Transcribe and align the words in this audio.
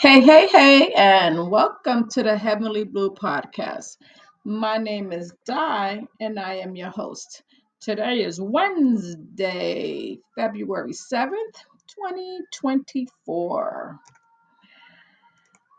Hey, 0.00 0.20
hey, 0.20 0.46
hey, 0.46 0.92
and 0.92 1.50
welcome 1.50 2.08
to 2.10 2.22
the 2.22 2.38
Heavenly 2.38 2.84
Blue 2.84 3.10
Podcast. 3.10 3.96
My 4.44 4.78
name 4.78 5.10
is 5.10 5.32
Di, 5.44 6.06
and 6.20 6.38
I 6.38 6.54
am 6.58 6.76
your 6.76 6.90
host. 6.90 7.42
Today 7.80 8.22
is 8.22 8.40
Wednesday, 8.40 10.20
February 10.36 10.92
7th, 10.92 11.64
2024. 11.88 13.98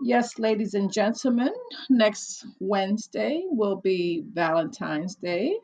Yes, 0.01 0.37
ladies 0.37 0.73
and 0.73 0.91
gentlemen, 0.91 1.53
next 1.89 2.45
Wednesday 2.59 3.45
will 3.47 3.77
be 3.77 4.25
Valentine's 4.33 5.15
Day, 5.15 5.55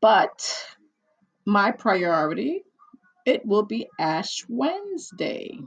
but 0.00 0.66
my 1.44 1.72
priority, 1.72 2.62
it 3.26 3.44
will 3.44 3.64
be 3.64 3.88
Ash 3.98 4.44
Wednesday. 4.48 5.58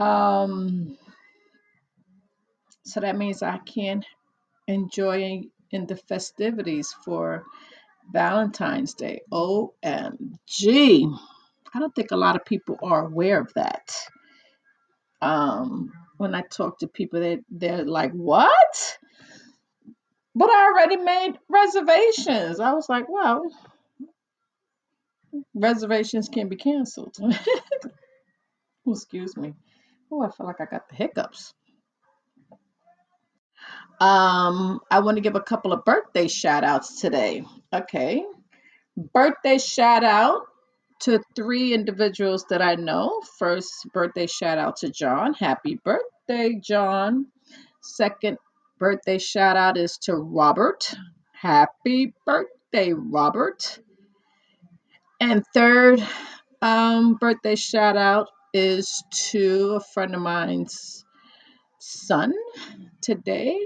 Um, 0.00 0.96
so 2.84 3.00
that 3.00 3.16
means 3.16 3.42
I 3.42 3.58
can 3.58 4.02
enjoy 4.66 5.42
in 5.70 5.86
the 5.86 5.96
festivities 5.96 6.94
for 7.04 7.44
Valentine's 8.12 8.94
Day. 8.94 9.20
OMG. 9.32 11.18
I 11.72 11.78
don't 11.78 11.94
think 11.94 12.10
a 12.10 12.16
lot 12.16 12.36
of 12.36 12.44
people 12.44 12.78
are 12.82 13.06
aware 13.06 13.40
of 13.40 13.52
that. 13.54 13.94
Um, 15.22 15.92
when 16.16 16.34
I 16.34 16.42
talk 16.42 16.78
to 16.78 16.88
people, 16.88 17.20
they, 17.20 17.38
they're 17.50 17.84
like, 17.84 18.12
What? 18.12 18.98
But 20.34 20.50
I 20.50 20.66
already 20.66 20.96
made 20.96 21.34
reservations. 21.48 22.60
I 22.60 22.72
was 22.72 22.88
like, 22.88 23.06
Well, 23.08 23.42
reservations 25.54 26.28
can 26.28 26.48
be 26.48 26.56
canceled. 26.56 27.16
Excuse 28.86 29.36
me. 29.36 29.54
Oh, 30.10 30.22
I 30.22 30.30
feel 30.30 30.46
like 30.46 30.60
I 30.60 30.64
got 30.64 30.88
the 30.88 30.96
hiccups. 30.96 31.54
Um, 34.00 34.80
I 34.90 35.00
want 35.00 35.18
to 35.18 35.20
give 35.20 35.36
a 35.36 35.40
couple 35.40 35.72
of 35.72 35.84
birthday 35.84 36.26
shout 36.26 36.64
outs 36.64 37.00
today. 37.00 37.44
Okay. 37.72 38.24
Birthday 39.12 39.58
shout 39.58 40.02
out 40.02 40.46
to 41.00 41.20
three 41.36 41.74
individuals 41.74 42.44
that 42.50 42.62
I 42.62 42.74
know. 42.74 43.20
First, 43.38 43.70
birthday 43.92 44.26
shout 44.26 44.58
out 44.58 44.76
to 44.76 44.90
John. 44.90 45.34
Happy 45.34 45.78
birthday, 45.84 46.58
John. 46.60 47.26
Second, 47.82 48.38
birthday 48.78 49.18
shout 49.18 49.56
out 49.56 49.76
is 49.76 49.98
to 50.02 50.16
Robert. 50.16 50.94
Happy 51.32 52.14
birthday, 52.26 52.92
Robert. 52.94 53.78
And 55.20 55.44
third, 55.52 56.02
um, 56.62 57.14
birthday 57.14 57.54
shout 57.54 57.96
out 57.96 58.28
is 58.54 59.04
to 59.30 59.74
a 59.76 59.80
friend 59.80 60.14
of 60.14 60.22
mine's 60.22 61.04
son 61.80 62.34
today. 63.02 63.58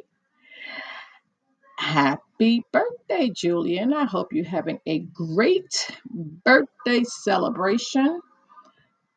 Happy 1.78 2.64
birthday, 2.72 3.30
Julian. 3.34 3.92
I 3.94 4.04
hope 4.06 4.32
you're 4.32 4.44
having 4.44 4.80
a 4.86 5.00
great 5.00 5.90
birthday 6.44 7.04
celebration. 7.04 8.20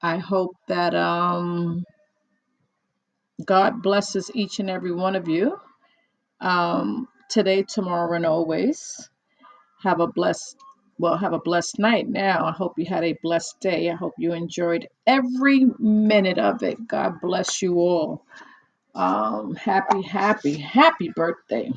I 0.01 0.17
hope 0.17 0.55
that 0.67 0.95
um, 0.95 1.83
God 3.45 3.83
blesses 3.83 4.31
each 4.33 4.59
and 4.59 4.69
every 4.69 4.93
one 4.93 5.15
of 5.15 5.27
you 5.27 5.57
um, 6.41 7.07
today, 7.29 7.63
tomorrow, 7.63 8.15
and 8.15 8.25
always. 8.25 9.09
Have 9.83 9.99
a 9.99 10.07
blessed, 10.07 10.57
well, 10.99 11.17
have 11.17 11.33
a 11.33 11.39
blessed 11.39 11.79
night 11.79 12.07
now. 12.09 12.45
I 12.45 12.51
hope 12.51 12.77
you 12.77 12.85
had 12.85 13.03
a 13.03 13.17
blessed 13.21 13.59
day. 13.59 13.89
I 13.89 13.95
hope 13.95 14.13
you 14.17 14.33
enjoyed 14.33 14.87
every 15.05 15.65
minute 15.79 16.39
of 16.39 16.63
it. 16.63 16.87
God 16.87 17.21
bless 17.21 17.61
you 17.61 17.75
all. 17.75 18.25
Um, 18.95 19.53
happy, 19.55 20.01
happy, 20.01 20.57
happy 20.57 21.11
birthday. 21.15 21.71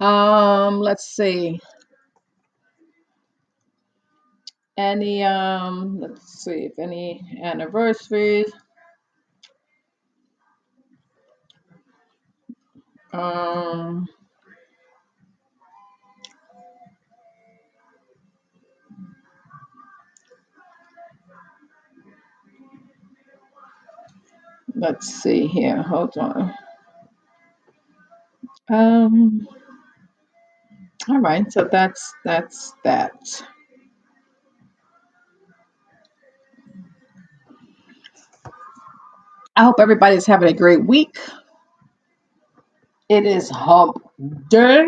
Um, 0.00 0.80
let's 0.80 1.06
see. 1.06 1.60
Any 4.76 5.22
um, 5.22 6.00
let's 6.00 6.44
see 6.44 6.66
if 6.66 6.78
any 6.78 7.22
anniversaries. 7.42 8.52
Um, 13.12 14.08
let's 24.74 25.08
see 25.08 25.46
here. 25.48 25.82
Hold 25.82 26.16
on. 26.18 26.54
Um, 28.70 29.48
all 31.08 31.20
right, 31.20 31.50
so 31.52 31.68
that's 31.70 32.14
that's 32.24 32.74
that. 32.84 33.12
I 39.56 39.64
hope 39.64 39.80
everybody's 39.80 40.26
having 40.26 40.48
a 40.48 40.54
great 40.56 40.84
week. 40.84 41.18
It 43.08 43.26
is 43.26 43.50
hump 43.50 43.98
day. 44.50 44.86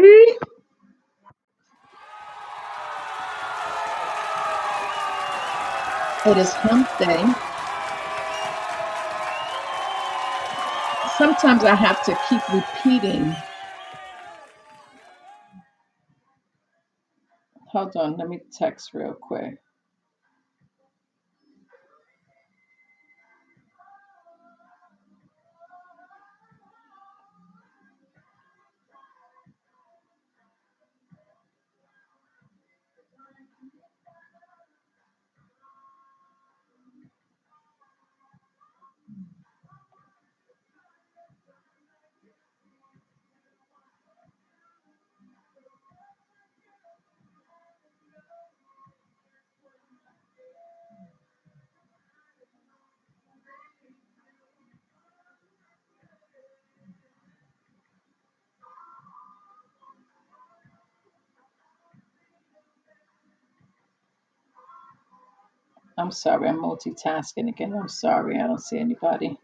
It 6.27 6.39
is 6.39 6.53
hump 6.55 6.89
day. 6.99 7.25
Sometimes 11.17 11.65
I 11.65 11.77
have 11.77 12.03
to 12.03 12.17
keep 12.17 12.45
repeating. 12.49 13.43
Hold 17.69 17.97
on, 17.97 18.17
let 18.19 18.29
me 18.29 18.41
text 18.53 18.95
real 18.95 19.15
quick. 19.15 19.59
I'm 65.99 66.13
sorry, 66.13 66.49
I'm 66.49 66.59
multitasking 66.61 67.49
again. 67.49 67.75
I'm 67.75 67.89
sorry, 67.89 68.41
I 68.41 68.47
don't 68.49 68.61
see 68.63 68.79
anybody. 68.79 69.39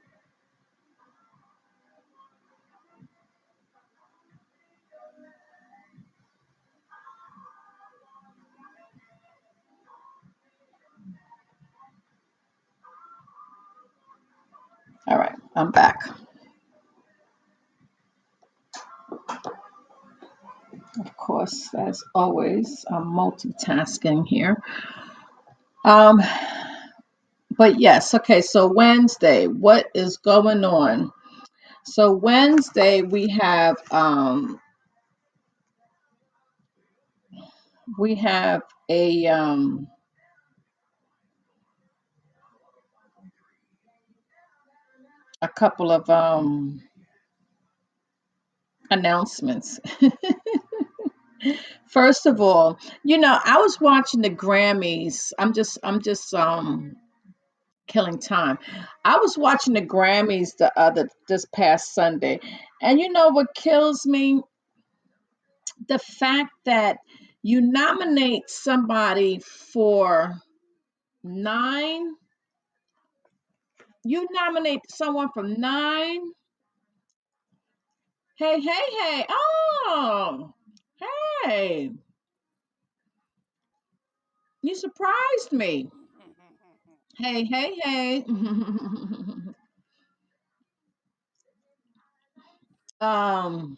All 15.09 15.19
right, 15.19 15.37
I'm 15.57 15.73
back. 15.73 16.01
Of 21.01 21.17
course, 21.17 21.71
as 21.75 22.05
always, 22.15 22.85
I'm 22.91 23.07
multitasking 23.07 24.27
here. 24.27 24.63
Um, 25.85 26.23
but 27.57 27.81
yes, 27.81 28.15
okay, 28.15 28.43
so 28.43 28.73
Wednesday, 28.73 29.47
what 29.49 29.89
is 29.95 30.19
going 30.19 30.65
on? 30.65 31.13
So 31.85 32.13
Wednesday 32.13 33.03
we 33.03 33.29
have 33.31 33.77
um 33.93 34.61
we 37.99 38.17
have 38.17 38.63
a 38.91 39.27
um 39.29 39.89
a 45.43 45.49
couple 45.49 45.93
of 45.93 46.09
um 46.11 46.83
announcements 48.91 49.81
First 51.89 52.27
of 52.27 52.41
all, 52.41 52.79
you 53.05 53.19
know, 53.19 53.39
I 53.45 53.59
was 53.59 53.81
watching 53.81 54.23
the 54.23 54.31
Grammys. 54.31 55.33
I'm 55.39 55.53
just 55.53 55.79
I'm 55.83 56.01
just 56.01 56.33
um 56.35 56.97
killing 57.87 58.19
time. 58.19 58.59
I 59.05 59.19
was 59.19 59.37
watching 59.37 59.75
the 59.75 59.83
Grammys 59.83 60.57
the 60.59 60.73
other 60.79 61.09
this 61.29 61.45
past 61.55 61.95
Sunday. 61.95 62.41
And 62.81 63.01
you 63.01 63.11
know 63.13 63.29
what 63.29 63.55
kills 63.55 64.07
me? 64.07 64.41
The 65.89 65.99
fact 65.99 66.51
that 66.65 66.99
you 67.43 67.61
nominate 67.61 68.49
somebody 68.49 69.41
for 69.41 70.35
nine, 71.25 72.15
you 74.05 74.29
nominate 74.33 74.81
someone 74.89 75.29
from 75.35 75.61
nine. 75.61 76.21
Hey, 78.39 78.61
hey, 78.61 78.85
hey. 79.01 79.27
Oh, 79.29 80.55
hey. 81.45 81.93
You 84.63 84.75
surprised 84.75 85.53
me. 85.53 85.91
Hey, 87.19 87.45
hey, 87.45 87.75
hey. 87.83 88.25
um, 93.01 93.77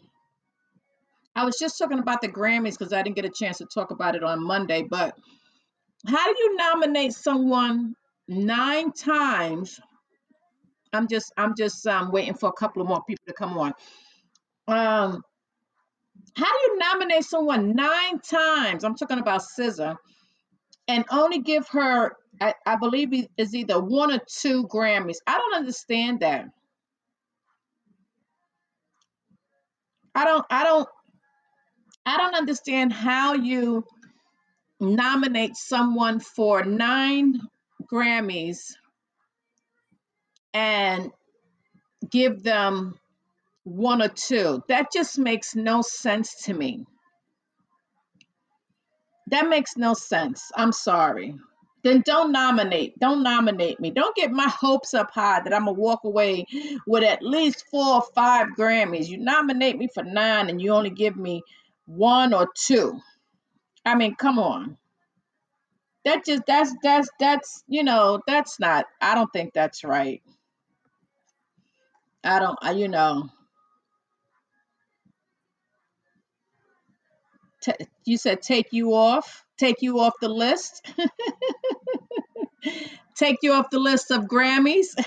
I 1.35 1.43
was 1.43 1.57
just 1.57 1.77
talking 1.77 1.99
about 1.99 2.21
the 2.21 2.29
Grammys 2.29 2.77
because 2.77 2.93
I 2.93 3.01
didn't 3.01 3.15
get 3.15 3.25
a 3.25 3.29
chance 3.29 3.57
to 3.57 3.65
talk 3.65 3.91
about 3.91 4.15
it 4.15 4.23
on 4.23 4.43
Monday, 4.43 4.83
but 4.89 5.15
how 6.07 6.33
do 6.33 6.39
you 6.39 6.55
nominate 6.55 7.13
someone 7.13 7.95
nine 8.27 8.91
times? 8.91 9.79
I'm 10.93 11.07
just 11.07 11.33
I'm 11.37 11.53
just 11.57 11.85
um 11.87 12.11
waiting 12.11 12.35
for 12.35 12.49
a 12.49 12.53
couple 12.53 12.81
of 12.81 12.87
more 12.87 13.03
people 13.07 13.23
to 13.27 13.33
come 13.33 13.57
on. 13.57 13.73
Um, 14.67 15.23
how 16.35 16.45
do 16.45 16.59
you 16.73 16.77
nominate 16.77 17.23
someone 17.23 17.75
nine 17.75 18.19
times? 18.19 18.83
I'm 18.83 18.95
talking 18.95 19.19
about 19.19 19.41
SZA 19.57 19.95
and 20.87 21.05
only 21.11 21.39
give 21.39 21.67
her 21.69 22.15
I, 22.41 22.53
I 22.65 22.75
believe 22.75 23.27
is 23.37 23.55
either 23.55 23.79
one 23.79 24.11
or 24.11 24.19
two 24.27 24.67
Grammys. 24.67 25.17
I 25.25 25.37
don't 25.37 25.55
understand 25.55 26.19
that. 26.19 26.45
I 30.13 30.25
don't 30.25 30.45
I 30.49 30.63
don't 30.63 30.89
I 32.05 32.17
don't 32.17 32.35
understand 32.35 32.93
how 32.93 33.33
you 33.33 33.85
nominate 34.79 35.55
someone 35.55 36.19
for 36.19 36.63
nine 36.63 37.39
Grammys 37.91 38.73
and 40.53 41.11
give 42.09 42.43
them 42.43 42.95
one 43.65 44.01
or 44.01 44.07
two. 44.09 44.63
That 44.69 44.91
just 44.93 45.17
makes 45.17 45.55
no 45.55 45.81
sense 45.81 46.43
to 46.43 46.53
me. 46.53 46.85
That 49.27 49.49
makes 49.49 49.75
no 49.75 49.93
sense. 49.95 50.51
I'm 50.55 50.71
sorry. 50.71 51.35
Then 51.83 52.01
don't 52.05 52.31
nominate. 52.31 52.97
Don't 52.99 53.21
nominate 53.23 53.79
me. 53.79 53.91
Don't 53.91 54.15
get 54.15 54.31
my 54.31 54.47
hopes 54.47 54.93
up 54.93 55.11
high 55.11 55.41
that 55.43 55.53
I'm 55.53 55.65
gonna 55.65 55.73
walk 55.73 56.03
away 56.03 56.45
with 56.87 57.03
at 57.03 57.21
least 57.21 57.65
four 57.69 57.95
or 57.95 58.03
five 58.13 58.47
Grammys. 58.57 59.07
You 59.07 59.17
nominate 59.17 59.77
me 59.77 59.87
for 59.93 60.03
nine 60.03 60.49
and 60.49 60.61
you 60.61 60.71
only 60.71 60.89
give 60.89 61.15
me 61.15 61.43
one 61.85 62.33
or 62.33 62.47
two. 62.55 62.99
I 63.83 63.95
mean, 63.95 64.15
come 64.15 64.39
on. 64.39 64.77
That 66.05 66.25
just 66.25 66.43
that's 66.47 66.73
that's 66.83 67.09
that's 67.19 67.63
you 67.67 67.83
know 67.83 68.21
that's 68.27 68.59
not. 68.59 68.85
I 69.01 69.15
don't 69.15 69.31
think 69.31 69.53
that's 69.53 69.83
right. 69.83 70.21
I 72.23 72.39
don't. 72.39 72.57
I, 72.61 72.71
you 72.71 72.87
know. 72.87 73.29
T- 77.65 77.87
you 78.05 78.17
said 78.17 78.43
take 78.43 78.69
you 78.73 78.95
off. 78.95 79.45
Take 79.59 79.83
you 79.83 80.01
off 80.01 80.15
the 80.21 80.29
list. 80.29 80.87
take 83.15 83.39
you 83.43 83.53
off 83.53 83.71
the 83.71 83.79
list 83.79 84.11
of 84.11 84.25
Grammys. 84.25 84.87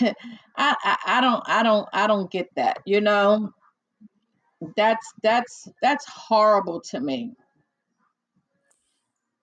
I, 0.00 0.14
I 0.56 0.96
I 1.06 1.20
don't 1.22 1.42
I 1.46 1.62
don't 1.62 1.88
I 1.92 2.06
don't 2.08 2.30
get 2.30 2.48
that. 2.56 2.78
You 2.86 3.00
know, 3.00 3.52
that's 4.76 5.06
that's 5.22 5.68
that's 5.82 6.06
horrible 6.08 6.80
to 6.90 7.00
me. 7.00 7.32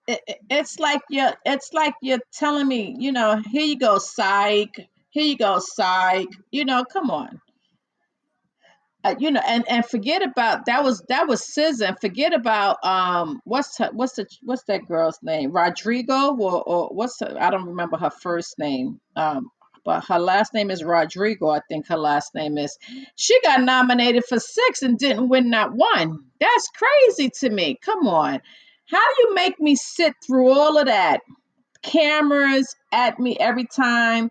It, 0.08 0.22
it- 0.28 0.40
it's 0.50 0.80
like 0.80 1.02
you're 1.10 1.34
it's 1.46 1.74
like 1.74 1.94
you're 2.02 2.20
telling 2.34 2.68
me, 2.68 2.96
you 2.98 3.12
know, 3.12 3.42
here 3.50 3.66
you 3.66 3.78
go, 3.78 3.98
psych. 3.98 4.88
Here 5.10 5.24
you 5.24 5.38
go, 5.38 5.60
psych. 5.60 6.28
You 6.52 6.66
know, 6.66 6.84
come 6.84 7.10
on. 7.10 7.40
Uh, 9.06 9.14
you 9.18 9.30
know, 9.30 9.40
and 9.46 9.64
and 9.68 9.86
forget 9.86 10.22
about 10.22 10.66
that 10.66 10.82
was 10.82 11.02
that 11.08 11.28
was 11.28 11.42
SZA. 11.42 12.00
Forget 12.00 12.34
about 12.34 12.84
um 12.84 13.40
what's 13.44 13.78
her, 13.78 13.90
what's 13.92 14.14
the 14.14 14.26
what's 14.42 14.64
that 14.64 14.86
girl's 14.86 15.18
name? 15.22 15.52
Rodrigo 15.52 16.34
or 16.36 16.62
or 16.62 16.88
what's 16.88 17.20
her, 17.20 17.36
I 17.38 17.50
don't 17.50 17.66
remember 17.68 17.96
her 17.98 18.10
first 18.10 18.58
name. 18.58 19.00
Um, 19.14 19.50
but 19.84 20.04
her 20.06 20.18
last 20.18 20.52
name 20.54 20.72
is 20.72 20.82
Rodrigo. 20.82 21.48
I 21.48 21.60
think 21.68 21.86
her 21.86 21.96
last 21.96 22.34
name 22.34 22.58
is. 22.58 22.76
She 23.14 23.40
got 23.42 23.62
nominated 23.62 24.24
for 24.28 24.40
six 24.40 24.82
and 24.82 24.98
didn't 24.98 25.28
win 25.28 25.50
not 25.50 25.72
one. 25.72 26.24
That's 26.40 26.68
crazy 26.76 27.30
to 27.40 27.50
me. 27.50 27.78
Come 27.84 28.08
on, 28.08 28.40
how 28.90 28.98
do 28.98 29.22
you 29.22 29.34
make 29.34 29.60
me 29.60 29.76
sit 29.76 30.14
through 30.26 30.50
all 30.50 30.78
of 30.78 30.86
that? 30.86 31.20
Cameras 31.82 32.74
at 32.90 33.20
me 33.20 33.36
every 33.38 33.66
time 33.66 34.30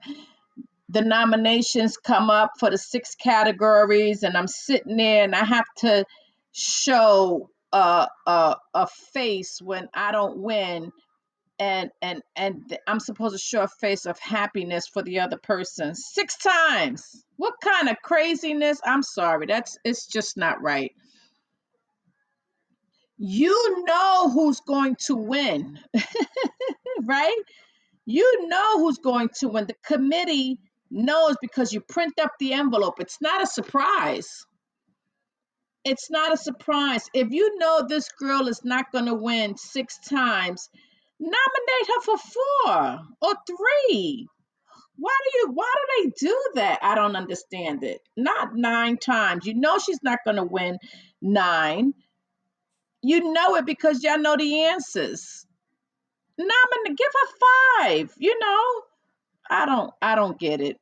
the 0.95 1.01
nominations 1.01 1.97
come 1.97 2.29
up 2.29 2.51
for 2.57 2.69
the 2.69 2.77
six 2.77 3.15
categories 3.15 4.23
and 4.23 4.37
I'm 4.37 4.47
sitting 4.47 4.95
there 4.95 5.25
and 5.25 5.35
I 5.35 5.43
have 5.43 5.65
to 5.79 6.05
show 6.53 7.49
a 7.73 8.07
a, 8.25 8.55
a 8.73 8.87
face 9.13 9.59
when 9.61 9.89
I 9.93 10.13
don't 10.13 10.37
win 10.37 10.93
and 11.59 11.89
and 12.01 12.21
and 12.37 12.77
I'm 12.87 13.01
supposed 13.01 13.35
to 13.35 13.39
show 13.39 13.63
a 13.63 13.67
face 13.67 14.05
of 14.05 14.17
happiness 14.19 14.87
for 14.87 15.03
the 15.03 15.19
other 15.19 15.37
person 15.37 15.95
six 15.95 16.37
times. 16.37 17.25
What 17.35 17.55
kind 17.61 17.89
of 17.89 17.97
craziness? 18.01 18.79
I'm 18.85 19.03
sorry. 19.03 19.47
That's 19.47 19.77
it's 19.83 20.07
just 20.07 20.37
not 20.37 20.61
right. 20.61 20.93
You 23.17 23.83
know 23.85 24.29
who's 24.29 24.61
going 24.61 24.95
to 25.07 25.15
win, 25.17 25.77
right? 27.03 27.41
You 28.05 28.47
know 28.47 28.79
who's 28.79 28.97
going 28.99 29.27
to 29.39 29.49
win. 29.49 29.67
The 29.67 29.75
committee 29.85 30.59
knows 30.89 31.35
because 31.41 31.73
you 31.73 31.81
print 31.81 32.19
up 32.19 32.31
the 32.39 32.53
envelope. 32.53 32.99
It's 32.99 33.21
not 33.21 33.41
a 33.41 33.47
surprise. 33.47 34.45
It's 35.83 36.09
not 36.09 36.33
a 36.33 36.37
surprise. 36.37 37.07
If 37.13 37.31
you 37.31 37.59
know 37.59 37.85
this 37.87 38.09
girl 38.19 38.47
is 38.47 38.63
not 38.63 38.91
going 38.91 39.05
to 39.05 39.13
win 39.13 39.55
six 39.57 39.99
times, 39.99 40.69
nominate 41.19 41.87
her 41.87 42.01
for 42.01 42.17
four 42.17 42.99
or 43.21 43.33
three. 43.47 44.27
Why 44.97 45.17
do 45.23 45.39
you 45.39 45.51
why 45.53 45.73
do 45.75 46.03
they 46.03 46.27
do 46.27 46.41
that? 46.55 46.79
I 46.81 46.95
don't 46.95 47.15
understand 47.15 47.83
it. 47.83 48.01
Not 48.15 48.55
nine 48.55 48.97
times. 48.97 49.45
You 49.45 49.53
know 49.53 49.77
she's 49.77 50.01
not 50.01 50.19
going 50.25 50.37
to 50.37 50.43
win 50.43 50.77
nine. 51.21 51.93
You 53.01 53.31
know 53.33 53.55
it 53.55 53.65
because 53.65 54.03
y'all 54.03 54.17
know 54.17 54.37
the 54.37 54.63
answers. 54.63 55.45
Nominate 56.37 56.97
give 56.97 57.11
her 57.13 57.83
five, 57.83 58.13
you 58.17 58.37
know. 58.39 58.81
I 59.49 59.65
don't 59.65 59.93
I 60.01 60.15
don't 60.15 60.39
get 60.39 60.61
it. 60.61 60.77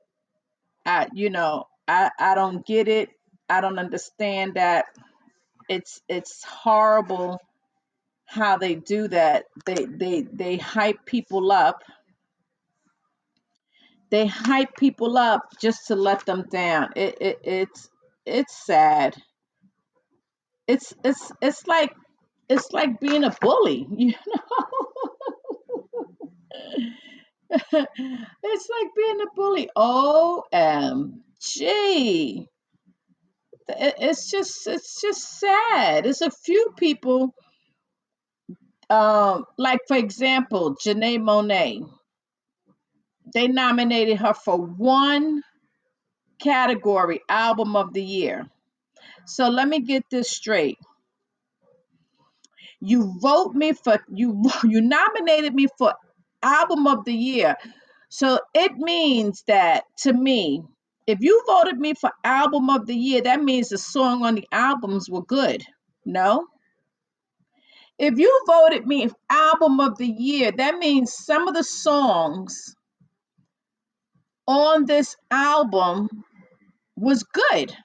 I 0.86 1.08
you 1.14 1.30
know, 1.30 1.66
I 1.88 2.10
I 2.20 2.36
don't 2.36 2.66
get 2.66 2.88
it. 2.88 3.10
I 3.50 3.62
don't 3.62 3.80
understand 3.80 4.56
that. 4.56 4.86
It's 5.70 6.02
it's 6.10 6.44
horrible 6.44 7.40
how 8.26 8.58
they 8.58 8.76
do 8.76 9.08
that. 9.10 9.46
They 9.66 9.86
they 9.86 10.22
they 10.32 10.58
hype 10.58 11.06
people 11.06 11.52
up. 11.52 11.84
They 14.12 14.28
hype 14.28 14.76
people 14.78 15.18
up 15.18 15.42
just 15.60 15.88
to 15.88 15.96
let 15.96 16.26
them 16.26 16.46
down. 16.52 16.92
It, 16.96 17.18
it 17.22 17.40
it's 17.44 17.90
it's 18.26 18.66
sad. 18.66 19.16
It's 20.68 20.94
it's 21.04 21.32
it's 21.42 21.68
like 21.68 21.94
it's 22.50 22.72
like 22.72 23.00
being 23.00 23.24
a 23.24 23.36
bully, 23.42 23.88
you 23.98 24.14
know? 24.28 24.68
it's 27.74 28.70
like 28.70 28.90
being 28.96 29.22
a 29.22 29.28
bully. 29.36 29.70
OMG. 29.76 31.22
It- 33.70 33.96
It's 34.00 34.32
just 34.32 34.68
it's 34.68 35.02
just 35.02 35.40
sad. 35.40 36.06
It's 36.08 36.22
a 36.22 36.32
few 36.32 36.74
people 36.78 37.34
um 38.90 39.46
like 39.58 39.82
for 39.88 39.98
example, 39.98 40.76
Janelle 40.76 41.20
Monáe. 41.22 41.90
They 43.34 43.48
nominated 43.48 44.18
her 44.20 44.34
for 44.34 44.58
one 44.58 45.44
category, 46.40 47.22
album 47.30 47.76
of 47.76 47.94
the 47.94 48.04
year. 48.04 48.50
So 49.26 49.50
let 49.50 49.68
me 49.68 49.82
get 49.82 50.04
this 50.12 50.32
straight. 50.32 50.78
You 52.82 53.16
vote 53.22 53.54
me 53.56 53.74
for 53.74 54.00
you 54.10 54.44
you 54.64 54.82
nominated 54.82 55.56
me 55.56 55.68
for 55.78 55.94
album 56.44 56.88
of 56.88 57.06
the 57.06 57.14
year. 57.16 57.58
So 58.10 58.40
it 58.56 58.74
means 58.78 59.44
that 59.48 59.86
to 60.00 60.14
me 60.14 60.64
If 61.08 61.20
you 61.22 61.44
voted 61.46 61.78
me 61.80 61.94
for 61.96 62.12
album 62.24 62.70
of 62.70 62.88
the 62.88 62.96
year, 62.96 63.22
that 63.24 63.44
means 63.44 63.70
the 63.70 63.78
song 63.78 64.24
on 64.26 64.36
the 64.36 64.48
albums 64.52 65.10
were 65.10 65.24
good. 65.24 65.64
No. 66.06 66.48
If 68.00 68.20
you 68.20 68.44
voted 68.48 68.88
me 68.88 69.10
album 69.30 69.80
of 69.80 69.98
the 69.98 70.08
year, 70.08 70.52
that 70.52 70.78
means 70.80 71.14
some 71.14 71.48
of 71.48 71.56
the 71.56 71.64
songs 71.64 72.76
on 74.48 74.86
this 74.86 75.16
album 75.32 76.10
was 76.98 77.24
good. 77.24 77.76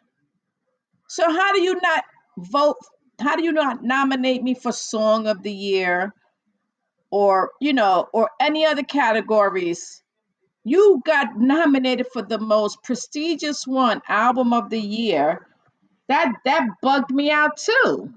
So 1.08 1.24
how 1.30 1.52
do 1.54 1.62
you 1.62 1.80
not 1.82 2.04
vote? 2.38 2.76
How 3.20 3.36
do 3.36 3.44
you 3.44 3.52
not 3.52 3.82
nominate 3.84 4.42
me 4.42 4.54
for 4.54 4.72
song 4.72 5.26
of 5.28 5.42
the 5.42 5.52
year 5.52 6.14
or, 7.10 7.52
you 7.60 7.72
know, 7.72 8.08
or 8.12 8.30
any 8.40 8.66
other 8.66 8.82
categories? 8.82 10.02
You 10.64 11.00
got 11.04 11.38
nominated 11.38 12.06
for 12.12 12.22
the 12.22 12.38
most 12.38 12.82
prestigious 12.82 13.66
one, 13.66 14.02
album 14.08 14.52
of 14.52 14.70
the 14.70 14.80
year. 14.80 15.46
That 16.08 16.32
that 16.44 16.66
bugged 16.82 17.10
me 17.10 17.30
out 17.30 17.56
too. 17.58 18.12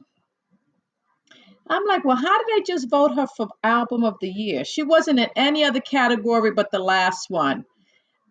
I'm 1.69 1.86
like, 1.86 2.03
well, 2.03 2.17
how 2.17 2.38
did 2.38 2.48
they 2.48 2.63
just 2.63 2.89
vote 2.89 3.15
her 3.15 3.27
for 3.27 3.48
album 3.63 4.03
of 4.03 4.15
the 4.19 4.29
year? 4.29 4.65
She 4.65 4.83
wasn't 4.83 5.19
in 5.19 5.29
any 5.38 5.63
other 5.63 5.79
category 5.79 6.51
but 6.51 6.71
the 6.71 6.79
last 6.79 7.29
one. 7.29 7.63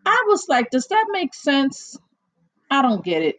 I 0.04 0.24
was 0.28 0.46
like, 0.48 0.70
does 0.70 0.88
that 0.88 1.06
make 1.10 1.32
sense? 1.34 1.98
I 2.70 2.82
don't 2.82 3.04
get 3.04 3.22
it. 3.22 3.36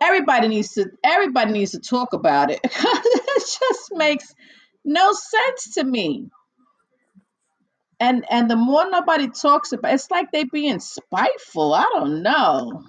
Everybody 0.00 0.48
needs 0.48 0.74
to 0.74 0.90
everybody 1.02 1.52
needs 1.52 1.72
to 1.72 1.80
talk 1.80 2.12
about 2.12 2.50
it. 2.50 2.60
it 2.64 3.40
just 3.40 3.92
makes 3.92 4.34
no 4.84 5.12
sense 5.12 5.74
to 5.74 5.84
me. 5.84 6.30
And 8.00 8.24
and 8.30 8.50
the 8.50 8.56
more 8.56 8.90
nobody 8.90 9.28
talks 9.28 9.72
about 9.72 9.94
it's 9.94 10.10
like 10.10 10.32
they 10.32 10.44
being 10.44 10.80
spiteful. 10.80 11.74
I 11.74 11.84
don't 11.94 12.22
know. 12.22 12.84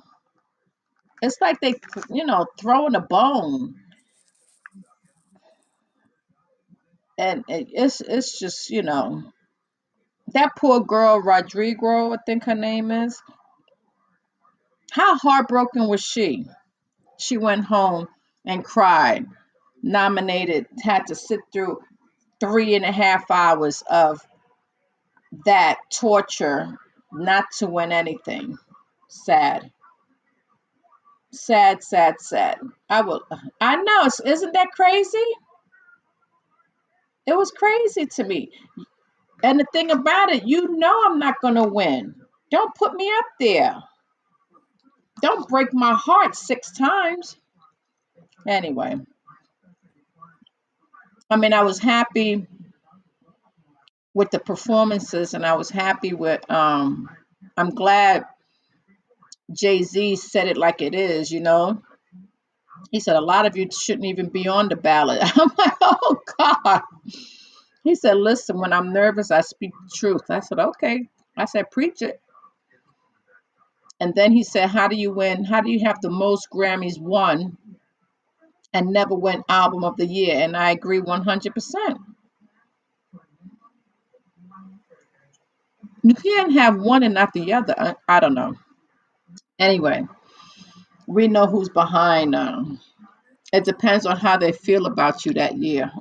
It's 1.22 1.38
like 1.42 1.60
they 1.62 1.76
you 2.10 2.26
know 2.26 2.48
throwing 2.60 2.96
a 2.96 3.02
bone. 3.02 3.76
And 7.18 7.46
it, 7.48 7.70
it's 7.72 8.02
it's 8.02 8.40
just, 8.40 8.70
you 8.72 8.84
know, 8.84 9.24
that 10.34 10.52
poor 10.58 10.82
girl 10.82 11.22
Rodrigo, 11.22 12.14
I 12.14 12.18
think 12.26 12.46
her 12.46 12.56
name 12.56 12.92
is. 12.92 13.22
How 14.92 15.18
heartbroken 15.18 15.88
was 15.88 16.02
she? 16.02 16.46
She 17.20 17.38
went 17.38 17.66
home 17.66 18.08
and 18.46 18.64
cried, 18.64 19.26
nominated, 19.86 20.66
had 20.84 21.06
to 21.08 21.16
sit 21.16 21.40
through 21.54 21.80
three 22.40 22.76
and 22.76 22.84
a 22.84 22.92
half 22.92 23.30
hours 23.32 23.84
of 23.90 24.20
that 25.46 25.78
torture 25.92 26.78
not 27.14 27.46
to 27.60 27.68
win 27.68 27.92
anything. 27.92 28.58
Sad. 29.08 29.72
Sad, 31.32 31.84
sad, 31.84 32.16
sad. 32.20 32.60
I 32.90 33.02
will 33.02 33.22
I 33.62 33.76
know, 33.78 34.10
isn't 34.26 34.54
that 34.54 34.72
crazy? 34.76 35.26
It 37.28 37.36
was 37.36 37.52
crazy 37.52 38.06
to 38.06 38.24
me. 38.24 38.52
And 39.44 39.60
the 39.60 39.66
thing 39.72 39.92
about 39.92 40.32
it, 40.32 40.48
you 40.48 40.78
know 40.78 41.04
I'm 41.06 41.20
not 41.20 41.42
gonna 41.42 41.68
win. 41.68 42.16
Don't 42.52 42.74
put 42.76 42.94
me 42.94 43.12
up 43.18 43.26
there. 43.40 43.76
Don't 45.22 45.48
break 45.48 45.74
my 45.74 45.94
heart 45.94 46.36
six 46.36 46.72
times. 46.72 47.38
Anyway, 48.48 48.98
I 51.30 51.38
mean 51.38 51.54
I 51.54 51.64
was 51.64 51.80
happy 51.80 52.48
with 54.14 54.32
the 54.32 54.40
performances 54.40 55.34
and 55.34 55.46
I 55.46 55.56
was 55.56 55.70
happy 55.70 56.14
with 56.14 56.50
um 56.50 57.10
I'm 57.58 57.72
glad 57.72 58.26
Jay-Z 59.52 60.18
said 60.18 60.48
it 60.48 60.58
like 60.58 60.82
it 60.82 60.96
is, 60.96 61.32
you 61.32 61.40
know. 61.42 61.82
He 62.92 63.00
said 63.00 63.16
a 63.16 63.22
lot 63.22 63.46
of 63.46 63.58
you 63.58 63.70
shouldn't 63.72 64.06
even 64.06 64.30
be 64.30 64.48
on 64.48 64.70
the 64.70 64.76
ballot. 64.76 65.20
I'm 65.38 65.52
like, 65.58 65.74
oh 65.82 66.18
God. 66.38 66.82
He 67.84 67.96
said, 67.96 68.18
listen, 68.18 68.60
when 68.60 68.74
I'm 68.74 68.94
nervous, 68.94 69.32
I 69.32 69.42
speak 69.42 69.72
the 69.72 69.92
truth. 69.96 70.24
I 70.30 70.40
said, 70.40 70.60
okay. 70.60 71.08
I 71.38 71.46
said, 71.46 71.72
preach 71.72 72.02
it. 72.02 72.20
And 74.00 74.14
then 74.16 74.32
he 74.32 74.44
said, 74.44 74.70
how 74.70 74.88
do 74.88 74.96
you 74.96 75.12
win? 75.12 75.46
How 75.46 75.62
do 75.62 75.72
you 75.72 75.86
have 75.86 76.02
the 76.02 76.10
most 76.10 76.48
Grammys 76.54 77.00
won 77.00 77.58
and 78.76 78.90
never 78.94 79.16
win 79.16 79.44
album 79.50 79.86
of 79.86 79.98
the 79.98 80.08
year? 80.08 80.38
And 80.40 80.58
I 80.58 80.72
agree 80.74 81.02
100%. 81.02 81.98
You 86.04 86.16
can't 86.16 86.54
have 86.54 86.80
one 86.80 87.04
and 87.04 87.14
not 87.16 87.34
the 87.34 87.54
other. 87.54 87.76
I, 87.78 87.96
I 88.08 88.20
don't 88.22 88.36
know. 88.36 88.56
Anyway, 89.60 90.06
we 91.08 91.28
know 91.28 91.48
who's 91.48 91.70
behind. 91.70 92.36
Um, 92.36 92.80
it 93.54 93.66
depends 93.66 94.06
on 94.06 94.18
how 94.18 94.38
they 94.38 94.52
feel 94.52 94.86
about 94.88 95.26
you 95.26 95.34
that 95.34 95.58
year, 95.58 95.92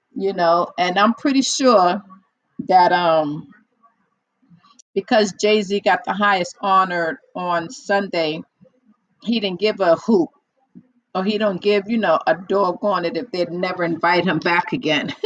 you 0.14 0.32
know. 0.32 0.68
And 0.78 0.98
I'm 0.98 1.14
pretty 1.14 1.42
sure 1.42 2.02
that 2.68 2.92
um, 2.92 3.48
because 4.94 5.34
Jay 5.40 5.62
Z 5.62 5.80
got 5.80 6.04
the 6.04 6.12
highest 6.14 6.56
honor 6.62 7.20
on 7.36 7.70
Sunday, 7.70 8.42
he 9.22 9.40
didn't 9.40 9.60
give 9.60 9.80
a 9.80 9.96
hoot 9.96 10.28
or 11.14 11.24
he 11.24 11.38
don't 11.38 11.60
give, 11.60 11.90
you 11.90 11.98
know, 11.98 12.18
a 12.26 12.36
doggone 12.36 13.04
it 13.04 13.16
if 13.16 13.30
they'd 13.30 13.50
never 13.50 13.84
invite 13.84 14.24
him 14.24 14.38
back 14.38 14.72
again. 14.72 15.14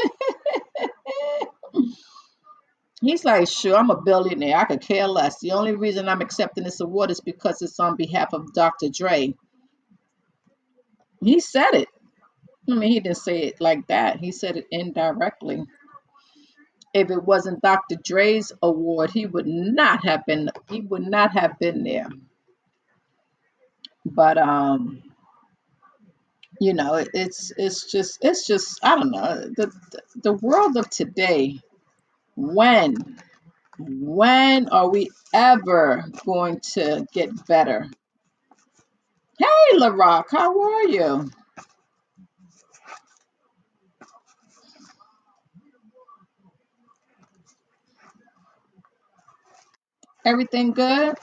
He's 3.01 3.25
like, 3.25 3.49
sure, 3.49 3.77
I'm 3.77 3.91
a 3.91 4.01
billionaire. 4.01 4.57
I 4.57 4.65
could 4.65 4.81
care 4.81 5.07
less. 5.07 5.39
The 5.41 5.53
only 5.53 5.77
reason 5.77 6.09
I'm 6.09 6.23
accepting 6.23 6.65
this 6.65 6.81
award 6.81 7.11
is 7.11 7.21
because 7.21 7.61
it's 7.61 7.79
on 7.79 7.97
behalf 7.97 8.33
of 8.33 8.55
Dr. 8.55 8.89
Dre. 8.89 9.35
He 11.23 11.41
said 11.41 11.73
it. 11.75 11.89
I 12.71 12.75
mean, 12.75 12.91
he 12.91 13.01
didn't 13.01 13.19
say 13.19 13.43
it 13.43 13.61
like 13.61 13.87
that. 13.89 14.21
He 14.21 14.33
said 14.33 14.57
it 14.57 14.67
indirectly. 14.71 15.65
If 16.95 17.11
it 17.11 17.23
wasn't 17.25 17.61
Dr. 17.61 17.97
Dre's 18.03 18.53
award, 18.63 19.11
he 19.11 19.27
would 19.27 19.47
not 19.47 20.07
have 20.07 20.25
been. 20.25 20.49
He 20.71 20.81
would 20.81 21.03
not 21.03 21.33
have 21.33 21.59
been 21.59 21.83
there. 21.85 22.09
But 24.05 24.39
um, 24.39 25.03
you 26.61 26.75
know, 26.75 26.95
it, 26.97 27.09
it's 27.15 27.53
it's 27.57 27.91
just 27.91 28.19
it's 28.23 28.47
just 28.47 28.81
I 28.83 28.97
don't 28.97 29.11
know 29.13 29.51
the 29.57 29.73
the 29.93 30.03
the 30.23 30.33
world 30.35 30.77
of 30.77 30.91
today. 30.91 31.61
When 32.37 32.97
when 33.79 34.69
are 34.71 34.91
we 34.91 35.11
ever 35.35 36.05
going 36.27 36.61
to 36.75 37.07
get 37.13 37.47
better? 37.47 37.89
Hey, 39.39 39.79
LaRock, 39.79 40.25
how 40.31 40.61
are 40.63 40.85
you? 40.89 41.31
Everything 50.25 50.73
good? 50.73 51.17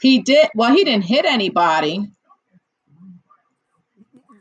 He 0.00 0.20
did. 0.20 0.48
Well, 0.54 0.74
he 0.74 0.84
didn't 0.84 1.04
hit 1.04 1.26
anybody. 1.26 2.08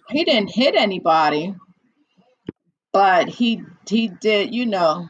He 0.10 0.24
didn't 0.24 0.50
hit 0.50 0.76
anybody, 0.76 1.54
but 2.94 3.28
he 3.28 3.64
he 3.88 4.08
did. 4.08 4.56
You 4.56 4.66
know. 4.66 5.08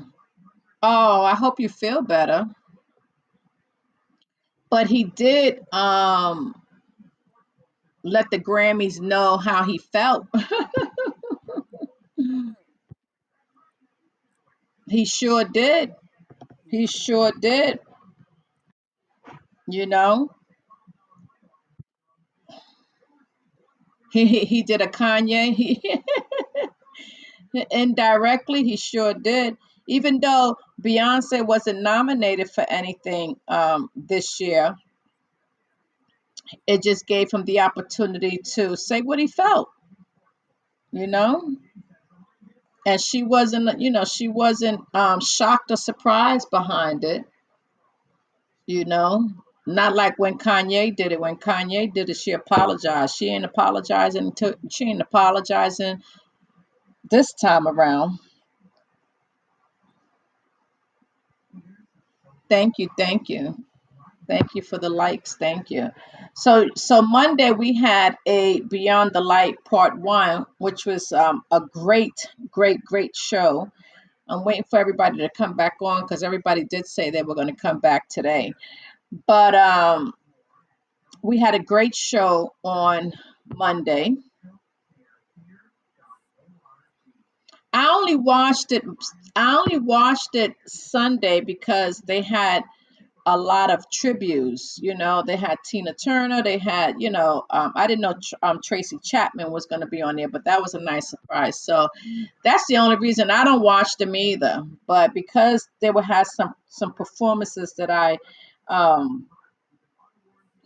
Oh, 0.81 1.21
I 1.21 1.35
hope 1.35 1.59
you 1.59 1.69
feel 1.69 2.01
better. 2.01 2.47
But 4.69 4.87
he 4.87 5.03
did 5.03 5.61
um 5.71 6.55
let 8.03 8.31
the 8.31 8.39
Grammys 8.39 8.99
know 8.99 9.37
how 9.37 9.63
he 9.63 9.77
felt. 9.77 10.25
he 14.89 15.05
sure 15.05 15.43
did. 15.43 15.93
He 16.67 16.87
sure 16.87 17.31
did. 17.39 17.79
You 19.67 19.85
know. 19.85 20.31
He 24.11 24.25
he, 24.45 24.63
did 24.63 24.81
a 24.81 24.87
Kanye. 24.87 25.53
He 25.53 26.01
indirectly 27.71 28.63
he 28.63 28.77
sure 28.77 29.13
did. 29.13 29.57
Even 29.87 30.19
though 30.19 30.57
Beyonce 30.81 31.45
wasn't 31.45 31.81
nominated 31.81 32.51
for 32.51 32.65
anything 32.69 33.37
um 33.47 33.89
this 33.95 34.39
year, 34.39 34.75
it 36.67 36.83
just 36.83 37.07
gave 37.07 37.31
him 37.31 37.45
the 37.45 37.61
opportunity 37.61 38.39
to 38.55 38.77
say 38.77 39.01
what 39.01 39.19
he 39.19 39.27
felt. 39.27 39.69
You 40.91 41.07
know. 41.07 41.55
and 42.85 43.01
she 43.01 43.23
wasn't 43.23 43.81
you 43.81 43.91
know 43.91 44.05
she 44.05 44.27
wasn't 44.27 44.81
um 44.95 45.21
shocked 45.21 45.71
or 45.71 45.77
surprised 45.77 46.49
behind 46.51 47.05
it 47.05 47.23
you 48.67 48.85
know 48.85 49.29
Not 49.69 49.95
like 49.95 50.19
when 50.19 50.39
Kanye 50.39 50.95
did 50.95 51.13
it. 51.13 51.21
When 51.21 51.37
Kanye 51.37 51.93
did 51.93 52.09
it, 52.09 52.17
she 52.17 52.33
apologized. 52.33 53.15
She 53.17 53.29
ain't 53.29 53.45
apologizing. 53.45 54.33
To, 54.33 54.57
she 54.71 54.85
ain't 54.85 55.01
apologizing 55.01 56.03
this 57.11 57.33
time 57.33 57.67
around. 57.67 58.19
Thank 62.49 62.75
you, 62.79 62.89
thank 62.97 63.29
you, 63.29 63.55
thank 64.27 64.55
you 64.55 64.61
for 64.63 64.77
the 64.79 64.89
likes. 64.89 65.35
Thank 65.35 65.71
you. 65.71 65.89
So, 66.35 66.67
so 66.75 67.01
Monday 67.01 67.51
we 67.51 67.75
had 67.75 68.17
a 68.27 68.61
Beyond 68.61 69.11
the 69.13 69.21
Light 69.21 69.55
Part 69.65 69.99
One, 69.99 70.45
which 70.59 70.85
was 70.85 71.11
um, 71.11 71.43
a 71.51 71.61
great, 71.61 72.27
great, 72.51 72.83
great 72.85 73.15
show. 73.15 73.71
I'm 74.29 74.45
waiting 74.45 74.65
for 74.69 74.79
everybody 74.79 75.19
to 75.19 75.29
come 75.37 75.55
back 75.55 75.75
on 75.81 76.01
because 76.01 76.23
everybody 76.23 76.65
did 76.65 76.87
say 76.87 77.11
they 77.11 77.23
were 77.23 77.35
going 77.35 77.47
to 77.47 77.55
come 77.55 77.79
back 77.79 78.09
today. 78.09 78.53
But 79.27 79.55
um, 79.55 80.13
we 81.21 81.39
had 81.39 81.55
a 81.55 81.59
great 81.59 81.95
show 81.95 82.53
on 82.63 83.13
Monday. 83.47 84.15
I 87.71 87.89
only 87.89 88.15
watched 88.15 88.71
it. 88.71 88.83
I 89.35 89.57
only 89.57 89.79
watched 89.79 90.33
it 90.33 90.53
Sunday 90.67 91.41
because 91.41 91.99
they 91.99 92.21
had 92.21 92.63
a 93.25 93.37
lot 93.37 93.71
of 93.71 93.85
tributes. 93.91 94.79
You 94.81 94.95
know, 94.95 95.23
they 95.25 95.35
had 95.35 95.57
Tina 95.63 95.93
Turner. 95.93 96.41
They 96.41 96.57
had, 96.57 96.95
you 96.99 97.11
know, 97.11 97.45
um, 97.49 97.73
I 97.75 97.85
didn't 97.85 98.01
know 98.01 98.15
um, 98.41 98.59
Tracy 98.63 98.97
Chapman 99.03 99.51
was 99.51 99.67
going 99.67 99.81
to 99.81 99.87
be 99.87 100.01
on 100.01 100.15
there, 100.15 100.29
but 100.29 100.45
that 100.45 100.61
was 100.61 100.73
a 100.73 100.79
nice 100.79 101.09
surprise. 101.09 101.59
So 101.59 101.89
that's 102.43 102.65
the 102.67 102.77
only 102.77 102.95
reason 102.95 103.29
I 103.29 103.43
don't 103.43 103.61
watch 103.61 103.97
them 103.99 104.15
either. 104.15 104.63
But 104.87 105.13
because 105.13 105.67
they 105.79 105.91
would 105.91 106.05
have 106.05 106.27
some 106.27 106.55
some 106.67 106.93
performances 106.93 107.75
that 107.77 107.91
I 107.91 108.17
um, 108.69 109.27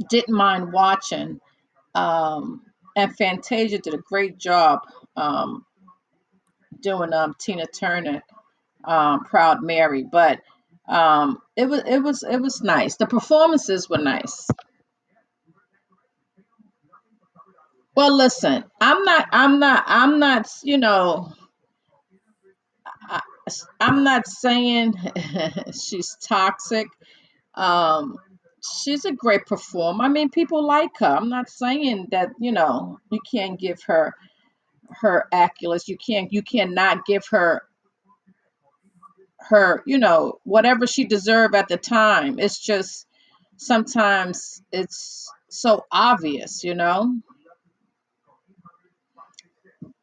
didn't 0.10 0.36
mind 0.36 0.74
watching, 0.74 1.40
um, 1.96 2.62
and 2.98 3.16
Fantasia 3.18 3.80
did 3.80 3.94
a 3.96 3.98
great 4.00 4.38
job 4.38 4.82
um, 5.18 5.66
doing 6.82 7.14
um, 7.14 7.36
Tina 7.40 7.66
Turner 7.68 8.24
um, 8.86 9.24
Proud 9.26 9.64
Mary, 9.64 10.04
but 10.10 10.40
um, 10.90 11.40
it 11.56 11.68
was 11.68 11.84
it 11.88 12.00
was 12.00 12.24
it 12.24 12.38
was 12.42 12.62
nice. 12.62 12.98
The 12.98 13.08
performances 13.08 13.90
were 13.90 14.00
nice. 14.00 14.48
Well, 17.96 18.16
listen, 18.16 18.64
I'm 18.82 19.04
not 19.04 19.28
I'm 19.32 19.60
not 19.60 19.84
I'm 19.88 20.20
not 20.20 20.48
you 20.64 20.78
know 20.78 21.34
I, 23.10 23.22
I'm 23.80 24.04
not 24.04 24.28
saying 24.28 24.94
she's 25.74 26.18
toxic. 26.28 26.88
Um, 27.56 28.18
she's 28.84 29.06
a 29.06 29.12
great 29.12 29.46
performer. 29.46 30.04
I 30.04 30.10
mean, 30.10 30.30
people 30.30 30.66
like 30.66 30.92
her. 31.00 31.08
I'm 31.18 31.30
not 31.30 31.50
saying 31.50 32.08
that 32.12 32.30
you 32.40 32.52
know 32.52 33.00
you 33.12 33.20
can't 33.32 33.60
give 33.60 33.82
her 33.84 34.14
her 35.02 35.28
accolades. 35.34 35.88
You 35.88 35.98
can't 35.98 36.32
you 36.34 36.42
cannot 36.44 37.06
give 37.06 37.26
her 37.32 37.64
her 39.50 39.84
you 39.86 39.98
know 39.98 40.40
whatever 40.46 40.88
she 40.88 41.06
deserved 41.06 41.56
at 41.56 41.68
the 41.68 41.78
time. 41.78 42.40
It's 42.40 42.60
just 42.60 43.08
sometimes 43.58 44.62
it's 44.72 45.32
so 45.50 45.86
obvious, 45.92 46.64
you 46.64 46.76
know. 46.76 47.16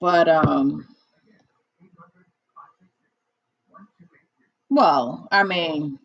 But 0.00 0.28
um, 0.28 0.87
well, 4.71 5.28
I 5.33 5.45
mean, 5.45 5.99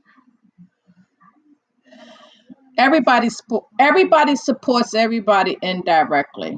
everybody 2.77 3.29
everybody 3.79 4.37
supports 4.37 4.95
everybody 4.95 5.57
indirectly, 5.61 6.57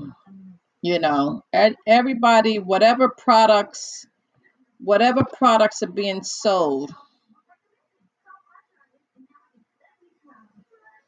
you 0.82 1.00
know. 1.00 1.42
And 1.54 1.76
everybody, 1.88 2.60
whatever 2.60 3.10
products, 3.10 4.06
whatever 4.80 5.24
products 5.26 5.84
are 5.84 5.92
being 5.92 6.24
sold. 6.24 6.94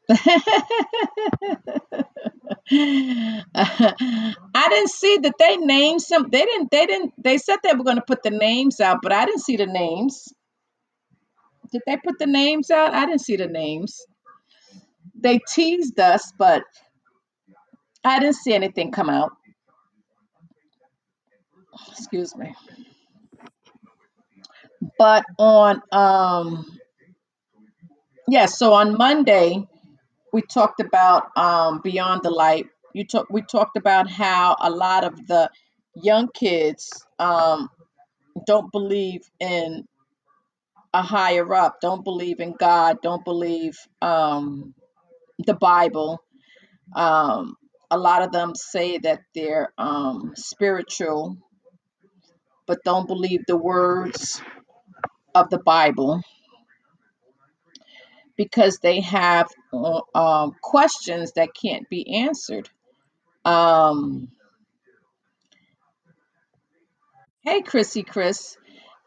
I 0.10 0.16
didn't 4.70 4.88
see 4.90 5.18
that 5.22 5.34
they 5.38 5.56
named 5.58 6.00
some. 6.02 6.28
They 6.30 6.44
didn't. 6.44 6.70
They 6.70 6.86
didn't. 6.86 7.12
They 7.22 7.38
said 7.38 7.56
they 7.62 7.72
were 7.74 7.84
going 7.84 7.96
to 7.96 8.02
put 8.06 8.22
the 8.22 8.30
names 8.30 8.80
out, 8.80 8.98
but 9.02 9.12
I 9.12 9.24
didn't 9.26 9.42
see 9.42 9.56
the 9.56 9.66
names. 9.66 10.28
Did 11.72 11.82
they 11.86 11.96
put 11.98 12.18
the 12.18 12.26
names 12.26 12.70
out? 12.70 12.94
I 12.94 13.06
didn't 13.06 13.20
see 13.22 13.36
the 13.36 13.46
names. 13.48 13.98
They 15.20 15.40
teased 15.52 16.00
us, 16.00 16.32
but 16.38 16.64
I 18.04 18.18
didn't 18.20 18.36
see 18.36 18.54
anything 18.54 18.92
come 18.92 19.10
out. 19.10 19.32
Excuse 21.92 22.36
me. 22.36 22.54
But 24.98 25.24
on 25.38 25.82
um 25.92 26.78
yeah, 28.28 28.46
so 28.46 28.72
on 28.74 28.96
Monday 28.96 29.66
we 30.32 30.42
talked 30.42 30.80
about 30.80 31.36
um 31.36 31.80
Beyond 31.82 32.22
the 32.22 32.30
Light. 32.30 32.66
You 32.94 33.06
talk 33.06 33.28
we 33.30 33.42
talked 33.42 33.76
about 33.76 34.10
how 34.10 34.56
a 34.60 34.70
lot 34.70 35.04
of 35.04 35.26
the 35.26 35.50
young 35.94 36.28
kids 36.34 36.90
um 37.18 37.68
don't 38.46 38.70
believe 38.72 39.22
in 39.40 39.86
a 40.94 41.02
higher 41.02 41.54
up, 41.54 41.80
don't 41.80 42.04
believe 42.04 42.40
in 42.40 42.54
God, 42.58 42.98
don't 43.02 43.24
believe 43.24 43.78
um 44.02 44.74
the 45.46 45.54
Bible. 45.54 46.22
Um 46.94 47.56
a 47.92 47.98
lot 47.98 48.22
of 48.22 48.30
them 48.30 48.54
say 48.54 48.98
that 48.98 49.20
they're 49.34 49.72
um 49.78 50.32
spiritual 50.36 51.36
but 52.66 52.84
don't 52.84 53.08
believe 53.08 53.40
the 53.48 53.56
words 53.56 54.40
of 55.34 55.50
the 55.50 55.58
Bible 55.58 56.22
because 58.36 58.78
they 58.78 59.00
have 59.00 59.48
uh, 59.72 60.00
um, 60.14 60.52
questions 60.62 61.32
that 61.32 61.48
can't 61.60 61.88
be 61.88 62.22
answered. 62.22 62.68
Um, 63.44 64.28
hey, 67.42 67.62
Chrissy, 67.62 68.04
Chris, 68.04 68.56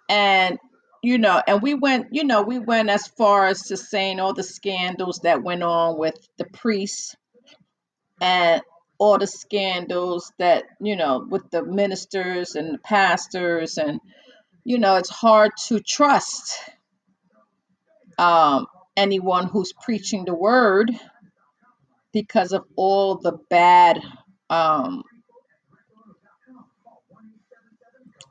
and 0.09 0.59
you 1.03 1.19
know, 1.19 1.41
and 1.47 1.61
we 1.61 1.75
went, 1.75 2.09
you 2.13 2.25
know, 2.25 2.43
we 2.43 2.59
went 2.59 2.89
as 2.89 3.07
far 3.07 3.47
as 3.47 3.63
to 3.63 3.77
saying 3.77 4.19
all 4.21 4.33
the 4.33 4.43
scandals 4.43 5.21
that 5.23 5.43
went 5.43 5.63
on 5.63 5.99
with 5.99 6.15
the 6.39 6.45
priests 6.45 7.15
and 8.21 8.61
all 8.97 9.17
the 9.17 9.27
scandals 9.27 10.31
that 10.39 10.63
you 10.81 10.95
know 10.95 11.25
with 11.29 11.49
the 11.51 11.63
ministers 11.63 12.55
and 12.55 12.73
the 12.73 12.77
pastors 12.79 13.77
and 13.77 13.99
you 14.65 14.77
know 14.79 14.95
it's 14.97 15.09
hard 15.09 15.51
to 15.67 15.79
trust 15.79 16.59
um, 18.19 18.67
anyone 18.97 19.47
who's 19.47 19.73
preaching 19.83 20.25
the 20.25 20.33
word 20.35 20.91
because 22.13 22.53
of 22.53 22.65
all 22.77 23.15
the 23.17 23.33
bad 23.49 23.99
um 24.49 25.03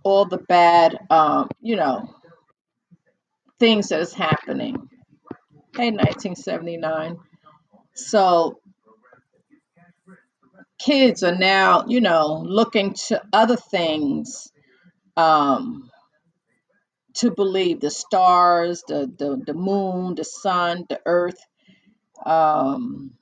all 0.05 0.27
the 0.27 0.39
bad 0.39 0.99
um 1.11 1.49
you 1.63 1.77
know 1.77 2.09
things 3.63 3.89
that 3.91 4.01
is 4.01 4.15
happening. 4.15 4.75
In 5.79 5.97
1979 5.97 7.19
so 7.95 8.59
kids 10.79 11.23
are 11.23 11.37
now 11.37 11.85
you 11.89 12.01
know 12.01 12.43
looking 12.47 12.95
to 12.95 13.23
other 13.33 13.57
things 13.57 14.51
um 15.17 15.91
to 17.15 17.31
believe 17.31 17.81
the 17.81 17.91
stars 17.91 18.83
the 18.89 19.11
the, 19.19 19.43
the 19.47 19.55
moon 19.55 20.15
the 20.17 20.25
sun 20.25 20.85
the 20.89 21.01
earth 21.07 21.41
um 22.27 23.13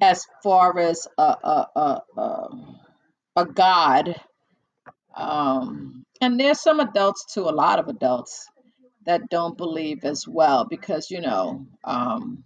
as 0.00 0.26
far 0.42 0.78
as 0.78 1.08
a 1.18 1.22
a 1.22 1.66
a, 1.76 2.02
a, 2.18 2.48
a 3.36 3.46
god 3.46 4.16
um 5.16 6.04
and 6.24 6.40
there's 6.40 6.60
some 6.62 6.80
adults 6.80 7.26
too 7.34 7.42
a 7.42 7.56
lot 7.64 7.78
of 7.80 7.88
adults 7.88 8.48
that 9.06 9.28
don't 9.30 9.58
believe 9.58 10.04
as 10.04 10.26
well 10.28 10.66
because 10.66 11.10
you 11.10 11.20
know 11.22 11.66
um 11.84 12.44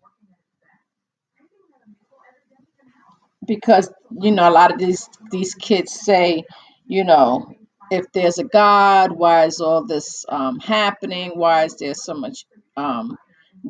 because 3.47 3.93
you 4.21 4.33
know 4.33 4.49
a 4.49 4.53
lot 4.53 4.73
of 4.73 4.79
these 4.79 5.09
these 5.31 5.55
kids 5.55 5.93
say 5.93 6.45
you 6.87 7.05
know 7.05 7.53
if 7.91 8.07
there's 8.15 8.39
a 8.39 8.45
god 8.45 9.13
why 9.13 9.47
is 9.47 9.61
all 9.61 9.85
this 9.87 10.25
um 10.31 10.59
happening? 10.61 11.33
Why 11.35 11.65
is 11.65 11.77
there 11.77 11.95
so 11.95 12.15
much 12.15 12.47
um 12.77 13.17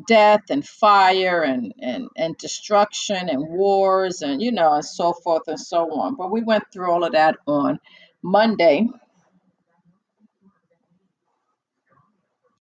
death 0.07 0.43
and 0.51 0.67
fire 0.67 1.43
and 1.43 1.73
and 1.81 2.07
and 2.17 2.37
destruction 2.37 3.29
and 3.29 3.47
wars 3.49 4.21
and 4.23 4.41
you 4.41 4.51
know 4.51 4.73
and 4.73 4.85
so 4.85 5.13
forth 5.13 5.43
and 5.47 5.59
so 5.59 5.91
on? 5.93 6.15
But 6.15 6.31
we 6.31 6.41
went 6.43 6.65
through 6.73 6.91
all 6.91 7.05
of 7.05 7.13
that 7.13 7.37
on 7.47 7.79
monday 8.23 8.87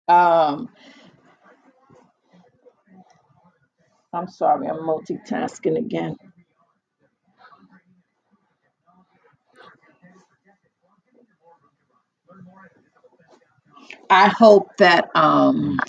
um 0.08 0.70
I'm 4.14 4.28
sorry, 4.28 4.68
I'm 4.68 4.78
multitasking 4.80 5.78
again. 5.78 6.16
I 14.10 14.30
hope 14.30 14.78
that 14.78 15.10
um, 15.16 15.80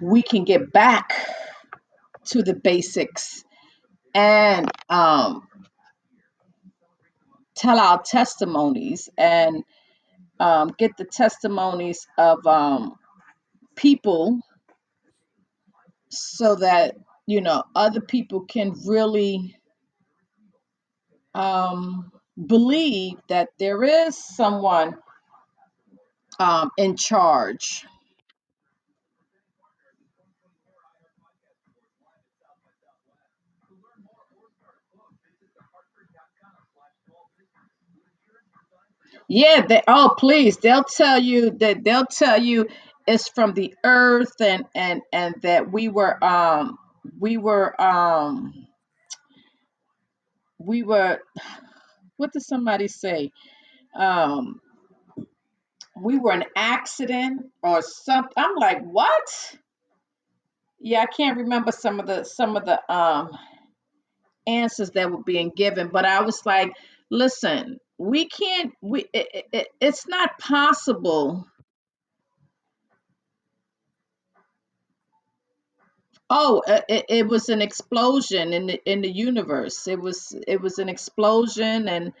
we 0.00 0.22
can 0.22 0.44
get 0.44 0.72
back 0.72 1.12
to 2.26 2.42
the 2.42 2.54
basics 2.54 3.44
and 4.14 4.70
um, 4.88 5.48
tell 7.56 7.78
our 7.78 8.02
testimonies 8.02 9.08
and 9.18 9.64
um, 10.40 10.72
get 10.78 10.96
the 10.98 11.04
testimonies 11.06 12.06
of 12.18 12.46
um, 12.46 12.96
people 13.76 14.40
so 16.10 16.56
that 16.56 16.96
you 17.26 17.40
know 17.40 17.62
other 17.76 18.00
people 18.00 18.40
can 18.42 18.74
really 18.86 19.56
um, 21.34 22.12
believe 22.46 23.14
that 23.28 23.50
there 23.58 23.84
is 23.84 24.16
someone 24.18 24.96
um, 26.38 26.70
in 26.78 26.96
charge. 26.96 27.86
Yeah, 39.30 39.66
they 39.68 39.82
oh 39.88 40.16
please, 40.18 40.58
they'll 40.58 40.84
tell 40.84 41.20
you 41.20 41.52
that 41.60 41.84
they'll 41.84 42.06
tell 42.06 42.42
you 42.42 42.68
it's 43.08 43.30
from 43.30 43.54
the 43.54 43.74
earth 43.84 44.34
and 44.42 44.64
and 44.76 45.02
and 45.12 45.36
that 45.44 45.72
we 45.72 45.88
were 45.90 46.24
um 46.24 46.78
we 47.20 47.38
were 47.38 47.80
um 47.82 48.68
we 50.58 50.82
were 50.82 51.20
what 52.18 52.32
did 52.32 52.42
somebody 52.42 52.88
say? 52.88 53.30
Um 53.96 54.60
we 55.96 56.18
were 56.18 56.32
an 56.32 56.44
accident 56.56 57.42
or 57.62 57.82
something. 57.82 58.32
I'm 58.36 58.56
like, 58.56 58.82
what? 58.82 59.56
Yeah, 60.80 61.02
I 61.02 61.06
can't 61.06 61.38
remember 61.38 61.72
some 61.72 62.00
of 62.00 62.06
the 62.06 62.24
some 62.24 62.56
of 62.56 62.66
the 62.66 62.80
um 62.94 63.30
answers 64.46 64.90
that 64.92 65.10
were 65.10 65.24
being 65.24 65.52
given, 65.56 65.88
but 65.92 66.06
I 66.06 66.22
was 66.22 66.46
like, 66.46 66.72
listen, 67.10 67.78
we 68.00 68.28
can't 68.28 68.72
we 68.82 69.02
it, 69.14 69.28
it, 69.34 69.46
it- 69.52 69.68
it's 69.80 70.08
not 70.08 70.38
possible 70.40 71.44
Oh, 76.28 76.62
uh, 76.66 76.80
it, 76.88 77.04
it 77.08 77.28
was 77.28 77.48
an 77.48 77.62
explosion 77.62 78.52
in 78.52 78.66
the 78.66 78.80
in 78.84 79.00
the 79.02 79.10
universe. 79.10 79.86
It 79.86 80.00
was 80.00 80.36
it 80.48 80.60
was 80.60 80.78
an 80.78 80.88
explosion 80.88 81.88
and 81.88 82.12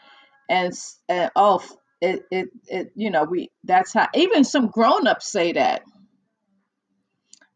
and 0.50 0.72
uh, 1.10 1.30
oh 1.36 1.62
it, 2.00 2.22
it 2.30 2.48
it 2.68 2.92
you 2.96 3.10
know 3.10 3.24
we 3.24 3.50
that's 3.64 3.94
how 3.94 4.08
even 4.14 4.44
some 4.44 4.68
grown-ups 4.68 5.30
say 5.30 5.52
that. 5.54 5.82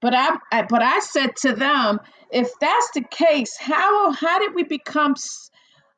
But 0.03 0.15
I, 0.15 0.37
I 0.53 0.63
but 0.69 0.83
I 0.83 1.01
said 1.01 1.37
to 1.43 1.55
them, 1.55 2.01
if 2.33 2.51
that's 2.61 2.91
the 2.95 3.05
case, 3.11 3.57
how 3.59 4.13
how 4.13 4.41
did 4.41 4.55
we 4.55 4.65
become 4.65 5.15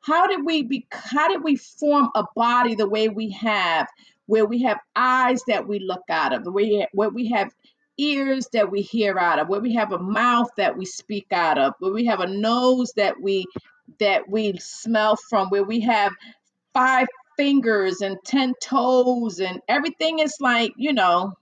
how 0.07 0.27
did 0.27 0.45
we 0.45 0.63
be 0.63 0.87
how 0.91 1.29
did 1.29 1.43
we 1.43 1.57
form 1.57 2.09
a 2.15 2.25
body 2.35 2.75
the 2.75 2.89
way 2.89 3.09
we 3.09 3.31
have, 3.31 3.87
where 4.27 4.45
we 4.47 4.63
have 4.63 4.79
eyes 4.95 5.41
that 5.49 5.67
we 5.67 5.79
look 5.79 6.03
out 6.09 6.33
of, 6.33 6.45
way 6.53 6.87
where 6.93 7.09
we 7.11 7.29
have 7.29 7.51
ears 7.99 8.49
that 8.53 8.71
we 8.71 8.81
hear 8.83 9.19
out 9.19 9.39
of, 9.39 9.49
where 9.49 9.61
we 9.61 9.75
have 9.75 9.93
a 9.93 9.99
mouth 9.99 10.49
that 10.57 10.77
we 10.77 10.85
speak 10.85 11.27
out 11.33 11.59
of, 11.59 11.73
where 11.79 11.93
we 11.93 12.05
have 12.07 12.21
a 12.21 12.27
nose 12.27 12.93
that 12.97 13.21
we 13.21 13.45
that 13.99 14.29
we 14.29 14.57
smell 14.59 15.17
from, 15.29 15.49
where 15.49 15.63
we 15.65 15.81
have 15.81 16.13
five 16.73 17.07
fingers 17.37 18.01
and 18.01 18.17
ten 18.25 18.53
toes 18.63 19.39
and 19.39 19.61
everything 19.69 20.19
is 20.19 20.35
like, 20.41 20.73
you 20.77 20.93
know, 20.93 21.33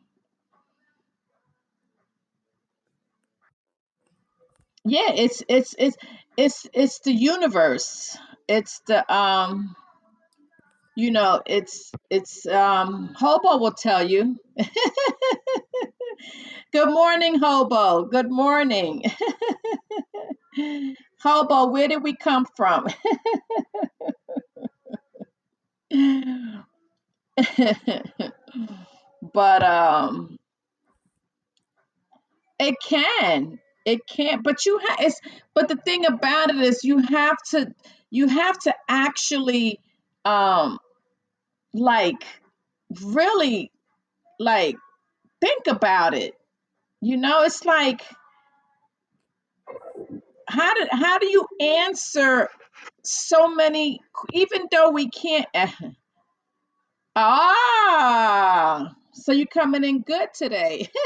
Yeah, 4.86 5.12
it's 5.13 5.43
it's 5.49 5.75
it's 5.80 5.97
it's 6.38 6.67
it's 6.73 6.99
the 6.99 7.13
universe. 7.13 8.17
It's 8.48 8.82
the 8.88 9.12
um 9.14 9.76
you 10.96 11.12
know, 11.12 11.42
it's 11.46 11.92
it's 12.10 12.46
um 12.48 13.14
Hobo 13.18 13.58
will 13.58 13.74
tell 13.74 14.08
you. 14.08 14.38
Good 16.74 16.90
morning, 16.90 17.40
Hobo. 17.40 18.06
Good 18.06 18.32
morning. 18.32 19.04
Hobo, 21.22 21.68
where 21.68 21.88
did 21.88 22.04
we 22.04 22.16
come 22.16 22.46
from? 22.56 22.88
but 29.34 29.64
um 29.64 30.38
it 32.60 32.76
can. 32.88 33.60
It 33.86 34.02
can't 34.08 34.44
but 34.44 34.66
you 34.66 34.80
have 34.80 34.98
it's 35.02 35.22
but 35.56 35.68
the 35.70 35.78
thing 35.78 36.06
about 36.06 36.50
it 36.52 36.58
is 36.58 36.84
you 36.84 37.00
have 37.00 37.38
to 37.52 37.74
you 38.15 38.28
have 38.30 38.58
to 38.60 38.73
actually 38.88 39.80
um 40.23 40.80
like 41.73 42.23
really 43.04 43.71
like 44.39 44.78
think 45.41 45.67
about 45.67 46.13
it. 46.13 46.34
You 47.01 47.17
know 47.17 47.43
it's 47.43 47.65
like 47.65 48.01
how 50.47 50.73
did 50.75 50.88
how 50.91 51.19
do 51.19 51.28
you 51.28 51.45
answer 51.60 52.47
so 53.04 53.54
many 53.54 53.99
even 54.32 54.67
though 54.71 54.91
we 54.91 55.10
can't 55.10 55.47
ah 57.15 58.95
so 59.13 59.32
you're 59.32 59.47
coming 59.47 59.84
in 59.84 60.01
good 60.01 60.34
today. 60.34 60.89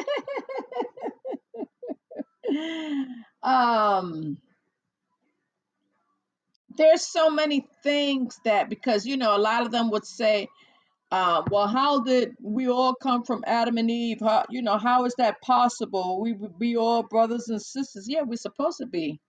Um 3.41 4.37
there's 6.79 7.05
so 7.05 7.29
many 7.29 7.67
things 7.83 8.39
that 8.45 8.69
because 8.69 9.05
you 9.05 9.17
know 9.17 9.37
a 9.37 9.39
lot 9.39 9.63
of 9.63 9.71
them 9.71 9.91
would 9.91 10.05
say 10.05 10.47
uh, 11.11 11.43
well 11.51 11.67
how 11.67 12.01
did 12.01 12.35
we 12.41 12.69
all 12.69 12.95
come 12.95 13.23
from 13.23 13.43
adam 13.47 13.77
and 13.77 13.91
eve? 13.91 14.19
How 14.21 14.45
you 14.49 14.63
know 14.63 14.79
how 14.79 15.05
is 15.05 15.15
that 15.19 15.41
possible? 15.41 16.21
We 16.21 16.33
would 16.33 16.57
be 16.57 16.77
all 16.77 17.03
brothers 17.03 17.49
and 17.49 17.61
sisters. 17.61 18.07
Yeah 18.09 18.23
we're 18.23 18.37
supposed 18.37 18.79
to 18.79 18.87
be 18.87 19.19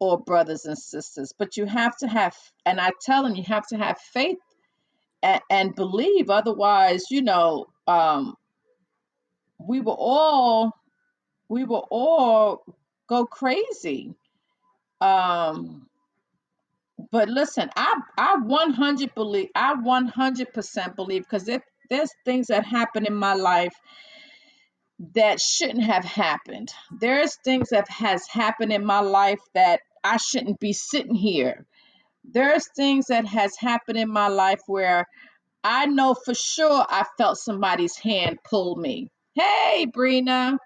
all 0.00 0.18
brothers 0.18 0.66
and 0.66 0.78
sisters 0.78 1.32
but 1.36 1.56
you 1.56 1.66
have 1.66 1.96
to 1.96 2.06
have 2.06 2.36
and 2.66 2.80
i 2.80 2.90
tell 3.02 3.24
them 3.24 3.34
you 3.34 3.42
have 3.42 3.66
to 3.66 3.76
have 3.76 3.98
faith 3.98 4.38
and, 5.24 5.40
and 5.50 5.74
believe 5.74 6.30
otherwise 6.30 7.02
you 7.10 7.22
know 7.22 7.66
um 7.88 8.36
we 9.58 9.80
will 9.80 9.96
all 9.98 10.72
we 11.48 11.64
will 11.64 11.86
all 11.90 12.64
go 13.08 13.26
crazy. 13.26 14.14
Um 15.00 15.88
but 17.12 17.28
listen 17.28 17.70
i 17.76 18.00
i 18.18 18.36
100 18.38 19.14
believe 19.14 19.48
i 19.56 19.74
100% 19.74 20.96
believe 20.96 21.22
because 21.24 21.48
if 21.48 21.62
there's 21.90 22.10
things 22.24 22.48
that 22.48 22.66
happen 22.66 23.06
in 23.06 23.14
my 23.14 23.34
life 23.34 23.74
that 25.14 25.40
shouldn't 25.40 25.84
have 25.84 26.04
happened 26.04 26.72
there's 27.00 27.36
things 27.44 27.70
that 27.70 27.88
has 27.90 28.26
happened 28.28 28.72
in 28.72 28.84
my 28.84 29.00
life 29.00 29.40
that 29.54 29.80
i 30.04 30.16
shouldn't 30.18 30.60
be 30.60 30.72
sitting 30.72 31.14
here 31.16 31.66
there's 32.24 32.68
things 32.76 33.06
that 33.08 33.26
has 33.26 33.56
happened 33.58 33.98
in 33.98 34.10
my 34.10 34.28
life 34.28 34.60
where 34.66 35.06
I 35.64 35.86
know 35.86 36.14
for 36.14 36.34
sure 36.34 36.86
I 36.88 37.04
felt 37.18 37.38
somebody's 37.38 37.96
hand 37.98 38.38
pull 38.48 38.76
me. 38.76 39.10
Hey, 39.34 39.86
Brina, 39.94 40.58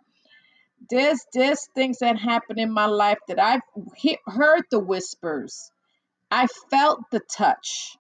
there's 0.90 1.20
there's 1.35 1.66
things 1.74 1.98
that 2.00 2.18
happen 2.18 2.59
in 2.59 2.72
my 2.72 2.87
life 2.87 3.18
that 3.28 3.40
I've 3.40 3.62
he- 3.96 4.18
heard 4.26 4.64
the 4.70 4.81
whispers. 4.81 5.70
I 6.32 6.46
felt 6.70 7.10
the 7.10 7.20
touch. 7.20 7.96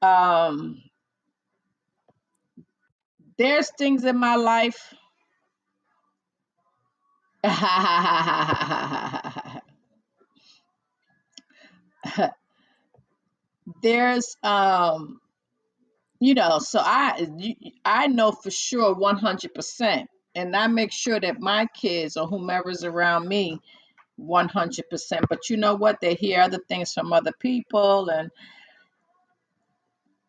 Um, 0.00 0.80
there's 3.36 3.70
things 3.78 4.04
in 4.04 4.16
my 4.16 4.36
life. 4.36 4.94
there's 13.82 14.36
um 14.42 15.20
you 16.20 16.34
know 16.34 16.58
so 16.58 16.80
i 16.82 17.26
i 17.84 18.06
know 18.08 18.32
for 18.32 18.50
sure 18.50 18.94
100% 18.94 20.04
and 20.34 20.56
i 20.56 20.66
make 20.66 20.92
sure 20.92 21.20
that 21.20 21.40
my 21.40 21.66
kids 21.80 22.16
or 22.16 22.26
whomever's 22.26 22.82
around 22.82 23.28
me 23.28 23.60
100% 24.20 25.22
but 25.28 25.50
you 25.50 25.56
know 25.56 25.74
what 25.74 26.00
they 26.00 26.14
hear 26.14 26.40
other 26.42 26.60
things 26.68 26.92
from 26.94 27.12
other 27.12 27.32
people 27.40 28.08
and 28.10 28.30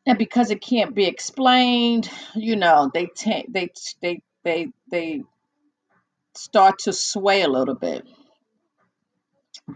and 0.07 0.17
because 0.17 0.51
it 0.51 0.61
can't 0.61 0.95
be 0.95 1.05
explained 1.05 2.09
you 2.35 2.55
know 2.55 2.91
they 2.93 3.07
take 3.07 3.51
they 3.53 3.69
they 4.01 4.21
they 4.43 4.67
they 4.91 5.23
start 6.35 6.79
to 6.79 6.93
sway 6.93 7.43
a 7.43 7.49
little 7.49 7.75
bit. 7.75 8.07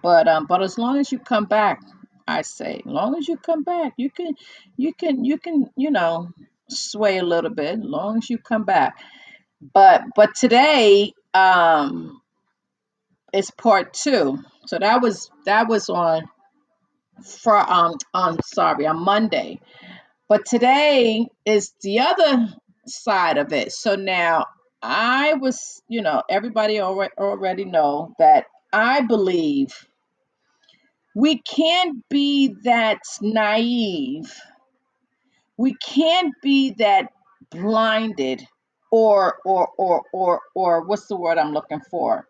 But 0.03 0.27
um, 0.27 0.47
but 0.47 0.63
as 0.63 0.77
long 0.79 0.99
as 0.99 1.11
you 1.11 1.19
come 1.19 1.45
back, 1.45 1.81
I 2.27 2.43
say, 2.43 2.77
as 2.85 2.91
long 2.91 3.15
as 3.17 3.27
you 3.27 3.37
come 3.37 3.63
back, 3.63 3.93
you 3.97 4.11
can, 4.11 4.35
you 4.77 4.93
can, 4.93 5.25
you 5.25 5.39
can, 5.39 5.67
you 5.77 5.91
know, 5.91 6.29
sway 6.69 7.19
a 7.19 7.23
little 7.25 7.51
bit. 7.51 7.79
As 7.79 7.85
long 7.85 8.19
as 8.19 8.29
you 8.29 8.39
come 8.39 8.65
back. 8.65 8.95
But 9.73 10.03
but 10.15 10.35
today, 10.35 11.13
um, 11.33 12.21
is 13.33 13.51
part 13.51 13.93
two. 13.93 14.39
So 14.67 14.79
that 14.79 15.01
was 15.01 15.29
that 15.45 15.67
was 15.69 15.89
on 15.89 16.23
for 17.25 17.57
um 17.57 17.95
on 18.13 18.37
sorry 18.43 18.87
on 18.87 19.03
Monday. 19.03 19.59
But 20.29 20.45
today 20.45 21.27
is 21.45 21.73
the 21.81 21.99
other 22.01 22.47
side 22.87 23.37
of 23.37 23.53
it. 23.53 23.71
So 23.71 23.95
now 23.95 24.45
I 24.81 25.35
was, 25.35 25.81
you 25.87 26.01
know, 26.01 26.23
everybody 26.29 26.79
already 26.81 27.13
already 27.17 27.65
know 27.65 28.13
that 28.19 28.45
I 28.73 29.01
believe 29.01 29.87
we 31.15 31.41
can't 31.41 32.03
be 32.09 32.55
that 32.63 32.99
naive. 33.21 34.33
We 35.57 35.75
can't 35.75 36.33
be 36.41 36.71
that 36.79 37.09
blinded 37.51 38.45
or 38.91 39.37
or 39.45 39.69
or 39.77 40.03
or 40.13 40.41
or 40.55 40.85
what's 40.85 41.07
the 41.07 41.17
word 41.17 41.37
I'm 41.37 41.53
looking 41.53 41.81
for? 41.91 42.27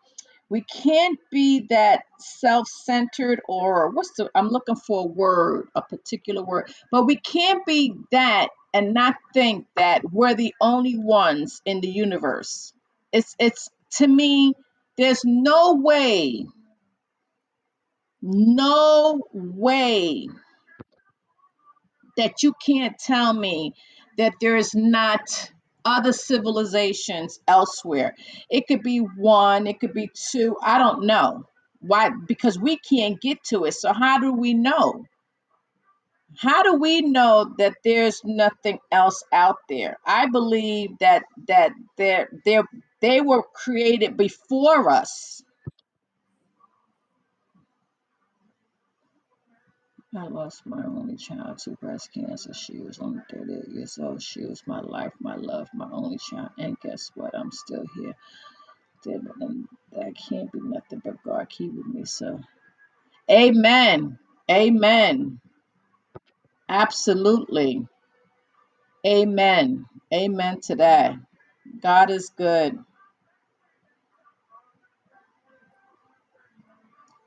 We 0.54 0.62
can't 0.62 1.18
be 1.32 1.66
that 1.72 2.04
self-centered 2.20 3.42
or 3.50 3.90
what's 3.90 4.12
the 4.18 4.30
I'm 4.36 4.50
looking 4.50 4.76
for 4.76 5.02
a 5.02 5.08
word, 5.08 5.70
a 5.74 5.82
particular 5.82 6.44
word, 6.44 6.72
but 6.92 7.08
we 7.08 7.16
can't 7.16 7.66
be 7.66 7.96
that 8.12 8.50
and 8.72 8.94
not 8.94 9.16
think 9.34 9.66
that 9.78 10.04
we're 10.12 10.36
the 10.36 10.54
only 10.62 10.96
ones 10.96 11.60
in 11.66 11.82
the 11.82 11.88
universe. 11.88 12.72
It's 13.12 13.36
it's 13.40 13.72
to 13.94 14.08
me 14.08 14.54
there's 14.96 15.26
no 15.26 15.74
way, 15.74 16.46
no 18.22 19.24
way 19.34 20.28
that 22.16 22.44
you 22.44 22.54
can't 22.64 23.00
tell 23.00 23.34
me 23.34 23.74
that 24.20 24.34
there's 24.40 24.76
not 24.76 25.52
other 25.86 26.14
civilizations 26.14 27.40
elsewhere. 27.48 28.16
It 28.50 28.68
could 28.68 28.84
be 28.84 29.00
one, 29.00 29.68
it 29.68 29.80
could 29.80 29.94
be 29.94 30.10
two, 30.14 30.58
I 30.64 30.78
don't 30.80 31.06
know. 31.06 31.46
Why? 31.82 32.12
Because 32.28 32.60
we 32.60 32.78
can't 32.78 33.22
get 33.22 33.44
to 33.46 33.66
it. 33.66 33.74
So 33.74 33.94
how 33.94 34.20
do 34.20 34.34
we 34.34 34.54
know? 34.54 35.06
How 36.38 36.64
do 36.64 36.76
we 36.76 37.02
know 37.02 37.54
that 37.60 37.76
there's 37.84 38.22
nothing 38.26 38.80
else 38.92 39.24
out 39.34 39.58
there? 39.70 40.00
I 40.06 40.28
believe 40.28 40.92
that 41.00 41.26
that 41.48 41.74
they 41.98 42.26
they 42.46 42.62
they 43.02 43.22
were 43.22 43.44
created 43.44 44.18
before 44.18 44.90
us 44.92 45.43
I 50.18 50.28
lost 50.28 50.66
my 50.66 50.84
only 50.86 51.18
child 51.18 51.60
to 51.60 51.72
breast 51.72 52.12
cancer. 52.14 52.54
She 52.54 52.80
was 52.80 53.00
only 53.00 53.22
38 53.32 53.70
years 53.70 54.00
old. 54.02 54.22
She 54.22 54.46
was 54.46 54.64
my 54.68 54.82
life, 54.82 55.14
my 55.22 55.36
love, 55.36 55.70
my 55.74 55.90
only 55.92 56.18
child. 56.18 56.50
And 56.60 56.80
guess 56.82 57.12
what? 57.16 57.38
I'm 57.38 57.52
still 57.52 57.86
here. 57.98 58.16
And 59.06 59.28
that 59.28 59.46
um, 59.46 59.70
can't 60.30 60.52
be 60.52 60.60
nothing 60.62 61.02
but 61.06 61.24
God 61.24 61.50
keeping 61.50 61.84
me. 61.94 62.06
So, 62.06 62.40
amen. 63.32 64.20
Amen. 64.52 65.40
Absolutely. 66.70 67.88
Amen. 69.08 69.86
Amen 70.14 70.62
to 70.62 70.76
that. 70.78 71.16
God 71.82 72.12
is 72.12 72.32
good. 72.38 72.80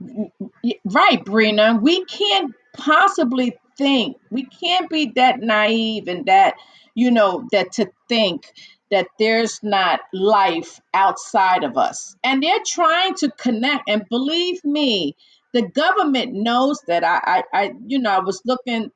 Mm, 0.02 0.30
mm, 0.42 0.74
right, 0.86 1.24
Brina. 1.24 1.80
We 1.80 2.04
can't 2.06 2.54
possibly 2.76 3.56
think, 3.76 4.16
we 4.30 4.44
can't 4.44 4.88
be 4.88 5.12
that 5.16 5.40
naive 5.40 6.08
and 6.08 6.26
that, 6.26 6.54
you 6.94 7.10
know, 7.10 7.46
that 7.52 7.72
to 7.72 7.90
think 8.08 8.52
that 8.90 9.08
there's 9.18 9.62
not 9.62 10.00
life 10.12 10.80
outside 10.94 11.64
of 11.64 11.76
us. 11.76 12.16
And 12.22 12.42
they're 12.42 12.58
trying 12.64 13.14
to 13.16 13.30
connect. 13.30 13.88
And 13.88 14.08
believe 14.08 14.64
me, 14.64 15.16
the 15.52 15.62
government 15.62 16.34
knows 16.34 16.80
that. 16.86 17.04
I, 17.04 17.20
I, 17.24 17.42
I 17.52 17.72
you 17.86 17.98
know, 17.98 18.10
I 18.10 18.20
was 18.20 18.42
looking, 18.44 18.90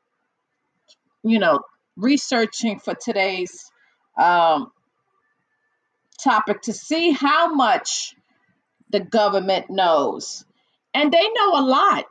you 1.24 1.38
know, 1.38 1.60
researching 1.96 2.78
for 2.78 2.94
today's 2.94 3.70
um, 4.18 4.70
topic 6.22 6.62
to 6.62 6.72
see 6.72 7.10
how 7.10 7.52
much 7.52 8.14
the 8.90 9.00
government 9.00 9.70
knows. 9.70 10.44
And 10.94 11.12
they 11.12 11.28
know 11.34 11.60
a 11.60 11.64
lot 11.64 12.04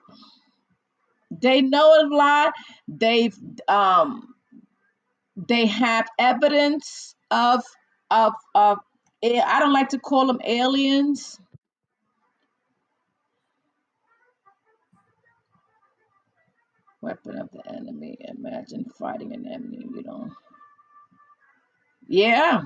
they 1.41 1.61
know 1.61 2.01
a 2.01 2.07
lot. 2.07 2.53
They've 2.87 3.37
um 3.67 4.33
they 5.47 5.65
have 5.67 6.07
evidence 6.19 7.15
of 7.31 7.63
of 8.11 8.33
of 8.55 8.79
i 9.23 9.59
don't 9.59 9.73
like 9.73 9.89
to 9.89 9.99
call 9.99 10.27
them 10.27 10.41
aliens. 10.45 11.39
Weapon 17.01 17.37
of 17.39 17.49
the 17.51 17.61
enemy. 17.73 18.17
Imagine 18.21 18.85
fighting 18.97 19.33
an 19.33 19.47
enemy 19.47 19.87
you 19.95 20.03
know. 20.03 20.29
Yeah. 22.07 22.63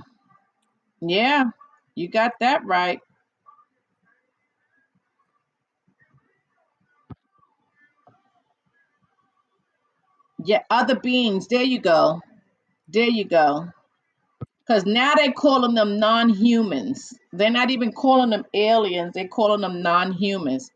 Yeah. 1.02 1.46
You 1.96 2.08
got 2.08 2.34
that 2.40 2.66
right 2.66 3.02
yeah 10.46 10.62
other 10.70 11.00
beings. 11.00 11.48
There 11.48 11.64
you 11.64 11.80
go. 11.80 12.22
There 12.90 13.10
you 13.10 13.26
go. 13.26 13.68
Because 14.68 14.86
now 14.86 15.14
they're 15.16 15.34
calling 15.34 15.76
them 15.76 16.00
non-humans. 16.00 17.14
They're 17.34 17.50
not 17.52 17.72
even 17.72 17.92
calling 17.92 18.32
them 18.32 18.46
aliens. 18.54 19.14
They're 19.14 19.28
calling 19.28 19.62
them 19.62 19.82
non-humans. 19.82 20.72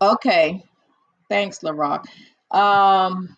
Okay. 0.00 0.64
Thanks 1.28 1.60
larock 1.60 2.06
um 2.52 3.28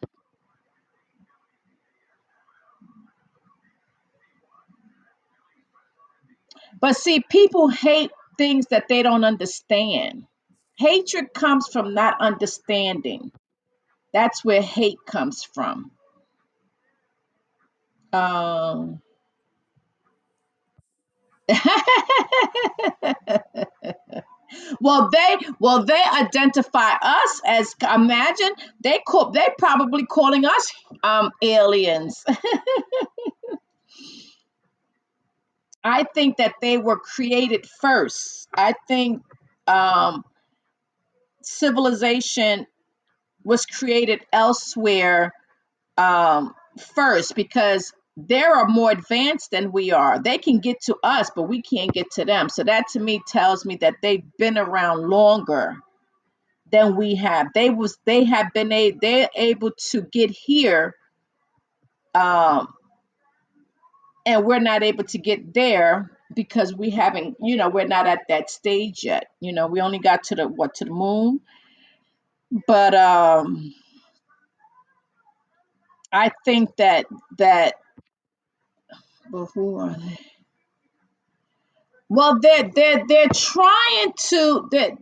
But 6.80 6.96
see, 6.96 7.20
people 7.28 7.68
hate 7.68 8.10
things 8.38 8.66
that 8.68 8.88
they 8.88 9.02
don't 9.02 9.24
understand. 9.24 10.26
Hatred 10.78 11.34
comes 11.34 11.68
from 11.68 11.94
not 11.94 12.20
understanding. 12.20 13.32
That's 14.12 14.44
where 14.44 14.62
hate 14.62 14.98
comes 15.06 15.44
from. 15.44 15.90
Um, 18.12 19.00
well, 24.80 25.10
they 25.12 25.36
well 25.60 25.84
they 25.84 26.02
identify 26.20 26.92
us 27.00 27.40
as 27.46 27.74
imagine 27.94 28.50
they 28.82 29.00
call 29.06 29.30
they 29.30 29.46
probably 29.58 30.06
calling 30.06 30.44
us 30.44 30.72
um 31.02 31.30
aliens. 31.42 32.24
I 35.84 36.04
think 36.04 36.38
that 36.38 36.54
they 36.60 36.78
were 36.78 36.98
created 36.98 37.66
first. 37.80 38.48
I 38.56 38.74
think 38.88 39.22
um 39.66 40.24
civilization 41.42 42.66
was 43.48 43.66
created 43.66 44.20
elsewhere 44.32 45.32
um, 45.96 46.54
first 46.94 47.34
because 47.34 47.92
they 48.16 48.42
are 48.42 48.66
more 48.68 48.90
advanced 48.90 49.52
than 49.52 49.72
we 49.72 49.90
are. 49.90 50.20
They 50.20 50.38
can 50.38 50.58
get 50.58 50.82
to 50.82 50.96
us, 51.02 51.30
but 51.34 51.44
we 51.44 51.62
can't 51.62 51.92
get 51.92 52.10
to 52.12 52.24
them. 52.24 52.50
So 52.50 52.64
that 52.64 52.86
to 52.92 53.00
me 53.00 53.22
tells 53.26 53.64
me 53.64 53.76
that 53.76 53.94
they've 54.02 54.24
been 54.38 54.58
around 54.58 55.08
longer 55.08 55.76
than 56.70 56.96
we 56.96 57.14
have. 57.14 57.48
They 57.54 57.70
was 57.70 57.98
they 58.04 58.24
have 58.24 58.52
been 58.52 58.70
a 58.72 58.90
they're 58.90 59.30
able 59.34 59.70
to 59.90 60.02
get 60.02 60.30
here, 60.30 60.94
um, 62.14 62.68
and 64.26 64.44
we're 64.44 64.60
not 64.60 64.82
able 64.82 65.04
to 65.04 65.18
get 65.18 65.54
there 65.54 66.10
because 66.34 66.74
we 66.74 66.90
haven't. 66.90 67.36
You 67.40 67.56
know, 67.56 67.70
we're 67.70 67.86
not 67.86 68.06
at 68.06 68.22
that 68.28 68.50
stage 68.50 69.04
yet. 69.04 69.28
You 69.40 69.52
know, 69.52 69.68
we 69.68 69.80
only 69.80 70.00
got 70.00 70.24
to 70.24 70.34
the 70.34 70.48
what 70.48 70.74
to 70.76 70.84
the 70.84 70.90
moon, 70.90 71.40
but 72.68 72.94
um, 72.94 73.74
I 76.12 76.32
think 76.44 76.76
that 76.76 77.06
that. 77.38 77.74
But 79.30 79.46
who 79.54 79.76
are 79.78 79.94
they? 79.96 80.18
Well, 82.08 82.40
they're 82.40 82.70
they're 82.74 83.04
they're 83.08 83.28
trying 83.34 84.12
to 84.30 84.68
that 84.72 84.92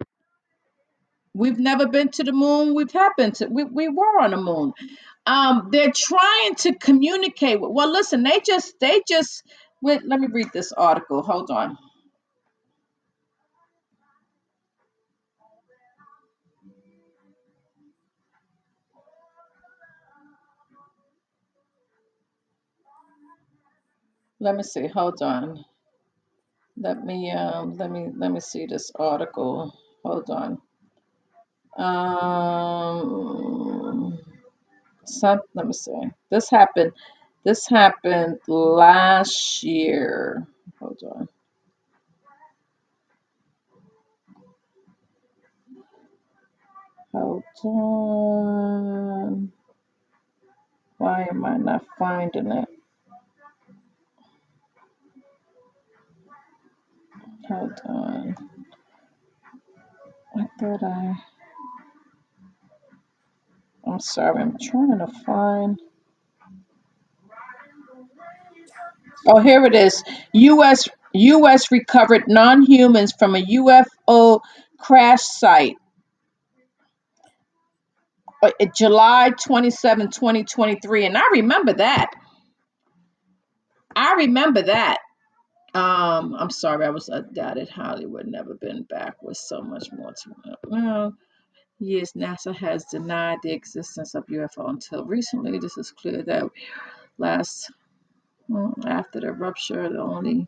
we've 1.34 1.58
never 1.58 1.88
been 1.88 2.10
to 2.10 2.24
the 2.24 2.32
moon. 2.32 2.74
We've 2.74 2.92
happened 2.92 3.36
to 3.36 3.46
we, 3.48 3.64
we 3.64 3.88
were 3.88 4.20
on 4.20 4.32
the 4.32 4.38
moon. 4.38 4.74
Um, 5.26 5.68
they're 5.72 5.92
trying 5.94 6.56
to 6.56 6.74
communicate 6.76 7.60
with 7.60 7.72
well 7.72 7.92
listen, 7.92 8.24
they 8.24 8.40
just 8.46 8.80
they 8.80 9.02
just 9.08 9.44
wait, 9.82 10.02
let 10.06 10.20
me 10.20 10.28
read 10.32 10.48
this 10.54 10.72
article. 10.72 11.22
Hold 11.22 11.50
on. 11.50 11.78
Let 24.40 24.56
me 24.56 24.62
see. 24.64 24.86
Hold 24.88 25.22
on. 25.22 25.64
Let 26.78 27.04
me 27.04 27.32
um 27.32 27.76
let 27.78 27.90
me 27.90 28.10
let 28.16 28.32
me 28.32 28.40
see 28.40 28.66
this 28.66 28.92
article. 28.96 29.72
Hold 30.04 30.30
on. 30.30 30.58
Um 31.78 32.98
some 35.06 35.40
let 35.54 35.66
me 35.66 35.72
see. 35.74 35.92
This 36.30 36.50
happened 36.50 36.92
this 37.44 37.68
happened 37.68 38.38
last 38.48 39.62
year. 39.64 40.46
Hold 40.80 41.02
on. 41.04 41.28
Hold 47.12 47.44
on. 47.64 49.52
Why 50.98 51.26
am 51.30 51.44
I 51.44 51.58
not 51.58 51.84
finding 51.98 52.52
it? 52.52 52.65
Hold 57.48 57.80
on. 57.86 58.36
I 60.36 60.46
thought 60.60 60.82
I 60.84 61.14
I'm 63.86 64.00
sorry, 64.00 64.42
I'm 64.42 64.56
trying 64.62 64.98
to 64.98 65.08
find 65.26 65.80
Oh, 69.26 69.40
here 69.40 69.64
it 69.64 69.74
is. 69.74 70.04
US 70.34 70.88
US 71.14 71.72
recovered 71.72 72.24
non-humans 72.28 73.12
from 73.18 73.36
a 73.36 73.42
UFO 73.42 74.40
crash 74.78 75.22
site 75.22 75.76
uh, 78.42 78.50
July 78.76 79.30
27, 79.30 80.10
2023. 80.10 81.06
And 81.06 81.18
I 81.18 81.22
remember 81.32 81.74
that. 81.74 82.10
I 83.96 84.14
remember 84.14 84.62
that. 84.62 84.98
Um, 85.76 86.34
I'm 86.38 86.50
sorry, 86.50 86.86
I 86.86 86.90
was 86.90 87.10
undoubted. 87.10 87.68
Hollywood 87.70 88.26
never 88.28 88.54
been 88.54 88.84
back 88.84 89.22
with 89.22 89.36
so 89.38 89.62
much 89.62 89.88
more 89.92 90.12
to 90.12 90.30
well. 90.68 91.14
Yes, 91.80 92.12
NASA 92.14 92.54
has 92.56 92.86
denied 92.86 93.38
the 93.42 93.52
existence 93.52 94.14
of 94.14 94.26
UFO 94.28 94.70
until 94.70 95.04
recently. 95.04 95.58
This 95.58 95.78
is 95.78 95.92
clear 95.92 96.22
that 96.24 96.44
last 97.18 97.72
well, 98.48 98.74
after 98.86 99.20
the 99.20 99.32
rupture, 99.32 99.88
the 99.90 100.00
only 100.00 100.46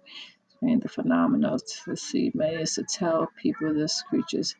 and 0.63 0.83
the 0.83 0.89
phenomena 0.89 1.59
to 1.85 1.97
see 1.97 2.33
made 2.35 2.61
is 2.61 2.75
to 2.75 2.85
tell 2.85 3.29
people 3.41 3.75
this 3.75 4.03
creatures 4.03 4.57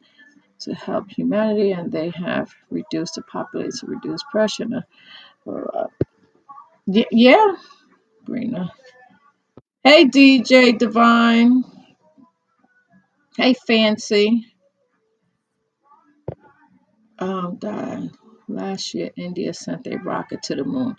to 0.61 0.75
help 0.75 1.11
humanity, 1.11 1.73
and 1.73 1.93
they 1.93 2.11
have 2.11 2.51
reduced 2.71 3.17
the 3.17 3.23
population, 3.23 3.89
reduce 3.91 4.23
pressure. 4.31 4.67
Uh, 5.47 5.87
yeah, 7.13 7.57
Brina. 8.27 8.71
Hey, 9.85 10.07
DJ 10.07 10.79
Divine. 10.79 11.65
Hey, 13.37 13.55
Fancy. 13.67 14.47
Um, 17.19 17.57
died 17.59 18.11
last 18.49 18.95
year. 18.95 19.11
India 19.17 19.55
sent 19.55 19.87
a 19.89 19.99
rocket 19.99 20.43
to 20.45 20.57
the 20.57 20.65
moon. 20.65 20.97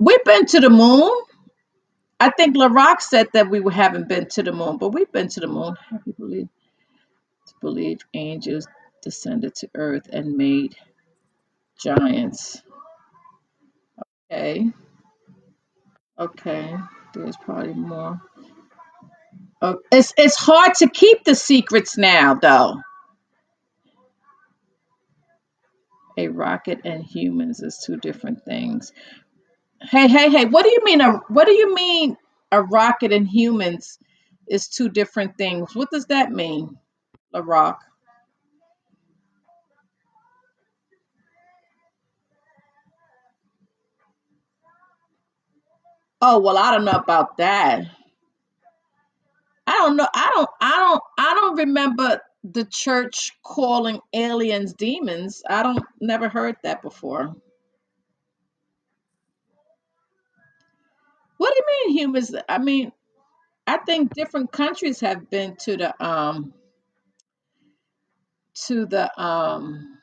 We've 0.00 0.24
been 0.24 0.46
to 0.46 0.60
the 0.60 0.70
moon. 0.70 1.12
I 2.20 2.30
think 2.30 2.56
LaRock 2.56 3.00
said 3.02 3.28
that 3.34 3.50
we 3.50 3.62
haven't 3.72 4.08
been 4.08 4.28
to 4.30 4.42
the 4.42 4.52
moon, 4.52 4.78
but 4.78 4.90
we've 4.90 5.12
been 5.12 5.28
to 5.28 5.40
the 5.40 5.48
moon. 5.48 5.76
Happy 5.90 6.12
believe 6.18 6.48
to 7.48 7.54
believe 7.60 7.98
angels 8.14 8.66
descended 9.02 9.54
to 9.56 9.70
earth 9.74 10.08
and 10.12 10.36
made 10.36 10.76
giants. 11.80 12.62
Okay, 14.32 14.70
okay. 16.18 16.76
There's 17.14 17.36
probably 17.38 17.74
more. 17.74 18.20
Oh, 19.62 19.78
it's 19.92 20.14
it's 20.16 20.36
hard 20.36 20.74
to 20.76 20.88
keep 20.90 21.24
the 21.24 21.34
secrets 21.34 21.98
now, 21.98 22.34
though. 22.34 22.80
A 26.18 26.28
rocket 26.28 26.80
and 26.84 27.04
humans 27.04 27.60
is 27.62 27.82
two 27.84 27.98
different 27.98 28.44
things. 28.44 28.92
Hey, 29.82 30.08
hey, 30.08 30.30
hey! 30.30 30.46
What 30.46 30.64
do 30.64 30.70
you 30.70 30.80
mean? 30.84 31.00
A 31.00 31.18
what 31.28 31.46
do 31.46 31.52
you 31.52 31.74
mean? 31.74 32.16
A 32.52 32.62
rocket 32.62 33.12
and 33.12 33.28
humans 33.28 33.98
is 34.48 34.68
two 34.68 34.88
different 34.90 35.38
things. 35.38 35.74
What 35.74 35.90
does 35.90 36.06
that 36.06 36.32
mean, 36.32 36.78
La 37.34 37.40
Oh 46.20 46.40
well, 46.40 46.58
I 46.58 46.72
don't 46.74 46.84
know 46.84 46.92
about 46.92 47.38
that. 47.38 47.84
I 49.66 49.72
don't 49.72 49.96
know. 49.96 50.08
I 50.14 50.30
don't. 50.34 50.50
I 50.60 50.70
don't. 50.78 51.02
I 51.18 51.34
don't 51.34 51.56
remember 51.58 52.20
the 52.44 52.64
church 52.66 53.32
calling 53.44 54.00
aliens 54.14 54.74
demons. 54.74 55.42
I 55.48 55.62
don't. 55.62 55.84
Never 56.00 56.28
heard 56.28 56.56
that 56.64 56.82
before. 56.82 57.34
What 61.38 61.54
do 61.54 61.56
you 61.56 61.88
mean 61.88 61.98
humans? 61.98 62.34
I 62.48 62.58
mean, 62.58 62.92
I 63.66 63.78
think 63.78 64.14
different 64.14 64.52
countries 64.52 65.00
have 65.00 65.30
been 65.30 65.56
to 65.62 65.76
the 65.76 66.04
um 66.04 66.54
to 68.66 68.86
the 68.86 69.22
um 69.22 69.98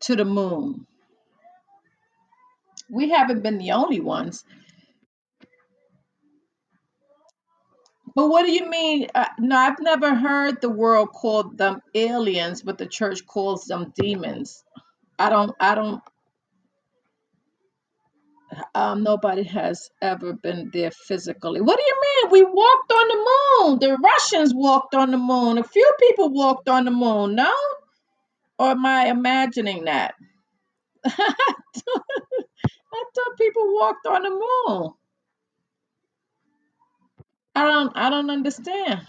to 0.00 0.16
the 0.16 0.24
moon. 0.24 0.86
We 2.90 3.10
haven't 3.10 3.42
been 3.42 3.58
the 3.58 3.72
only 3.72 4.00
ones. 4.00 4.44
But 8.14 8.28
what 8.28 8.46
do 8.46 8.52
you 8.52 8.68
mean? 8.70 9.08
Uh, 9.14 9.26
no, 9.38 9.56
I've 9.56 9.80
never 9.80 10.14
heard 10.14 10.60
the 10.60 10.70
world 10.70 11.10
call 11.12 11.44
them 11.44 11.80
aliens, 11.94 12.62
but 12.62 12.78
the 12.78 12.86
church 12.86 13.26
calls 13.26 13.64
them 13.66 13.92
demons. 13.96 14.64
I 15.18 15.30
don't. 15.30 15.52
I 15.60 15.74
don't. 15.74 16.02
Um, 18.74 19.02
nobody 19.02 19.44
has 19.44 19.90
ever 20.02 20.32
been 20.34 20.70
there 20.72 20.90
physically. 20.90 21.60
What 21.60 21.78
do 21.78 21.84
you 21.86 22.02
mean? 22.02 22.32
We 22.32 22.42
walked 22.52 22.92
on 22.92 23.08
the 23.08 23.30
moon. 23.70 23.78
The 23.80 23.98
Russians 24.02 24.54
walked 24.54 24.94
on 24.94 25.10
the 25.10 25.18
moon. 25.18 25.58
A 25.58 25.64
few 25.64 25.92
people 26.00 26.30
walked 26.30 26.68
on 26.68 26.84
the 26.86 26.92
moon. 26.92 27.34
No, 27.36 27.52
or 28.58 28.70
am 28.70 28.86
I 28.86 29.06
imagining 29.08 29.84
that? 29.86 30.14
I 32.96 33.04
thought 33.14 33.38
people 33.38 33.74
walked 33.74 34.06
on 34.06 34.22
the 34.24 34.30
moon. 34.30 34.92
I 37.54 37.64
don't. 37.66 37.92
I 37.96 38.10
don't 38.10 38.30
understand. 38.30 39.00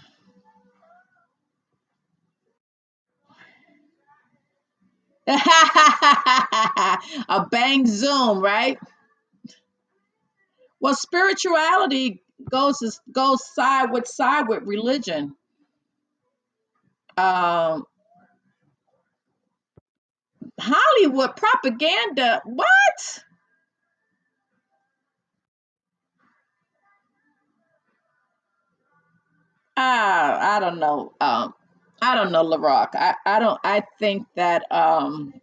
a 5.28 5.38
bang 7.50 7.86
zoom, 7.86 8.40
right? 8.40 8.78
Well, 10.80 10.94
spirituality 10.94 12.22
goes 12.50 13.00
goes 13.12 13.40
side 13.54 13.90
with 13.92 14.06
side 14.06 14.48
with 14.48 14.62
religion. 14.64 15.34
Um, 17.16 17.84
Hollywood 20.60 21.36
propaganda. 21.36 22.42
What? 22.44 23.24
Uh, 29.78 30.38
I 30.40 30.58
don't 30.60 30.80
know. 30.80 31.12
Um, 31.20 31.54
I 32.02 32.16
don't 32.16 32.32
know, 32.32 32.44
LaRock. 32.44 32.96
I, 32.96 33.14
I 33.24 33.38
don't. 33.38 33.60
I 33.64 33.84
think 34.00 34.26
that 34.36 34.64
um, 34.72 35.34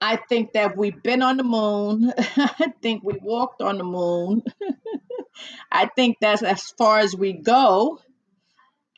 I 0.00 0.16
think 0.16 0.54
that 0.54 0.76
we've 0.76 1.02
been 1.02 1.22
on 1.22 1.36
the 1.36 1.44
moon. 1.44 2.12
I 2.18 2.72
think 2.82 3.04
we 3.04 3.18
walked 3.22 3.62
on 3.62 3.78
the 3.78 3.84
moon. 3.84 4.42
I 5.72 5.86
think 5.96 6.16
that's 6.22 6.42
as 6.42 6.70
far 6.78 7.00
as 7.00 7.14
we 7.14 7.34
go. 7.34 8.00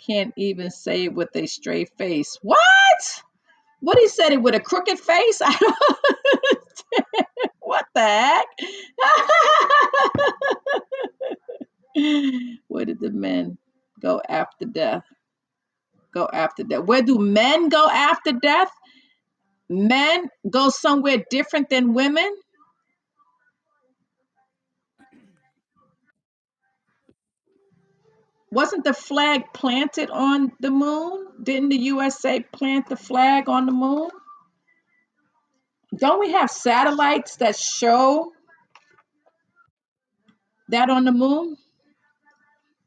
Can't 0.07 0.35
even 0.37 0.71
say 0.71 1.05
it 1.05 1.15
with 1.15 1.35
a 1.37 1.47
straight 1.47 1.91
face. 1.99 2.39
What? 2.43 3.23
What 3.81 3.99
he 3.99 4.09
said 4.09 4.33
it 4.33 4.43
with 4.43 4.55
a 4.55 4.61
crooked 4.61 5.01
face? 5.01 5.43
I 5.45 5.57
don't 5.59 5.77
what 7.61 7.87
the 7.95 8.01
heck? 8.03 8.47
Where 12.69 12.85
did 12.85 13.01
the 13.01 13.11
men 13.11 13.59
go 14.01 14.23
after 14.29 14.67
death? 14.67 15.05
Go 16.15 16.29
after 16.33 16.65
death. 16.65 16.85
Where 16.85 17.03
do 17.03 17.19
men 17.19 17.69
go 17.69 17.89
after 17.89 18.33
death? 18.33 18.71
Men 19.69 20.29
go 20.51 20.71
somewhere 20.71 21.25
different 21.31 21.71
than 21.71 21.95
women? 21.95 22.31
Wasn't 28.51 28.85
the 28.85 28.95
flag 28.95 29.45
planted 29.55 30.11
on 30.11 30.53
the 30.61 30.71
moon? 30.71 31.27
Didn't 31.43 31.71
the 31.71 31.79
USA 31.79 32.41
plant 32.41 32.89
the 32.89 32.97
flag 32.97 33.49
on 33.49 33.67
the 33.67 33.73
moon? 33.73 34.11
Don't 35.97 36.21
we 36.21 36.33
have 36.33 36.51
satellites 36.51 37.37
that 37.37 37.57
show 37.57 38.33
that 40.69 40.91
on 40.91 41.05
the 41.05 41.13
moon? 41.13 41.57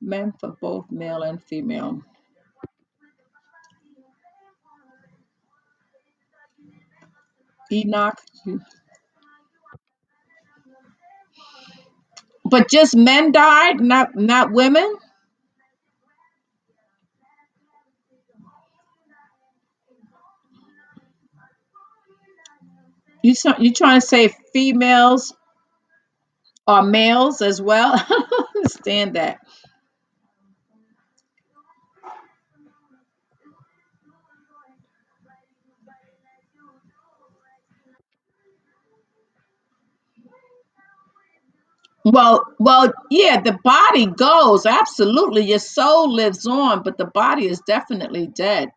Men 0.06 0.34
for 0.40 0.56
both 0.62 0.92
male 0.92 1.24
and 1.24 1.44
female. 1.44 2.02
Enoch. 7.72 8.20
But 12.46 12.70
just 12.70 12.96
men 12.96 13.32
died, 13.34 13.82
not 13.82 14.16
not 14.16 14.52
women. 14.52 14.96
You 23.24 23.34
you 23.60 23.74
trying 23.74 24.02
to 24.02 24.08
say 24.08 24.30
females 24.54 25.34
are 26.68 26.84
males 26.84 27.42
as 27.42 27.62
well? 27.62 27.94
I 28.10 28.44
understand 28.58 29.16
that. 29.16 29.40
Well, 42.06 42.46
well, 42.60 42.94
yeah, 43.12 43.42
the 43.42 43.60
body 43.64 44.08
goes 44.08 44.68
absolutely. 44.68 45.44
Your 45.46 45.60
soul 45.60 46.14
lives 46.14 46.48
on, 46.48 46.84
but 46.84 47.00
the 47.00 47.08
body 47.08 47.48
is 47.48 47.62
definitely 47.68 48.28
dead. 48.28 48.72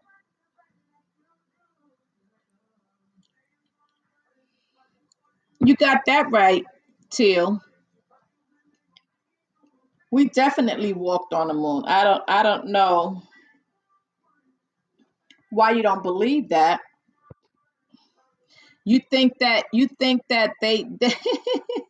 You 5.60 5.76
got 5.76 6.02
that 6.06 6.30
right, 6.32 6.64
Till. 7.10 7.62
We 10.12 10.28
definitely 10.30 10.92
walked 10.94 11.34
on 11.34 11.48
the 11.48 11.54
moon. 11.54 11.84
I 11.86 12.04
don't 12.04 12.22
I 12.28 12.42
don't 12.42 12.68
know 12.68 13.22
why 15.50 15.72
you 15.72 15.82
don't 15.82 16.02
believe 16.02 16.50
that. 16.50 16.80
You 18.84 19.00
think 19.10 19.38
that 19.40 19.66
you 19.72 19.88
think 19.88 20.22
that 20.30 20.52
they, 20.62 20.84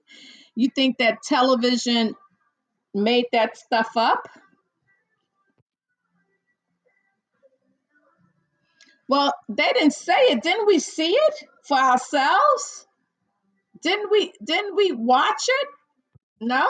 you 0.58 0.70
think 0.74 0.98
that 0.98 1.22
television 1.22 2.14
made 2.94 3.26
that 3.32 3.56
stuff 3.56 3.90
up? 3.96 4.28
Well, 9.08 9.32
they 9.48 9.70
didn't 9.72 9.92
say 9.92 10.18
it. 10.32 10.42
Didn't 10.42 10.66
we 10.66 10.80
see 10.80 11.12
it 11.12 11.34
for 11.64 11.78
ourselves? 11.78 12.86
Didn't 13.82 14.10
we 14.10 14.32
didn't 14.44 14.74
we 14.76 14.92
watch 14.92 15.44
it? 15.48 15.68
No? 16.40 16.68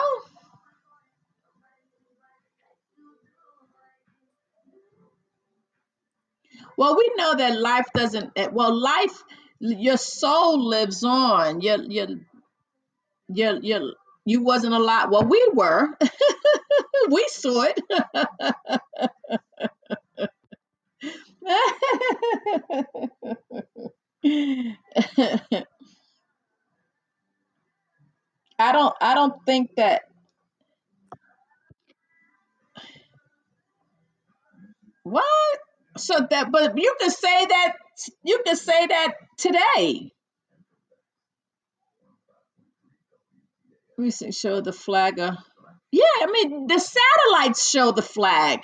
Well, 6.77 6.95
we 6.95 7.11
know 7.17 7.35
that 7.35 7.59
life 7.59 7.87
doesn't 7.93 8.31
eh, 8.35 8.47
well 8.51 8.79
life 8.79 9.23
your 9.59 9.97
soul 9.97 10.67
lives 10.69 11.03
on. 11.03 11.61
Your 11.61 11.81
your 11.83 12.07
your 13.29 13.59
your 13.61 13.93
you 14.25 14.43
wasn't 14.43 14.75
alive. 14.75 15.09
Well, 15.11 15.25
we 15.25 15.49
were. 15.53 15.97
we 17.09 17.25
saw 17.29 17.63
it. 17.63 17.79
I 28.59 28.71
don't 28.71 28.95
I 29.01 29.15
don't 29.15 29.43
think 29.45 29.71
that 29.77 30.03
what? 35.03 35.25
So 35.97 36.15
that 36.29 36.51
but 36.51 36.77
you 36.77 36.95
can 36.99 37.09
say 37.11 37.45
that 37.47 37.73
you 38.23 38.41
can 38.45 38.55
say 38.55 38.87
that 38.87 39.13
today. 39.37 40.11
We 43.99 44.11
see 44.11 44.31
show 44.31 44.61
the 44.61 44.71
flag. 44.71 45.19
Uh, 45.19 45.35
yeah, 45.91 46.03
I 46.21 46.27
mean 46.31 46.67
the 46.67 46.79
satellites 46.79 47.69
show 47.69 47.91
the 47.91 48.01
flag. 48.01 48.61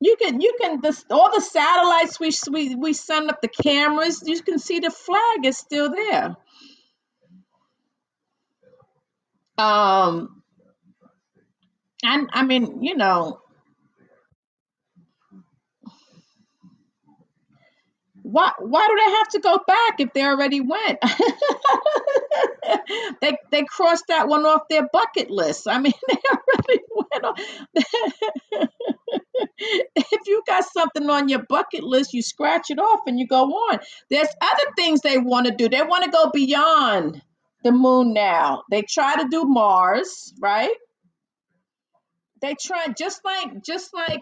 You 0.00 0.16
can 0.20 0.40
you 0.40 0.56
can 0.60 0.80
this 0.80 1.04
all 1.08 1.30
the 1.32 1.40
satellites 1.40 2.18
we 2.18 2.32
we 2.50 2.74
we 2.74 2.92
send 2.94 3.30
up 3.30 3.40
the 3.40 3.48
cameras. 3.48 4.24
You 4.26 4.42
can 4.42 4.58
see 4.58 4.80
the 4.80 4.90
flag 4.90 5.46
is 5.46 5.56
still 5.56 5.94
there. 5.94 6.36
Um, 9.56 10.42
and 12.02 12.28
I 12.32 12.42
mean 12.42 12.82
you 12.82 12.96
know 12.96 13.40
why 18.26 18.50
why 18.58 18.88
do 18.88 18.96
they 18.96 19.12
have 19.12 19.28
to 19.28 19.38
go 19.38 19.60
back 19.64 20.00
if 20.00 20.12
they 20.12 20.24
already 20.24 20.60
went? 20.60 20.98
they 23.20 23.36
they 23.52 23.62
crossed 23.62 24.08
that 24.08 24.26
one 24.26 24.44
off 24.44 24.62
their 24.68 24.88
bucket 24.92 25.30
list. 25.30 25.68
I 25.68 25.78
mean 25.78 25.92
they 26.08 26.18
already 26.32 26.82
went 26.92 27.24
on. 27.24 27.34
if 29.94 30.26
you 30.26 30.42
got 30.44 30.64
something 30.64 31.08
on 31.08 31.28
your 31.28 31.44
bucket 31.48 31.84
list, 31.84 32.14
you 32.14 32.22
scratch 32.22 32.68
it 32.70 32.80
off 32.80 33.02
and 33.06 33.20
you 33.20 33.28
go 33.28 33.44
on. 33.44 33.78
There's 34.10 34.34
other 34.40 34.72
things 34.76 35.02
they 35.02 35.18
want 35.18 35.46
to 35.46 35.52
do. 35.52 35.68
They 35.68 35.82
want 35.82 36.02
to 36.02 36.10
go 36.10 36.32
beyond 36.32 37.22
the 37.62 37.70
moon 37.70 38.12
now. 38.12 38.64
They 38.72 38.82
try 38.82 39.22
to 39.22 39.28
do 39.28 39.44
Mars, 39.44 40.34
right? 40.40 40.74
They 42.42 42.56
try 42.60 42.88
just 42.88 43.24
like 43.24 43.62
just 43.62 43.94
like 43.94 44.20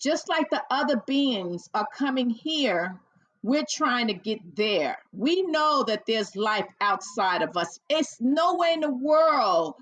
just 0.00 0.28
like 0.28 0.50
the 0.50 0.62
other 0.70 1.02
beings 1.06 1.68
are 1.74 1.86
coming 1.96 2.30
here. 2.30 3.00
We're 3.42 3.66
trying 3.70 4.08
to 4.08 4.14
get 4.14 4.56
there. 4.56 4.98
We 5.12 5.42
know 5.42 5.84
that 5.86 6.04
there's 6.06 6.34
life 6.34 6.66
outside 6.80 7.42
of 7.42 7.56
us. 7.56 7.78
It's 7.88 8.16
no 8.20 8.56
way 8.56 8.72
in 8.72 8.80
the 8.80 8.92
world. 8.92 9.74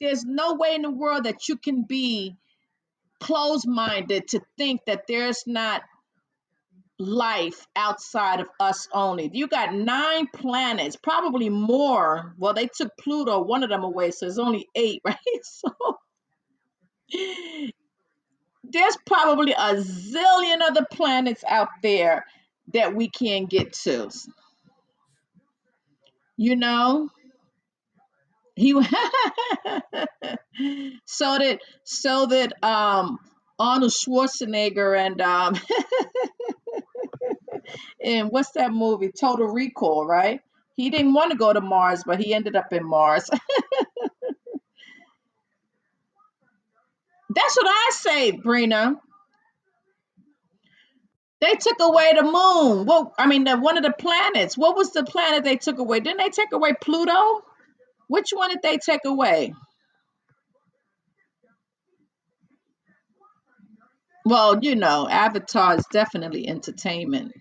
There's 0.00 0.24
no 0.24 0.54
way 0.54 0.74
in 0.74 0.82
the 0.82 0.90
world 0.90 1.24
that 1.24 1.48
you 1.48 1.56
can 1.56 1.82
be 1.82 2.36
closed 3.20 3.66
minded 3.66 4.28
to 4.28 4.40
think 4.56 4.82
that 4.86 5.06
there's 5.06 5.46
not 5.46 5.82
life 6.98 7.66
outside 7.76 8.40
of 8.40 8.48
us 8.58 8.88
only. 8.92 9.30
You 9.32 9.48
got 9.48 9.74
nine 9.74 10.26
planets, 10.28 10.96
probably 10.96 11.48
more. 11.48 12.34
Well, 12.38 12.54
they 12.54 12.68
took 12.74 12.96
Pluto, 12.98 13.42
one 13.42 13.62
of 13.62 13.68
them 13.68 13.84
away, 13.84 14.10
so 14.10 14.26
there's 14.26 14.38
only 14.38 14.66
eight, 14.74 15.02
right? 15.04 15.16
So 15.42 15.98
there's 18.70 18.96
probably 19.06 19.52
a 19.52 19.74
zillion 19.76 20.60
other 20.62 20.86
planets 20.90 21.44
out 21.48 21.68
there 21.82 22.24
that 22.72 22.94
we 22.94 23.08
can't 23.08 23.48
get 23.48 23.72
to. 23.72 24.10
You 26.36 26.56
know? 26.56 27.08
He 28.54 28.72
so 31.04 31.38
that 31.38 31.60
so 31.84 32.26
that 32.26 32.52
um 32.64 33.18
Arnold 33.58 33.92
Schwarzenegger 33.92 34.98
and 34.98 35.20
um 35.20 35.56
and 38.02 38.30
what's 38.30 38.52
that 38.52 38.72
movie? 38.72 39.10
Total 39.12 39.46
Recall, 39.46 40.06
right? 40.06 40.40
He 40.76 40.90
didn't 40.90 41.14
want 41.14 41.32
to 41.32 41.38
go 41.38 41.52
to 41.52 41.60
Mars, 41.60 42.02
but 42.06 42.20
he 42.20 42.34
ended 42.34 42.56
up 42.56 42.72
in 42.72 42.84
Mars. 42.84 43.28
That's 47.36 47.56
what 47.56 47.68
I 47.68 47.90
say, 47.92 48.32
Brina. 48.32 48.96
They 51.40 51.54
took 51.54 51.78
away 51.80 52.14
the 52.16 52.24
moon. 52.24 52.86
Well, 52.86 53.14
I 53.18 53.26
mean, 53.26 53.44
the, 53.44 53.58
one 53.58 53.76
of 53.78 53.84
the 53.84 53.92
planets. 53.92 54.58
What 54.58 54.76
was 54.76 54.92
the 54.92 55.04
planet 55.04 55.44
they 55.44 55.56
took 55.56 55.78
away? 55.78 56.00
Didn't 56.00 56.18
they 56.18 56.30
take 56.30 56.52
away 56.52 56.72
Pluto? 56.80 57.42
Which 58.08 58.30
one 58.32 58.50
did 58.50 58.62
they 58.62 58.78
take 58.78 59.04
away? 59.06 59.54
Well, 64.24 64.58
you 64.62 64.76
know, 64.76 65.08
Avatar 65.08 65.76
is 65.76 65.86
definitely 65.92 66.48
entertainment. 66.48 67.32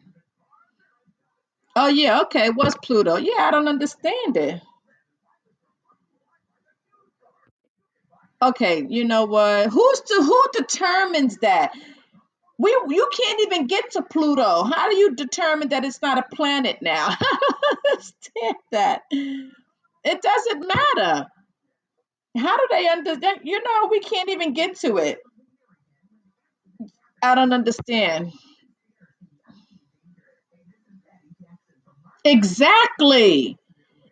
Oh 1.75 1.87
yeah, 1.87 2.21
okay, 2.23 2.49
was 2.51 2.75
Pluto. 2.83 3.17
Yeah, 3.17 3.39
I 3.47 3.51
don't 3.51 3.67
understand 3.67 4.37
it. 4.37 4.61
Okay, 8.49 8.85
you 8.89 9.05
know 9.05 9.25
what? 9.25 9.69
Who's 9.71 10.01
to 10.01 10.15
who 10.23 10.43
determines 10.53 11.37
that? 11.39 11.73
We 12.59 12.69
you 12.89 13.09
can't 13.15 13.41
even 13.43 13.67
get 13.67 13.91
to 13.91 14.03
Pluto. 14.03 14.63
How 14.63 14.89
do 14.89 14.95
you 14.97 15.15
determine 15.15 15.69
that 15.69 15.85
it's 15.85 16.01
not 16.01 16.19
a 16.19 16.35
planet 16.35 16.77
now? 16.81 17.09
I 17.21 17.37
don't 17.41 17.91
understand 17.93 18.55
that. 18.71 19.01
It 19.11 20.21
doesn't 20.21 20.67
matter. 20.67 21.27
How 22.37 22.57
do 22.57 22.67
they 22.71 22.87
understand? 22.89 23.41
You 23.43 23.61
know, 23.63 23.87
we 23.91 23.99
can't 24.01 24.29
even 24.29 24.53
get 24.53 24.77
to 24.77 24.97
it. 24.97 25.19
I 27.23 27.35
don't 27.35 27.53
understand. 27.53 28.33
Exactly. 32.25 33.57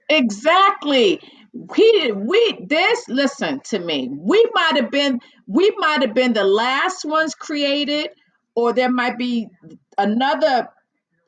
Exactly. 0.09 1.21
We 1.54 2.12
we 2.14 2.66
this 2.68 3.10
listen 3.10 3.62
to 3.66 3.80
me. 3.80 4.10
We 4.12 4.45
might 4.54 4.78
have 4.78 4.91
been 4.91 5.22
we 5.47 5.72
might 5.78 6.01
have 6.01 6.14
been 6.16 6.34
the 6.34 6.45
last 6.45 7.06
ones 7.06 7.36
created, 7.36 8.10
or 8.56 8.74
there 8.74 8.91
might 8.91 9.18
be 9.18 9.49
another 9.97 10.70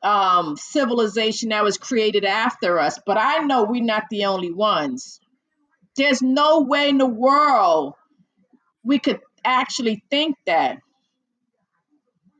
um 0.02 0.56
civilization 0.56 1.50
that 1.50 1.64
was 1.64 1.78
created 1.78 2.24
after 2.24 2.78
us. 2.80 2.98
But 3.06 3.18
I 3.18 3.38
know 3.40 3.64
we're 3.64 3.84
not 3.84 4.04
the 4.10 4.26
only 4.26 4.52
ones. 4.52 5.20
There's 5.96 6.22
no 6.22 6.62
way 6.62 6.90
in 6.90 6.98
the 6.98 7.06
world 7.06 7.94
we 8.84 8.98
could 8.98 9.20
actually 9.44 10.04
think 10.10 10.36
that. 10.46 10.78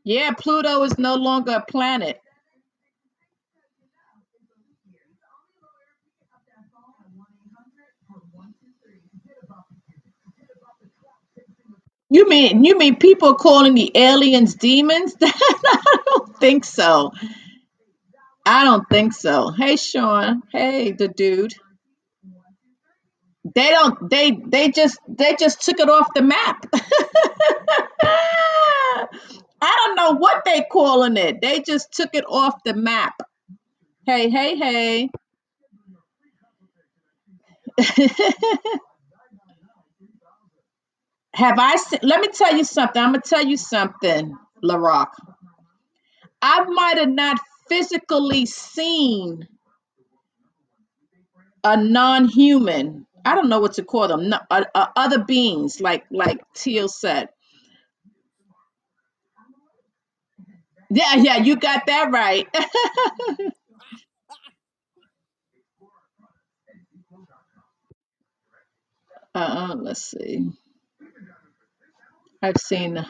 Yeah, 0.05 0.33
Pluto 0.33 0.83
is 0.85 0.99
no 0.99 1.17
longer 1.17 1.53
a 1.53 1.65
planet. 1.71 2.21
You 12.17 12.27
mean 12.31 12.65
you 12.65 12.79
mean 12.79 12.97
people 12.97 13.35
calling 13.35 13.75
the 13.75 13.93
aliens 13.95 14.55
demons? 14.55 15.15
I 15.23 15.99
don't 16.07 16.39
think 16.39 16.65
so. 16.65 17.13
I 18.47 18.65
don't 18.65 18.89
think 18.89 19.13
so. 19.13 19.51
Hey 19.51 19.77
Sean. 19.77 20.43
Hey 20.51 20.93
the 20.93 21.09
dude. 21.09 21.53
They 23.55 23.69
don't 23.69 24.09
they 24.09 24.31
they 24.47 24.71
just 24.71 24.99
they 25.07 25.37
just 25.39 25.61
took 25.61 25.79
it 25.79 25.91
off 25.91 26.09
the 26.15 26.23
map. 26.23 26.65
I 28.03 29.07
don't 29.61 29.97
know 29.97 30.13
what 30.19 30.43
they 30.47 30.65
calling 30.73 31.19
it. 31.19 31.43
They 31.43 31.61
just 31.61 31.93
took 31.93 32.15
it 32.15 32.25
off 32.27 32.55
the 32.65 32.73
map. 32.73 33.13
Hey, 34.07 34.31
hey, 34.31 34.57
hey. 34.57 35.11
Have 41.37 41.59
I 41.59 41.77
seen 41.77 42.01
let 42.05 42.21
me 42.23 42.29
tell 42.29 42.57
you 42.57 42.65
something. 42.65 43.03
I'm 43.03 43.13
gonna 43.13 43.23
tell 43.23 43.45
you 43.47 43.59
something, 43.59 44.37
LaRock. 44.65 45.09
I 46.43 46.65
might 46.65 46.99
have 46.99 47.11
not 47.11 47.39
physically 47.69 48.47
seen 48.47 49.49
a 51.65 51.77
non-human. 51.77 53.07
I 53.25 53.35
don't 53.35 53.49
know 53.49 53.61
what 53.61 53.75
to 53.75 53.85
call 53.85 54.09
them. 54.09 54.31
No, 54.31 54.39
uh, 54.51 54.65
uh, 54.75 54.87
other 54.97 55.25
beings, 55.25 55.81
like 55.81 56.05
like 56.11 56.41
Teal 56.55 56.89
said. 56.89 57.29
Yeah, 60.91 61.17
yeah, 61.17 61.37
you 61.39 61.57
got 61.57 61.87
that 61.87 62.11
right. 62.13 62.49
uh, 69.35 69.75
let's 69.79 70.03
see. 70.03 70.51
I've 72.43 72.59
seen. 72.59 73.05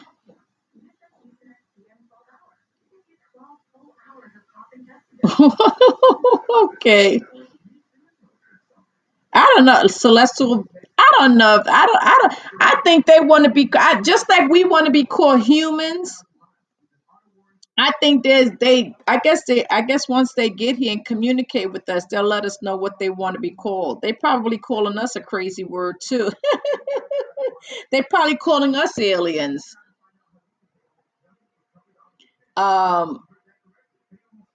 okay. 6.49 7.21
I 9.33 9.53
don't 9.55 9.65
know, 9.65 9.87
celestial. 9.87 10.65
I 10.97 11.11
don't 11.19 11.37
know. 11.37 11.55
If, 11.57 11.67
I 11.67 11.87
don't. 11.87 12.03
I 12.03 12.17
don't. 12.21 12.35
I 12.61 12.81
think 12.85 13.07
they 13.07 13.21
want 13.21 13.45
to 13.45 13.51
be 13.51 13.69
I, 13.77 14.01
just 14.01 14.29
like 14.29 14.49
we 14.51 14.65
want 14.65 14.87
to 14.87 14.93
be 14.93 15.05
called 15.05 15.41
humans. 15.43 16.23
I 17.77 17.91
think 18.01 18.23
there's 18.23 18.51
they. 18.59 18.95
I 19.07 19.19
guess 19.19 19.43
they. 19.45 19.65
I 19.67 19.81
guess 19.81 20.09
once 20.09 20.33
they 20.35 20.49
get 20.49 20.77
here 20.77 20.93
and 20.93 21.05
communicate 21.05 21.71
with 21.73 21.89
us, 21.89 22.05
they'll 22.11 22.23
let 22.23 22.45
us 22.45 22.61
know 22.61 22.77
what 22.77 22.99
they 22.99 23.09
want 23.09 23.35
to 23.35 23.41
be 23.41 23.51
called. 23.51 24.01
They 24.01 24.13
probably 24.13 24.57
calling 24.59 24.97
us 24.99 25.15
a 25.15 25.21
crazy 25.21 25.63
word 25.65 25.97
too. 26.01 26.31
they 27.91 28.01
probably 28.03 28.35
calling 28.37 28.75
us 28.75 28.97
aliens. 28.99 29.75
Um, 32.55 33.19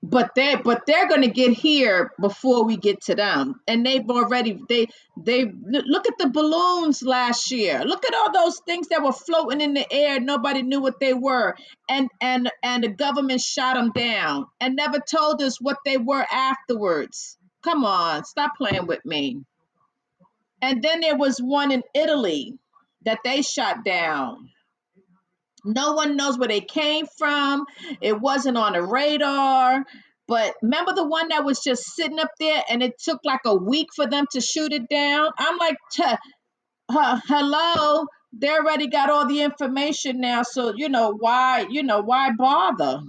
but 0.03 0.35
they 0.35 0.57
but 0.57 0.85
they're 0.85 1.09
going 1.09 1.23
to 1.23 1.31
get 1.31 1.53
here 1.53 2.11
before 2.21 2.65
we 2.65 2.77
get 2.77 3.01
to 3.03 3.15
them. 3.15 3.55
And 3.69 3.87
they've 3.87 4.09
already 4.11 4.61
they 4.69 4.89
they 5.17 5.45
look 5.45 6.09
at 6.09 6.19
the 6.19 6.29
balloons 6.29 7.03
last 7.03 7.53
year. 7.53 7.85
Look 7.85 8.05
at 8.05 8.15
all 8.15 8.33
those 8.33 8.61
things 8.67 8.89
that 8.89 9.03
were 9.03 9.13
floating 9.13 9.61
in 9.61 9.75
the 9.75 9.91
air. 9.93 10.19
Nobody 10.19 10.63
knew 10.63 10.81
what 10.81 10.99
they 10.99 11.15
were. 11.15 11.55
And 11.89 12.11
and 12.21 12.51
and 12.65 12.83
the 12.83 12.89
government 12.89 13.41
shot 13.41 13.75
them 13.77 13.93
down 13.95 14.47
and 14.61 14.75
never 14.75 14.99
told 14.99 15.41
us 15.41 15.61
what 15.61 15.79
they 15.85 15.99
were 15.99 16.27
afterwards. 16.33 17.39
Come 17.63 17.85
on 17.85 18.25
stop 18.25 18.57
playing 18.59 18.87
with 18.89 19.05
me. 19.05 19.41
And 20.61 20.83
then 20.83 21.01
there 21.01 21.17
was 21.17 21.39
one 21.39 21.71
in 21.71 21.83
italy 21.95 22.59
that 23.05 23.19
they 23.25 23.43
shot 23.43 23.85
down 23.85 24.49
no 25.65 25.93
one 25.93 26.17
knows 26.17 26.39
where 26.39 26.49
they 26.49 26.61
came 26.61 27.07
from. 27.19 27.67
It 28.01 28.21
wasn't 28.21 28.57
on 28.57 28.73
the 28.73 28.83
radar. 28.83 29.85
But 30.27 30.55
remember 30.63 30.95
the 30.95 31.07
one 31.07 31.29
that 31.29 31.45
was 31.45 31.61
just 31.61 31.85
sitting 31.95 32.19
up 32.19 32.31
there 32.39 32.63
and 32.69 32.83
it 32.83 32.99
took 32.99 33.21
like 33.25 33.41
a 33.45 33.55
week 33.55 33.89
for 33.95 34.07
them 34.07 34.27
to 34.33 34.41
shoot 34.41 34.73
it 34.73 34.89
down? 34.89 35.31
I'm 35.39 35.59
like, 35.59 35.77
uh, 36.89 37.21
hello, 37.27 38.07
they 38.33 38.49
already 38.51 38.87
got 38.87 39.11
all 39.11 39.27
the 39.27 39.43
information 39.43 40.21
now. 40.21 40.43
So, 40.43 40.73
you 40.75 40.89
know, 40.89 41.13
why, 41.19 41.67
you 41.69 41.83
know, 41.83 42.01
why 42.01 42.31
bother? 42.37 43.03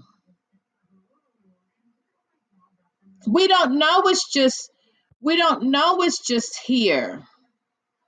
We 3.28 3.48
don't 3.48 3.78
know 3.78 4.02
it's 4.06 4.30
just, 4.32 4.70
we 5.22 5.38
don't 5.38 5.72
know 5.72 6.02
it's 6.02 6.28
just 6.28 6.60
here. 6.66 7.24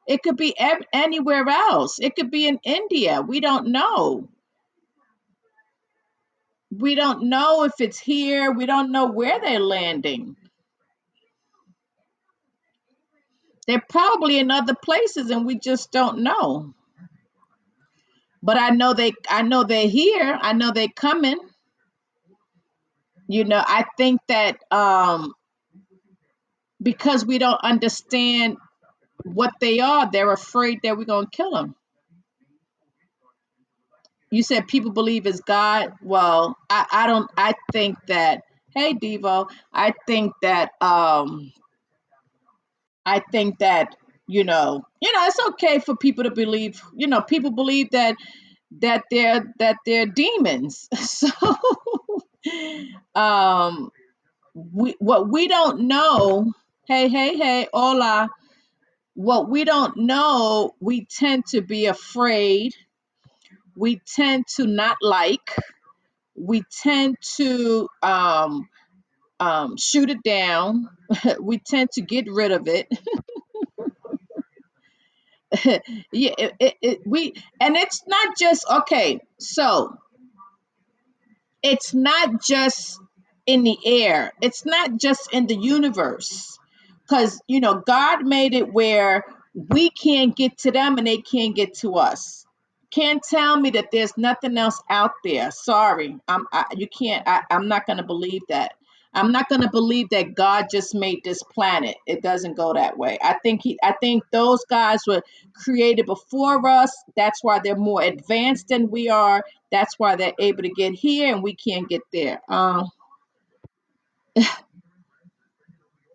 It 0.07 0.23
could 0.23 0.37
be 0.37 0.55
anywhere 0.93 1.47
else. 1.49 1.99
It 1.99 2.15
could 2.15 2.31
be 2.31 2.47
in 2.47 2.59
India. 2.63 3.21
We 3.21 3.39
don't 3.39 3.67
know. 3.67 4.27
we 6.71 6.95
don't 6.95 7.23
know 7.23 7.63
if 7.63 7.73
it's 7.79 7.99
here. 7.99 8.51
We 8.51 8.65
don't 8.65 8.91
know 8.91 9.07
where 9.07 9.39
they're 9.41 9.59
landing. 9.59 10.35
They're 13.67 13.83
probably 13.89 14.39
in 14.39 14.51
other 14.51 14.75
places 14.75 15.31
and 15.31 15.45
we 15.45 15.59
just 15.59 15.91
don't 15.91 16.19
know. 16.19 16.73
But 18.43 18.57
I 18.57 18.71
know 18.71 18.93
they 18.93 19.13
I 19.29 19.43
know 19.43 19.63
they're 19.63 19.89
here. 19.89 20.37
I 20.41 20.53
know 20.53 20.71
they're 20.71 20.87
coming. 20.95 21.37
You 23.27 23.45
know, 23.45 23.63
I 23.65 23.85
think 23.97 24.21
that 24.29 24.59
um 24.71 25.33
because 26.81 27.25
we 27.25 27.39
don't 27.39 27.61
understand 27.63 28.57
what 29.23 29.53
they 29.59 29.79
are, 29.79 30.09
they're 30.11 30.31
afraid 30.31 30.79
that 30.83 30.97
we're 30.97 31.05
going 31.05 31.25
to 31.25 31.31
kill 31.37 31.51
them. 31.51 31.75
You 34.31 34.43
said 34.43 34.67
people 34.67 34.91
believe 34.91 35.25
it's 35.27 35.39
God. 35.39 35.93
Well, 36.01 36.57
I, 36.69 36.85
I 36.91 37.07
don't 37.07 37.29
I 37.37 37.53
think 37.71 37.97
that 38.07 38.43
hey 38.75 38.93
Devo, 38.93 39.49
I 39.73 39.93
think 40.07 40.33
that 40.41 40.71
um 40.81 41.53
I 43.05 43.21
think 43.31 43.59
that 43.59 43.95
you 44.27 44.43
know, 44.43 44.83
you 45.01 45.13
know, 45.13 45.25
it's 45.25 45.39
okay 45.49 45.79
for 45.79 45.95
people 45.95 46.23
to 46.23 46.31
believe, 46.31 46.81
you 46.95 47.07
know, 47.07 47.21
people 47.21 47.51
believe 47.51 47.91
that 47.91 48.15
that 48.81 49.03
they're 49.11 49.53
that 49.59 49.77
they're 49.85 50.05
demons. 50.07 50.89
So 50.97 51.29
um 53.15 53.91
we 54.53 54.95
what 54.99 55.29
we 55.29 55.47
don't 55.47 55.81
know, 55.87 56.51
hey, 56.87 57.07
hey, 57.09 57.37
hey, 57.37 57.67
hola, 57.73 58.29
what 59.15 59.49
we 59.49 59.65
don't 59.65 59.97
know, 59.97 60.75
we 60.81 61.05
tend 61.05 61.47
to 61.47 61.61
be 61.61 61.87
afraid, 61.87 62.75
we 63.75 64.01
tend 64.15 64.47
to 64.57 64.67
not 64.67 64.97
like, 65.01 65.55
we 66.35 66.63
tend 66.83 67.17
to 67.37 67.89
um 68.03 68.69
um 69.39 69.77
shoot 69.77 70.09
it 70.09 70.23
down, 70.23 70.89
we 71.41 71.59
tend 71.59 71.91
to 71.93 72.01
get 72.01 72.31
rid 72.31 72.51
of 72.51 72.67
it 72.67 72.87
yeah, 76.11 76.31
it, 76.37 76.53
it, 76.59 76.75
it, 76.81 76.99
we 77.05 77.33
and 77.59 77.75
it's 77.75 78.03
not 78.07 78.37
just 78.37 78.65
okay. 78.69 79.19
So 79.39 79.97
it's 81.63 81.93
not 81.93 82.41
just 82.41 82.99
in 83.45 83.63
the 83.63 83.77
air. 83.85 84.31
It's 84.41 84.65
not 84.65 84.97
just 84.97 85.33
in 85.33 85.47
the 85.47 85.55
universe, 85.55 86.57
because 87.07 87.41
you 87.47 87.59
know 87.59 87.75
God 87.85 88.25
made 88.25 88.53
it 88.53 88.71
where 88.71 89.25
we 89.53 89.89
can't 89.89 90.35
get 90.35 90.57
to 90.59 90.71
them 90.71 90.97
and 90.97 91.07
they 91.07 91.17
can't 91.17 91.55
get 91.55 91.75
to 91.75 91.95
us. 91.95 92.45
Can't 92.91 93.21
tell 93.23 93.59
me 93.59 93.71
that 93.71 93.91
there's 93.91 94.17
nothing 94.17 94.57
else 94.57 94.81
out 94.89 95.11
there. 95.23 95.51
Sorry, 95.51 96.17
I'm 96.27 96.45
I, 96.51 96.65
you 96.75 96.87
can't. 96.87 97.27
I, 97.27 97.41
I'm 97.49 97.67
not 97.67 97.85
going 97.85 97.97
to 97.97 98.03
believe 98.03 98.43
that. 98.49 98.73
I'm 99.13 99.31
not 99.31 99.47
going 99.47 99.61
to 99.61 99.69
believe 99.69 100.09
that 100.09 100.35
God 100.35 100.67
just 100.69 100.93
made 100.93 101.23
this 101.23 101.41
planet. 101.41 101.95
It 102.05 102.21
doesn't 102.21 102.57
go 102.57 102.73
that 102.73 102.97
way. 102.97 103.17
I 103.23 103.35
think 103.43 103.61
he. 103.63 103.79
I 103.83 103.93
think 104.01 104.23
those 104.31 104.63
guys 104.65 105.01
were 105.07 105.23
created 105.53 106.05
before 106.05 106.65
us. 106.67 106.91
That's 107.15 107.43
why 107.43 107.59
they're 107.63 107.77
more 107.77 108.01
advanced 108.01 108.69
than 108.69 108.89
we 108.91 109.09
are. 109.09 109.43
That's 109.71 109.97
why 109.97 110.15
they're 110.15 110.33
able 110.39 110.63
to 110.63 110.69
get 110.69 110.93
here 110.93 111.33
and 111.33 111.43
we 111.43 111.55
can't 111.55 111.87
get 111.89 112.01
there. 112.13 112.41
Um, 112.49 112.89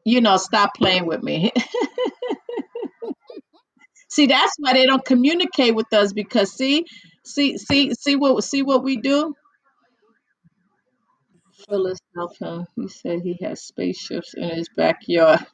You 0.05 0.21
know, 0.21 0.37
stop 0.39 0.75
playing 0.75 1.07
with 1.07 1.23
me. 1.23 1.53
see, 4.11 4.27
that's 4.27 4.55
why 4.59 4.75
they 4.75 4.87
don't 4.87 5.05
communicate 5.05 5.75
with 5.75 5.93
us 5.93 6.13
because 6.13 6.53
see, 6.53 6.87
see, 7.25 7.59
see, 7.59 7.93
see 7.95 8.17
what 8.17 8.43
see 8.45 8.63
what 8.63 8.85
we 8.85 8.97
do. 8.99 9.35
Phyllis. 11.69 11.99
He 12.77 12.89
said 12.89 13.21
he 13.23 13.39
has 13.43 13.63
spaceships 13.63 14.35
in 14.37 14.51
his 14.51 14.69
backyard. 14.77 15.47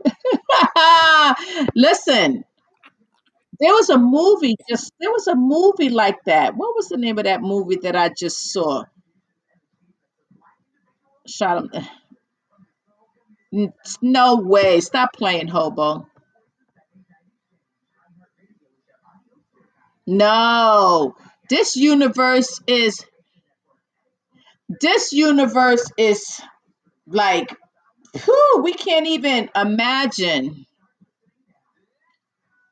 Listen, 1.77 2.45
there 3.61 3.73
was 3.75 3.91
a 3.91 3.99
movie 3.99 4.57
just 4.69 4.93
there 5.01 5.11
was 5.11 5.27
a 5.29 5.35
movie 5.37 5.91
like 5.91 6.19
that. 6.27 6.55
What 6.57 6.77
was 6.77 6.89
the 6.89 6.97
name 6.97 7.19
of 7.19 7.25
that 7.25 7.43
movie 7.43 7.79
that 7.83 7.97
I 7.97 8.11
just 8.19 8.53
saw? 8.53 8.85
Shot 11.27 11.75
him. 11.75 11.85
No 14.03 14.37
way. 14.37 14.81
Stop 14.81 15.13
playing 15.15 15.49
hobo. 15.49 16.07
No. 20.07 21.17
This 21.49 21.77
universe 21.77 22.61
is 22.67 23.05
this 24.69 25.13
universe 25.13 25.91
is 25.97 26.41
like 27.07 27.55
whew, 28.25 28.61
we 28.63 28.75
can't 28.75 29.07
even 29.07 29.51
imagine. 29.55 30.67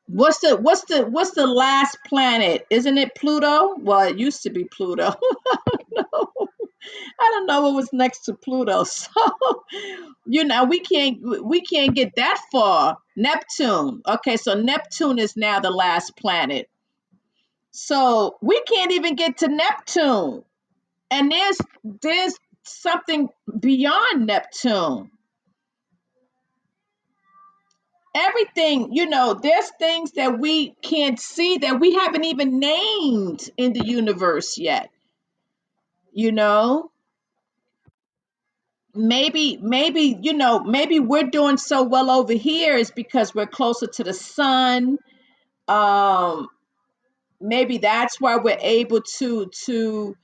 What's 0.07 0.39
the 0.39 0.57
what's 0.57 0.85
the 0.85 1.03
what's 1.05 1.31
the 1.31 1.47
last 1.47 1.97
planet? 2.07 2.65
Isn't 2.69 2.97
it 2.97 3.15
Pluto? 3.15 3.75
Well, 3.79 4.01
it 4.09 4.19
used 4.19 4.43
to 4.43 4.51
be 4.51 4.65
Pluto. 4.65 5.13
I 7.19 7.31
don't 7.33 7.45
know 7.47 7.61
what 7.61 7.75
was 7.75 7.93
next 7.93 8.25
to 8.25 8.33
Pluto. 8.33 8.85
So, 8.95 9.63
you 10.25 10.43
know, 10.43 10.65
we 10.65 10.79
can't 10.79 11.19
we 11.43 11.61
can't 11.61 11.95
get 11.95 12.15
that 12.15 12.39
far. 12.51 12.97
Neptune. 13.15 14.01
Okay, 14.07 14.37
so 14.37 14.55
Neptune 14.55 15.19
is 15.19 15.37
now 15.37 15.59
the 15.59 15.69
last 15.71 16.17
planet. 16.17 16.69
So 17.71 18.37
we 18.41 18.61
can't 18.63 18.91
even 18.93 19.15
get 19.15 19.39
to 19.39 19.47
Neptune. 19.47 20.43
And 21.11 21.31
there's 21.31 21.57
there's 22.01 22.35
something 22.63 23.29
beyond 23.59 24.25
Neptune. 24.25 25.11
Everything, 28.15 28.93
you 28.93 29.07
know, 29.07 29.33
there's 29.33 29.69
things 29.77 30.13
that 30.13 30.39
we 30.39 30.71
can't 30.81 31.19
see 31.19 31.57
that 31.59 31.79
we 31.81 31.95
haven't 31.95 32.23
even 32.23 32.59
named 32.59 33.41
in 33.57 33.73
the 33.73 33.85
universe 33.85 34.57
yet. 34.57 34.89
You 36.15 36.33
know, 36.33 36.91
maybe 38.95 39.57
maybe 39.61 40.17
you 40.21 40.33
know 40.33 40.61
maybe 40.63 40.99
we're 40.99 41.29
doing 41.29 41.57
so 41.57 41.83
well 41.83 42.09
over 42.11 42.33
here 42.33 42.77
is 42.77 42.91
because 42.91 43.35
we're 43.35 43.47
closer 43.47 43.87
to 43.87 44.03
the 44.03 44.13
sun. 44.13 44.97
Um 45.67 46.47
maybe 47.41 47.77
that's 47.79 48.19
why 48.21 48.37
we're 48.37 48.57
able 48.61 49.01
to 49.01 49.47
to 49.65 50.15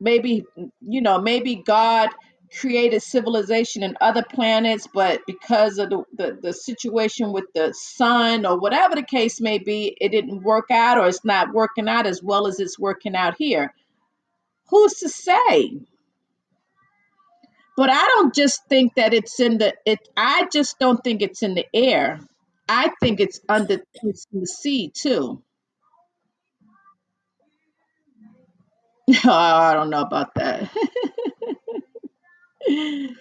maybe 0.00 0.44
you 0.82 1.02
know 1.02 1.20
maybe 1.20 1.56
god 1.56 2.10
created 2.58 3.02
civilization 3.02 3.82
in 3.82 3.96
other 4.00 4.24
planets 4.24 4.88
but 4.94 5.20
because 5.26 5.78
of 5.78 5.90
the, 5.90 6.04
the 6.16 6.38
the 6.42 6.52
situation 6.52 7.32
with 7.32 7.44
the 7.54 7.74
sun 7.74 8.46
or 8.46 8.58
whatever 8.58 8.94
the 8.94 9.02
case 9.02 9.40
may 9.40 9.58
be 9.58 9.96
it 10.00 10.10
didn't 10.10 10.42
work 10.42 10.70
out 10.70 10.98
or 10.98 11.08
it's 11.08 11.24
not 11.24 11.52
working 11.54 11.88
out 11.88 12.06
as 12.06 12.22
well 12.22 12.46
as 12.46 12.60
it's 12.60 12.78
working 12.78 13.16
out 13.16 13.34
here 13.38 13.74
who's 14.70 14.94
to 14.94 15.08
say 15.08 15.80
But 17.76 17.90
I 17.90 18.02
don't 18.16 18.34
just 18.34 18.66
think 18.68 18.94
that 18.96 19.14
it's 19.14 19.40
in 19.40 19.58
the 19.58 19.74
it 19.86 19.98
I 20.16 20.46
just 20.52 20.78
don't 20.78 21.02
think 21.02 21.22
it's 21.22 21.42
in 21.42 21.54
the 21.54 21.66
air. 21.74 22.20
I 22.68 22.92
think 23.00 23.20
it's 23.20 23.40
under 23.48 23.78
it's 24.02 24.26
in 24.32 24.40
the 24.40 24.46
sea 24.46 24.90
too. 24.94 25.42
Oh, 29.24 29.30
I 29.32 29.74
don't 29.74 29.90
know 29.90 30.02
about 30.02 30.34
that. 30.34 30.68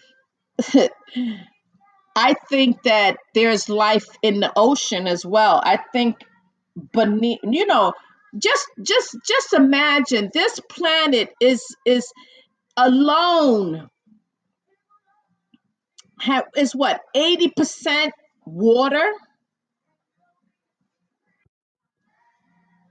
I 2.16 2.34
think 2.50 2.84
that 2.84 3.18
there's 3.34 3.70
life 3.70 4.06
in 4.22 4.40
the 4.42 4.52
ocean 4.56 5.08
as 5.08 5.26
well. 5.26 5.62
I 5.66 5.78
think 5.94 6.18
beneath 6.94 7.40
you 7.44 7.66
know, 7.66 7.94
just 8.38 8.68
just 8.82 9.18
just 9.28 9.54
imagine 9.54 10.30
this 10.34 10.60
planet 10.70 11.30
is 11.42 11.64
is 11.86 12.12
alone. 12.78 13.90
Have 16.20 16.46
is 16.56 16.74
what 16.74 17.02
80% 17.16 18.12
water? 18.46 19.12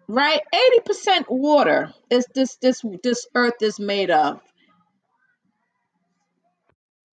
Right? 0.06 0.40
80% 0.86 1.24
water 1.28 1.92
is 2.10 2.26
this 2.34 2.56
this 2.56 2.82
this 3.02 3.26
earth 3.34 3.62
is 3.62 3.80
made 3.80 4.10
of. 4.10 4.40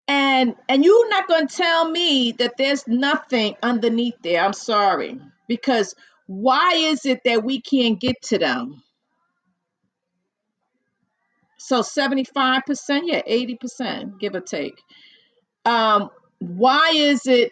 And 0.07 0.55
and 0.67 0.83
you're 0.83 1.09
not 1.09 1.27
going 1.27 1.47
to 1.47 1.55
tell 1.55 1.89
me 1.89 2.33
that 2.33 2.57
there's 2.57 2.85
nothing 2.87 3.55
underneath 3.63 4.15
there. 4.21 4.43
I'm 4.43 4.53
sorry. 4.53 5.19
Because 5.47 5.95
why 6.27 6.73
is 6.75 7.05
it 7.05 7.21
that 7.25 7.43
we 7.43 7.61
can't 7.61 7.99
get 7.99 8.15
to 8.21 8.37
them 8.37 8.81
so 11.57 11.81
75% 11.81 13.01
yeah 13.03 13.21
80% 13.21 14.19
give 14.19 14.35
or 14.35 14.41
take 14.41 14.81
um 15.65 16.09
why 16.39 16.91
is 16.95 17.27
it 17.27 17.51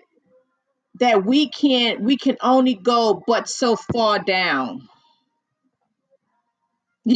that 0.99 1.25
we 1.25 1.49
can't 1.49 2.01
we 2.01 2.17
can 2.17 2.37
only 2.41 2.75
go 2.75 3.23
but 3.25 3.47
so 3.47 3.75
far 3.75 4.19
down 4.19 4.87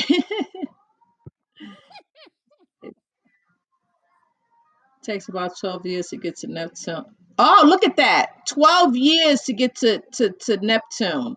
Takes 5.04 5.28
about 5.28 5.52
12 5.60 5.86
years 5.86 6.08
to 6.08 6.18
get 6.18 6.38
to 6.38 6.48
Neptune. 6.48 7.04
Oh, 7.38 7.64
look 7.66 7.84
at 7.84 7.98
that. 7.98 8.48
12 8.48 8.96
years 8.96 9.42
to 9.42 9.54
get 9.54 9.76
to, 9.78 10.02
to, 10.14 10.30
to 10.46 10.58
Neptune. 10.58 11.36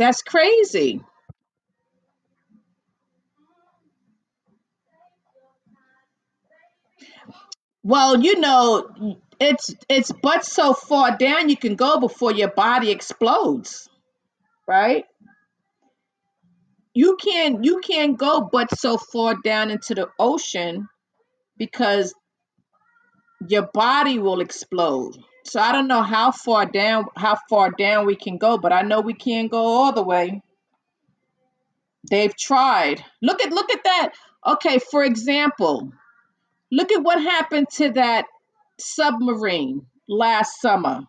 That's 0.00 0.22
crazy. 0.22 1.02
Well, 7.84 8.20
you 8.22 8.40
know, 8.40 9.18
it's 9.40 9.74
it's 9.88 10.12
but 10.22 10.44
so 10.44 10.74
far 10.74 11.16
down 11.16 11.48
you 11.48 11.56
can 11.56 11.76
go 11.76 12.00
before 12.00 12.32
your 12.32 12.50
body 12.50 12.90
explodes, 12.90 13.88
right? 14.68 15.04
You 16.94 17.16
can't 17.16 17.64
you 17.64 17.80
can't 17.80 18.18
go 18.18 18.48
but 18.52 18.78
so 18.78 18.98
far 18.98 19.36
down 19.44 19.70
into 19.70 19.94
the 19.94 20.08
ocean 20.18 20.88
because 21.58 22.14
your 23.48 23.68
body 23.74 24.18
will 24.18 24.40
explode. 24.40 25.16
So 25.44 25.60
I 25.60 25.72
don't 25.72 25.88
know 25.88 26.02
how 26.02 26.32
far 26.32 26.66
down 26.66 27.06
how 27.16 27.36
far 27.48 27.70
down 27.70 28.06
we 28.06 28.16
can 28.16 28.38
go, 28.38 28.58
but 28.58 28.72
I 28.72 28.82
know 28.82 29.00
we 29.00 29.14
can't 29.14 29.50
go 29.50 29.58
all 29.58 29.92
the 29.92 30.02
way. 30.02 30.42
They've 32.10 32.36
tried. 32.36 33.04
Look 33.22 33.42
at 33.42 33.52
look 33.52 33.70
at 33.72 33.84
that. 33.84 34.12
Okay, 34.46 34.78
for 34.78 35.04
example, 35.04 35.92
look 36.70 36.92
at 36.92 37.02
what 37.02 37.20
happened 37.20 37.68
to 37.74 37.92
that 37.92 38.26
submarine 38.78 39.86
last 40.08 40.60
summer, 40.60 41.02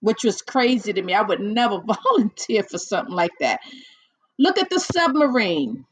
which 0.00 0.24
was 0.24 0.42
crazy 0.42 0.92
to 0.92 1.02
me. 1.02 1.14
I 1.14 1.22
would 1.22 1.40
never 1.40 1.80
volunteer 2.04 2.62
for 2.62 2.78
something 2.78 3.14
like 3.14 3.32
that. 3.40 3.60
Look 4.38 4.58
at 4.58 4.70
the 4.70 4.80
submarine. 4.80 5.86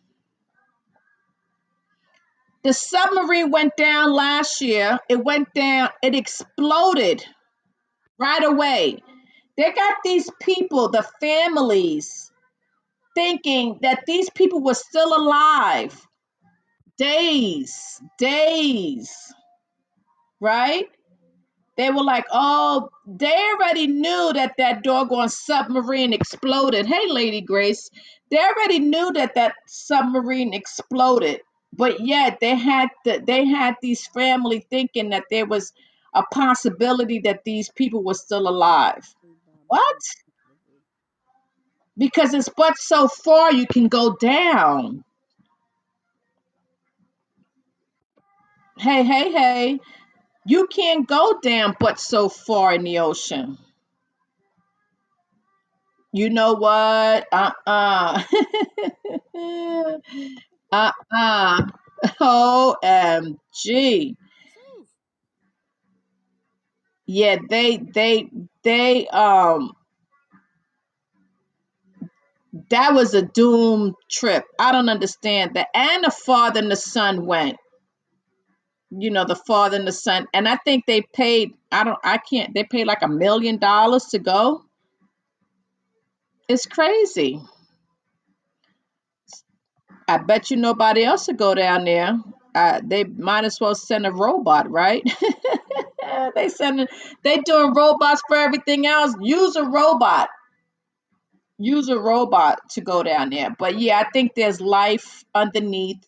The 2.63 2.73
submarine 2.73 3.51
went 3.51 3.77
down 3.77 4.13
last 4.13 4.61
year. 4.63 4.99
It 5.09 5.23
went 5.23 5.53
down, 5.53 5.91
it 6.03 6.15
exploded 6.15 7.25
right 8.19 8.45
away. 8.45 9.03
They 9.57 9.73
got 9.73 9.97
these 10.05 10.31
people, 10.43 10.91
the 10.91 11.07
families, 11.21 12.33
thinking 13.15 13.79
that 13.83 14.05
these 14.07 14.31
people 14.31 14.63
were 14.63 14.75
still 14.75 15.17
alive. 15.17 16.01
Days, 16.99 18.01
days. 18.19 19.29
right? 20.41 20.87
They 21.77 21.91
were 21.91 22.05
like, 22.05 22.27
oh, 22.33 22.91
they 23.07 23.35
already 23.55 23.89
knew 23.89 24.33
that 24.35 24.55
that 24.59 24.83
doggone 24.85 25.31
submarine 25.31 26.13
exploded. 26.13 26.87
Hey, 26.87 27.09
Lady 27.09 27.41
Grace, 27.43 27.91
they 28.31 28.39
already 28.39 28.81
knew 28.81 29.13
that 29.15 29.35
that 29.37 29.55
submarine 29.67 30.55
exploded, 30.55 31.41
but 31.73 32.01
yet 32.01 32.39
they 32.41 32.57
had 32.57 32.91
the, 33.05 33.23
they 33.27 33.47
had 33.47 33.77
these 33.83 34.07
family 34.09 34.67
thinking 34.71 35.11
that 35.11 35.25
there 35.31 35.47
was 35.47 35.73
a 36.15 36.23
possibility 36.33 37.21
that 37.21 37.45
these 37.45 37.71
people 37.71 38.05
were 38.05 38.15
still 38.15 38.49
alive. 38.49 39.05
What? 39.67 39.99
Because 41.97 42.35
it's 42.35 42.49
but 42.57 42.77
so 42.79 43.09
far 43.09 43.53
you 43.53 43.67
can 43.67 43.89
go 43.89 44.17
down. 44.17 45.05
Hey, 48.79 49.05
hey, 49.05 49.33
hey. 49.33 49.81
You 50.47 50.67
can't 50.67 51.07
go 51.09 51.39
down 51.41 51.77
but 51.81 51.99
so 51.99 52.29
far 52.29 52.75
in 52.75 52.85
the 52.85 52.99
ocean. 52.99 53.59
You 56.13 56.31
know 56.31 56.55
what? 56.55 57.27
Uh-uh. 57.33 58.23
uh-uh. 60.73 61.63
OMG. 62.21 64.17
Yeah, 67.07 67.37
they 67.51 67.79
they 67.79 68.31
they 68.65 69.09
um 69.09 69.73
that 72.71 72.95
was 72.95 73.15
a 73.15 73.23
doom 73.23 73.95
trip. 74.11 74.45
I 74.59 74.73
don't 74.73 74.89
understand 74.91 75.55
that. 75.55 75.69
And 75.75 76.05
the 76.05 76.11
father 76.13 76.61
and 76.61 76.71
the 76.71 76.77
son 76.77 77.27
went. 77.27 77.59
You 78.91 79.11
know, 79.11 79.25
the 79.27 79.37
father 79.37 79.77
and 79.79 79.87
the 79.89 79.93
son. 79.93 80.27
And 80.35 80.49
I 80.49 80.57
think 80.57 80.87
they 80.87 81.03
paid, 81.03 81.53
I 81.73 81.85
don't 81.85 81.99
I 82.05 82.19
can't 82.19 82.55
they 82.55 82.65
paid 82.65 82.87
like 82.87 83.03
a 83.03 83.09
million 83.09 83.59
dollars 83.59 84.07
to 84.07 84.21
go. 84.21 84.65
It's 86.49 86.67
crazy. 86.67 87.41
I 90.09 90.19
bet 90.19 90.51
you 90.51 90.59
nobody 90.59 91.05
else 91.05 91.29
would 91.29 91.39
go 91.39 91.55
down 91.55 91.85
there. 91.85 92.19
Uh, 92.55 92.81
they 92.85 93.05
might 93.05 93.45
as 93.45 93.59
well 93.61 93.75
send 93.75 94.07
a 94.07 94.13
robot, 94.13 94.71
right? 94.71 95.03
they 96.37 96.49
sending 96.49 96.87
they 97.23 97.39
doing 97.39 97.75
robots 97.75 98.23
for 98.29 98.37
everything 98.37 98.87
else. 98.87 99.15
Use 99.21 99.57
a 99.57 99.65
robot. 99.65 100.29
Use 101.59 101.89
a 101.89 101.99
robot 101.99 102.61
to 102.71 102.81
go 102.81 103.03
down 103.03 103.31
there. 103.31 103.55
But 103.59 103.79
yeah, 103.79 103.99
I 103.99 104.11
think 104.11 104.35
there's 104.35 104.61
life 104.61 105.25
underneath. 105.35 105.99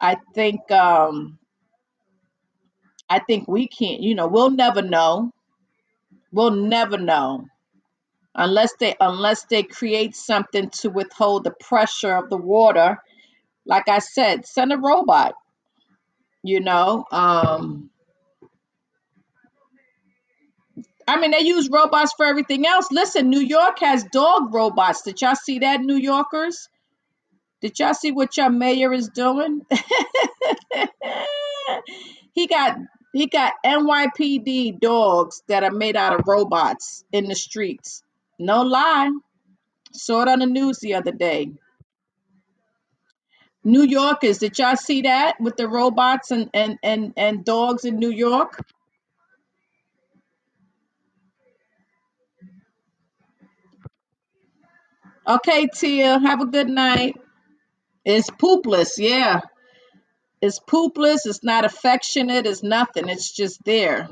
I 0.00 0.16
think 0.34 0.70
um 0.70 1.38
I 3.08 3.18
think 3.20 3.48
we 3.48 3.68
can't, 3.68 4.02
you 4.02 4.14
know, 4.14 4.28
we'll 4.28 4.50
never 4.50 4.82
know. 4.82 5.32
We'll 6.32 6.52
never 6.52 6.98
know 6.98 7.46
unless 8.34 8.74
they 8.80 8.94
unless 9.00 9.44
they 9.44 9.62
create 9.62 10.16
something 10.16 10.70
to 10.70 10.90
withhold 10.90 11.44
the 11.44 11.52
pressure 11.52 12.16
of 12.16 12.30
the 12.30 12.36
water. 12.36 12.98
Like 13.66 13.88
I 13.88 13.98
said, 13.98 14.46
send 14.46 14.72
a 14.72 14.78
robot, 14.78 15.34
you 16.42 16.60
know. 16.60 17.04
Um 17.10 17.90
I 21.10 21.18
mean, 21.18 21.32
they 21.32 21.40
use 21.40 21.68
robots 21.68 22.12
for 22.16 22.24
everything 22.24 22.66
else. 22.66 22.86
Listen, 22.92 23.30
New 23.30 23.40
York 23.40 23.80
has 23.80 24.04
dog 24.04 24.54
robots. 24.54 25.02
Did 25.02 25.20
y'all 25.20 25.34
see 25.34 25.58
that, 25.58 25.80
New 25.80 25.96
Yorkers? 25.96 26.68
Did 27.60 27.78
y'all 27.80 27.94
see 27.94 28.12
what 28.12 28.36
your 28.36 28.48
mayor 28.48 28.92
is 28.92 29.08
doing? 29.08 29.62
he 32.32 32.46
got 32.46 32.78
he 33.12 33.26
got 33.26 33.54
NYPD 33.66 34.78
dogs 34.80 35.42
that 35.48 35.64
are 35.64 35.72
made 35.72 35.96
out 35.96 36.18
of 36.18 36.26
robots 36.28 37.04
in 37.12 37.26
the 37.26 37.34
streets. 37.34 38.04
No 38.38 38.62
lie. 38.62 39.10
Saw 39.92 40.22
it 40.22 40.28
on 40.28 40.38
the 40.38 40.46
news 40.46 40.78
the 40.78 40.94
other 40.94 41.12
day. 41.12 41.50
New 43.64 43.82
Yorkers, 43.82 44.38
did 44.38 44.58
y'all 44.58 44.76
see 44.76 45.02
that 45.02 45.40
with 45.40 45.56
the 45.56 45.68
robots 45.68 46.30
and 46.30 46.50
and 46.54 46.78
and, 46.82 47.14
and 47.16 47.44
dogs 47.44 47.84
in 47.84 47.98
New 47.98 48.10
York? 48.10 48.64
Okay, 55.26 55.68
Tia, 55.74 56.18
have 56.18 56.40
a 56.40 56.46
good 56.46 56.68
night. 56.68 57.16
It's 58.04 58.30
poopless, 58.30 58.94
yeah. 58.98 59.40
It's 60.42 60.60
poopless. 60.60 61.20
It's 61.26 61.44
not 61.44 61.64
affectionate. 61.64 62.46
It's 62.46 62.62
nothing. 62.62 63.08
It's 63.08 63.30
just 63.34 63.62
there. 63.64 64.08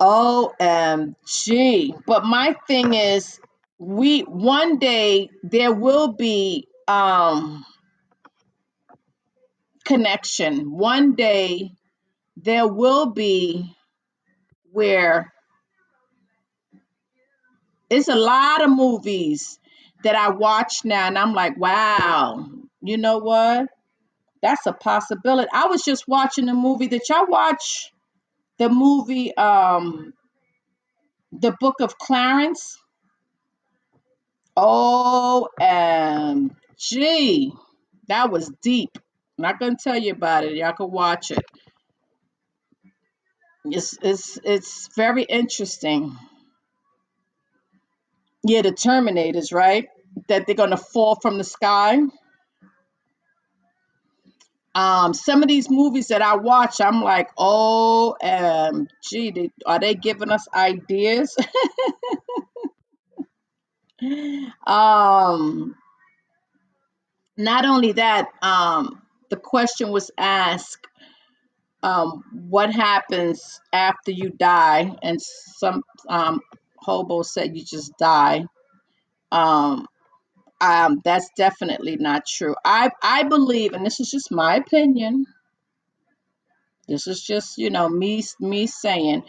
OMG. 0.00 1.14
But 2.06 2.24
my 2.24 2.56
thing 2.66 2.94
is, 2.94 3.40
we 3.82 4.20
one 4.22 4.78
day 4.78 5.30
there 5.42 5.72
will 5.72 6.12
be 6.12 6.68
um 6.88 7.64
connection. 9.84 10.70
One 10.72 11.14
day 11.14 11.72
there 12.36 12.66
will 12.68 13.12
be 13.12 13.74
where 14.72 15.32
it's 17.90 18.08
a 18.08 18.16
lot 18.16 18.62
of 18.64 18.70
movies 18.70 19.58
that 20.04 20.16
I 20.16 20.30
watch 20.30 20.84
now 20.84 21.06
and 21.08 21.18
I'm 21.18 21.34
like, 21.34 21.58
wow, 21.58 22.46
you 22.82 22.98
know 22.98 23.18
what? 23.18 23.68
That's 24.42 24.66
a 24.66 24.72
possibility. 24.72 25.50
I 25.52 25.66
was 25.66 25.82
just 25.82 26.08
watching 26.08 26.48
a 26.48 26.54
movie 26.54 26.88
that 26.88 27.08
y'all 27.08 27.26
watch 27.28 27.92
the 28.58 28.68
movie 28.68 29.36
um 29.36 30.14
The 31.32 31.54
Book 31.60 31.76
of 31.80 31.98
Clarence. 31.98 32.78
OMG. 34.56 36.50
That 38.08 38.30
was 38.30 38.50
deep. 38.62 38.90
I'm 39.38 39.42
Not 39.42 39.60
gonna 39.60 39.76
tell 39.82 39.98
you 39.98 40.12
about 40.12 40.44
it. 40.44 40.54
Y'all 40.54 40.72
can 40.74 40.90
watch 40.90 41.30
it. 41.32 41.44
It's 43.66 43.98
it's 44.02 44.38
it's 44.44 44.88
very 44.96 45.24
interesting. 45.24 46.16
Yeah, 48.44 48.62
the 48.62 48.72
Terminators, 48.72 49.52
right? 49.54 49.88
That 50.28 50.46
they're 50.46 50.56
gonna 50.56 50.76
fall 50.76 51.16
from 51.20 51.38
the 51.38 51.44
sky. 51.44 51.98
Um, 54.74 55.14
some 55.14 55.42
of 55.42 55.48
these 55.48 55.70
movies 55.70 56.08
that 56.08 56.22
I 56.22 56.36
watch, 56.36 56.80
I'm 56.80 57.02
like, 57.02 57.34
OMG, 57.36 58.88
they, 59.34 59.50
are 59.66 59.78
they 59.80 59.94
giving 59.94 60.30
us 60.30 60.46
ideas? 60.54 61.36
um, 64.66 65.74
not 67.36 67.64
only 67.64 67.92
that, 67.92 68.28
um, 68.42 69.02
the 69.30 69.36
question 69.36 69.90
was 69.90 70.10
asked 70.18 70.86
um, 71.82 72.22
what 72.48 72.72
happens 72.72 73.60
after 73.72 74.12
you 74.12 74.30
die, 74.30 74.94
and 75.02 75.20
some 75.20 75.82
um, 76.08 76.40
hobo 76.76 77.22
said 77.22 77.56
you 77.56 77.64
just 77.64 77.96
die. 77.98 78.44
Um, 79.32 79.86
um, 80.60 81.00
that's 81.04 81.28
definitely 81.36 81.96
not 81.96 82.24
true. 82.26 82.54
I 82.64 82.90
I 83.02 83.24
believe, 83.24 83.72
and 83.72 83.84
this 83.84 83.98
is 83.98 84.10
just 84.10 84.30
my 84.30 84.56
opinion. 84.56 85.26
This 86.86 87.06
is 87.06 87.22
just 87.22 87.58
you 87.58 87.70
know 87.70 87.88
me 87.88 88.22
me 88.38 88.66
saying. 88.66 89.24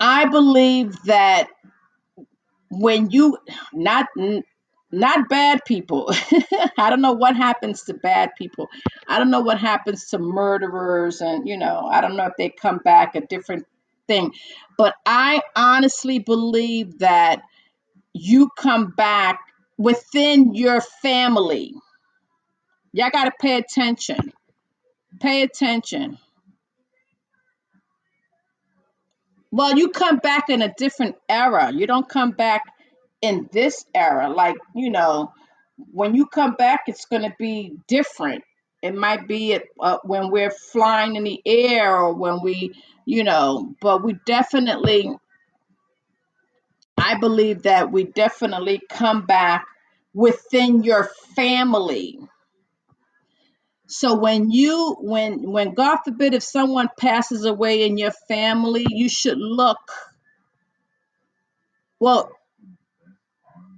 I 0.00 0.26
believe 0.26 0.94
that 1.04 1.48
when 2.70 3.10
you 3.10 3.38
not 3.72 4.06
not 4.90 5.28
bad 5.28 5.64
people. 5.66 6.10
I 6.78 6.90
don't 6.90 7.02
know 7.02 7.12
what 7.12 7.36
happens 7.36 7.84
to 7.84 7.94
bad 7.94 8.30
people. 8.38 8.68
I 9.06 9.18
don't 9.18 9.30
know 9.30 9.40
what 9.40 9.58
happens 9.58 10.10
to 10.10 10.18
murderers 10.18 11.20
and 11.20 11.48
you 11.48 11.58
know 11.58 11.88
i 11.90 12.00
don't 12.00 12.16
know 12.16 12.26
if 12.26 12.34
they 12.38 12.48
come 12.50 12.78
back 12.78 13.14
a 13.14 13.20
different 13.22 13.66
thing. 14.06 14.32
But 14.76 14.94
i 15.06 15.42
honestly 15.56 16.18
believe 16.18 17.00
that 17.00 17.42
you 18.14 18.50
come 18.56 18.92
back 18.96 19.40
within 19.76 20.54
your 20.54 20.80
family. 21.02 21.74
Y'all 22.92 23.10
got 23.10 23.24
to 23.24 23.32
pay 23.40 23.58
attention. 23.58 24.32
Pay 25.20 25.42
attention 25.42 26.18
well 29.50 29.76
you 29.76 29.88
come 29.90 30.18
back 30.18 30.48
in 30.48 30.62
a 30.62 30.72
different 30.76 31.16
era 31.28 31.72
you 31.72 31.86
don't 31.86 32.08
come 32.08 32.30
back 32.32 32.62
in 33.22 33.48
this 33.52 33.84
era 33.94 34.28
like 34.28 34.56
you 34.74 34.90
know 34.90 35.32
when 35.92 36.14
you 36.14 36.26
come 36.26 36.54
back, 36.54 36.84
it's 36.86 37.06
going 37.06 37.22
to 37.22 37.34
be 37.38 37.76
different. 37.86 38.42
It 38.82 38.94
might 38.94 39.26
be 39.26 39.54
at, 39.54 39.64
uh, 39.80 39.98
when 40.04 40.30
we're 40.30 40.50
flying 40.50 41.16
in 41.16 41.24
the 41.24 41.40
air 41.44 41.96
or 41.96 42.14
when 42.14 42.42
we, 42.42 42.72
you 43.06 43.24
know, 43.24 43.74
but 43.80 44.04
we 44.04 44.14
definitely, 44.26 45.10
I 46.96 47.18
believe 47.18 47.62
that 47.62 47.90
we 47.90 48.04
definitely 48.04 48.82
come 48.88 49.26
back 49.26 49.64
within 50.14 50.82
your 50.82 51.10
family. 51.34 52.18
So 53.88 54.16
when 54.16 54.50
you, 54.50 54.96
when, 55.00 55.50
when 55.50 55.74
God 55.74 55.98
forbid, 56.04 56.34
if 56.34 56.42
someone 56.42 56.90
passes 56.98 57.44
away 57.44 57.86
in 57.86 57.96
your 57.98 58.12
family, 58.28 58.86
you 58.88 59.08
should 59.08 59.38
look, 59.38 59.78
well, 61.98 62.30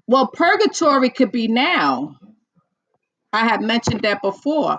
well, 0.09 0.27
purgatory 0.27 1.11
could 1.11 1.33
be 1.33 1.49
now 1.49 2.20
I 3.33 3.47
have 3.49 3.63
mentioned 3.63 4.03
that 4.03 4.23
before. 4.23 4.79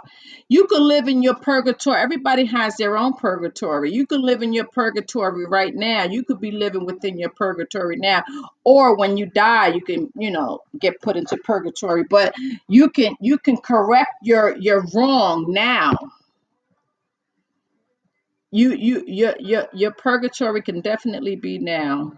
You 0.49 0.67
can 0.67 0.87
live 0.87 1.07
in 1.07 1.23
your 1.23 1.35
purgatory. 1.35 1.99
Everybody 2.01 2.45
has 2.45 2.75
their 2.77 2.97
own 2.97 3.13
purgatory. 3.13 3.93
You 3.93 4.07
can 4.07 4.21
live 4.21 4.43
in 4.43 4.53
your 4.53 4.67
purgatory 4.67 5.45
right 5.45 5.75
now. 5.75 6.05
You 6.05 6.23
could 6.23 6.41
be 6.41 6.51
living 6.51 6.85
within 6.85 7.17
your 7.19 7.31
purgatory 7.31 7.97
now. 7.97 8.23
Or 8.65 8.97
when 8.97 9.17
you 9.17 9.27
die, 9.27 9.69
you 9.69 9.81
can, 9.81 10.11
you 10.15 10.31
know, 10.31 10.59
get 10.79 11.01
put 11.01 11.17
into 11.17 11.37
purgatory. 11.37 12.03
But 12.09 12.35
you 12.67 12.89
can 12.89 13.15
you 13.21 13.37
can 13.39 13.57
correct 13.57 14.13
your 14.23 14.57
your 14.57 14.85
wrong 14.95 15.47
now. 15.49 15.93
You 18.51 18.73
you 18.73 19.03
your 19.07 19.35
your 19.39 19.67
your 19.73 19.91
purgatory 19.91 20.61
can 20.63 20.81
definitely 20.81 21.35
be 21.37 21.59
now. 21.59 22.13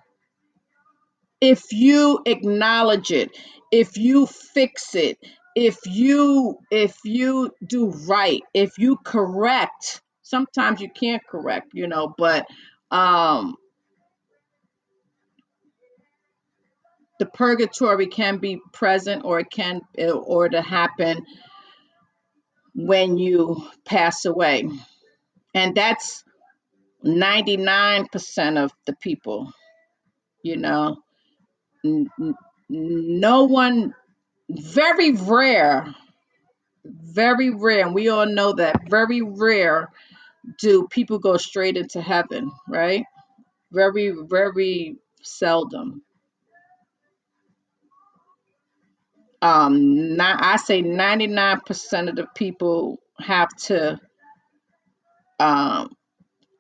if 1.41 1.71
you 1.71 2.21
acknowledge 2.25 3.11
it 3.11 3.31
if 3.71 3.97
you 3.97 4.25
fix 4.25 4.95
it 4.95 5.17
if 5.55 5.77
you 5.85 6.57
if 6.71 6.97
you 7.03 7.51
do 7.65 7.91
right 8.07 8.41
if 8.53 8.77
you 8.77 8.97
correct 8.97 10.01
sometimes 10.21 10.81
you 10.81 10.89
can't 10.89 11.25
correct 11.27 11.67
you 11.73 11.87
know 11.87 12.13
but 12.17 12.45
um 12.91 13.55
the 17.19 17.25
purgatory 17.27 18.07
can 18.07 18.37
be 18.37 18.59
present 18.73 19.23
or 19.23 19.39
it 19.39 19.49
can 19.51 19.81
or 20.13 20.49
to 20.49 20.61
happen 20.61 21.25
when 22.75 23.17
you 23.17 23.63
pass 23.85 24.25
away. 24.25 24.67
And 25.53 25.75
that's 25.75 26.23
99% 27.05 28.63
of 28.63 28.71
the 28.85 28.95
people 28.95 29.53
you 30.43 30.57
know. 30.57 30.97
No 32.69 33.43
one 33.45 33.93
very 34.49 35.13
rare 35.13 35.87
very 36.85 37.49
rare, 37.51 37.85
and 37.85 37.95
we 37.95 38.09
all 38.09 38.25
know 38.25 38.53
that 38.53 38.89
very 38.89 39.21
rare 39.21 39.89
do 40.59 40.87
people 40.89 41.19
go 41.19 41.37
straight 41.37 41.77
into 41.77 42.01
heaven, 42.01 42.51
right? 42.67 43.05
Very, 43.71 44.13
very 44.27 44.97
seldom. 45.23 46.03
Um, 49.41 50.15
not, 50.17 50.43
I 50.43 50.57
say 50.57 50.81
99% 50.83 52.09
of 52.09 52.15
the 52.15 52.27
people 52.35 52.99
have 53.19 53.49
to 53.65 53.99
um, 55.39 55.89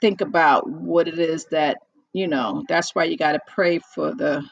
think 0.01 0.21
about 0.21 0.69
what 0.69 1.07
it 1.07 1.19
is 1.19 1.45
that, 1.51 1.77
you 2.13 2.27
know, 2.27 2.63
that's 2.69 2.95
why 2.95 3.05
you 3.05 3.17
got 3.17 3.33
to 3.33 3.41
pray 3.47 3.79
for 3.79 4.13
the 4.15 4.43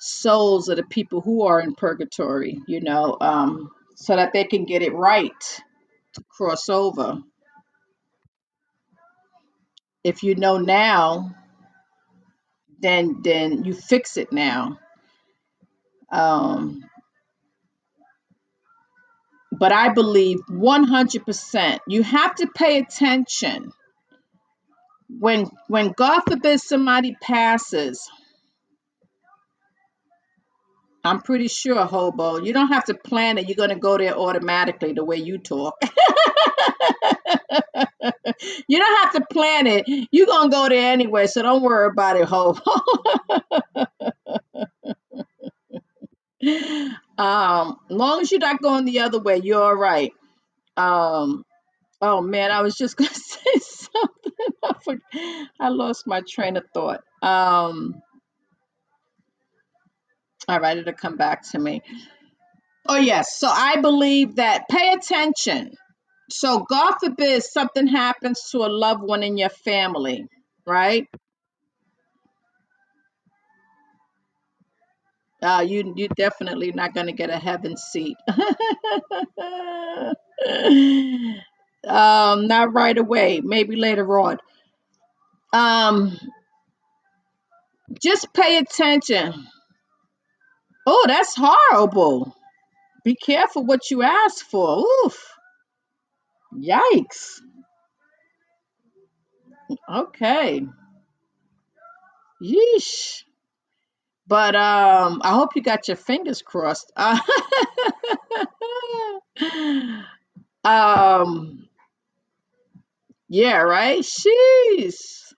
souls 0.00 0.68
of 0.70 0.78
the 0.78 0.84
people 0.84 1.22
who 1.22 1.46
are 1.46 1.60
in 1.60 1.74
purgatory, 1.76 2.60
you 2.68 2.80
know, 2.82 3.16
um, 3.20 3.70
so 3.96 4.16
that 4.16 4.32
they 4.34 4.44
can 4.44 4.66
get 4.66 4.82
it 4.82 4.94
right 4.94 5.62
to 6.14 6.24
cross 6.30 6.68
over. 6.70 7.18
If 10.04 10.22
you 10.24 10.34
know 10.36 10.58
now, 10.58 11.34
then 12.80 13.20
then 13.24 13.64
you 13.64 13.74
fix 13.74 14.16
it 14.18 14.32
now 14.32 14.72
Um, 16.12 16.84
but 19.52 19.72
I 19.72 19.90
believe 19.90 20.40
100% 20.50 21.80
you 21.88 22.02
have 22.02 22.34
to 22.36 22.48
pay 22.48 22.78
attention 22.78 23.72
when 25.08 25.46
when 25.68 25.92
God 25.92 26.22
forbid 26.28 26.60
somebody 26.60 27.16
passes. 27.22 28.08
I'm 31.04 31.20
pretty 31.22 31.48
sure, 31.48 31.84
Hobo, 31.86 32.38
you 32.38 32.52
don't 32.52 32.68
have 32.68 32.84
to 32.86 32.94
plan 32.94 33.38
it. 33.38 33.48
You're 33.48 33.56
going 33.56 33.70
to 33.70 33.76
go 33.76 33.96
there 33.98 34.16
automatically 34.16 34.92
the 34.92 35.04
way 35.04 35.16
you 35.16 35.38
talk. 35.38 35.76
you 38.68 38.78
don't 38.78 38.98
have 39.02 39.12
to 39.14 39.22
plan 39.32 39.66
it. 39.66 39.84
You're 40.10 40.26
going 40.26 40.50
to 40.50 40.54
go 40.56 40.68
there 40.68 40.92
anyway, 40.92 41.26
so 41.26 41.42
don't 41.42 41.62
worry 41.62 41.88
about 41.90 42.16
it, 42.16 42.26
Hobo. 42.28 42.60
um, 47.18 47.76
long 47.88 48.20
as 48.20 48.30
you're 48.30 48.40
not 48.40 48.60
going 48.62 48.84
the 48.84 49.00
other 49.00 49.20
way, 49.20 49.40
you're 49.42 49.62
all 49.62 49.74
right. 49.74 50.12
Um, 50.76 51.44
Oh 52.00 52.22
man, 52.22 52.50
I 52.50 52.62
was 52.62 52.76
just 52.76 52.96
gonna 52.96 53.10
say 53.14 53.58
something. 53.58 54.32
I, 54.64 54.72
for- 54.84 55.00
I 55.60 55.68
lost 55.68 56.06
my 56.06 56.22
train 56.26 56.56
of 56.56 56.64
thought. 56.72 57.02
Um, 57.22 58.00
all 60.50 60.60
right, 60.60 60.76
it'll 60.78 60.92
come 60.94 61.16
back 61.16 61.42
to 61.52 61.58
me. 61.58 61.82
Oh 62.88 62.96
yes, 62.96 63.38
so 63.38 63.48
I 63.48 63.80
believe 63.80 64.36
that 64.36 64.68
pay 64.68 64.92
attention. 64.92 65.74
So 66.30 66.60
God 66.68 66.94
forbid 67.02 67.42
something 67.44 67.86
happens 67.86 68.50
to 68.52 68.58
a 68.58 68.68
loved 68.68 69.02
one 69.02 69.22
in 69.22 69.38
your 69.38 69.50
family, 69.50 70.26
right? 70.66 71.06
Uh, 75.42 75.64
you 75.66 75.94
you 75.96 76.08
definitely 76.08 76.72
not 76.72 76.94
gonna 76.94 77.12
get 77.12 77.30
a 77.30 77.38
heaven 77.38 77.76
seat. 77.76 78.16
um, 81.86 82.48
not 82.48 82.74
right 82.74 82.98
away, 82.98 83.40
maybe 83.42 83.76
later 83.76 84.20
on. 84.20 84.38
Um, 85.52 86.18
just 88.02 88.32
pay 88.34 88.58
attention. 88.58 89.46
Oh, 90.86 91.04
that's 91.06 91.36
horrible. 91.36 92.36
Be 93.04 93.16
careful 93.16 93.64
what 93.66 93.90
you 93.90 94.02
ask 94.02 94.44
for. 94.44 94.84
Oof. 95.06 95.28
Yikes. 96.54 97.40
Okay. 99.88 100.66
Yeesh. 102.42 103.24
But 104.26 104.56
um 104.56 105.20
I 105.24 105.32
hope 105.32 105.56
you 105.56 105.62
got 105.62 105.88
your 105.88 105.96
fingers 105.96 106.42
crossed. 106.42 106.92
Uh, 106.96 107.18
um 110.64 111.68
yeah, 113.28 113.58
right? 113.58 114.00
Sheesh. 114.00 115.29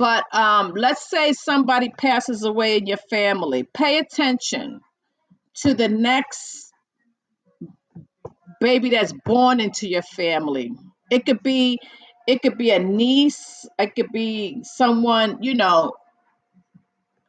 But 0.00 0.24
um 0.34 0.74
let's 0.76 1.10
say 1.10 1.34
somebody 1.34 1.90
passes 1.90 2.44
away 2.44 2.78
in 2.78 2.88
your 2.88 2.98
family. 3.10 3.64
Pay 3.64 4.00
attention 4.00 4.80
to 5.62 5.74
the 5.74 5.88
next 5.88 6.72
baby 8.60 8.90
that's 8.90 9.14
born 9.24 9.60
into 9.60 9.88
your 9.88 10.02
family. 10.02 10.72
It 11.10 11.26
could 11.26 11.42
be 11.42 11.78
it 12.28 12.42
could 12.42 12.58
be 12.58 12.70
a 12.72 12.78
niece, 12.80 13.66
it 13.78 13.94
could 13.96 14.12
be 14.12 14.60
someone, 14.64 15.38
you 15.42 15.54
know, 15.54 15.94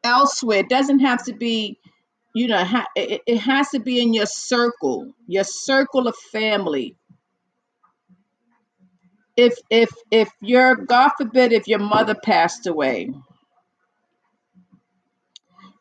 elsewhere. 0.04 0.60
It 0.60 0.70
doesn't 0.70 1.00
have 1.00 1.24
to 1.26 1.34
be, 1.34 1.78
you 2.34 2.48
know, 2.48 2.64
it, 2.96 3.22
it 3.26 3.38
has 3.38 3.70
to 3.70 3.80
be 3.80 4.02
in 4.02 4.14
your 4.14 4.26
circle, 4.26 5.12
your 5.28 5.44
circle 5.44 6.08
of 6.08 6.16
family. 6.32 6.96
If 9.36 9.58
if 9.70 9.90
if 10.10 10.30
your 10.40 10.76
God 10.76 11.10
forbid 11.18 11.52
if 11.52 11.68
your 11.68 11.80
mother 11.80 12.14
passed 12.14 12.66
away, 12.68 13.10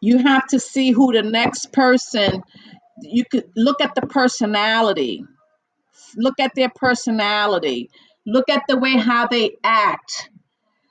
you 0.01 0.19
have 0.19 0.47
to 0.49 0.59
see 0.59 0.91
who 0.91 1.13
the 1.13 1.23
next 1.23 1.73
person. 1.73 2.43
You 3.01 3.25
could 3.25 3.45
look 3.55 3.81
at 3.81 3.95
the 3.95 4.03
personality, 4.03 5.25
look 6.17 6.39
at 6.39 6.53
their 6.55 6.69
personality, 6.75 7.89
look 8.25 8.49
at 8.49 8.63
the 8.67 8.77
way 8.77 8.97
how 8.97 9.27
they 9.27 9.57
act. 9.63 10.29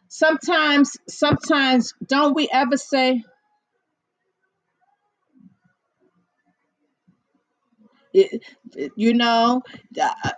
Sometimes, 0.08 0.96
sometimes, 1.08 1.94
don't 2.06 2.34
we 2.34 2.48
ever 2.52 2.76
say, 2.76 3.24
you 8.96 9.14
know, 9.14 9.62
uh, 10.00 10.30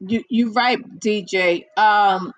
you 0.00 0.24
you 0.28 0.52
right, 0.52 0.78
DJ. 1.00 1.64
Um, 1.78 2.32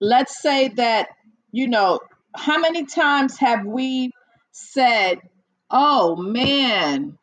let's 0.00 0.40
say 0.40 0.68
that 0.68 1.08
you 1.52 1.68
know 1.68 2.00
how 2.34 2.58
many 2.58 2.86
times 2.86 3.38
have 3.38 3.64
we 3.64 4.12
said 4.52 5.20
oh 5.70 6.16
man 6.16 7.18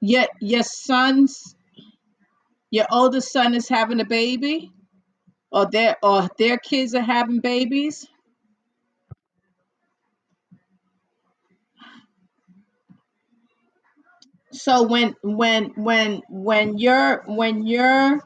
your 0.00 0.26
your 0.40 0.62
son's 0.62 1.54
your 2.70 2.86
oldest 2.90 3.32
son 3.32 3.54
is 3.54 3.68
having 3.68 4.00
a 4.00 4.04
baby 4.04 4.72
or 5.52 5.66
their 5.70 5.96
or 6.02 6.28
their 6.38 6.58
kids 6.58 6.94
are 6.94 7.02
having 7.02 7.40
babies 7.40 8.06
so 14.52 14.84
when 14.84 15.14
when 15.22 15.72
when 15.76 16.22
when 16.28 16.78
your 16.78 17.24
when 17.26 17.66
your 17.66 18.20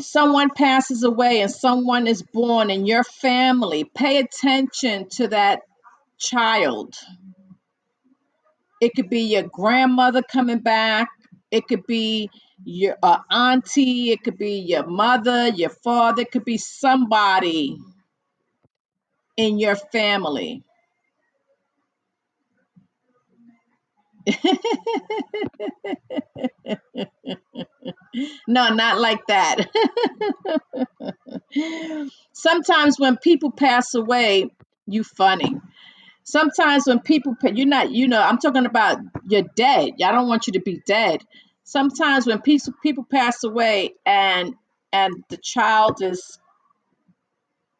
someone 0.00 0.50
passes 0.50 1.04
away 1.04 1.40
and 1.40 1.50
someone 1.50 2.06
is 2.06 2.22
born 2.22 2.70
in 2.70 2.86
your 2.86 3.04
family, 3.04 3.84
pay 3.84 4.18
attention 4.18 5.08
to 5.10 5.28
that 5.28 5.62
child. 6.18 6.94
It 8.80 8.92
could 8.96 9.10
be 9.10 9.22
your 9.22 9.44
grandmother 9.44 10.22
coming 10.22 10.60
back. 10.60 11.08
It 11.50 11.66
could 11.68 11.86
be 11.86 12.30
your 12.64 12.96
uh, 13.02 13.20
auntie. 13.30 14.12
It 14.12 14.22
could 14.24 14.38
be 14.38 14.60
your 14.60 14.86
mother, 14.86 15.48
your 15.48 15.70
father. 15.70 16.22
It 16.22 16.32
could 16.32 16.44
be 16.44 16.58
somebody 16.58 17.78
in 19.36 19.58
your 19.58 19.76
family. 19.76 20.64
no, 28.48 28.68
not 28.74 28.98
like 28.98 29.26
that. 29.28 29.68
Sometimes 32.32 32.98
when 32.98 33.16
people 33.18 33.52
pass 33.52 33.94
away, 33.94 34.50
you 34.86 35.04
funny. 35.04 35.54
Sometimes 36.24 36.84
when 36.86 37.00
people 37.00 37.36
you're 37.44 37.66
not, 37.68 37.92
you 37.92 38.08
know, 38.08 38.20
I'm 38.20 38.38
talking 38.38 38.66
about 38.66 38.98
you're 39.28 39.44
dead. 39.54 39.90
I 40.04 40.10
don't 40.10 40.28
want 40.28 40.48
you 40.48 40.54
to 40.54 40.60
be 40.60 40.82
dead. 40.86 41.22
Sometimes 41.64 42.26
when 42.26 42.40
people 42.40 42.74
people 42.82 43.06
pass 43.08 43.44
away 43.44 43.94
and 44.04 44.54
and 44.92 45.24
the 45.28 45.36
child 45.36 46.02
is 46.02 46.38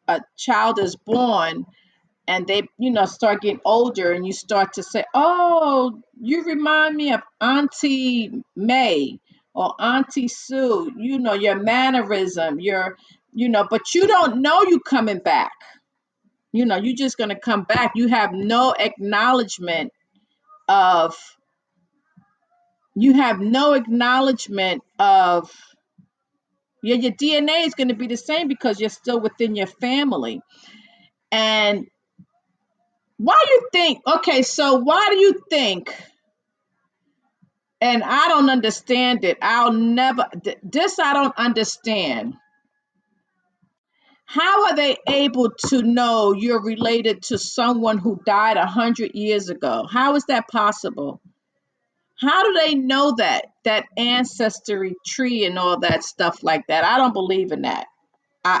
a 0.07 0.21
child 0.37 0.79
is 0.79 0.95
born 0.95 1.65
and 2.27 2.47
they 2.47 2.63
you 2.77 2.91
know 2.91 3.05
start 3.05 3.41
getting 3.41 3.61
older 3.65 4.11
and 4.11 4.25
you 4.25 4.33
start 4.33 4.73
to 4.73 4.83
say 4.83 5.03
oh 5.13 6.01
you 6.19 6.43
remind 6.43 6.95
me 6.95 7.13
of 7.13 7.21
auntie 7.41 8.31
may 8.55 9.19
or 9.53 9.73
auntie 9.79 10.27
sue 10.27 10.91
you 10.97 11.19
know 11.19 11.33
your 11.33 11.55
mannerism 11.55 12.59
your 12.59 12.97
you 13.33 13.49
know 13.49 13.67
but 13.69 13.93
you 13.93 14.07
don't 14.07 14.41
know 14.41 14.63
you 14.63 14.79
coming 14.79 15.19
back. 15.19 15.51
You 16.51 16.65
know 16.65 16.77
you're 16.77 16.95
just 16.95 17.17
going 17.17 17.29
to 17.29 17.39
come 17.39 17.63
back. 17.63 17.91
You 17.95 18.07
have 18.07 18.31
no 18.33 18.73
acknowledgement 18.77 19.93
of 20.67 21.15
you 22.95 23.13
have 23.13 23.39
no 23.39 23.73
acknowledgement 23.73 24.81
of 24.97 25.51
yeah, 26.81 26.95
your 26.95 27.11
dna 27.11 27.65
is 27.65 27.75
going 27.75 27.89
to 27.89 27.95
be 27.95 28.07
the 28.07 28.17
same 28.17 28.47
because 28.47 28.79
you're 28.79 28.89
still 28.89 29.19
within 29.19 29.55
your 29.55 29.67
family. 29.67 30.41
And 31.31 31.87
why 33.17 33.37
you 33.47 33.69
think 33.71 33.99
okay 34.07 34.41
so 34.43 34.75
why 34.77 35.09
do 35.11 35.17
you 35.17 35.41
think 35.49 35.93
and 37.81 38.03
I 38.03 38.27
don't 38.29 38.49
understand 38.49 39.23
it. 39.23 39.37
I'll 39.41 39.73
never, 39.73 40.25
th- 40.43 40.57
this 40.63 40.99
I 40.99 41.13
don't 41.13 41.37
understand. 41.37 42.35
How 44.25 44.65
are 44.65 44.75
they 44.75 44.97
able 45.07 45.51
to 45.67 45.81
know 45.83 46.33
you're 46.33 46.61
related 46.61 47.23
to 47.23 47.37
someone 47.37 47.97
who 47.97 48.21
died 48.25 48.57
a 48.57 48.65
hundred 48.65 49.11
years 49.15 49.49
ago? 49.49 49.87
How 49.89 50.15
is 50.15 50.25
that 50.25 50.47
possible? 50.49 51.21
How 52.19 52.43
do 52.43 52.59
they 52.59 52.75
know 52.75 53.15
that 53.17 53.45
that 53.63 53.85
ancestry 53.95 54.95
tree 55.05 55.45
and 55.45 55.59
all 55.59 55.79
that 55.81 56.03
stuff 56.03 56.43
like 56.43 56.67
that? 56.67 56.83
I 56.83 56.97
don't 56.97 57.13
believe 57.13 57.51
in 57.51 57.61
that. 57.61 57.87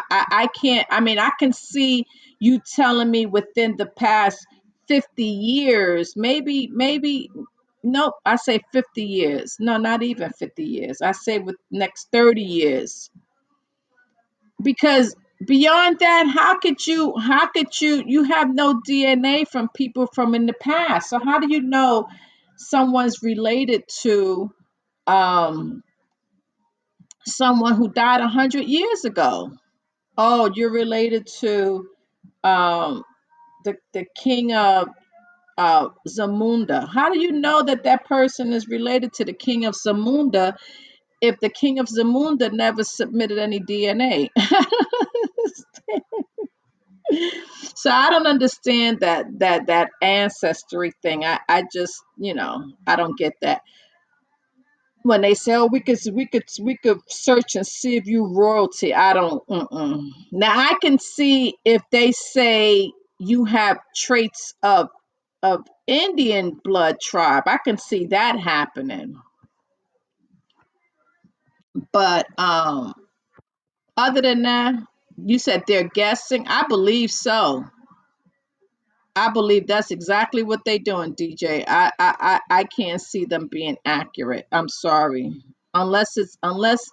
I, 0.09 0.25
I, 0.31 0.47
can't, 0.47 0.87
I 0.89 0.99
mean, 0.99 1.19
I 1.19 1.31
can 1.39 1.53
see 1.53 2.05
you 2.39 2.59
telling 2.75 3.09
me 3.09 3.25
within 3.25 3.77
the 3.77 3.85
past 3.85 4.45
50 4.87 5.23
years, 5.23 6.13
maybe, 6.15 6.69
maybe, 6.71 7.29
nope, 7.83 8.15
I 8.25 8.35
say 8.37 8.61
50 8.71 9.03
years. 9.03 9.57
No, 9.59 9.77
not 9.77 10.03
even 10.03 10.31
50 10.31 10.63
years. 10.63 11.01
I 11.01 11.11
say 11.11 11.39
with 11.39 11.55
next 11.71 12.09
30 12.11 12.41
years. 12.41 13.09
Because 14.61 15.15
beyond 15.45 15.99
that, 15.99 16.27
how 16.27 16.59
could 16.59 16.85
you, 16.85 17.17
how 17.17 17.47
could 17.47 17.79
you, 17.79 18.03
you 18.05 18.23
have 18.23 18.53
no 18.53 18.81
DNA 18.87 19.47
from 19.47 19.69
people 19.69 20.07
from 20.07 20.35
in 20.35 20.45
the 20.45 20.53
past. 20.53 21.09
So 21.09 21.19
how 21.19 21.39
do 21.39 21.51
you 21.51 21.61
know 21.61 22.07
someone's 22.57 23.21
related 23.21 23.83
to 24.01 24.51
um, 25.05 25.83
someone 27.25 27.75
who 27.75 27.89
died 27.89 28.21
a 28.21 28.27
hundred 28.27 28.65
years 28.65 29.05
ago? 29.05 29.51
Oh, 30.17 30.51
you're 30.55 30.71
related 30.71 31.27
to 31.41 31.87
um, 32.43 33.03
the 33.65 33.77
the 33.93 34.07
king 34.17 34.55
of 34.55 34.89
uh, 35.57 35.89
Zamunda. 36.07 36.87
How 36.93 37.11
do 37.11 37.19
you 37.19 37.33
know 37.33 37.63
that 37.63 37.85
that 37.85 38.05
person 38.05 38.53
is 38.53 38.67
related 38.67 39.13
to 39.15 39.25
the 39.25 39.33
king 39.33 39.65
of 39.65 39.75
Zamunda 39.75 40.55
if 41.21 41.39
the 41.41 41.49
king 41.49 41.79
of 41.79 41.87
Zamunda 41.87 42.51
never 42.53 42.83
submitted 42.83 43.39
any 43.39 43.59
DNA? 43.59 44.29
so 47.75 47.91
I 47.91 48.11
don't 48.11 48.27
understand 48.27 49.01
that 49.01 49.27
that 49.39 49.67
that 49.67 49.91
ancestry 50.01 50.93
thing. 51.03 51.25
I 51.25 51.39
I 51.49 51.65
just 51.73 51.95
you 52.17 52.35
know 52.35 52.65
I 52.87 52.97
don't 52.97 53.17
get 53.17 53.35
that. 53.41 53.63
When 55.07 55.21
they 55.21 55.35
say, 55.35 55.55
"Oh, 55.55 55.67
we 55.71 55.81
could, 55.81 55.99
we 56.13 56.27
could, 56.27 56.45
we 56.61 56.77
could 56.77 56.99
search 57.09 57.55
and 57.55 57.67
see 57.67 57.97
if 57.97 58.07
you 58.07 58.27
royalty," 58.27 58.93
I 58.95 59.13
don't. 59.13 59.47
Mm-mm. 59.49 60.09
Now 60.33 60.53
I 60.57 60.75
can 60.81 60.99
see 60.99 61.55
if 61.65 61.83
they 61.91 62.13
say 62.13 62.91
you 63.19 63.45
have 63.45 63.79
traits 63.95 64.55
of 64.63 64.89
of 65.43 65.61
Indian 65.87 66.59
blood 66.63 66.97
tribe. 67.01 67.45
I 67.47 67.59
can 67.63 67.77
see 67.79 68.07
that 68.07 68.39
happening, 68.39 69.21
but 71.93 72.27
um, 72.39 72.93
other 73.97 74.21
than 74.21 74.43
that, 74.43 74.75
you 75.17 75.39
said 75.39 75.63
they're 75.67 75.89
guessing. 75.89 76.47
I 76.47 76.65
believe 76.67 77.11
so. 77.11 77.65
I 79.17 79.31
believe 79.31 79.67
that's 79.67 79.91
exactly 79.91 80.43
what 80.43 80.61
they're 80.65 80.79
doing, 80.79 81.15
DJ. 81.15 81.65
I 81.67 81.91
I 81.99 82.15
I, 82.49 82.59
I 82.61 82.63
can't 82.65 83.01
see 83.01 83.25
them 83.25 83.47
being 83.47 83.77
accurate. 83.85 84.47
I'm 84.51 84.69
sorry, 84.69 85.43
unless 85.73 86.17
it's 86.17 86.37
unless 86.43 86.89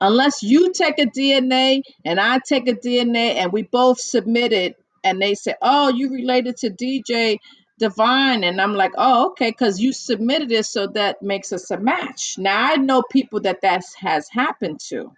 unless 0.00 0.42
you 0.44 0.72
take 0.72 0.98
a 1.00 1.06
DNA 1.06 1.82
and 2.04 2.20
I 2.20 2.40
take 2.46 2.68
a 2.68 2.74
DNA 2.74 3.36
and 3.36 3.52
we 3.52 3.64
both 3.64 4.00
submit 4.00 4.52
it 4.52 4.76
and 5.04 5.22
they 5.22 5.34
say, 5.34 5.54
oh, 5.62 5.90
you 5.90 6.10
related 6.12 6.58
to 6.58 6.70
DJ 6.70 7.38
Divine. 7.80 8.44
And 8.44 8.60
I'm 8.60 8.74
like, 8.74 8.92
oh, 8.98 9.28
okay, 9.30 9.50
because 9.50 9.80
you 9.80 9.92
submitted 9.92 10.52
it. 10.52 10.66
So 10.66 10.88
that 10.88 11.22
makes 11.22 11.52
us 11.52 11.70
a 11.70 11.78
match. 11.78 12.36
Now, 12.38 12.72
I 12.72 12.76
know 12.76 13.02
people 13.10 13.42
that 13.42 13.62
that 13.62 13.84
has 14.00 14.28
happened 14.30 14.80
to 14.88 15.12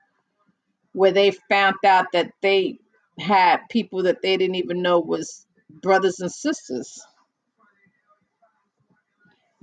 where 0.93 1.13
they 1.13 1.33
found 1.51 1.77
out 1.87 2.07
that 2.15 2.33
they 2.43 2.79
had 3.19 3.59
people 3.71 4.05
that 4.05 4.23
they 4.23 4.37
didn't 4.39 4.57
even 4.57 4.83
know 4.83 5.01
was 5.01 5.47
brothers 5.71 6.21
and 6.21 6.33
sisters. 6.33 7.01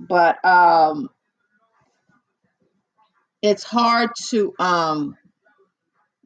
But 0.00 0.44
um, 0.44 1.10
it's 3.42 3.64
hard 3.64 4.10
to 4.30 4.54
um, 4.58 5.16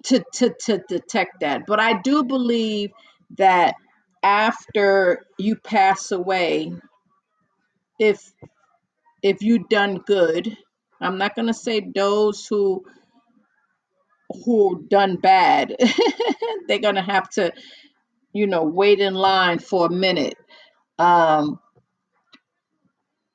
to 0.04 0.24
to 0.34 0.54
to 0.66 0.82
detect 0.88 1.40
that. 1.40 1.62
But 1.66 1.80
I 1.80 2.00
do 2.00 2.24
believe 2.24 2.90
that 3.38 3.74
after 4.22 5.26
you 5.38 5.56
pass 5.56 6.12
away, 6.12 6.72
if 7.98 8.32
if 9.22 9.42
you 9.42 9.66
done 9.68 9.98
good, 10.06 10.56
I'm 11.00 11.18
not 11.18 11.36
gonna 11.36 11.54
say 11.54 11.80
those 11.94 12.46
who 12.46 12.84
who 14.44 14.86
done 14.88 15.16
bad. 15.16 15.76
They're 16.68 16.78
gonna 16.78 17.02
have 17.02 17.28
to, 17.30 17.52
you 18.32 18.46
know, 18.46 18.64
wait 18.64 19.00
in 19.00 19.14
line 19.14 19.58
for 19.60 19.86
a 19.86 19.90
minute. 19.92 20.36
Um, 20.98 21.60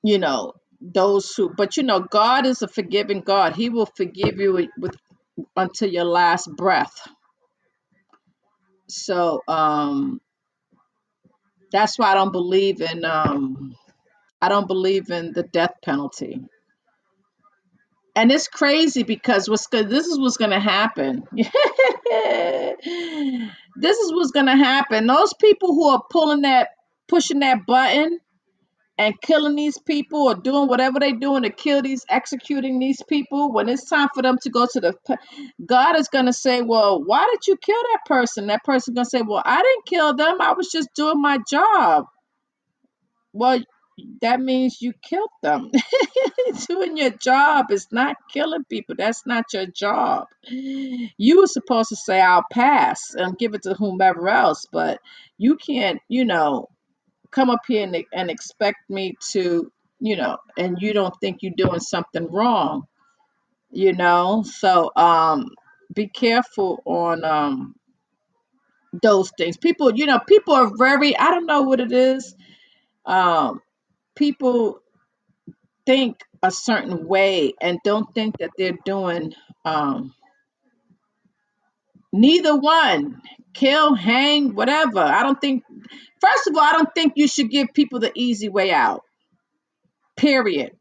you 0.04 0.20
know, 0.20 0.54
those 0.82 1.34
who 1.36 1.52
but 1.56 1.78
you 1.78 1.84
know, 1.84 2.02
God 2.02 2.46
is 2.46 2.62
a 2.62 2.68
forgiving 2.68 3.22
God. 3.22 3.56
He 3.56 3.70
will 3.70 3.88
forgive 3.98 4.40
you 4.40 4.68
with 4.80 4.96
until 5.56 5.90
your 5.90 6.06
last 6.06 6.50
breath. 6.56 6.94
So 8.90 9.42
um 9.48 10.22
that's 11.72 12.00
why 12.00 12.12
I 12.12 12.16
don't 12.16 12.32
believe 12.34 12.82
in 12.82 13.06
um 13.06 13.76
I 14.42 14.50
don't 14.50 14.68
believe 14.68 15.10
in 15.12 15.34
the 15.34 15.44
death 15.44 15.74
penalty. 15.84 16.42
And 18.16 18.32
it's 18.32 18.48
crazy 18.48 19.04
because 19.04 19.50
what's 19.50 19.68
good 19.68 19.90
this 19.90 20.08
is 20.08 20.20
what's 20.20 20.38
gonna 20.38 20.60
happen. 20.60 21.24
this 21.34 21.48
is 23.98 24.14
what's 24.14 24.32
gonna 24.32 24.58
happen. 24.58 25.08
Those 25.08 25.34
people 25.34 25.74
who 25.74 25.90
are 25.90 26.04
pulling 26.10 26.42
that 26.42 26.70
pushing 27.08 27.40
that 27.40 27.66
button 27.68 28.20
and 28.98 29.20
killing 29.22 29.56
these 29.56 29.78
people 29.78 30.24
or 30.24 30.36
doing 30.36 30.68
whatever 30.68 31.00
they're 31.00 31.16
doing 31.16 31.44
to 31.44 31.50
kill 31.50 31.82
these 31.82 32.06
executing 32.10 32.80
these 32.80 33.02
people 33.04 33.52
when 33.52 33.68
it's 33.68 33.90
time 33.90 34.10
for 34.14 34.22
them 34.22 34.38
to 34.42 34.50
go 34.50 34.66
to 34.72 34.80
the 34.80 34.94
god 35.66 35.98
is 36.00 36.08
going 36.08 36.26
to 36.26 36.34
say 36.34 36.62
well 36.62 37.04
why 37.04 37.28
did 37.32 37.48
you 37.48 37.58
kill 37.58 37.82
that 37.94 38.00
person 38.06 38.48
that 38.48 38.64
person's 38.64 38.96
going 38.96 39.06
to 39.06 39.10
say 39.10 39.22
well 39.22 39.42
i 39.46 39.62
didn't 39.62 39.86
kill 39.86 40.16
them 40.16 40.42
i 40.42 40.54
was 40.54 40.70
just 40.72 40.90
doing 40.96 41.22
my 41.22 41.38
job 41.50 42.06
well 43.34 43.60
that 44.22 44.40
means 44.42 44.82
you 44.82 44.94
killed 45.04 45.30
them. 45.44 45.72
Doing 46.70 46.98
your 46.98 47.12
job 47.12 47.72
is 47.72 47.88
not 47.92 48.18
killing 48.34 48.66
people. 48.66 48.96
That's 48.98 49.26
not 49.26 49.46
your 49.54 49.68
job. 49.68 50.28
You 51.18 51.42
were 51.42 51.48
supposed 51.48 51.90
to 51.90 51.96
say, 51.98 52.22
I'll 52.22 52.46
pass 52.52 53.16
and 53.16 53.38
give 53.38 53.54
it 53.56 53.64
to 53.64 53.74
whomever 53.76 54.30
else, 54.30 54.66
but 54.72 55.00
you 55.38 55.58
can't, 55.58 56.02
you 56.10 56.26
know, 56.26 56.68
come 57.32 57.50
up 57.50 57.62
here 57.68 57.84
and, 57.84 57.98
and 58.14 58.30
expect 58.32 58.90
me 58.90 59.16
to, 59.32 59.72
you 60.00 60.16
know, 60.18 60.38
and 60.58 60.78
you 60.82 60.94
don't 60.94 61.16
think 61.22 61.40
you're 61.42 61.54
doing 61.58 61.80
something 61.82 62.32
wrong, 62.32 62.84
you 63.72 63.94
know? 63.94 64.44
So 64.46 64.92
um 64.96 65.48
be 65.94 66.08
careful 66.08 66.82
on 66.86 67.24
um 67.26 67.76
those 69.02 69.32
things. 69.38 69.58
People, 69.58 69.94
you 69.96 70.06
know, 70.06 70.20
people 70.20 70.54
are 70.56 70.72
very, 70.78 71.18
I 71.18 71.32
don't 71.32 71.48
know 71.48 71.64
what 71.64 71.80
it 71.82 71.92
is. 71.92 72.36
Um 73.06 73.62
people 74.16 74.80
think 75.86 76.18
a 76.44 76.52
certain 76.52 77.08
way 77.08 77.54
and 77.62 77.80
don't 77.86 78.14
think 78.16 78.38
that 78.40 78.52
they're 78.58 78.78
doing 78.86 79.34
um 79.66 80.14
neither 82.14 82.56
one 82.58 83.22
kill 83.54 83.96
hang 83.96 84.56
whatever. 84.56 85.00
I 85.02 85.24
don't 85.24 85.40
think 85.42 85.64
first 86.22 86.48
of 86.48 86.56
all 86.56 86.64
i 86.64 86.74
don't 86.74 86.94
think 86.96 87.14
you 87.18 87.28
should 87.28 87.52
give 87.52 87.70
people 87.74 88.00
the 88.00 88.12
easy 88.16 88.50
way 88.50 88.72
out 88.72 89.04
period. 90.18 90.72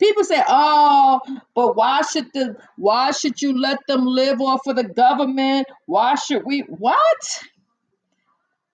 People 0.00 0.24
say 0.24 0.42
oh 0.48 1.20
but 1.54 1.76
why 1.76 2.02
should 2.02 2.32
the 2.34 2.56
why 2.76 3.12
should 3.12 3.42
you 3.42 3.60
let 3.60 3.80
them 3.88 4.06
live 4.06 4.40
off 4.40 4.66
of 4.66 4.76
the 4.76 4.84
government? 4.84 5.66
Why 5.86 6.16
should 6.16 6.44
we 6.46 6.60
what 6.60 7.40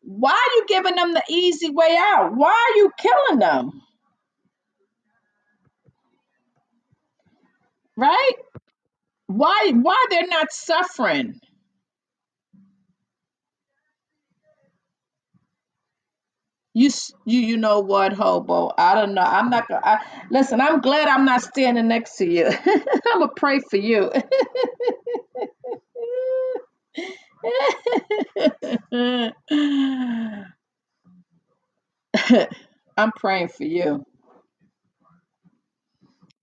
why 0.04 0.32
are 0.32 0.56
you 0.56 0.66
giving 0.68 0.96
them 0.96 1.14
the 1.14 1.22
easy 1.30 1.70
way 1.70 1.96
out 1.98 2.32
why 2.36 2.50
are 2.50 2.76
you 2.78 2.90
killing 2.98 3.40
them 3.40 3.70
right 7.96 8.32
why 9.28 9.72
why 9.74 10.06
they're 10.10 10.28
not 10.28 10.52
suffering 10.52 11.34
You 16.74 16.90
you 17.26 17.40
you 17.40 17.56
know 17.58 17.80
what, 17.80 18.14
hobo? 18.14 18.72
I 18.78 18.94
don't 18.96 19.14
know. 19.14 19.22
I'm 19.22 19.50
not 19.50 19.68
gonna 19.68 19.82
I, 19.84 19.98
listen. 20.30 20.62
I'm 20.62 20.80
glad 20.80 21.08
I'm 21.08 21.26
not 21.26 21.42
standing 21.42 21.88
next 21.88 22.16
to 22.18 22.26
you. 22.26 22.46
I'm 22.66 23.20
gonna 23.20 23.28
pray 23.36 23.60
for 23.60 23.76
you. 23.76 24.10
I'm 32.96 33.12
praying 33.16 33.48
for 33.48 33.64
you. 33.64 34.04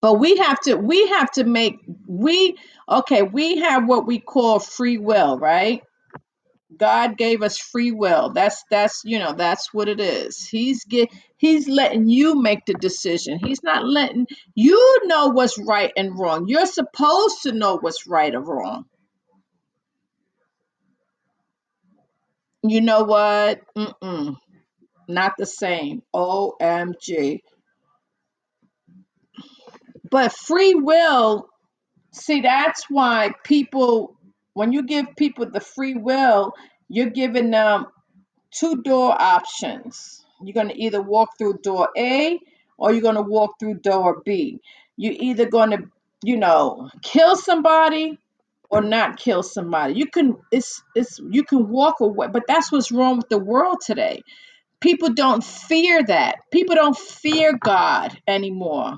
But 0.01 0.19
we 0.19 0.37
have 0.37 0.59
to 0.61 0.75
we 0.75 1.07
have 1.09 1.29
to 1.31 1.43
make 1.43 1.77
we 2.07 2.55
okay. 2.89 3.21
We 3.23 3.57
have 3.57 3.87
what 3.87 4.05
we 4.07 4.19
call 4.19 4.59
free 4.59 4.97
will, 4.97 5.37
right? 5.39 5.81
God 6.77 7.17
gave 7.17 7.41
us 7.43 7.57
free 7.59 7.91
will. 7.91 8.31
That's 8.33 8.63
that's 8.71 9.01
you 9.05 9.19
know 9.19 9.33
that's 9.33 9.71
what 9.73 9.89
it 9.89 9.99
is. 9.99 10.47
He's 10.47 10.83
get 10.85 11.09
he's 11.37 11.67
letting 11.67 12.07
you 12.09 12.41
make 12.41 12.65
the 12.65 12.73
decision. 12.75 13.39
He's 13.43 13.61
not 13.63 13.85
letting 13.87 14.25
you 14.55 14.99
know 15.05 15.27
what's 15.29 15.57
right 15.59 15.91
and 15.97 16.17
wrong. 16.17 16.45
You're 16.47 16.65
supposed 16.65 17.41
to 17.43 17.51
know 17.51 17.77
what's 17.79 18.07
right 18.07 18.33
or 18.33 18.41
wrong. 18.41 18.85
You 22.63 22.81
know 22.81 23.03
what? 23.03 23.61
Mm-mm, 23.77 24.37
not 25.07 25.33
the 25.37 25.45
same. 25.45 26.03
OMG. 26.15 27.39
But 30.09 30.33
free 30.33 30.75
will, 30.75 31.47
see, 32.11 32.41
that's 32.41 32.85
why 32.89 33.33
people, 33.43 34.17
when 34.53 34.73
you 34.73 34.83
give 34.83 35.07
people 35.17 35.49
the 35.49 35.61
free 35.61 35.95
will, 35.95 36.53
you're 36.89 37.09
giving 37.09 37.51
them 37.51 37.85
two 38.51 38.81
door 38.83 39.15
options. 39.19 40.25
You're 40.43 40.53
going 40.53 40.69
to 40.69 40.81
either 40.81 41.01
walk 41.01 41.29
through 41.37 41.59
door 41.63 41.89
A 41.97 42.39
or 42.77 42.91
you're 42.91 43.01
going 43.01 43.15
to 43.15 43.21
walk 43.21 43.59
through 43.59 43.75
door 43.75 44.21
B. 44.25 44.59
You're 44.97 45.15
either 45.17 45.49
going 45.49 45.71
to, 45.71 45.79
you 46.23 46.37
know, 46.37 46.89
kill 47.01 47.35
somebody 47.35 48.19
or 48.71 48.81
not 48.81 49.17
kill 49.19 49.43
somebody. 49.43 49.95
You 49.95 50.07
can 50.07 50.37
it's 50.51 50.83
it's 50.95 51.19
you 51.31 51.43
can 51.43 51.69
walk 51.69 52.01
away, 52.01 52.27
but 52.33 52.43
that's 52.47 52.71
what's 52.71 52.91
wrong 52.91 53.17
with 53.17 53.29
the 53.29 53.39
world 53.39 53.79
today. 53.85 54.23
People 54.81 55.09
don't 55.13 55.43
fear 55.43 56.03
that. 56.03 56.37
People 56.51 56.75
don't 56.75 56.97
fear 56.97 57.53
God 57.57 58.17
anymore. 58.27 58.97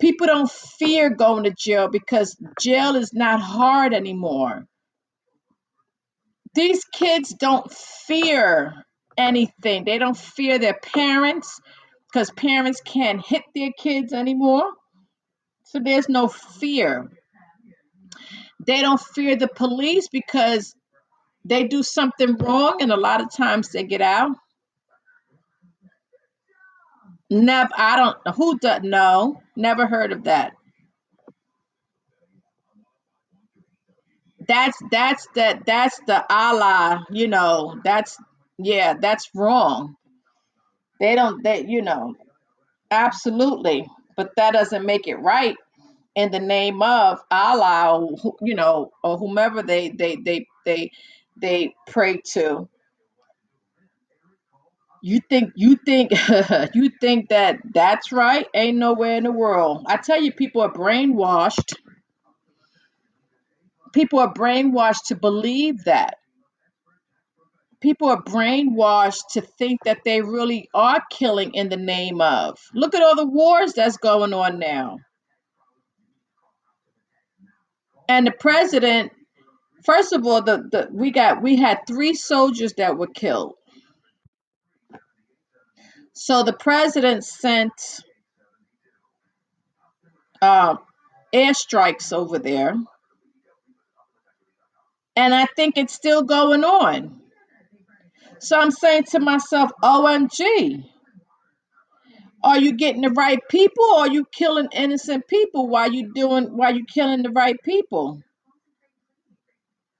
People 0.00 0.26
don't 0.28 0.50
fear 0.50 1.10
going 1.10 1.44
to 1.44 1.52
jail 1.56 1.88
because 1.88 2.36
jail 2.60 2.96
is 2.96 3.12
not 3.14 3.40
hard 3.40 3.94
anymore 3.94 4.64
these 6.54 6.84
kids 6.84 7.34
don't 7.34 7.72
fear 7.72 8.74
anything. 9.16 9.84
They 9.84 9.98
don't 9.98 10.16
fear 10.16 10.58
their 10.58 10.78
parents 10.94 11.60
because 12.12 12.30
parents 12.32 12.80
can't 12.84 13.24
hit 13.24 13.42
their 13.54 13.70
kids 13.78 14.12
anymore. 14.12 14.70
So 15.64 15.80
there's 15.84 16.08
no 16.08 16.28
fear. 16.28 17.10
They 18.66 18.80
don't 18.80 19.00
fear 19.00 19.36
the 19.36 19.48
police 19.48 20.08
because 20.08 20.74
they 21.44 21.64
do 21.64 21.82
something 21.82 22.36
wrong 22.36 22.78
and 22.80 22.92
a 22.92 22.96
lot 22.96 23.20
of 23.20 23.34
times 23.34 23.70
they 23.70 23.84
get 23.84 24.00
out. 24.00 24.36
Never, 27.30 27.70
I 27.76 27.96
don't, 27.96 28.36
who 28.36 28.58
does, 28.58 28.80
no, 28.82 29.40
never 29.56 29.86
heard 29.86 30.12
of 30.12 30.24
that. 30.24 30.52
That's, 34.46 34.78
that's 34.90 35.26
the, 35.34 35.60
that's 35.66 35.98
the 36.06 36.24
Allah, 36.32 37.06
you 37.10 37.28
know, 37.28 37.80
that's, 37.84 38.18
yeah, 38.58 38.94
that's 39.00 39.30
wrong. 39.34 39.96
They 41.00 41.14
don't, 41.14 41.42
they, 41.42 41.64
you 41.66 41.82
know, 41.82 42.14
absolutely. 42.90 43.86
But 44.16 44.30
that 44.36 44.52
doesn't 44.52 44.84
make 44.84 45.08
it 45.08 45.16
right 45.16 45.56
in 46.14 46.30
the 46.30 46.40
name 46.40 46.82
of 46.82 47.20
Allah, 47.30 47.98
or, 48.00 48.36
you 48.42 48.54
know, 48.54 48.90
or 49.02 49.18
whomever 49.18 49.62
they 49.62 49.90
they 49.90 50.16
they 50.16 50.46
they 50.64 50.90
they 51.36 51.74
pray 51.86 52.20
to. 52.32 52.68
You 55.02 55.20
think 55.28 55.52
you 55.56 55.76
think 55.76 56.12
you 56.74 56.90
think 57.00 57.30
that 57.30 57.58
that's 57.74 58.12
right? 58.12 58.46
Ain't 58.54 58.78
nowhere 58.78 59.16
in 59.16 59.24
the 59.24 59.32
world. 59.32 59.84
I 59.86 59.96
tell 59.96 60.20
you, 60.20 60.32
people 60.32 60.62
are 60.62 60.72
brainwashed. 60.72 61.74
People 63.92 64.20
are 64.20 64.32
brainwashed 64.32 65.06
to 65.08 65.16
believe 65.16 65.84
that. 65.84 66.16
People 67.80 68.08
are 68.08 68.22
brainwashed 68.22 69.32
to 69.32 69.40
think 69.40 69.80
that 69.84 69.98
they 70.04 70.22
really 70.22 70.68
are 70.72 71.02
killing 71.10 71.52
in 71.54 71.68
the 71.68 71.76
name 71.76 72.20
of. 72.20 72.58
Look 72.74 72.94
at 72.94 73.02
all 73.02 73.16
the 73.16 73.26
wars 73.26 73.72
that's 73.72 73.96
going 73.96 74.32
on 74.32 74.60
now. 74.60 74.98
And 78.08 78.26
the 78.26 78.32
president, 78.32 79.12
first 79.84 80.12
of 80.12 80.26
all, 80.26 80.42
the, 80.42 80.58
the 80.70 80.88
we 80.92 81.10
got 81.10 81.42
we 81.42 81.56
had 81.56 81.80
three 81.86 82.14
soldiers 82.14 82.74
that 82.74 82.96
were 82.96 83.06
killed. 83.08 83.54
So 86.14 86.42
the 86.42 86.52
president 86.52 87.24
sent 87.24 87.72
um, 90.40 90.78
airstrikes 91.34 92.12
over 92.12 92.38
there, 92.38 92.74
and 95.16 95.34
I 95.34 95.46
think 95.56 95.78
it's 95.78 95.94
still 95.94 96.22
going 96.22 96.64
on. 96.64 97.20
So 98.40 98.58
I'm 98.58 98.72
saying 98.72 99.04
to 99.12 99.20
myself, 99.20 99.70
OMG, 99.82 100.84
are 102.44 102.58
you 102.58 102.72
getting 102.74 103.02
the 103.02 103.10
right 103.10 103.40
people 103.50 103.84
or 103.84 104.00
are 104.00 104.12
you 104.12 104.26
killing 104.26 104.68
innocent 104.72 105.28
people 105.28 105.68
while 105.68 105.92
you 105.92 106.12
doing 106.14 106.56
while 106.56 106.74
you 106.76 106.84
killing 106.86 107.22
the 107.22 107.30
right 107.30 107.56
people? 107.64 108.22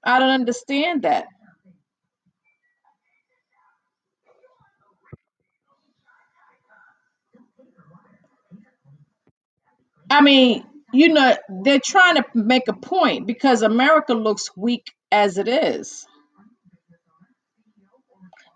I 0.03 0.19
don't 0.19 0.29
understand 0.31 1.03
that. 1.03 1.27
I 10.09 10.21
mean, 10.21 10.65
you 10.93 11.09
know, 11.09 11.35
they're 11.63 11.79
trying 11.79 12.15
to 12.17 12.25
make 12.35 12.67
a 12.69 12.73
point 12.73 13.27
because 13.27 13.63
America 13.63 14.13
looks 14.13 14.49
weak 14.57 14.93
as 15.11 15.37
it 15.37 15.47
is. 15.49 16.07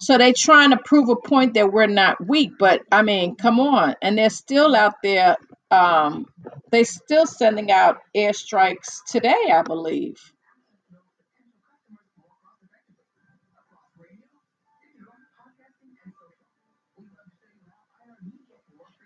So 0.08 0.18
they're 0.18 0.32
trying 0.32 0.70
to 0.70 0.78
prove 0.78 1.10
a 1.10 1.18
point 1.18 1.56
that 1.56 1.74
we're 1.74 1.86
not 1.86 2.26
weak, 2.26 2.52
but 2.58 2.82
I 2.94 3.02
mean, 3.02 3.36
come 3.36 3.60
on. 3.60 3.94
And 4.02 4.18
they're 4.18 4.30
still 4.30 4.74
out 4.74 4.94
there, 5.04 5.36
um, 5.70 6.28
they 6.72 6.86
still 6.86 7.26
sending 7.28 7.74
out 7.74 7.98
airstrikes 8.16 9.00
today, 9.06 9.36
I 9.54 9.64
believe. 9.64 10.16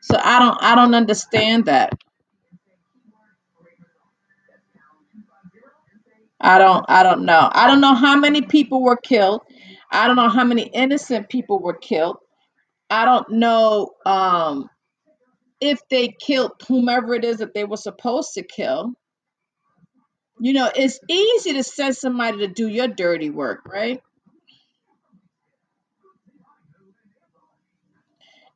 So 0.03 0.19
I 0.23 0.37
don't 0.37 0.57
I 0.61 0.75
don't 0.75 0.93
understand 0.93 1.65
that. 1.65 1.93
I 6.39 6.59
don't 6.59 6.85
I 6.87 7.03
don't 7.03 7.25
know. 7.25 7.49
I 7.51 7.65
don't 7.65 7.81
know 7.81 7.95
how 7.95 8.17
many 8.17 8.43
people 8.43 8.83
were 8.83 8.97
killed. 8.97 9.41
I 9.91 10.07
don't 10.07 10.15
know 10.15 10.29
how 10.29 10.43
many 10.45 10.63
innocent 10.63 11.29
people 11.29 11.59
were 11.59 11.73
killed. 11.75 12.17
I 12.89 13.05
don't 13.05 13.31
know 13.31 13.91
um 14.05 14.69
if 15.61 15.79
they 15.89 16.09
killed 16.09 16.53
whomever 16.67 17.13
it 17.15 17.25
is 17.25 17.37
that 17.37 17.53
they 17.53 17.63
were 17.65 17.77
supposed 17.77 18.33
to 18.35 18.43
kill. 18.43 18.93
You 20.39 20.53
know, 20.53 20.69
it's 20.75 20.99
easy 21.09 21.53
to 21.53 21.63
send 21.63 21.95
somebody 21.95 22.39
to 22.39 22.47
do 22.47 22.67
your 22.67 22.87
dirty 22.87 23.29
work, 23.29 23.61
right? 23.67 24.01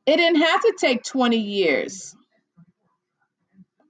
It 0.06 0.16
didn't 0.16 0.42
have 0.42 0.60
to 0.62 0.74
take 0.78 1.04
20 1.04 1.36
years. 1.38 2.14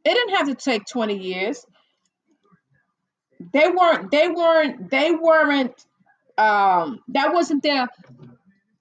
It 0.05 0.14
didn't 0.14 0.36
have 0.36 0.48
to 0.48 0.55
take 0.55 0.85
20 0.86 1.18
years. 1.18 1.64
They 3.52 3.68
weren't 3.68 4.10
they 4.10 4.28
weren't 4.28 4.90
they 4.90 5.12
weren't 5.12 5.74
um 6.38 7.00
that 7.08 7.32
wasn't 7.32 7.62
their 7.62 7.88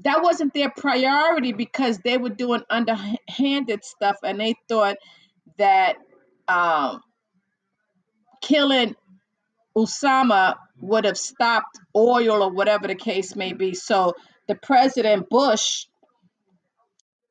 that 0.01 0.21
wasn't 0.21 0.53
their 0.53 0.69
priority 0.69 1.53
because 1.53 1.97
they 1.99 2.17
were 2.17 2.29
doing 2.29 2.61
underhanded 2.69 3.83
stuff 3.83 4.17
and 4.23 4.39
they 4.39 4.55
thought 4.67 4.97
that 5.57 5.97
um 6.47 7.01
killing 8.41 8.95
Osama 9.77 10.55
would 10.79 11.05
have 11.05 11.17
stopped 11.17 11.79
oil 11.95 12.43
or 12.43 12.51
whatever 12.51 12.87
the 12.87 12.95
case 12.95 13.35
may 13.35 13.53
be. 13.53 13.73
So 13.73 14.13
the 14.47 14.55
President 14.55 15.29
Bush, 15.29 15.85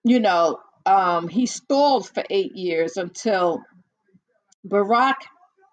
you 0.03 0.21
know, 0.21 0.59
um, 0.85 1.29
he 1.29 1.47
stalled 1.47 2.09
for 2.09 2.23
eight 2.29 2.55
years 2.57 2.97
until 2.97 3.63
Barack 4.67 5.15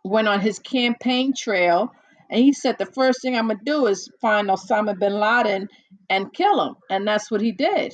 went 0.04 0.28
on 0.28 0.40
his 0.40 0.60
campaign 0.60 1.34
trail 1.36 1.92
and 2.32 2.42
he 2.42 2.54
said 2.54 2.78
the 2.80 2.88
first 2.88 3.22
thing 3.22 3.38
I'm 3.38 3.50
gonna 3.50 3.60
do 3.66 3.88
is 3.88 4.10
find 4.22 4.50
Osama 4.50 5.00
bin 5.00 5.14
Laden 5.16 5.70
and 6.10 6.34
kill 6.34 6.62
him. 6.66 6.76
And 6.92 7.08
that's 7.08 7.32
what 7.32 7.42
he 7.42 7.54
did. 7.54 7.94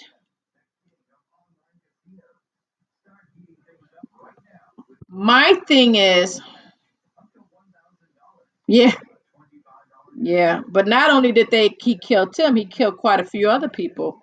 My 5.10 5.56
thing 5.68 5.96
is, 5.96 6.42
yeah, 8.68 8.94
yeah. 10.20 10.62
But 10.70 10.88
not 10.88 11.12
only 11.12 11.32
did 11.32 11.52
they 11.52 11.76
he 11.82 11.98
killed 11.98 12.38
him, 12.38 12.56
he 12.56 12.66
killed 12.66 12.98
quite 12.98 13.20
a 13.22 13.26
few 13.26 13.50
other 13.50 13.70
people. 13.70 14.22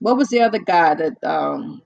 What 0.00 0.16
was 0.18 0.28
the 0.28 0.42
other 0.42 0.60
guy 0.60 0.94
that 0.94 1.24
um 1.24 1.82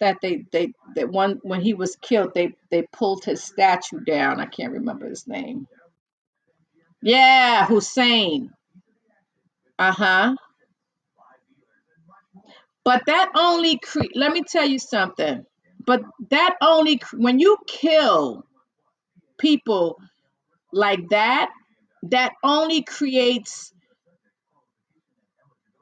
that 0.00 0.18
they 0.22 0.44
they 0.52 0.72
that 0.96 1.08
one 1.10 1.40
when 1.42 1.60
he 1.60 1.74
was 1.74 1.96
killed 1.96 2.32
they 2.34 2.54
they 2.70 2.82
pulled 2.92 3.24
his 3.24 3.42
statue 3.42 4.00
down. 4.00 4.40
I 4.40 4.46
can't 4.46 4.72
remember 4.72 5.08
his 5.08 5.26
name. 5.26 5.66
Yeah, 7.02 7.66
Hussein. 7.66 8.50
Uh-huh. 9.78 10.36
But 12.84 13.02
that 13.06 13.30
only 13.36 13.78
cre- 13.78 14.12
let 14.14 14.32
me 14.32 14.42
tell 14.42 14.66
you 14.66 14.78
something. 14.78 15.44
But 15.86 16.02
that 16.30 16.56
only 16.62 17.00
when 17.14 17.38
you 17.38 17.56
kill 17.66 18.44
people 19.38 19.98
like 20.72 21.08
that, 21.10 21.50
that 22.04 22.32
only 22.42 22.82
creates 22.82 23.72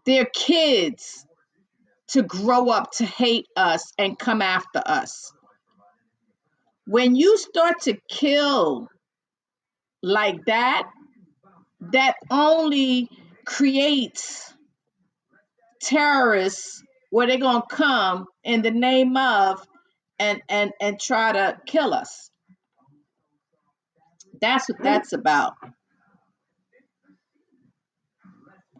their 0.07 0.27
kids 0.27 1.27
to 2.13 2.23
grow 2.23 2.69
up 2.69 2.91
to 2.93 3.05
hate 3.05 3.47
us 3.57 3.93
and 3.99 4.19
come 4.19 4.43
after 4.43 4.83
us. 4.85 5.33
When 6.87 7.17
you 7.17 7.39
start 7.39 7.83
to 7.83 7.97
kill 8.09 8.89
like 10.03 10.45
that, 10.47 10.89
that 11.93 12.17
only 12.31 13.09
creates 13.47 14.53
terrorists 15.81 16.83
where 17.11 17.27
they're 17.27 17.39
gonna 17.39 17.63
come 17.69 18.27
in 18.45 18.63
the 18.63 18.71
name 18.71 19.17
of 19.17 19.67
and 20.19 20.43
and 20.49 20.73
and 20.81 21.01
try 21.01 21.33
to 21.33 21.59
kill 21.67 21.95
us. 21.95 22.31
That's 24.41 24.69
what 24.69 24.83
that's 24.83 25.13
about. 25.13 25.55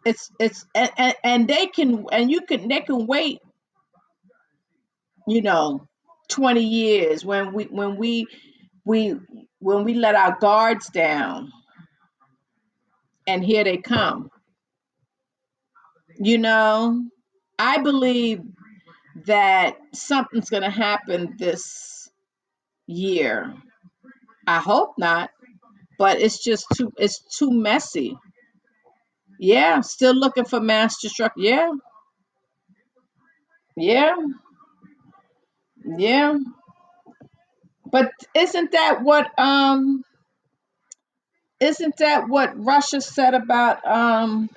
It's 0.05 0.31
it's 0.39 0.65
and, 0.75 0.91
and, 0.97 1.15
and 1.23 1.47
they 1.47 1.67
can 1.67 2.05
and 2.11 2.31
you 2.31 2.41
can 2.41 2.67
they 2.69 2.81
can 2.81 3.07
wait, 3.07 3.39
you 5.27 5.41
know, 5.41 5.87
20 6.29 6.63
years 6.63 7.25
when 7.25 7.53
we 7.53 7.65
when 7.65 7.97
we 7.97 8.27
we 8.85 9.15
when 9.59 9.83
we 9.85 9.95
let 9.95 10.15
our 10.15 10.37
guards 10.39 10.89
down 10.89 11.51
and 13.27 13.43
here 13.43 13.63
they 13.63 13.77
come. 13.77 14.29
You 16.19 16.37
know, 16.39 17.03
I 17.59 17.79
believe 17.79 18.41
that 19.25 19.77
something's 19.93 20.49
going 20.49 20.63
to 20.63 20.69
happen 20.71 21.35
this 21.39 22.09
year. 22.87 23.53
I 24.47 24.59
hope 24.59 24.95
not, 24.97 25.31
but 25.99 26.19
it's 26.21 26.43
just 26.43 26.67
too 26.75 26.91
it's 26.97 27.21
too 27.37 27.51
messy. 27.51 28.17
Yeah, 29.39 29.81
still 29.81 30.15
looking 30.15 30.45
for 30.45 30.59
mass 30.61 31.01
destruction. 31.01 31.43
Yeah, 31.43 31.71
yeah, 33.77 34.15
yeah. 35.97 36.37
But 37.91 38.11
isn't 38.35 38.71
that 38.73 39.03
what 39.03 39.27
um 39.39 40.03
isn't 41.59 41.97
that 41.97 42.29
what 42.29 42.53
Russia 42.63 43.01
said 43.01 43.33
about 43.35 43.85
um 43.87 44.49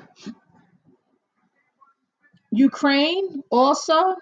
Ukraine 2.52 3.42
also? 3.50 4.16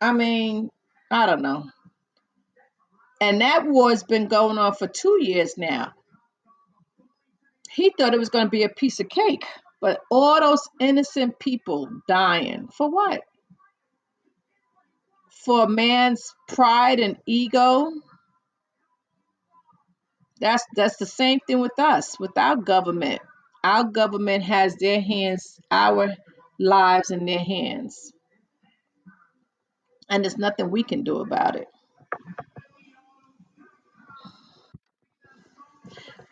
I 0.00 0.12
mean, 0.12 0.70
I 1.10 1.26
don't 1.26 1.42
know. 1.42 1.66
And 3.20 3.40
that 3.40 3.66
war's 3.66 4.04
been 4.04 4.28
going 4.28 4.58
on 4.58 4.74
for 4.74 4.88
two 4.88 5.18
years 5.20 5.58
now. 5.58 5.92
He 7.78 7.94
thought 7.96 8.12
it 8.12 8.18
was 8.18 8.28
going 8.28 8.46
to 8.46 8.50
be 8.50 8.64
a 8.64 8.68
piece 8.68 8.98
of 8.98 9.08
cake, 9.08 9.44
but 9.80 10.00
all 10.10 10.40
those 10.40 10.68
innocent 10.80 11.38
people 11.38 11.88
dying 12.08 12.66
for 12.76 12.90
what? 12.90 13.20
For 15.44 15.62
a 15.62 15.68
man's 15.68 16.34
pride 16.48 16.98
and 16.98 17.18
ego. 17.24 17.92
That's 20.40 20.64
that's 20.74 20.96
the 20.96 21.06
same 21.06 21.38
thing 21.46 21.60
with 21.60 21.78
us, 21.78 22.18
with 22.18 22.36
our 22.36 22.56
government. 22.56 23.22
Our 23.62 23.84
government 23.84 24.42
has 24.42 24.74
their 24.74 25.00
hands, 25.00 25.60
our 25.70 26.16
lives 26.58 27.12
in 27.12 27.26
their 27.26 27.38
hands, 27.38 28.12
and 30.10 30.24
there's 30.24 30.36
nothing 30.36 30.72
we 30.72 30.82
can 30.82 31.04
do 31.04 31.20
about 31.20 31.54
it. 31.54 31.68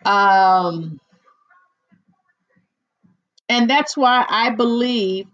Um, 0.04 1.00
and 3.48 3.70
that's 3.70 3.96
why 3.96 4.24
I 4.28 4.50
believe 4.50 5.26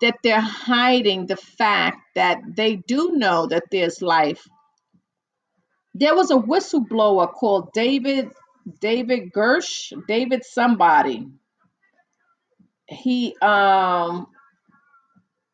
that 0.00 0.16
they're 0.22 0.40
hiding 0.40 1.26
the 1.26 1.36
fact 1.36 1.98
that 2.14 2.40
they 2.56 2.76
do 2.76 3.12
know 3.12 3.46
that 3.46 3.64
there's 3.70 4.02
life. 4.02 4.46
There 5.94 6.14
was 6.14 6.30
a 6.30 6.36
whistleblower 6.36 7.32
called 7.32 7.72
David 7.72 8.30
David 8.80 9.32
Grusch, 9.32 9.92
David 10.06 10.44
somebody. 10.44 11.26
He 12.88 13.36
um 13.42 14.26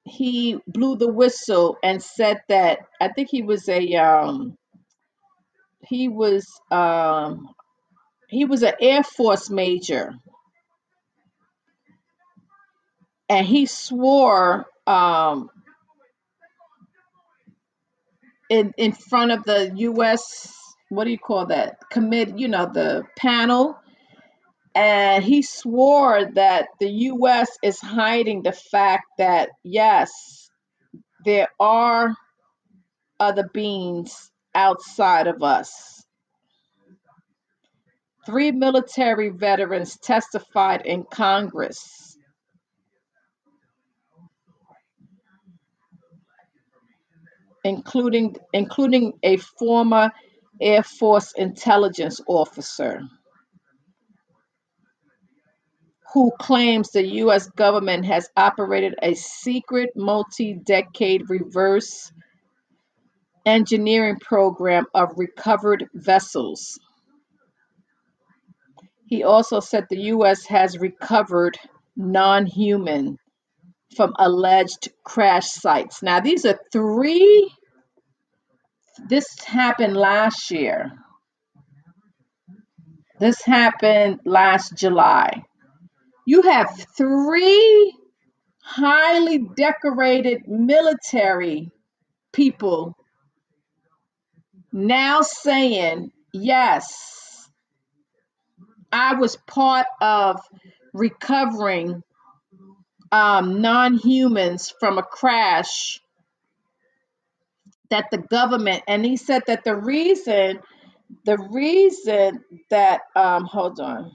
he 0.05 0.59
blew 0.67 0.97
the 0.97 1.13
whistle 1.13 1.77
and 1.83 2.03
said 2.03 2.41
that 2.49 2.81
I 3.01 3.09
think 3.09 3.29
he 3.31 3.43
was 3.43 3.69
a 3.69 3.95
um 3.97 4.57
he 5.83 6.09
was 6.09 6.47
um 6.71 7.49
he 8.29 8.45
was 8.45 8.63
an 8.63 8.75
Air 8.81 9.03
Force 9.05 9.51
major 9.51 10.15
and 13.29 13.47
he 13.47 13.67
swore 13.67 14.67
um 14.87 15.51
in 18.49 18.73
in 18.77 18.93
front 18.93 19.33
of 19.33 19.45
the 19.45 19.73
US 19.77 20.53
what 20.89 21.05
do 21.05 21.11
you 21.11 21.19
call 21.19 21.47
that? 21.47 21.79
Commit 21.91 22.39
you 22.39 22.49
know 22.49 22.67
the 22.73 23.05
panel. 23.19 23.79
And 24.75 25.25
he 25.25 25.43
swore 25.43 26.27
that 26.35 26.69
the 26.81 26.91
US 26.91 27.49
is 27.63 27.81
hiding 27.81 28.43
the 28.43 28.53
fact 28.53 29.07
that 29.19 29.51
yes 29.65 30.49
there 31.25 31.49
are 31.59 32.15
other 33.19 33.49
beings 33.53 34.31
outside 34.55 35.27
of 35.27 35.43
us. 35.43 36.05
Three 38.27 38.53
military 38.53 39.31
veterans 39.31 39.97
testified 39.99 40.83
in 40.85 41.05
Congress 41.05 42.06
including 47.67 48.37
including 48.53 49.13
a 49.23 49.37
former 49.37 50.11
Air 50.61 50.83
Force 50.83 51.33
intelligence 51.37 52.21
officer 52.27 53.01
who 56.15 56.31
claims 56.39 56.91
the 56.91 57.07
US 57.25 57.49
government 57.51 58.07
has 58.07 58.29
operated 58.37 58.95
a 59.03 59.15
secret 59.15 59.91
multi-decade 59.97 61.29
reverse 61.29 62.11
engineering 63.45 64.19
program 64.21 64.87
of 64.95 65.11
recovered 65.17 65.87
vessels. 65.93 66.79
He 69.07 69.25
also 69.25 69.61
said 69.61 69.87
the 69.91 70.05
US 70.15 70.47
has 70.47 70.79
recovered 70.79 71.59
non-human 71.97 73.19
from 73.95 74.15
alleged 74.19 74.89
crash 75.05 75.51
sites. 75.51 76.03
Now 76.03 76.21
these 76.21 76.45
are 76.45 76.59
three 76.73 77.51
this 79.09 79.39
happened 79.45 79.97
last 79.97 80.51
year. 80.51 80.93
This 83.21 83.43
happened 83.43 84.21
last 84.25 84.75
July. 84.77 85.43
You 86.27 86.43
have 86.43 86.87
three 86.97 87.95
highly 88.63 89.39
decorated 89.57 90.49
military 90.49 91.71
people 92.33 92.97
now 94.73 95.21
saying, 95.23 96.11
yes, 96.33 97.49
I 98.93 99.15
was 99.15 99.37
part 99.47 99.87
of 100.01 100.41
recovering 100.93 102.03
um, 103.17 103.63
non 103.63 103.95
humans 103.95 104.75
from 104.81 104.99
a 104.99 105.05
crash 105.05 106.01
that 107.91 108.07
the 108.13 108.19
government, 108.19 108.83
and 108.89 109.05
he 109.05 109.17
said 109.17 109.43
that 109.49 109.65
the 109.65 109.77
reason, 109.77 110.61
the 111.27 111.39
reason 111.53 112.45
that, 112.71 113.03
um, 113.17 113.45
hold 113.47 113.81
on, 113.81 114.13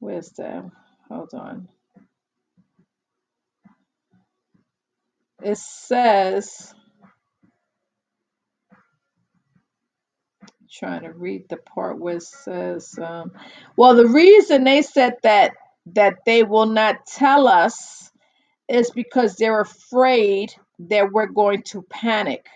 where's 0.00 0.30
the, 0.30 0.70
hold 1.08 1.30
on. 1.34 1.68
It 5.42 5.58
says, 5.58 6.74
trying 10.70 11.02
to 11.02 11.12
read 11.12 11.48
the 11.48 11.56
part 11.56 11.98
where 11.98 12.16
it 12.16 12.22
says, 12.22 12.98
um, 12.98 13.32
well, 13.76 13.94
the 13.94 14.06
reason 14.08 14.64
they 14.64 14.82
said 14.82 15.14
that 15.22 15.52
that 15.94 16.18
they 16.26 16.42
will 16.42 16.66
not 16.66 17.06
tell 17.06 17.48
us 17.48 18.10
is 18.68 18.90
because 18.90 19.36
they're 19.36 19.60
afraid 19.60 20.54
that 20.78 21.12
we're 21.12 21.26
going 21.26 21.62
to 21.62 21.82
panic. 21.82 22.46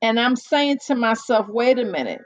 And 0.00 0.20
I'm 0.20 0.36
saying 0.36 0.78
to 0.86 0.94
myself, 0.94 1.48
wait 1.48 1.78
a 1.78 1.84
minute. 1.84 2.20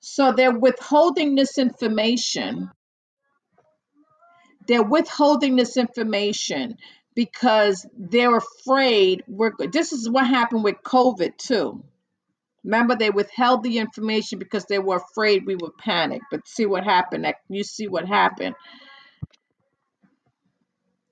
So 0.00 0.32
they're 0.32 0.56
withholding 0.56 1.34
this 1.34 1.56
information. 1.56 2.70
They're 4.68 4.82
withholding 4.82 5.56
this 5.56 5.78
information 5.78 6.76
because 7.14 7.86
they're 7.96 8.36
afraid 8.36 9.24
we're 9.26 9.52
this 9.72 9.92
is 9.92 10.08
what 10.08 10.26
happened 10.26 10.62
with 10.62 10.76
COVID 10.84 11.38
too 11.38 11.82
Remember, 12.66 12.96
they 12.96 13.10
withheld 13.10 13.64
the 13.64 13.78
information 13.78 14.40
because 14.40 14.66
they 14.66 14.80
were 14.80 14.98
afraid 14.98 15.46
we 15.46 15.56
would 15.56 15.78
panic. 15.78 16.22
But 16.32 16.48
see 16.48 16.66
what 16.66 16.84
happened. 16.84 17.26
You 17.50 17.64
see 17.64 17.88
what 17.88 18.06
happened. 18.06 18.56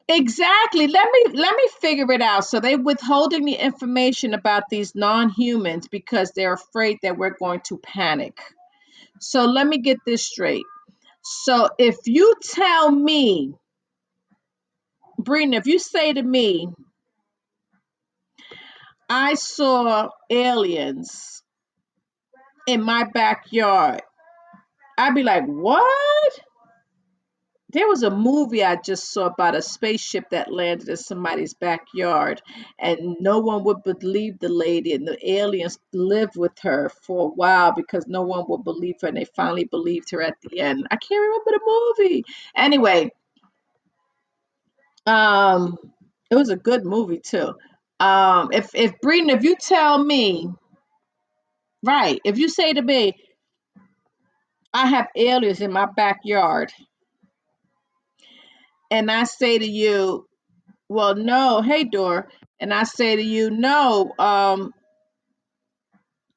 Exactly. 0.09 0.89
Let 0.89 1.09
me 1.13 1.25
let 1.35 1.57
me 1.57 1.69
figure 1.83 2.13
it 2.13 2.23
out. 2.23 2.47
So 2.47 2.61
they're 2.61 2.79
withholding 2.79 3.45
the 3.47 3.55
information 3.57 4.35
about 4.35 4.65
these 4.71 4.95
non-humans 4.95 5.89
because 5.89 6.33
they're 6.33 6.55
afraid 6.55 6.99
that 7.03 7.19
we're 7.19 7.37
going 7.39 7.63
to 7.69 7.79
panic. 7.79 8.39
So 9.21 9.47
let 9.47 9.67
me 9.67 9.79
get 9.79 9.99
this 10.07 10.27
straight. 10.27 10.65
So 11.23 11.71
if 11.79 11.97
you 12.07 12.35
tell 12.43 12.91
me, 12.91 13.55
Brina, 15.21 15.57
if 15.57 15.67
you 15.67 15.79
say 15.81 16.13
to 16.15 16.23
me, 16.23 16.69
I 19.11 19.35
saw 19.35 20.11
aliens 20.31 21.44
in 22.66 22.82
my 22.82 23.05
backyard, 23.05 24.03
I'd 24.99 25.15
be 25.15 25.23
like, 25.23 25.45
what? 25.47 26.32
There 27.73 27.89
was 27.89 28.05
a 28.05 28.11
movie 28.11 28.65
I 28.65 28.77
just 28.77 29.12
saw 29.12 29.27
about 29.27 29.57
a 29.57 29.62
spaceship 29.62 30.31
that 30.31 30.53
landed 30.53 30.89
in 30.89 30.97
somebody's 30.97 31.55
backyard, 31.55 32.41
and 32.78 33.16
no 33.20 33.41
one 33.41 33.65
would 33.65 33.82
believe 33.82 34.39
the 34.39 34.49
lady, 34.49 34.93
and 34.93 35.09
the 35.09 35.19
aliens 35.28 35.78
lived 35.93 36.36
with 36.36 36.57
her 36.61 36.89
for 37.03 37.27
a 37.27 37.31
while 37.31 37.73
because 37.73 38.07
no 38.07 38.23
one 38.23 38.45
would 38.49 38.62
believe 38.62 38.97
her, 39.03 39.09
and 39.09 39.16
they 39.16 39.24
finally 39.24 39.65
believed 39.65 40.11
her 40.12 40.23
at 40.23 40.41
the 40.43 40.61
end. 40.61 40.86
I 40.93 40.97
can't 40.97 41.20
remember 41.20 41.51
the 41.51 41.95
movie. 41.99 42.24
Anyway, 42.57 43.11
um, 45.07 45.77
it 46.31 46.36
was 46.36 46.51
a 46.51 46.57
good 46.57 46.85
movie 46.85 47.19
too. 47.19 47.55
Um, 48.01 48.51
if 48.53 48.70
if 48.74 48.93
Breeden, 49.01 49.31
if 49.35 49.43
you 49.43 49.57
tell 49.57 50.03
me, 50.03 50.49
right, 51.85 52.20
if 52.24 52.39
you 52.39 52.48
say 52.48 52.74
to 52.74 52.82
me, 52.82 53.15
I 54.74 54.89
have 54.89 55.09
aliens 55.16 55.61
in 55.61 55.73
my 55.73 55.86
backyard, 55.97 56.73
and 58.90 59.11
I 59.11 59.24
say 59.24 59.59
to 59.59 59.66
you, 59.66 60.27
well, 60.89 61.15
no, 61.16 61.62
hey, 61.62 61.85
Dor, 61.85 62.28
and 62.61 62.74
I 62.74 62.85
say 62.85 63.16
to 63.16 63.23
you, 63.23 63.51
no, 63.51 64.12
um, 64.19 64.73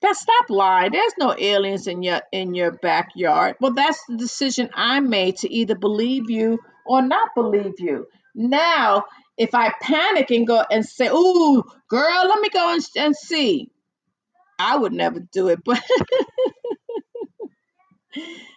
that 0.01 0.15
stop 0.15 0.49
lying. 0.49 0.91
There's 0.91 1.13
no 1.19 1.35
aliens 1.37 1.87
in 1.87 2.03
your 2.03 2.21
in 2.31 2.53
your 2.53 2.71
backyard. 2.71 3.55
Well, 3.59 3.73
that's 3.73 3.99
the 4.07 4.17
decision 4.17 4.69
I 4.75 4.99
made 4.99 5.37
to 5.37 5.51
either 5.51 5.75
believe 5.75 6.29
you 6.29 6.59
or 6.85 7.01
not 7.01 7.29
believe 7.35 7.79
you. 7.79 8.07
Now, 8.35 9.05
if 9.37 9.55
I 9.55 9.73
panic 9.81 10.29
and 10.31 10.45
go 10.45 10.63
and 10.69 10.85
say, 10.85 11.07
"Ooh, 11.07 11.63
girl, 11.89 12.27
let 12.27 12.39
me 12.41 12.49
go 12.49 12.73
and, 12.73 12.83
and 12.95 13.15
see," 13.15 13.71
I 14.59 14.77
would 14.77 14.93
never 14.93 15.19
do 15.19 15.49
it. 15.49 15.59
But 15.65 15.83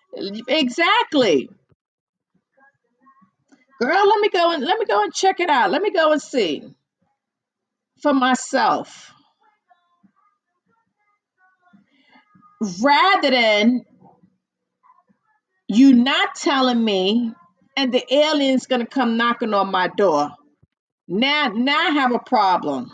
exactly, 0.48 1.50
girl, 3.80 4.08
let 4.08 4.20
me 4.20 4.28
go 4.30 4.52
and 4.52 4.64
let 4.64 4.78
me 4.78 4.86
go 4.86 5.02
and 5.04 5.14
check 5.14 5.40
it 5.40 5.50
out. 5.50 5.70
Let 5.70 5.82
me 5.82 5.90
go 5.92 6.12
and 6.12 6.22
see 6.22 6.64
for 8.02 8.14
myself. 8.14 9.08
rather 12.82 13.30
than 13.30 13.84
you 15.68 15.94
not 15.94 16.34
telling 16.36 16.84
me 16.84 17.32
and 17.76 17.92
the 17.92 18.04
alien's 18.14 18.66
gonna 18.66 18.86
come 18.86 19.16
knocking 19.16 19.54
on 19.54 19.70
my 19.70 19.88
door. 19.88 20.30
Now 21.08 21.52
now 21.54 21.78
I 21.88 21.90
have 21.92 22.14
a 22.14 22.18
problem. 22.20 22.90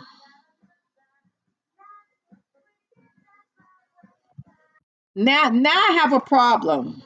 Now 5.17 5.49
now 5.49 5.71
I 5.71 5.99
have 6.03 6.13
a 6.13 6.19
problem. 6.19 7.01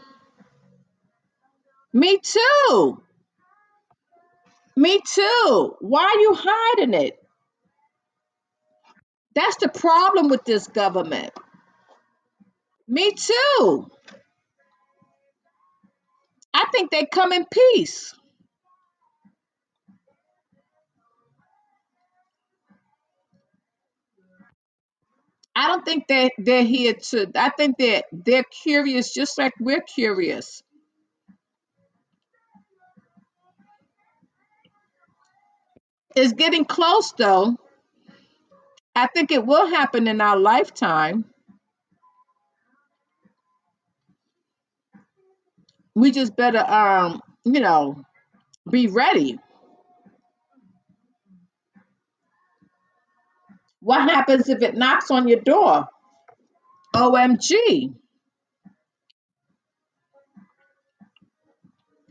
Me 1.93 2.19
too. 2.19 3.01
Me 4.75 5.01
too. 5.07 5.75
Why 5.79 6.03
are 6.03 6.19
you 6.19 6.35
hiding 6.37 6.93
it? 6.93 7.17
That's 9.35 9.57
the 9.57 9.69
problem 9.69 10.29
with 10.29 10.43
this 10.45 10.67
government. 10.67 11.31
Me 12.87 13.13
too. 13.13 13.89
I 16.53 16.65
think 16.73 16.91
they 16.91 17.05
come 17.05 17.31
in 17.31 17.45
peace. 17.45 18.13
I 25.61 25.67
don't 25.67 25.85
think 25.85 26.07
that 26.07 26.31
they're 26.39 26.63
here 26.63 26.95
to. 26.95 27.31
I 27.35 27.49
think 27.49 27.77
that 27.77 28.05
they're, 28.11 28.43
curious, 28.63 29.13
just 29.13 29.37
like 29.37 29.53
we're 29.59 29.81
curious. 29.81 30.63
It's 36.15 36.33
getting 36.33 36.65
close, 36.65 37.11
though. 37.11 37.57
I 38.95 39.05
think 39.05 39.31
it 39.31 39.45
will 39.45 39.67
happen 39.67 40.07
in 40.07 40.19
our 40.19 40.35
lifetime. 40.35 41.25
We 45.93 46.09
just 46.09 46.35
better, 46.35 46.65
um, 46.67 47.21
you 47.45 47.59
know, 47.59 48.03
be 48.67 48.87
ready. 48.87 49.37
What 53.81 54.09
happens 54.09 54.49
if 54.49 54.63
it 54.63 54.75
knocks 54.75 55.11
on 55.11 55.27
your 55.29 55.41
door? 55.41 55.87
OMG. 56.95 57.93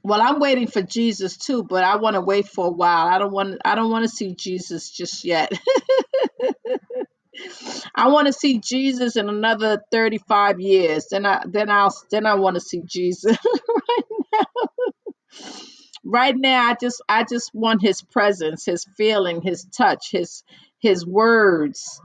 Well, 0.03 0.23
I'm 0.23 0.41
waiting 0.41 0.67
for 0.69 0.83
Jesus 0.83 1.37
too, 1.37 1.65
but 1.65 1.85
I 1.85 1.97
want 1.97 2.15
to 2.15 2.23
wait 2.23 2.49
for 2.49 2.67
a 2.69 2.73
while. 2.73 3.07
I 3.09 3.19
don't 3.19 3.33
want 3.33 3.61
I 3.65 3.75
don't 3.75 3.91
want 3.91 4.05
to 4.05 4.09
see 4.09 4.35
Jesus 4.35 4.91
just 4.91 5.25
yet. 5.25 5.53
I 7.97 8.09
want 8.09 8.29
to 8.29 8.33
see 8.33 8.61
Jesus 8.61 9.17
in 9.17 9.29
another 9.29 9.83
35 9.93 10.61
years. 10.61 11.07
Then 11.11 11.27
I 11.27 11.43
then 11.47 11.71
I'll 11.71 11.95
then 12.11 12.27
I 12.27 12.35
want 12.37 12.55
to 12.57 12.61
see 12.61 12.83
Jesus. 12.87 13.37
right 13.89 14.05
now 14.33 14.45
right 16.05 16.37
now 16.37 16.71
I 16.71 16.77
just 16.81 17.03
I 17.09 17.25
just 17.25 17.53
want 17.55 17.83
his 17.83 18.03
presence, 18.03 18.67
his 18.67 18.87
feeling, 18.97 19.43
his 19.43 19.65
touch, 19.67 20.11
his 20.13 20.45
his 20.81 21.07
words, 21.07 22.01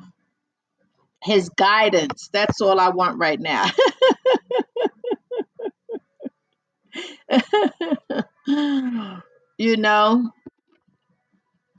his 1.23 1.49
guidance. 1.49 2.29
That's 2.33 2.61
all 2.61 2.79
I 2.79 2.89
want 2.89 3.19
right 3.19 3.39
now. 3.39 3.67
you 9.57 9.77
know, 9.77 10.31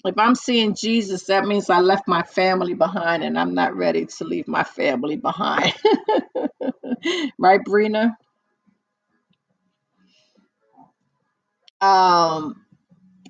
if 0.04 0.18
I'm 0.18 0.34
seeing 0.34 0.74
Jesus, 0.74 1.24
that 1.24 1.46
means 1.46 1.70
I 1.70 1.80
left 1.80 2.08
my 2.08 2.22
family 2.22 2.74
behind 2.74 3.24
and 3.24 3.38
I'm 3.38 3.54
not 3.54 3.76
ready 3.76 4.06
to 4.06 4.24
leave 4.24 4.48
my 4.48 4.64
family 4.64 5.16
behind. 5.16 5.74
right, 7.38 7.60
Brina? 7.66 8.16
Um, 11.80 12.65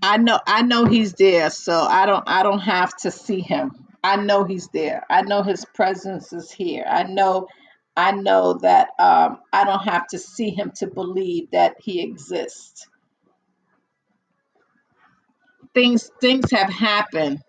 I 0.07 0.19
know 0.19 0.41
I 0.47 0.63
know 0.63 0.87
he's 0.87 1.15
there, 1.15 1.51
so 1.51 1.75
I 1.83 2.07
don't 2.07 2.25
I 2.29 2.45
don't 2.45 2.61
have 2.61 2.97
to 2.99 3.13
see 3.13 3.41
him. 3.41 3.73
I 4.05 4.17
know 4.17 4.45
he's 4.45 4.69
there. 4.69 5.05
I 5.11 5.23
know 5.23 5.43
his 5.43 5.65
presence 5.67 6.33
is 6.33 6.53
here. 6.53 6.85
I 6.89 7.05
know 7.05 7.49
I 7.97 8.13
know 8.13 8.55
that 8.63 8.91
um, 9.01 9.41
I 9.53 9.65
don't 9.65 9.85
have 9.85 10.07
to 10.09 10.19
see 10.21 10.51
him 10.51 10.73
to 10.77 10.89
believe 10.89 11.51
that 11.53 11.77
he 11.81 12.03
exists. 12.03 12.89
Things 15.75 16.11
things 16.21 16.51
have 16.53 16.71
happened 16.71 17.43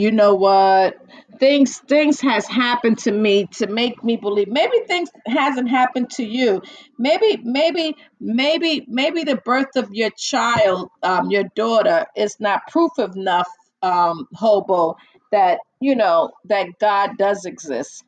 you 0.00 0.12
know 0.12 0.34
what? 0.36 0.96
Things 1.40 1.78
things 1.78 2.20
has 2.22 2.46
happened 2.46 2.98
to 3.00 3.12
me 3.12 3.46
to 3.54 3.66
make 3.68 4.02
me 4.04 4.16
believe. 4.16 4.48
Maybe 4.48 4.78
things 4.88 5.10
hasn't 5.26 5.68
happened 5.70 6.10
to 6.12 6.24
you. 6.24 6.62
Maybe 6.98 7.38
maybe 7.42 7.96
maybe 8.20 8.84
maybe 8.88 9.24
the 9.24 9.36
birth 9.36 9.76
of 9.76 9.90
your 9.92 10.10
child 10.10 10.90
um, 11.02 11.30
your 11.30 11.44
daughter 11.56 12.06
is 12.16 12.38
not 12.40 12.66
proof 12.68 12.92
enough 12.98 13.48
um, 13.82 14.28
hobo 14.34 14.96
that 15.32 15.60
you 15.80 15.96
know 15.96 16.32
that 16.46 16.68
god 16.80 17.18
does 17.18 17.44
exist. 17.46 18.04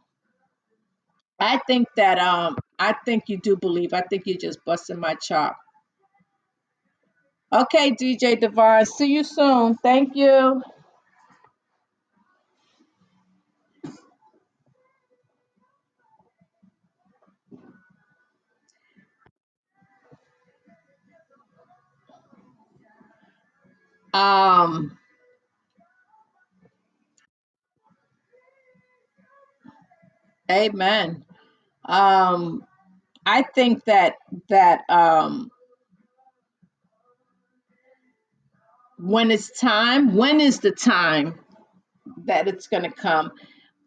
I 1.41 1.59
think 1.67 1.89
that 1.97 2.19
um 2.19 2.57
i 2.79 2.95
think 3.05 3.25
you 3.29 3.39
do 3.39 3.57
believe. 3.57 3.95
I 3.95 4.03
think 4.03 4.25
you're 4.27 4.39
just 4.39 4.65
busting 4.65 5.01
my 5.01 5.15
chop. 5.17 5.57
Okay 7.53 7.93
dj 7.93 8.41
devon 8.41 8.87
see 8.87 9.13
you 9.15 9.25
soon. 9.25 9.77
Thank 9.77 10.17
you 10.17 10.63
um 24.15 24.99
amen 30.51 31.25
um 31.87 32.63
I 33.27 33.43
think 33.43 33.85
that 33.85 34.15
that 34.49 34.83
um, 34.89 35.51
when 38.99 39.31
it's 39.31 39.59
time, 39.61 40.17
when 40.17 40.41
is 40.41 40.61
the 40.61 40.73
time 40.73 41.41
that 42.27 42.49
it's 42.49 42.69
going 42.69 42.85
to 42.85 42.91
come? 42.93 43.33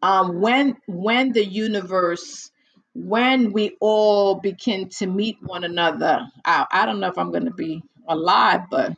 Um, 0.02 0.42
when 0.42 0.78
when 0.88 1.34
the 1.34 1.46
universe, 1.46 2.52
when 2.96 3.54
we 3.54 3.78
all 3.82 4.36
begin 4.36 4.90
to 5.00 5.08
meet 5.08 5.38
one 5.44 5.64
another. 5.66 6.28
I, 6.46 6.66
I 6.72 6.86
don't 6.88 7.00
know 7.02 7.10
if 7.10 7.18
I'm 7.18 7.32
going 7.32 7.46
to 7.46 7.52
be 7.54 7.84
alive, 8.08 8.62
but 8.72 8.96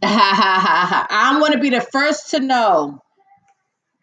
I'm 0.02 1.40
going 1.40 1.52
to 1.52 1.58
be 1.58 1.70
the 1.70 1.80
first 1.80 2.30
to 2.30 2.40
know 2.40 3.00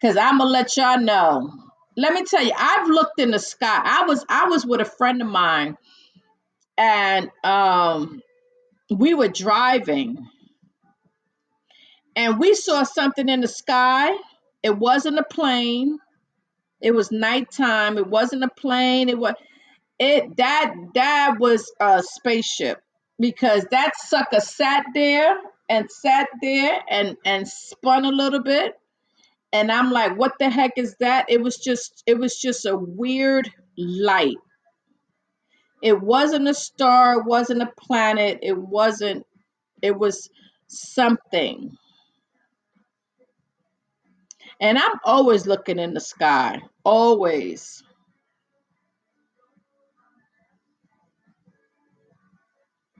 because 0.00 0.16
I'm 0.16 0.38
gonna 0.38 0.50
let 0.50 0.76
y'all 0.76 1.00
know. 1.00 1.52
Let 1.96 2.12
me 2.12 2.24
tell 2.24 2.44
you, 2.44 2.52
I've 2.56 2.88
looked 2.88 3.18
in 3.18 3.30
the 3.30 3.38
sky. 3.38 3.80
I 3.82 4.04
was 4.06 4.24
I 4.28 4.46
was 4.46 4.66
with 4.66 4.80
a 4.80 4.84
friend 4.84 5.22
of 5.22 5.28
mine, 5.28 5.76
and 6.76 7.30
um, 7.42 8.20
we 8.90 9.14
were 9.14 9.28
driving 9.28 10.28
and 12.16 12.38
we 12.38 12.54
saw 12.54 12.82
something 12.82 13.28
in 13.28 13.40
the 13.40 13.48
sky. 13.48 14.10
It 14.62 14.76
wasn't 14.76 15.18
a 15.18 15.24
plane. 15.24 15.98
It 16.80 16.92
was 16.94 17.12
nighttime. 17.12 17.98
It 17.98 18.06
wasn't 18.06 18.44
a 18.44 18.48
plane. 18.48 19.08
It 19.08 19.18
was 19.18 19.34
it 19.98 20.36
that 20.36 20.74
that 20.94 21.36
was 21.38 21.72
a 21.80 22.02
spaceship 22.02 22.78
because 23.18 23.66
that 23.70 23.92
sucker 23.96 24.40
sat 24.40 24.84
there 24.94 25.36
and 25.68 25.90
sat 25.90 26.28
there 26.42 26.80
and 26.90 27.16
and 27.24 27.48
spun 27.48 28.04
a 28.04 28.10
little 28.10 28.42
bit 28.42 28.74
and 29.52 29.72
I'm 29.72 29.90
like 29.92 30.18
what 30.18 30.34
the 30.40 30.50
heck 30.50 30.72
is 30.78 30.96
that? 31.00 31.26
It 31.30 31.42
was 31.42 31.58
just 31.58 32.02
it 32.06 32.18
was 32.18 32.38
just 32.40 32.66
a 32.66 32.76
weird 32.76 33.50
light. 33.78 34.36
It 35.82 36.00
wasn't 36.00 36.48
a 36.48 36.54
star, 36.54 37.20
it 37.20 37.26
wasn't 37.26 37.62
a 37.62 37.72
planet, 37.78 38.40
it 38.42 38.58
wasn't 38.58 39.26
it 39.82 39.98
was 39.98 40.30
something 40.68 41.70
And 44.60 44.78
I'm 44.78 45.00
always 45.04 45.46
looking 45.46 45.78
in 45.78 45.94
the 45.94 46.00
sky, 46.00 46.60
always. 46.84 47.82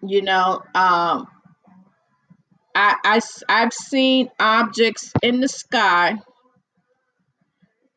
You 0.03 0.23
know, 0.23 0.63
um, 0.75 1.29
I, 2.77 2.97
I, 3.05 3.21
I've 3.49 3.73
seen 3.73 4.29
objects 4.39 5.11
in 5.23 5.41
the 5.41 5.49
sky. 5.49 6.19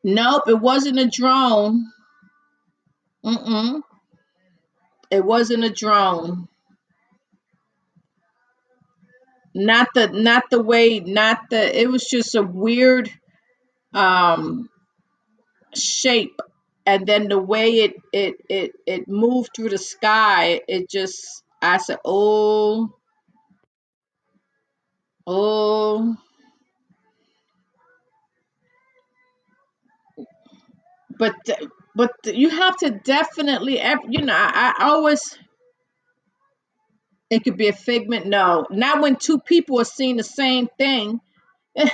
Nope, 0.02 0.44
it 0.48 0.58
wasn't 0.58 0.98
a 0.98 1.06
drone. 1.06 1.84
Mm-mm, 3.24 3.82
it 5.10 5.22
wasn't 5.22 5.64
a 5.64 5.70
drone. 5.70 6.48
Not 9.54 9.88
the, 9.94 10.06
not 10.08 10.44
the 10.50 10.62
way, 10.62 11.00
not 11.00 11.40
the. 11.50 11.78
It 11.78 11.90
was 11.90 12.06
just 12.08 12.34
a 12.34 12.42
weird 12.42 13.10
um, 13.92 14.70
shape, 15.74 16.40
and 16.86 17.06
then 17.06 17.28
the 17.28 17.38
way 17.38 17.70
it, 17.80 17.94
it, 18.12 18.36
it, 18.48 18.72
it 18.86 19.08
moved 19.08 19.50
through 19.54 19.70
the 19.70 19.78
sky. 19.78 20.62
It 20.66 20.88
just, 20.88 21.42
I 21.60 21.78
said, 21.78 21.98
oh, 22.04 22.90
oh. 25.26 26.16
but 31.18 31.34
but 31.94 32.12
you 32.24 32.48
have 32.50 32.76
to 32.78 32.90
definitely 32.90 33.80
you 34.08 34.22
know 34.22 34.34
I, 34.34 34.74
I 34.78 34.88
always 34.88 35.38
it 37.30 37.44
could 37.44 37.56
be 37.56 37.68
a 37.68 37.72
figment 37.72 38.26
no. 38.26 38.66
Not 38.70 39.00
when 39.00 39.16
two 39.16 39.38
people 39.38 39.80
are 39.80 39.84
seeing 39.84 40.16
the 40.16 40.24
same 40.24 40.68
thing. 40.78 41.20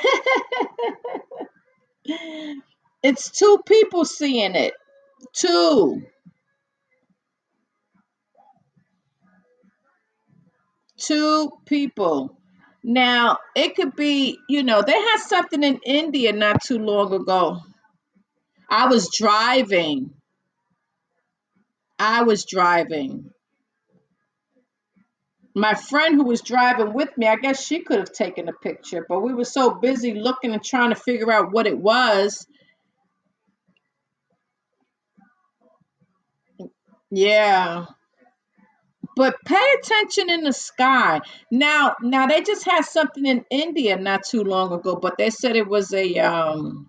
It's 3.03 3.31
two 3.31 3.61
people 3.67 4.05
seeing 4.05 4.57
it. 4.57 4.75
Two. 5.33 6.03
Two 10.99 11.53
people 11.67 12.37
now 12.87 13.39
it 13.57 13.77
could 13.77 13.97
be 13.97 14.39
you 14.49 14.63
know 14.65 14.83
they 14.83 14.95
had 14.95 15.19
something 15.19 15.63
in 15.65 15.81
india 15.87 16.33
not 16.33 16.63
too 16.63 16.79
long 16.81 17.13
ago 17.15 17.59
i 18.71 18.87
was 18.89 19.11
driving 19.17 20.11
i 21.99 22.23
was 22.25 22.47
driving 22.47 23.31
my 25.55 25.75
friend 25.75 26.17
who 26.17 26.25
was 26.25 26.43
driving 26.43 26.95
with 26.95 27.17
me, 27.19 27.29
I 27.29 27.37
guess 27.37 27.65
she 27.65 27.83
could 27.83 27.99
have 28.01 28.13
taken 28.13 28.49
a 28.49 28.55
picture, 28.55 29.07
but 29.09 29.21
we 29.21 29.35
were 29.35 29.45
so 29.45 29.75
busy 29.75 30.15
looking 30.15 30.53
and 30.55 30.65
trying 30.65 30.91
to 30.91 30.97
figure 30.97 31.33
out 31.33 31.53
what 31.53 31.69
it 31.69 31.79
was. 31.79 32.47
Yeah. 37.11 37.87
But 39.17 39.37
pay 39.47 39.67
attention 39.81 40.31
in 40.31 40.45
the 40.45 40.55
sky. 40.55 41.23
Now, 41.51 41.97
now 42.03 42.29
they 42.29 42.43
just 42.43 42.65
had 42.67 42.85
something 42.85 43.27
in 43.27 43.45
India 43.51 43.97
not 43.99 44.25
too 44.25 44.45
long 44.45 44.73
ago, 44.73 44.97
but 44.97 45.19
they 45.19 45.31
said 45.31 45.57
it 45.57 45.69
was 45.69 45.93
a 45.95 46.19
um 46.21 46.87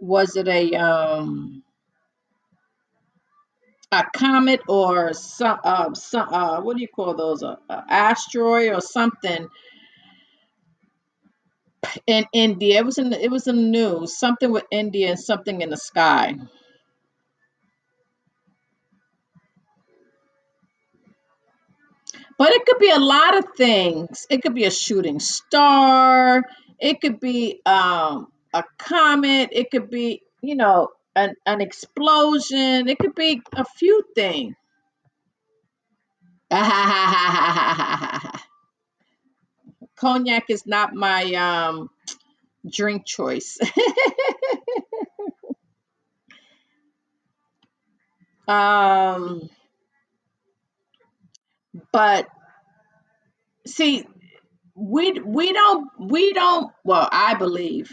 Was 0.00 0.36
it 0.36 0.48
a 0.48 0.74
um 0.76 1.64
a 3.92 4.04
comet 4.14 4.60
or 4.68 5.12
some 5.14 5.58
uh, 5.64 5.94
some 5.94 6.28
uh 6.30 6.60
what 6.62 6.76
do 6.76 6.82
you 6.82 6.88
call 6.88 7.14
those 7.14 7.42
a, 7.42 7.58
a 7.70 7.84
asteroid 7.88 8.72
or 8.74 8.80
something 8.80 9.48
in 12.06 12.24
India? 12.32 12.78
It 12.80 12.86
was 12.86 12.98
in 12.98 13.10
the, 13.10 13.22
it 13.22 13.30
was 13.30 13.48
in 13.48 13.56
the 13.56 13.62
news. 13.62 14.18
Something 14.18 14.52
with 14.52 14.64
India 14.72 15.10
and 15.10 15.20
something 15.20 15.60
in 15.62 15.70
the 15.70 15.78
sky. 15.78 16.36
But 22.38 22.52
it 22.52 22.64
could 22.66 22.78
be 22.78 22.90
a 22.90 23.00
lot 23.00 23.36
of 23.36 23.46
things. 23.56 24.26
It 24.30 24.42
could 24.42 24.54
be 24.54 24.64
a 24.64 24.70
shooting 24.70 25.20
star. 25.20 26.44
It 26.80 27.00
could 27.00 27.20
be 27.20 27.60
um, 27.66 28.28
a 28.54 28.64
comet. 28.78 29.50
It 29.52 29.72
could 29.72 29.90
be, 29.90 30.22
you 30.40 30.54
know, 30.54 30.90
an, 31.16 31.34
an 31.46 31.60
explosion. 31.60 32.88
It 32.88 32.98
could 33.00 33.16
be 33.16 33.42
a 33.54 33.64
few 33.64 34.02
things. 34.14 34.54
Cognac 39.96 40.44
is 40.48 40.66
not 40.66 40.94
my 40.94 41.24
um, 41.34 41.90
drink 42.70 43.04
choice. 43.04 43.58
um, 48.48 49.50
but 51.92 52.28
see, 53.66 54.06
we 54.74 55.12
we 55.12 55.52
don't 55.52 55.88
we 55.98 56.32
don't. 56.32 56.72
Well, 56.84 57.08
I 57.10 57.34
believe 57.34 57.90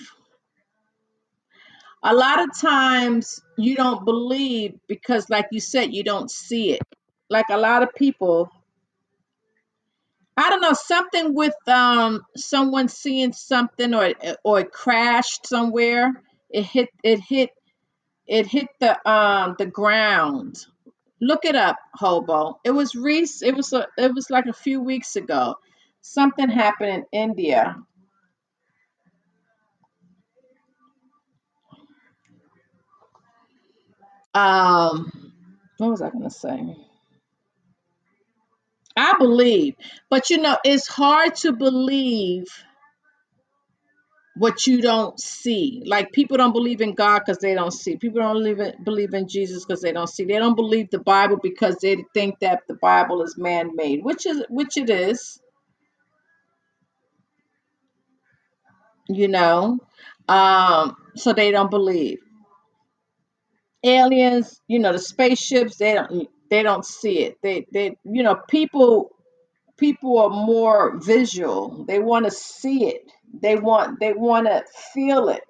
a 2.06 2.14
lot 2.14 2.39
of 2.41 2.57
times 2.57 3.41
you 3.57 3.76
don't 3.76 4.06
believe 4.06 4.76
because 4.88 5.30
like 5.30 5.47
you 5.52 5.60
said 5.60 5.93
you 5.93 6.03
don't 6.03 6.30
see 6.30 6.72
it 6.72 6.81
like 7.30 7.47
a 7.49 7.57
lot 7.57 7.81
of 7.81 7.93
people 7.95 8.49
i 10.38 10.49
don't 10.49 10.61
know 10.61 10.73
something 10.73 11.34
with 11.34 11.56
um 11.68 12.22
someone 12.38 12.88
seeing 12.88 13.34
something 13.34 13.93
or 13.95 14.14
or 14.43 14.60
it 14.61 14.72
crashed 14.72 15.47
somewhere 15.47 16.14
it 16.52 16.64
hit 16.64 16.89
it 17.03 17.19
hit 17.19 17.49
it 18.27 18.45
hit 18.45 18.68
the 18.80 19.10
um 19.10 19.56
the 19.57 19.65
ground 19.65 20.65
look 21.22 21.46
it 21.46 21.56
up 21.56 21.78
hobo. 21.96 22.60
It 22.66 22.72
was 22.72 22.96
Reese. 22.96 23.42
it 23.44 23.56
was 23.56 23.74
a, 23.74 23.88
it 23.98 24.14
was 24.16 24.30
like 24.30 24.46
a 24.48 24.54
few 24.54 24.82
weeks 24.82 25.16
ago. 25.16 25.56
Something 26.02 26.50
happened 26.50 27.06
in 27.12 27.22
india. 27.32 27.78
Um 34.36 35.12
what 35.78 35.92
was 35.92 36.02
i 36.02 36.10
to 36.10 36.30
say? 36.32 36.76
I 38.98 39.14
believe, 39.20 39.76
but 40.10 40.30
you 40.30 40.38
know, 40.40 40.58
it's 40.66 40.88
hard 40.88 41.36
to 41.38 41.54
believe 41.54 42.46
what 44.38 44.68
you 44.68 44.82
don't 44.82 45.20
see. 45.20 45.84
Like 45.86 46.12
people 46.14 46.38
don't 46.38 46.53
believe 46.53 46.82
in 46.82 46.94
God 46.95 47.22
because 47.26 47.40
they 47.40 47.56
don't 47.56 47.72
see. 47.74 47.98
People 47.98 48.22
don't 48.22 48.36
believe 48.36 48.60
in, 48.60 48.84
believe 48.84 49.14
in 49.14 49.28
Jesus 49.28 49.66
because 49.66 49.82
they 49.82 49.94
don't 49.94 50.07
see. 50.10 50.26
They 50.26 50.40
don't 50.40 50.56
believe 50.56 50.90
the 50.91 50.99
Bible 50.99 51.38
because 51.41 51.78
they 51.78 52.06
think 52.14 52.40
that 52.41 52.64
the 52.68 52.76
Bible 52.76 53.24
is 53.24 53.38
man-made, 53.38 54.03
which 54.03 54.26
is 54.26 54.44
which 54.49 54.78
it 54.78 54.90
is. 54.90 55.40
You 59.10 59.28
know, 59.30 59.80
um, 60.30 60.98
so 61.16 61.34
they 61.34 61.52
don't 61.52 61.72
believe 61.72 62.20
aliens. 63.84 64.62
You 64.68 64.80
know, 64.80 64.94
the 64.94 64.99
spaceships. 64.99 65.78
They 65.78 65.95
don't. 65.95 66.30
They 66.52 66.64
don't 66.64 66.86
see 66.86 67.20
it. 67.24 67.38
They 67.44 67.66
they 67.74 67.98
you 68.06 68.24
know 68.24 68.38
people 68.49 69.12
people 69.78 70.20
are 70.20 70.30
more 70.30 70.98
visual. 70.99 71.86
They 71.88 71.99
want 71.99 72.26
to 72.26 72.32
see 72.32 72.88
it. 72.88 73.12
They 73.41 73.56
want 73.56 73.99
they 73.99 74.14
want 74.14 74.48
to 74.48 74.64
feel 74.94 75.30
it. 75.30 75.44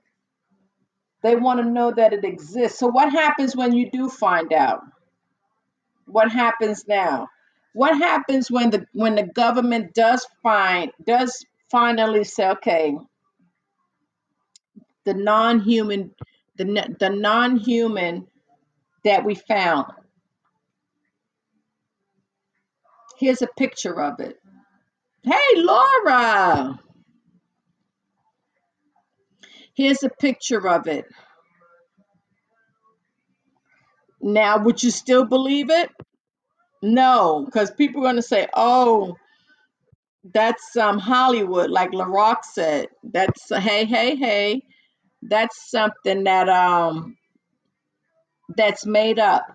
They 1.23 1.35
want 1.35 1.59
to 1.59 1.65
know 1.65 1.91
that 1.91 2.13
it 2.13 2.23
exists. 2.23 2.79
So 2.79 2.87
what 2.87 3.11
happens 3.11 3.55
when 3.55 3.73
you 3.73 3.89
do 3.91 4.09
find 4.09 4.53
out? 4.53 4.81
What 6.05 6.31
happens 6.31 6.85
now? 6.87 7.27
What 7.73 7.97
happens 7.97 8.51
when 8.51 8.69
the 8.69 8.85
when 8.93 9.15
the 9.15 9.23
government 9.23 9.93
does 9.93 10.25
find 10.43 10.91
does 11.05 11.45
finally 11.71 12.23
say, 12.23 12.49
okay, 12.51 12.95
the 15.05 15.13
non-human 15.13 16.11
the 16.57 16.95
the 16.99 17.09
non-human 17.09 18.27
that 19.03 19.25
we 19.25 19.35
found. 19.35 19.87
Here's 23.19 23.41
a 23.41 23.47
picture 23.57 24.01
of 24.01 24.19
it. 24.19 24.37
Hey, 25.23 25.55
Laura. 25.57 26.79
Here's 29.75 30.03
a 30.03 30.09
picture 30.09 30.67
of 30.69 30.87
it. 30.87 31.05
Now, 34.21 34.59
would 34.63 34.83
you 34.83 34.91
still 34.91 35.25
believe 35.25 35.69
it? 35.71 35.89
No, 36.83 37.43
because 37.45 37.71
people 37.71 38.01
are 38.01 38.05
going 38.05 38.17
to 38.17 38.21
say, 38.23 38.47
"Oh, 38.55 39.17
that's 40.33 40.75
um 40.77 40.99
Hollywood," 40.99 41.69
like 41.71 41.91
LaRock 41.91 42.45
said. 42.45 42.87
That's 43.03 43.49
hey, 43.49 43.85
hey, 43.85 44.15
hey. 44.15 44.63
That's 45.23 45.69
something 45.71 46.25
that 46.25 46.49
um 46.49 47.17
that's 48.57 48.85
made 48.85 49.19
up. 49.19 49.45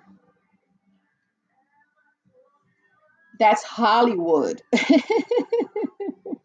That's 3.40 3.62
Hollywood. 3.64 4.62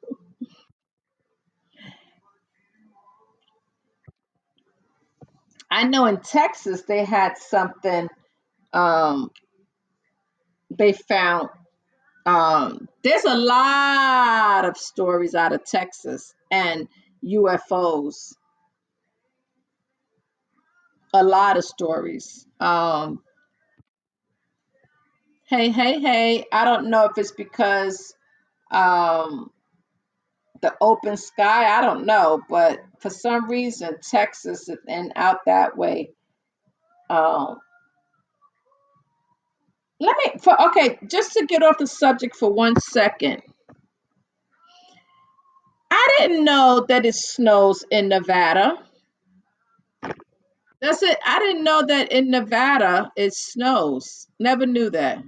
I 5.71 5.83
know 5.85 6.05
in 6.05 6.17
Texas 6.21 6.83
they 6.83 7.03
had 7.05 7.37
something 7.37 8.07
um 8.73 9.31
they 10.69 10.93
found 10.93 11.49
um 12.25 12.87
there's 13.03 13.25
a 13.25 13.35
lot 13.37 14.65
of 14.65 14.77
stories 14.77 15.35
out 15.35 15.53
of 15.53 15.63
Texas 15.65 16.33
and 16.51 16.87
UFOs. 17.23 18.33
A 21.13 21.23
lot 21.23 21.57
of 21.57 21.65
stories. 21.65 22.45
Um 22.59 23.21
Hey, 25.47 25.69
hey, 25.69 25.99
hey. 25.99 26.45
I 26.51 26.65
don't 26.65 26.89
know 26.89 27.05
if 27.05 27.17
it's 27.17 27.31
because 27.31 28.15
um 28.71 29.51
the 30.61 30.75
open 30.81 31.17
sky, 31.17 31.77
I 31.77 31.81
don't 31.81 32.05
know, 32.05 32.41
but 32.49 32.79
for 32.99 33.09
some 33.09 33.49
reason 33.49 33.97
Texas 34.01 34.69
and 34.87 35.13
out 35.15 35.39
that 35.45 35.77
way. 35.77 36.11
Um 37.09 37.57
let 39.99 40.15
me 40.17 40.39
for 40.41 40.59
okay, 40.69 40.99
just 41.07 41.33
to 41.33 41.45
get 41.45 41.63
off 41.63 41.77
the 41.77 41.87
subject 41.87 42.35
for 42.35 42.51
one 42.51 42.79
second. 42.79 43.41
I 45.91 46.17
didn't 46.19 46.43
know 46.43 46.85
that 46.89 47.05
it 47.05 47.15
snows 47.15 47.85
in 47.89 48.09
Nevada. 48.09 48.77
That's 50.81 51.01
it. 51.01 51.17
I 51.25 51.39
didn't 51.39 51.63
know 51.63 51.83
that 51.87 52.11
in 52.11 52.29
Nevada 52.31 53.11
it 53.15 53.33
snows. 53.33 54.27
Never 54.39 54.65
knew 54.65 54.89
that. 54.91 55.19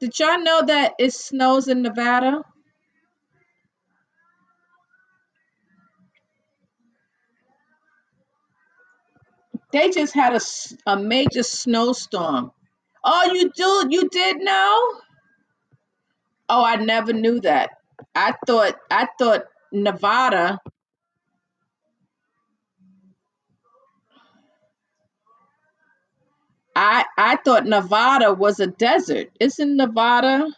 Did 0.00 0.18
y'all 0.18 0.40
know 0.42 0.62
that 0.66 0.94
it 0.98 1.12
snows 1.14 1.68
in 1.68 1.82
Nevada? 1.82 2.42
They 9.72 9.90
just 9.90 10.14
had 10.14 10.34
a, 10.34 10.36
a 10.86 10.98
major 10.98 11.42
snowstorm. 11.42 12.52
Oh, 13.04 13.32
you 13.34 13.50
do? 13.54 13.88
You 13.90 14.08
did 14.10 14.38
know? 14.38 15.00
Oh, 16.48 16.64
I 16.64 16.76
never 16.76 17.12
knew 17.12 17.40
that. 17.42 17.70
I 18.14 18.34
thought 18.46 18.76
I 18.90 19.08
thought 19.18 19.44
Nevada. 19.72 20.60
I 26.78 27.04
I 27.18 27.36
thought 27.36 27.66
Nevada 27.66 28.32
was 28.32 28.60
a 28.60 28.68
desert. 28.68 29.30
Isn't 29.40 29.76
Nevada 29.76 30.48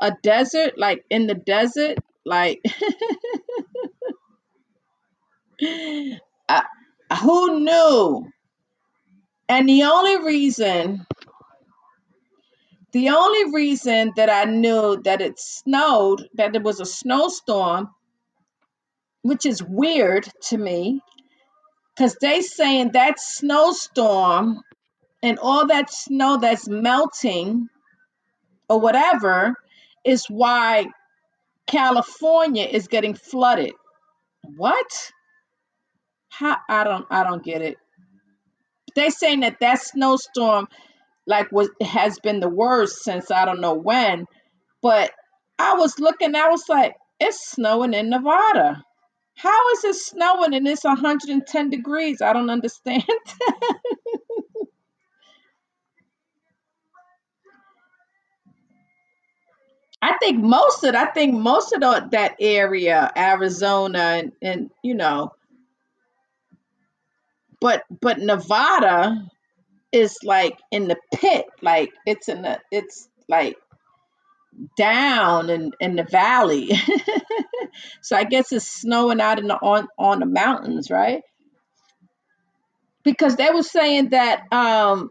a 0.00 0.12
desert? 0.22 0.78
Like 0.78 1.04
in 1.10 1.26
the 1.26 1.34
desert? 1.34 1.98
Like 2.24 2.62
who 7.20 7.60
knew? 7.60 8.30
And 9.46 9.68
the 9.68 9.82
only 9.82 10.24
reason, 10.24 11.06
the 12.92 13.10
only 13.10 13.52
reason 13.54 14.12
that 14.16 14.30
I 14.30 14.44
knew 14.50 15.02
that 15.04 15.20
it 15.20 15.38
snowed, 15.38 16.26
that 16.32 16.56
it 16.56 16.62
was 16.62 16.80
a 16.80 16.86
snowstorm, 16.86 17.90
which 19.20 19.44
is 19.44 19.62
weird 19.62 20.26
to 20.44 20.56
me 20.56 21.02
because 21.94 22.16
they 22.22 22.40
saying 22.40 22.92
that 22.94 23.20
snowstorm 23.20 24.62
and 25.24 25.38
all 25.38 25.66
that 25.68 25.90
snow 25.90 26.36
that's 26.36 26.68
melting 26.68 27.66
or 28.68 28.78
whatever 28.78 29.54
is 30.04 30.26
why 30.28 30.84
California 31.66 32.66
is 32.66 32.88
getting 32.88 33.14
flooded. 33.14 33.72
What? 34.56 35.12
How 36.28 36.58
I 36.68 36.84
don't 36.84 37.06
I 37.10 37.24
don't 37.24 37.42
get 37.42 37.62
it. 37.62 37.78
They 38.94 39.08
saying 39.08 39.40
that 39.40 39.60
that 39.60 39.80
snowstorm 39.80 40.68
like 41.26 41.50
was 41.50 41.70
has 41.80 42.18
been 42.18 42.40
the 42.40 42.48
worst 42.50 43.02
since 43.02 43.30
I 43.30 43.46
don't 43.46 43.62
know 43.62 43.72
when, 43.74 44.26
but 44.82 45.10
I 45.58 45.72
was 45.74 45.98
looking 45.98 46.34
I 46.34 46.48
was 46.48 46.68
like 46.68 46.96
it's 47.18 47.50
snowing 47.50 47.94
in 47.94 48.10
Nevada. 48.10 48.84
How 49.36 49.70
is 49.70 49.84
it 49.84 49.94
snowing 49.94 50.52
and 50.52 50.68
it's 50.68 50.84
110 50.84 51.70
degrees? 51.70 52.20
I 52.20 52.34
don't 52.34 52.50
understand. 52.50 53.04
I 60.04 60.18
think 60.18 60.44
most 60.44 60.84
of 60.84 60.94
I 60.94 61.06
think 61.06 61.34
most 61.34 61.72
of 61.72 61.80
the, 61.80 62.08
that 62.12 62.36
area, 62.38 63.10
Arizona 63.16 63.98
and, 63.98 64.32
and 64.42 64.70
you 64.82 64.94
know, 64.94 65.32
but 67.58 67.84
but 68.02 68.18
Nevada 68.18 69.26
is 69.92 70.18
like 70.22 70.58
in 70.70 70.88
the 70.88 70.98
pit, 71.14 71.46
like 71.62 71.90
it's 72.04 72.28
in 72.28 72.42
the 72.42 72.60
it's 72.70 73.08
like 73.30 73.56
down 74.76 75.48
in 75.48 75.72
in 75.80 75.96
the 75.96 76.04
valley. 76.04 76.72
so 78.02 78.14
I 78.14 78.24
guess 78.24 78.52
it's 78.52 78.66
snowing 78.70 79.22
out 79.22 79.38
in 79.38 79.48
the 79.48 79.56
on 79.56 79.88
on 79.98 80.18
the 80.20 80.26
mountains, 80.26 80.90
right? 80.90 81.22
Because 83.04 83.36
they 83.36 83.48
were 83.48 83.62
saying 83.62 84.10
that 84.10 84.52
um 84.52 85.10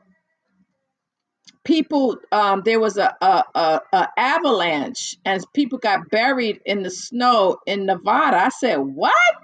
people 1.63 2.17
um 2.31 2.63
there 2.65 2.79
was 2.79 2.97
a, 2.97 3.15
a 3.21 3.43
a 3.55 3.81
a 3.93 4.09
avalanche 4.17 5.17
and 5.25 5.43
people 5.53 5.79
got 5.79 6.09
buried 6.09 6.61
in 6.65 6.83
the 6.83 6.89
snow 6.91 7.57
in 7.67 7.85
Nevada. 7.85 8.37
I 8.37 8.49
said, 8.49 8.77
"What? 8.77 9.35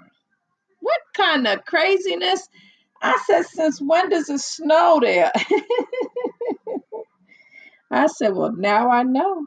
What 0.80 1.00
kind 1.14 1.46
of 1.46 1.64
craziness?" 1.64 2.48
I 3.02 3.18
said, 3.26 3.46
"Since 3.46 3.80
when 3.80 4.10
does 4.10 4.30
it 4.30 4.40
snow 4.40 5.00
there?" 5.02 5.32
I 7.90 8.06
said, 8.08 8.34
"Well, 8.34 8.52
now 8.52 8.90
I 8.90 9.04
know. 9.04 9.46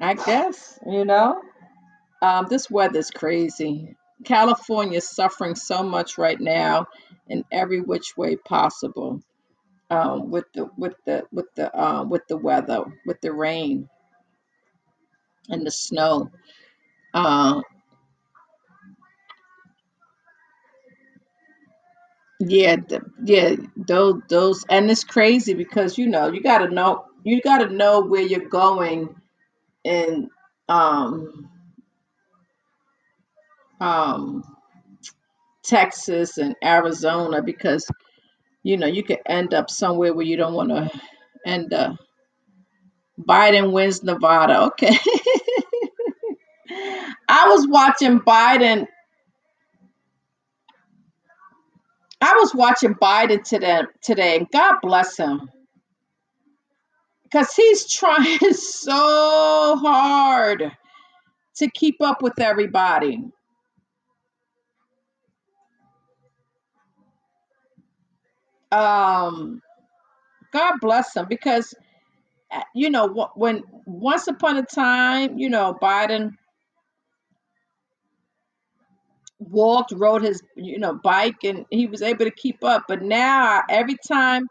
I 0.00 0.14
guess, 0.14 0.78
you 0.86 1.04
know. 1.04 1.40
Um 2.22 2.46
this 2.50 2.70
weather's 2.70 3.10
crazy. 3.10 3.96
California's 4.24 5.10
suffering 5.10 5.56
so 5.56 5.82
much 5.82 6.18
right 6.18 6.40
now 6.40 6.86
in 7.28 7.44
every 7.52 7.80
which 7.80 8.16
way 8.16 8.36
possible. 8.36 9.22
Um 9.92 10.30
with 10.30 10.46
the 10.54 10.70
with 10.78 10.94
the 11.06 11.24
with 11.32 11.54
the 11.56 11.76
uh 11.78 12.04
with 12.04 12.26
the 12.28 12.38
weather, 12.38 12.84
with 13.06 13.20
the 13.22 13.32
rain 13.32 13.88
and 15.48 15.66
the 15.66 15.70
snow. 15.72 16.30
Uh, 17.14 17.62
yeah, 22.40 22.76
yeah, 23.24 23.56
those 23.76 24.22
those, 24.28 24.64
and 24.70 24.90
it's 24.90 25.04
crazy 25.04 25.54
because 25.54 25.98
you 25.98 26.08
know 26.08 26.28
you 26.32 26.42
got 26.42 26.58
to 26.58 26.70
know 26.70 27.06
you 27.24 27.40
got 27.42 27.58
to 27.58 27.70
know 27.70 28.00
where 28.02 28.22
you're 28.22 28.48
going 28.48 29.14
in 29.84 30.30
um 30.68 31.50
um 33.80 34.44
Texas 35.64 36.38
and 36.38 36.56
Arizona 36.64 37.42
because 37.42 37.86
you 38.62 38.78
know 38.78 38.88
you 38.88 39.04
could 39.04 39.20
end 39.26 39.54
up 39.54 39.70
somewhere 39.70 40.14
where 40.14 40.26
you 40.26 40.36
don't 40.36 40.54
want 40.54 40.70
to 40.70 40.90
end 41.46 41.74
up. 41.74 41.96
Biden 43.20 43.72
wins 43.72 44.04
Nevada. 44.04 44.64
Okay, 44.66 44.96
I 47.28 47.48
was 47.48 47.66
watching 47.68 48.20
Biden. 48.20 48.86
I 52.20 52.34
was 52.36 52.54
watching 52.54 52.94
Biden 52.94 53.44
today 53.44 53.82
today, 54.02 54.38
and 54.38 54.48
God 54.52 54.76
bless 54.82 55.18
him 55.18 55.50
because 57.24 57.54
he's 57.54 57.92
trying 57.96 58.38
so 58.54 59.78
hard 59.82 60.72
to 61.56 61.70
keep 61.70 62.02
up 62.02 62.22
with 62.22 62.38
everybody. 62.40 63.22
Um, 68.72 69.62
God 70.52 70.74
bless 70.80 71.16
him 71.16 71.26
because 71.28 71.74
uh, 72.52 72.62
you 72.74 72.90
know 72.90 73.30
when 73.34 73.62
once 73.86 74.28
upon 74.28 74.58
a 74.58 74.62
time, 74.64 75.38
you 75.38 75.50
know, 75.50 75.76
Biden 75.80 76.32
walked, 79.38 79.92
rode 79.92 80.22
his 80.22 80.42
you 80.56 80.78
know 80.78 80.94
bike, 80.94 81.44
and 81.44 81.66
he 81.70 81.86
was 81.86 82.02
able 82.02 82.24
to 82.26 82.30
keep 82.32 82.64
up. 82.64 82.84
But 82.88 83.02
now, 83.02 83.62
every 83.68 83.96
time 84.08 84.46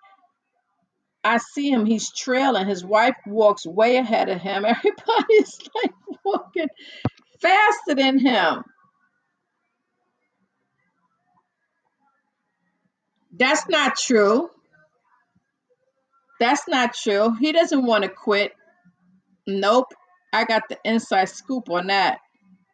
I 1.24 1.38
see 1.38 1.70
him, 1.70 1.86
he's 1.86 2.12
trailing. 2.14 2.68
His 2.68 2.84
wife 2.86 3.16
walks 3.28 3.66
way 3.66 3.98
ahead 3.98 4.30
of 4.30 4.42
him. 4.42 4.66
Everybody's 4.68 5.60
like 5.84 5.94
walking 6.26 6.70
faster 7.42 7.96
than 7.96 8.20
him. 8.20 8.64
That's 13.32 13.68
not 13.70 13.98
true. 13.98 14.50
That's 16.40 16.68
not 16.68 16.94
true. 16.94 17.36
He 17.40 17.52
doesn't 17.52 17.86
want 17.86 18.04
to 18.04 18.10
quit. 18.10 18.54
Nope. 19.48 19.94
I 20.34 20.46
got 20.46 20.64
the 20.70 20.78
inside 20.84 21.30
scoop 21.30 21.70
on 21.70 21.88
that. 21.88 22.20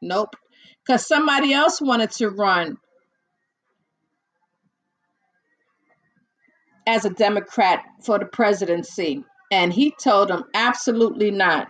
Nope. 0.01 0.35
Because 0.85 1.05
somebody 1.05 1.53
else 1.53 1.81
wanted 1.81 2.11
to 2.11 2.29
run 2.29 2.77
as 6.87 7.05
a 7.05 7.09
Democrat 7.09 7.83
for 8.03 8.17
the 8.17 8.25
presidency. 8.25 9.23
And 9.51 9.73
he 9.73 9.93
told 10.01 10.29
them 10.29 10.43
absolutely 10.53 11.31
not. 11.31 11.67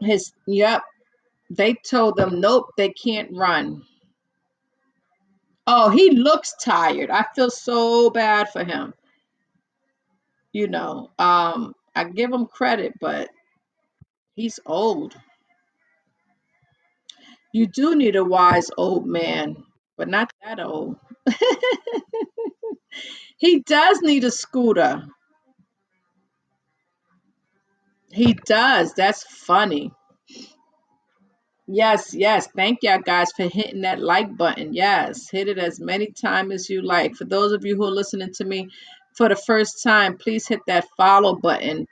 His 0.00 0.32
yep. 0.46 0.82
They 1.50 1.74
told 1.74 2.16
them 2.16 2.40
nope, 2.40 2.70
they 2.76 2.90
can't 2.90 3.30
run. 3.32 3.82
Oh, 5.66 5.90
he 5.90 6.10
looks 6.10 6.54
tired. 6.62 7.10
I 7.10 7.26
feel 7.34 7.50
so 7.50 8.10
bad 8.10 8.50
for 8.50 8.64
him. 8.64 8.94
You 10.52 10.68
know, 10.68 11.10
um, 11.18 11.74
I 11.94 12.04
give 12.04 12.32
him 12.32 12.46
credit, 12.46 12.94
but 13.00 13.30
he's 14.34 14.60
old. 14.66 15.16
You 17.52 17.66
do 17.66 17.96
need 17.96 18.16
a 18.16 18.24
wise 18.24 18.70
old 18.76 19.06
man, 19.06 19.56
but 19.96 20.08
not 20.08 20.32
that 20.44 20.60
old. 20.60 20.96
He 23.38 23.60
does 23.60 24.00
need 24.02 24.24
a 24.24 24.30
scooter. 24.30 25.04
He 28.12 28.34
does. 28.34 28.94
That's 28.94 29.24
funny. 29.24 29.92
Yes, 31.72 32.14
yes. 32.14 32.48
Thank 32.56 32.80
y'all 32.82 33.00
guys 33.00 33.32
for 33.32 33.44
hitting 33.48 33.82
that 33.82 34.00
like 34.00 34.36
button. 34.36 34.74
Yes, 34.74 35.30
hit 35.30 35.48
it 35.48 35.58
as 35.58 35.80
many 35.80 36.08
times 36.12 36.54
as 36.54 36.70
you 36.70 36.82
like. 36.82 37.16
For 37.16 37.26
those 37.26 37.52
of 37.52 37.64
you 37.66 37.76
who 37.76 37.84
are 37.84 37.92
listening 37.92 38.32
to 38.34 38.44
me 38.46 38.70
for 39.16 39.28
the 39.30 39.36
first 39.36 39.82
time, 39.82 40.18
please 40.18 40.48
hit 40.48 40.60
that 40.68 40.86
follow 40.96 41.36
button, 41.36 41.88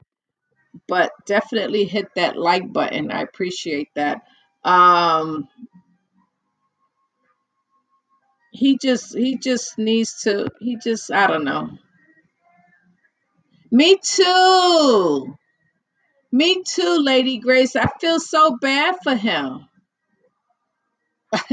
but 0.88 1.12
definitely 1.26 1.84
hit 1.84 2.08
that 2.16 2.36
like 2.38 2.72
button. 2.72 3.10
I 3.12 3.22
appreciate 3.22 3.88
that. 3.96 4.22
Um 4.64 5.48
he 8.52 8.78
just 8.78 9.16
he 9.16 9.38
just 9.38 9.78
needs 9.78 10.22
to 10.22 10.50
he 10.60 10.76
just 10.76 11.12
I 11.12 11.26
don't 11.28 11.44
know. 11.44 11.70
Me 13.72 13.98
too. 14.02 15.34
Me 16.32 16.62
too, 16.64 16.98
Lady 17.02 17.38
Grace. 17.38 17.76
I 17.76 17.88
feel 18.00 18.20
so 18.20 18.58
bad 18.60 18.96
for 19.04 19.16
him. 19.16 19.68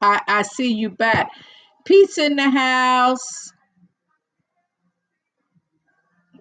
I, 0.00 0.20
I 0.26 0.42
see 0.42 0.72
you 0.72 0.90
back. 0.90 1.30
Peace 1.84 2.18
in 2.18 2.36
the 2.36 2.48
house. 2.50 3.52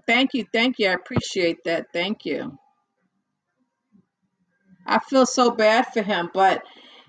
Thank 0.07 0.33
you. 0.33 0.45
Thank 0.51 0.79
you. 0.79 0.89
I 0.89 0.93
appreciate 0.93 1.63
that. 1.65 1.87
Thank 1.93 2.25
you. 2.25 2.57
I 4.85 4.99
feel 4.99 5.25
so 5.25 5.51
bad 5.51 5.87
for 5.93 6.01
him, 6.01 6.29
but 6.33 6.63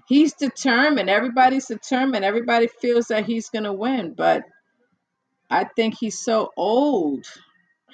he's 0.07 0.35
determined. 0.35 1.09
Everybody's 1.09 1.67
determined. 1.67 2.25
Everybody 2.25 2.69
feels 2.69 3.07
that 3.07 3.25
he's 3.25 3.49
going 3.49 3.65
to 3.65 3.73
win, 3.73 4.15
but 4.15 4.45
I 5.51 5.65
think 5.65 5.97
he's 5.99 6.19
so 6.19 6.51
old. 6.57 7.25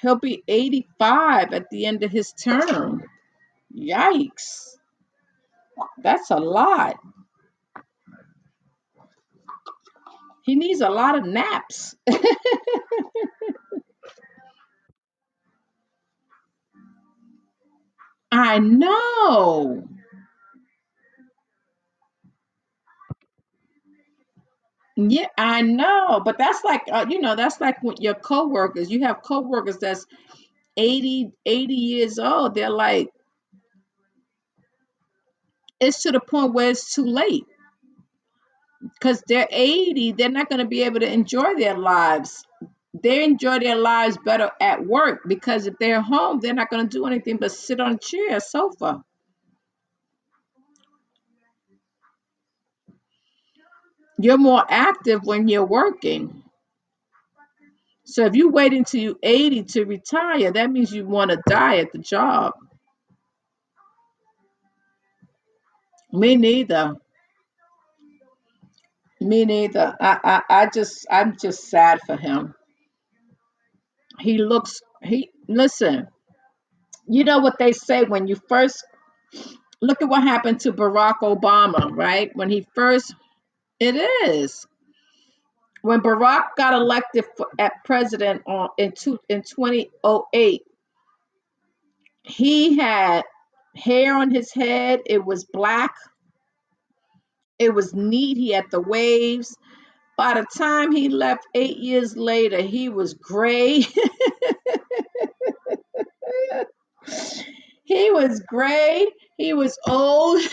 He'll 0.02 0.18
be 0.18 0.42
85 0.48 1.52
at 1.52 1.70
the 1.70 1.86
end 1.86 2.02
of 2.02 2.10
his 2.10 2.32
term. 2.32 3.04
Yikes. 3.76 4.75
That's 6.02 6.30
a 6.30 6.36
lot. 6.36 6.96
He 10.44 10.54
needs 10.54 10.80
a 10.80 10.88
lot 10.88 11.18
of 11.18 11.24
naps. 11.26 11.94
I 18.32 18.60
know. 18.60 19.88
Yeah, 24.96 25.26
I 25.36 25.62
know. 25.62 26.20
But 26.24 26.38
that's 26.38 26.64
like, 26.64 26.82
uh, 26.90 27.06
you 27.08 27.20
know, 27.20 27.36
that's 27.36 27.60
like 27.60 27.82
with 27.82 28.00
your 28.00 28.14
coworkers. 28.14 28.90
You 28.90 29.02
have 29.04 29.22
coworkers 29.22 29.78
that's 29.78 30.06
80, 30.76 31.30
80 31.46 31.74
years 31.74 32.18
old. 32.18 32.54
They're 32.54 32.70
like, 32.70 33.08
it's 35.80 36.02
to 36.02 36.12
the 36.12 36.20
point 36.20 36.54
where 36.54 36.70
it's 36.70 36.94
too 36.94 37.06
late 37.06 37.44
because 38.94 39.22
they're 39.26 39.48
80. 39.50 40.12
They're 40.12 40.30
not 40.30 40.48
going 40.48 40.60
to 40.60 40.66
be 40.66 40.82
able 40.82 41.00
to 41.00 41.12
enjoy 41.12 41.54
their 41.56 41.76
lives. 41.76 42.44
They 43.02 43.24
enjoy 43.24 43.58
their 43.58 43.76
lives 43.76 44.18
better 44.24 44.50
at 44.60 44.86
work 44.86 45.20
because 45.26 45.66
if 45.66 45.74
they're 45.78 46.00
home, 46.00 46.40
they're 46.40 46.54
not 46.54 46.70
going 46.70 46.88
to 46.88 46.98
do 46.98 47.06
anything 47.06 47.36
but 47.36 47.52
sit 47.52 47.80
on 47.80 47.92
a 47.94 47.98
chair, 47.98 48.40
sofa. 48.40 49.02
You're 54.18 54.38
more 54.38 54.64
active 54.68 55.22
when 55.24 55.48
you're 55.48 55.66
working. 55.66 56.42
So 58.06 58.24
if 58.26 58.36
you 58.36 58.50
wait 58.50 58.72
until 58.72 59.00
you're 59.00 59.16
80 59.22 59.64
to 59.64 59.84
retire, 59.84 60.52
that 60.52 60.70
means 60.70 60.92
you 60.92 61.06
want 61.06 61.32
to 61.32 61.42
die 61.48 61.78
at 61.78 61.92
the 61.92 61.98
job. 61.98 62.54
Me 66.16 66.34
neither. 66.34 66.96
Me 69.20 69.44
neither. 69.44 69.94
I, 70.00 70.18
I, 70.24 70.62
I 70.62 70.66
just 70.72 71.06
I'm 71.10 71.36
just 71.36 71.68
sad 71.68 72.00
for 72.06 72.16
him. 72.16 72.54
He 74.18 74.38
looks 74.38 74.80
he 75.02 75.30
listen, 75.46 76.08
you 77.06 77.22
know 77.24 77.40
what 77.40 77.58
they 77.58 77.72
say 77.72 78.04
when 78.04 78.26
you 78.26 78.36
first 78.48 78.82
look 79.82 80.00
at 80.00 80.08
what 80.08 80.22
happened 80.22 80.60
to 80.60 80.72
Barack 80.72 81.16
Obama, 81.22 81.90
right? 81.92 82.30
When 82.34 82.48
he 82.48 82.66
first 82.74 83.14
it 83.78 83.94
is. 84.26 84.66
When 85.82 86.00
Barack 86.00 86.56
got 86.56 86.72
elected 86.72 87.26
for, 87.36 87.46
at 87.58 87.72
president 87.84 88.42
on 88.46 88.70
in 88.78 88.92
two 88.92 89.18
in 89.28 89.42
2008, 89.42 90.62
he 92.22 92.78
had 92.78 93.22
hair 93.76 94.16
on 94.16 94.30
his 94.30 94.52
head, 94.52 95.00
it 95.06 95.24
was 95.24 95.44
black, 95.44 95.94
it 97.58 97.74
was 97.74 97.94
neat, 97.94 98.36
he 98.36 98.52
had 98.52 98.66
the 98.70 98.80
waves. 98.80 99.56
By 100.16 100.34
the 100.34 100.46
time 100.56 100.92
he 100.92 101.08
left 101.10 101.46
8 101.54 101.76
years 101.78 102.16
later, 102.16 102.62
he 102.62 102.88
was 102.88 103.14
gray. 103.14 103.84
He 107.84 108.10
was 108.10 108.42
gray. 108.48 109.06
He 109.38 109.52
was 109.52 109.78
old. 109.88 110.40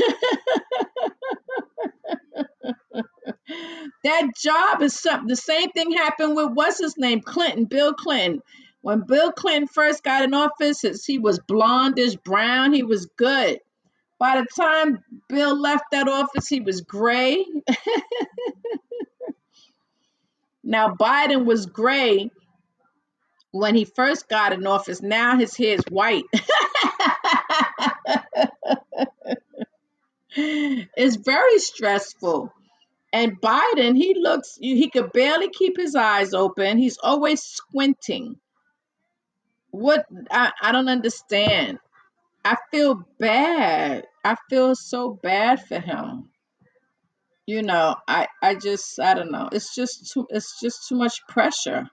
that 4.04 4.28
job 4.41 4.82
is 4.84 5.00
something. 5.00 5.28
The 5.28 5.36
same 5.36 5.72
thing 5.72 5.91
happened 5.91 6.36
with 6.36 6.52
what's 6.54 6.80
his 6.80 6.95
name, 6.98 7.22
Clinton, 7.22 7.66
Bill 7.66 7.94
Clinton. 7.94 8.41
When 8.84 9.02
Bill 9.08 9.32
Clinton 9.32 9.68
first 9.70 10.04
got 10.04 10.24
in 10.24 10.34
office, 10.34 10.84
he 11.06 11.18
was 11.18 11.40
blondish 11.40 12.22
brown. 12.22 12.74
He 12.74 12.84
was 12.84 13.06
good. 13.18 13.60
By 14.20 14.42
the 14.42 14.62
time 14.62 15.02
Bill 15.30 15.58
left 15.58 15.86
that 15.94 16.10
office, 16.10 16.50
he 16.50 16.60
was 16.60 16.82
gray. 16.82 17.46
now 20.66 20.96
Biden 20.96 21.46
was 21.46 21.66
gray 21.66 22.30
when 23.52 23.74
he 23.74 23.86
first 23.86 24.28
got 24.28 24.52
in 24.52 24.68
office. 24.68 25.02
Now 25.02 25.38
his 25.38 25.56
hair 25.56 25.76
is 25.76 25.86
white. 25.90 26.26
it's 30.36 31.16
very 31.16 31.60
stressful. 31.60 32.52
And 33.14 33.40
Biden, 33.40 33.96
he 33.96 34.14
looks, 34.20 34.58
he 34.60 34.90
could 34.90 35.14
barely 35.14 35.50
keep 35.52 35.78
his 35.78 35.96
eyes 35.96 36.34
open. 36.34 36.78
He's 36.78 36.98
always 37.02 37.42
squinting. 37.42 38.36
What 39.74 40.06
I, 40.32 40.52
I 40.62 40.72
don't 40.72 40.88
understand. 40.90 41.80
I 42.45 42.58
feel 42.72 43.08
bad. 43.20 44.06
I 44.24 44.36
feel 44.50 44.76
so 44.76 45.20
bad 45.24 45.66
for 45.68 45.80
him. 45.80 46.30
You 47.48 47.64
know, 47.64 47.95
I 48.08 48.28
I 48.41 48.56
just 48.56 49.00
I 49.00 49.16
don't 49.16 49.32
know. 49.32 49.50
It's 49.52 49.76
just 49.76 50.12
too 50.14 50.28
it's 50.30 50.60
just 50.62 50.88
too 50.88 50.95
much 50.95 51.20
pressure. 51.28 51.90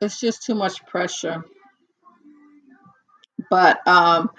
It's 0.00 0.18
just 0.20 0.44
too 0.44 0.54
much 0.54 0.84
pressure. 0.86 1.44
But 3.50 3.86
um 3.86 4.30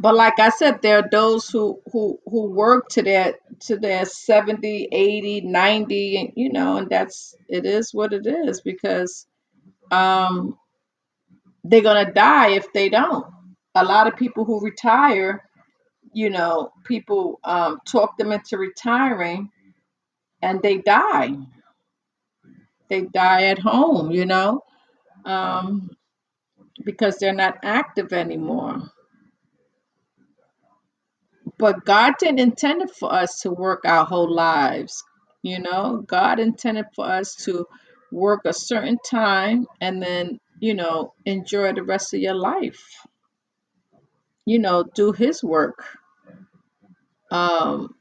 but 0.00 0.16
like 0.16 0.40
I 0.40 0.50
said 0.50 0.82
there 0.82 0.98
are 1.00 1.08
those 1.10 1.48
who 1.50 1.80
who 1.92 2.18
who 2.26 2.50
work 2.50 2.88
to 2.90 3.02
their 3.02 3.34
to 3.66 3.76
their 3.76 4.06
70, 4.06 4.88
80, 4.92 5.42
90 5.42 6.16
and 6.16 6.32
you 6.36 6.52
know, 6.52 6.78
and 6.78 6.90
that's 6.90 7.36
it 7.48 7.66
is 7.66 7.94
what 7.94 8.14
it 8.14 8.26
is 8.26 8.62
because 8.62 9.26
um 9.92 10.58
they're 11.64 11.82
going 11.82 12.06
to 12.06 12.12
die 12.12 12.50
if 12.50 12.72
they 12.72 12.88
don't. 12.88 13.26
A 13.74 13.84
lot 13.84 14.06
of 14.06 14.16
people 14.16 14.44
who 14.44 14.60
retire, 14.60 15.44
you 16.12 16.30
know, 16.30 16.72
people 16.84 17.40
um, 17.44 17.78
talk 17.86 18.16
them 18.18 18.32
into 18.32 18.58
retiring 18.58 19.50
and 20.42 20.62
they 20.62 20.78
die. 20.78 21.30
They 22.88 23.02
die 23.02 23.44
at 23.44 23.58
home, 23.58 24.10
you 24.10 24.26
know, 24.26 24.62
um, 25.24 25.90
because 26.84 27.16
they're 27.18 27.34
not 27.34 27.58
active 27.62 28.12
anymore. 28.12 28.82
But 31.58 31.84
God 31.84 32.14
didn't 32.18 32.40
intend 32.40 32.82
it 32.82 32.90
for 32.90 33.12
us 33.12 33.40
to 33.42 33.50
work 33.50 33.82
our 33.84 34.04
whole 34.04 34.32
lives. 34.32 35.04
You 35.42 35.60
know, 35.60 36.04
God 36.06 36.40
intended 36.40 36.86
for 36.94 37.06
us 37.06 37.34
to 37.44 37.66
work 38.12 38.42
a 38.44 38.52
certain 38.52 38.98
time 39.08 39.66
and 39.80 40.02
then, 40.02 40.40
you 40.62 40.74
know, 40.74 41.12
enjoy 41.26 41.74
the 41.74 41.82
rest 41.82 42.14
of 42.14 42.20
your 42.20 42.36
life. 42.36 42.84
You 44.46 44.60
know, 44.60 44.84
do 44.84 45.12
His 45.12 45.42
work. 45.42 45.84
Um, 47.32 47.94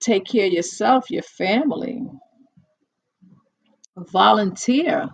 take 0.00 0.24
care 0.26 0.46
of 0.46 0.52
yourself, 0.52 1.10
your 1.10 1.22
family, 1.22 2.02
volunteer. 3.96 5.10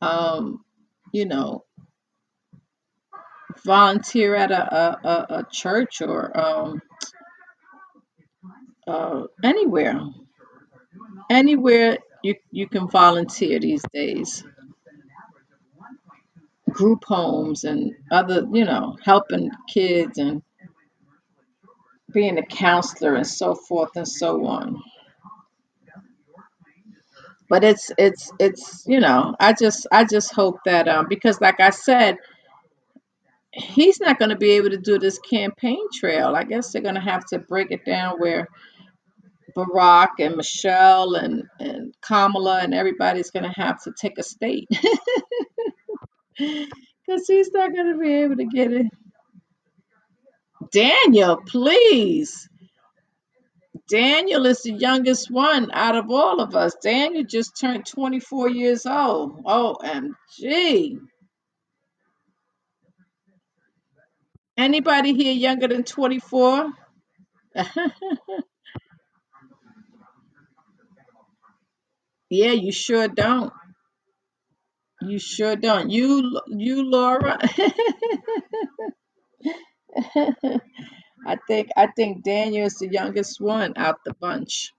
Um, 0.00 0.64
you 1.12 1.26
know, 1.26 1.64
volunteer 3.64 4.36
at 4.36 4.52
a, 4.52 4.76
a, 4.76 5.00
a, 5.04 5.26
a 5.40 5.46
church 5.50 6.02
or 6.02 6.38
um, 6.38 6.82
uh, 8.86 9.22
anywhere. 9.44 10.00
Anywhere 11.30 11.98
you, 12.22 12.36
you 12.52 12.68
can 12.68 12.88
volunteer 12.88 13.60
these 13.60 13.84
days. 13.92 14.44
Group 16.78 17.04
homes 17.06 17.64
and 17.64 17.92
other, 18.12 18.46
you 18.52 18.64
know, 18.64 18.96
helping 19.04 19.50
kids 19.68 20.18
and 20.18 20.42
being 22.12 22.38
a 22.38 22.46
counselor 22.46 23.16
and 23.16 23.26
so 23.26 23.56
forth 23.56 23.90
and 23.96 24.06
so 24.06 24.46
on. 24.46 24.80
But 27.48 27.64
it's 27.64 27.90
it's 27.98 28.30
it's 28.38 28.84
you 28.86 29.00
know 29.00 29.34
I 29.40 29.54
just 29.54 29.88
I 29.90 30.04
just 30.04 30.32
hope 30.32 30.60
that 30.66 30.86
um 30.86 31.06
because 31.08 31.40
like 31.40 31.60
I 31.60 31.70
said 31.70 32.18
he's 33.52 34.00
not 34.00 34.18
going 34.18 34.30
to 34.30 34.36
be 34.36 34.52
able 34.52 34.70
to 34.70 34.78
do 34.78 34.98
this 34.98 35.18
campaign 35.18 35.84
trail. 35.92 36.36
I 36.36 36.44
guess 36.44 36.72
they're 36.72 36.82
going 36.82 36.94
to 36.94 37.00
have 37.00 37.24
to 37.26 37.40
break 37.40 37.72
it 37.72 37.84
down 37.84 38.18
where 38.20 38.48
Barack 39.56 40.10
and 40.20 40.36
Michelle 40.36 41.14
and, 41.16 41.44
and 41.58 41.94
Kamala 42.00 42.60
and 42.60 42.74
everybody's 42.74 43.30
going 43.30 43.44
to 43.44 43.60
have 43.60 43.82
to 43.84 43.92
take 44.00 44.18
a 44.18 44.22
state 44.22 44.68
because 46.38 47.26
he's 47.28 47.52
not 47.52 47.74
going 47.74 47.92
to 47.92 47.98
be 47.98 48.14
able 48.14 48.36
to 48.36 48.46
get 48.46 48.72
it. 48.72 48.86
Daniel, 50.72 51.38
please. 51.46 52.48
Daniel 53.90 54.46
is 54.46 54.62
the 54.62 54.72
youngest 54.72 55.30
one 55.30 55.70
out 55.72 55.96
of 55.96 56.10
all 56.10 56.40
of 56.40 56.56
us. 56.56 56.74
Daniel 56.82 57.24
just 57.24 57.58
turned 57.60 57.86
24 57.86 58.50
years 58.50 58.86
old. 58.86 59.44
OMG. 59.44 60.98
Anybody 64.58 65.14
here 65.14 65.32
younger 65.32 65.68
than 65.68 65.84
24? 65.84 66.70
yeah, 72.30 72.52
you 72.52 72.72
sure 72.72 73.08
don't. 73.08 73.52
You 75.02 75.18
sure 75.18 75.56
don't. 75.56 75.90
You, 75.90 76.40
you, 76.48 76.90
Laura. 76.90 77.38
I 81.26 81.36
think 81.48 81.68
I 81.76 81.88
think 81.88 82.24
Daniel 82.24 82.66
is 82.66 82.78
the 82.78 82.88
youngest 82.88 83.40
one 83.40 83.74
out 83.76 84.04
the 84.04 84.14
bunch. 84.14 84.72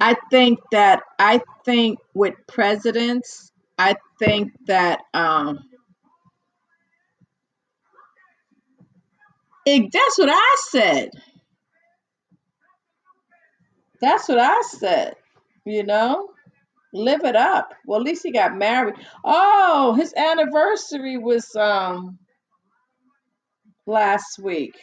I 0.00 0.16
think 0.30 0.60
that 0.72 1.02
I 1.18 1.42
think 1.64 1.98
with 2.14 2.34
presidents, 2.48 3.52
I 3.78 3.96
think 4.18 4.52
that 4.66 5.00
um 5.14 5.60
it, 9.66 9.90
that's 9.92 10.18
what 10.18 10.30
I 10.30 10.56
said. 10.70 11.10
That's 14.00 14.28
what 14.28 14.38
I 14.38 14.62
said. 14.62 15.14
You 15.66 15.84
know, 15.84 16.30
live 16.92 17.24
it 17.24 17.36
up. 17.36 17.74
Well, 17.86 18.00
at 18.00 18.06
least 18.06 18.22
he 18.24 18.32
got 18.32 18.56
married. 18.56 18.94
Oh, 19.24 19.94
his 19.94 20.14
anniversary 20.14 21.18
was 21.18 21.54
um 21.56 22.18
last 23.86 24.38
week. 24.42 24.74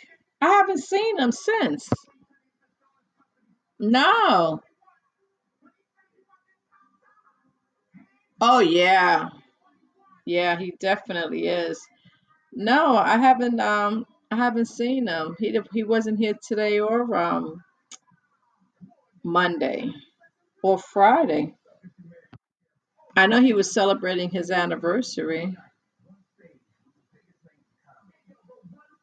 I 0.41 0.47
haven't 0.49 0.79
seen 0.79 1.19
him 1.19 1.31
since. 1.31 1.89
No. 3.79 4.61
Oh 8.41 8.59
yeah. 8.59 9.29
Yeah, 10.25 10.57
he 10.57 10.73
definitely 10.79 11.47
is. 11.47 11.81
No, 12.53 12.97
I 12.97 13.17
haven't 13.17 13.59
um 13.59 14.05
I 14.31 14.35
haven't 14.37 14.67
seen 14.67 15.07
him. 15.07 15.35
He 15.39 15.59
he 15.73 15.83
wasn't 15.83 16.19
here 16.19 16.35
today 16.47 16.79
or 16.79 17.15
um 17.15 17.63
Monday 19.23 19.91
or 20.63 20.77
Friday. 20.79 21.55
I 23.19 23.27
know 23.27 23.41
he 23.41 23.53
was 23.53 23.73
celebrating 23.73 24.29
his 24.29 24.49
anniversary. 24.49 25.55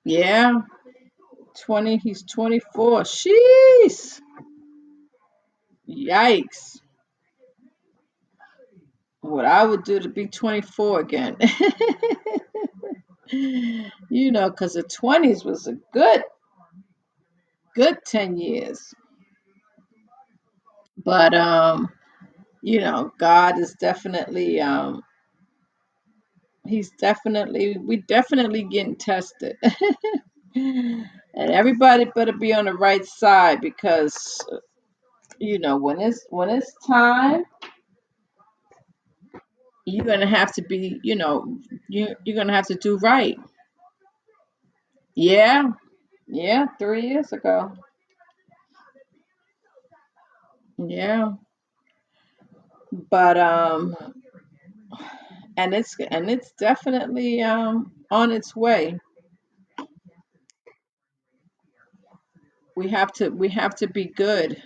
Yeah, 0.05 0.61
20, 1.65 1.99
he's 1.99 2.23
24. 2.25 3.03
Sheesh. 3.03 4.21
Yikes. 5.89 6.79
What 9.21 9.45
I 9.45 9.65
would 9.67 9.85
do 9.85 10.01
to 10.01 10.09
be 10.09 10.29
24 10.29 11.01
again. 11.01 11.37
you 13.31 14.33
know, 14.33 14.51
because 14.51 14.75
the 14.75 14.85
20s 14.85 15.45
was 15.45 15.67
a 15.67 15.75
good, 15.93 16.23
good 17.75 17.99
10 18.07 18.37
years. 18.39 18.95
But 21.05 21.35
um, 21.35 21.91
you 22.67 22.81
know, 22.81 23.13
God 23.21 23.61
is 23.61 23.75
definitely 23.81 24.61
um 24.61 25.03
he's 26.67 26.91
definitely 27.01 27.79
we 27.79 27.99
definitely 27.99 28.65
getting 28.65 28.97
tested. 28.97 29.57
and 30.57 31.07
everybody 31.37 32.07
better 32.15 32.33
be 32.33 32.55
on 32.55 32.67
the 32.67 32.75
right 32.75 33.05
side 33.07 33.61
because 33.61 34.45
you 35.39 35.59
know 35.59 35.77
when 35.79 36.01
it's 36.01 36.27
when 36.31 36.51
it's 36.51 36.73
time 36.87 37.45
you're 39.87 40.07
gonna 40.07 40.27
have 40.29 40.53
to 40.55 40.63
be 40.63 41.01
you 41.05 41.17
know 41.17 41.59
you 41.89 42.15
you're 42.25 42.37
gonna 42.37 42.55
have 42.55 42.67
to 42.69 42.77
do 42.77 42.99
right. 42.99 43.37
Yeah 45.17 45.65
yeah 46.29 46.67
three 46.79 47.09
years 47.09 47.33
ago. 47.33 47.73
Yeah 50.79 51.33
but 53.11 53.39
um 53.39 53.97
and 55.57 55.75
it's 55.75 55.97
and 56.11 56.31
it's 56.31 56.53
definitely 56.53 57.43
um 57.43 57.93
on 58.11 58.33
its 58.33 58.57
way. 58.57 58.99
We 62.77 62.89
have 62.91 63.13
to 63.15 63.31
we 63.31 63.49
have 63.51 63.75
to 63.77 63.89
be 63.89 64.07
good. 64.07 64.63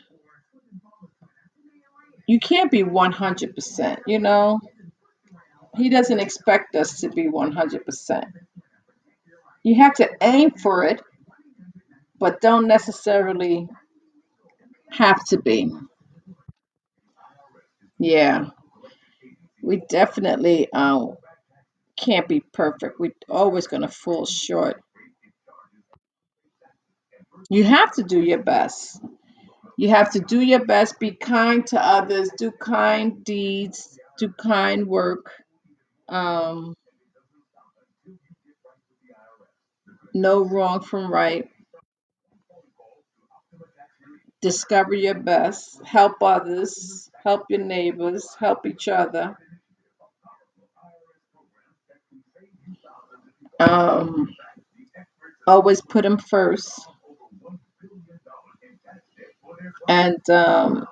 You 2.29 2.39
can't 2.41 2.71
be 2.71 2.85
100% 2.85 3.99
you 4.07 4.19
know? 4.21 4.61
He 5.77 5.89
doesn't 5.91 6.21
expect 6.21 6.77
us 6.77 7.01
to 7.01 7.09
be 7.11 7.29
100% 7.29 8.25
you 9.63 9.77
have 9.77 9.95
to 9.95 10.09
aim 10.23 10.51
for 10.53 10.85
it 10.85 11.03
but 12.19 12.41
don't 12.41 12.67
necessarily 12.67 13.69
have 14.91 15.25
to 15.27 15.41
be 15.41 15.73
yeah. 18.01 18.47
We 19.63 19.83
definitely 19.91 20.73
um 20.73 21.17
can't 21.99 22.29
be 22.29 22.41
perfect. 22.41 23.01
We're 23.01 23.13
always 23.29 23.67
going 23.69 23.83
to 23.83 23.89
fall 23.89 24.27
short. 24.27 24.83
You 27.51 27.65
have 27.65 27.93
to 27.95 28.03
do 28.05 28.21
your 28.21 28.43
best. 28.43 29.01
You 29.79 29.91
have 29.91 30.13
to 30.13 30.21
do 30.21 30.41
your 30.41 30.65
best. 30.65 31.01
Be 31.01 31.13
kind 31.13 31.67
to 31.69 31.85
others. 31.85 32.31
Do 32.39 32.53
kind 32.53 33.25
deeds. 33.25 33.99
Do 34.19 34.31
kind 34.31 34.87
work. 34.89 35.33
Um 36.09 36.75
wrong 40.45 40.81
from 40.83 41.13
right. 41.13 41.49
Discover 44.43 44.95
your 44.95 45.15
best. 45.17 45.85
Help 45.85 46.23
others 46.23 47.10
help 47.25 47.45
your 47.51 47.61
neighbors 47.65 48.29
help 48.39 48.67
each 48.67 48.89
other. 48.89 49.37
Um 53.61 54.35
always 55.47 55.81
put 55.83 56.03
them 56.03 56.19
first. 56.19 56.81
And 59.89 60.29
um 60.31 60.87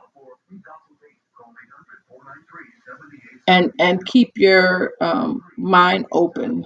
and 3.47 3.73
and 3.79 4.05
keep 4.07 4.33
your 4.37 4.93
um 5.01 5.43
mind 5.57 6.07
open. 6.13 6.65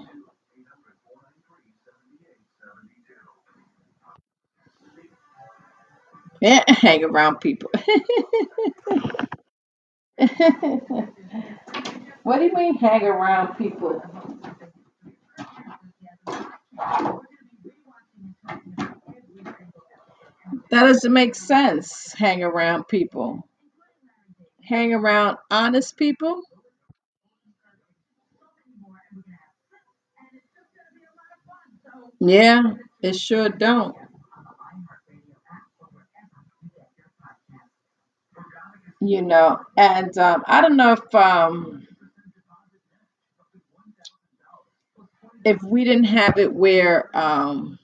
Yeah 6.41 6.65
hang 6.69 7.05
around 7.05 7.41
people 7.41 7.71
what 12.23 12.39
do 12.39 12.45
you 12.45 12.53
mean 12.55 12.77
hang 12.77 13.03
around 13.05 13.57
people? 13.57 14.03
That 20.71 20.83
doesn't 20.85 21.13
make 21.13 21.35
sense 21.35 22.13
hang 22.15 22.43
around 22.43 22.89
people. 22.89 23.47
Hang 24.65 24.95
around 24.95 25.39
honest 25.51 25.97
people? 25.97 26.43
Yeah 32.21 32.63
it 33.03 33.17
sure 33.17 33.49
don't 33.49 33.97
you 39.09 39.23
know 39.23 39.59
and 39.77 40.17
um 40.19 40.43
i 40.47 40.61
don't 40.61 40.77
know 40.77 40.93
if 40.93 41.15
um 41.15 41.87
if 45.45 45.63
we 45.63 45.85
didn't 45.85 46.05
have 46.05 46.39
it 46.39 46.53
where 46.55 47.17
um 47.17 47.79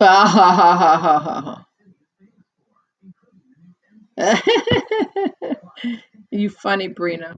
you 6.30 6.50
funny 6.50 6.88
brina 6.88 7.34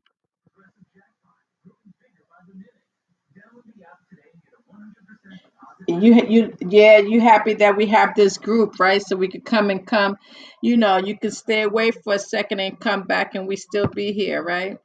you 5.88 6.14
you 6.28 6.56
yeah 6.60 6.98
you 6.98 7.20
happy 7.20 7.54
that 7.54 7.76
we 7.76 7.86
have 7.86 8.14
this 8.16 8.38
group 8.38 8.80
right? 8.80 9.02
So 9.02 9.16
we 9.16 9.28
could 9.28 9.44
come 9.44 9.70
and 9.70 9.86
come 9.86 10.16
you 10.62 10.76
know 10.78 10.98
you 10.98 11.18
can 11.18 11.30
stay 11.32 11.62
away 11.62 11.92
for 11.92 12.14
a 12.14 12.18
second 12.18 12.60
and 12.60 12.80
come 12.80 13.04
back 13.04 13.34
and 13.34 13.48
we 13.48 13.56
still 13.56 13.88
be 13.88 14.12
here 14.12 14.42
right? 14.42 14.78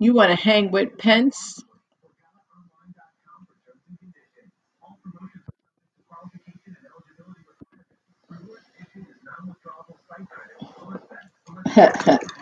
You 0.00 0.14
want 0.14 0.30
to 0.30 0.36
hang 0.36 0.70
with 0.72 0.98
pence 0.98 1.62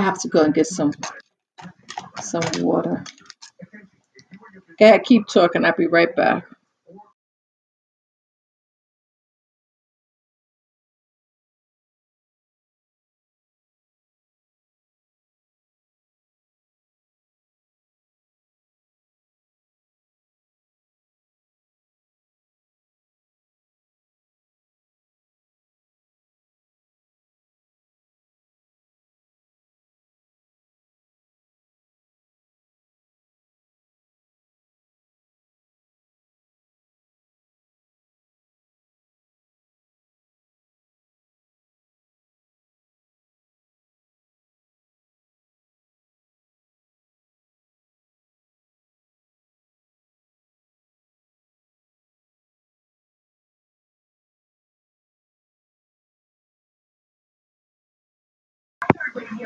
i 0.00 0.04
have 0.04 0.20
to 0.20 0.28
go 0.28 0.42
and 0.42 0.54
get 0.54 0.66
some 0.66 0.92
some 2.20 2.42
water. 2.62 3.04
Ahead 4.80 5.04
keep 5.04 5.28
talking. 5.28 5.64
I'll 5.64 5.76
be 5.76 5.88
right 5.88 6.14
back 6.16 6.44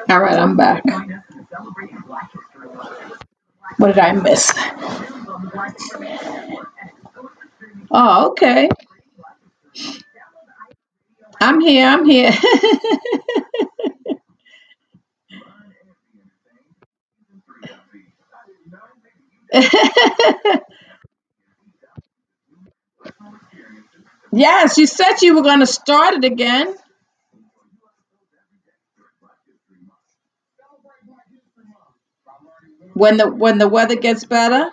All 0.08 0.20
right, 0.20 0.38
I'm 0.38 0.56
back. 0.56 0.84
What 3.78 3.88
did 3.88 4.00
I 4.00 4.12
miss? 4.12 4.52
Oh, 7.90 8.30
okay. 8.30 8.68
I'm 11.40 11.60
here. 11.60 11.86
I'm 11.86 12.04
here. 12.06 12.32
yes, 24.32 24.78
you 24.78 24.86
said 24.86 25.20
you 25.22 25.34
were 25.36 25.42
going 25.42 25.60
to 25.60 25.66
start 25.66 26.14
it 26.14 26.24
again. 26.24 26.74
When 32.94 33.18
the 33.18 33.30
when 33.30 33.58
the 33.58 33.68
weather 33.68 33.96
gets 33.96 34.24
better. 34.26 34.70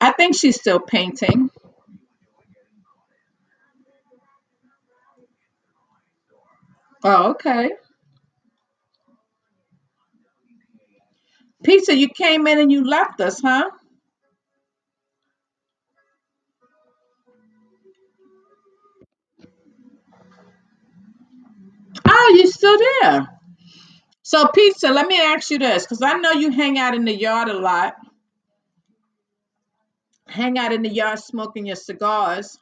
I 0.00 0.12
think 0.12 0.36
she's 0.36 0.56
still 0.60 0.80
painting. 0.80 1.50
Oh, 7.04 7.32
okay. 7.32 7.70
Pizza, 11.64 11.96
you 11.96 12.08
came 12.08 12.46
in 12.48 12.58
and 12.60 12.72
you 12.72 12.84
left 12.84 13.20
us, 13.20 13.40
huh? 13.42 13.70
Oh, 22.20 22.34
you 22.36 22.48
still 22.48 22.78
there. 23.02 23.28
So, 24.22 24.48
Pizza, 24.48 24.90
let 24.90 25.06
me 25.06 25.20
ask 25.20 25.50
you 25.50 25.58
this, 25.58 25.84
because 25.84 26.02
I 26.02 26.14
know 26.14 26.32
you 26.32 26.50
hang 26.50 26.78
out 26.78 26.94
in 26.94 27.04
the 27.04 27.14
yard 27.14 27.48
a 27.48 27.58
lot. 27.58 27.94
Hang 30.28 30.58
out 30.58 30.72
in 30.72 30.82
the 30.82 30.90
yard 30.90 31.18
smoking 31.18 31.66
your 31.66 31.76
cigars. 31.76 32.58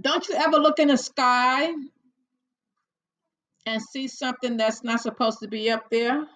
Don't 0.00 0.28
you 0.28 0.36
ever 0.36 0.58
look 0.58 0.78
in 0.78 0.88
the 0.88 0.96
sky 0.98 1.72
and 3.66 3.82
see 3.82 4.08
something 4.08 4.56
that's 4.56 4.84
not 4.84 5.00
supposed 5.00 5.40
to 5.40 5.48
be 5.48 5.70
up 5.70 5.90
there 5.90 6.26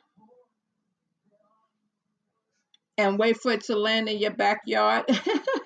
and 2.99 3.19
wait 3.19 3.39
for 3.39 3.53
it 3.53 3.63
to 3.65 3.77
land 3.77 4.09
in 4.09 4.19
your 4.19 4.33
backyard? 4.33 5.05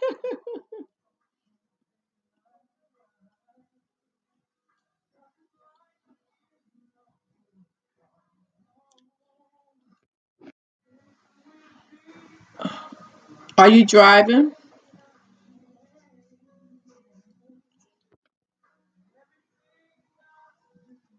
Are 13.58 13.68
you 13.70 13.86
driving? 13.86 14.52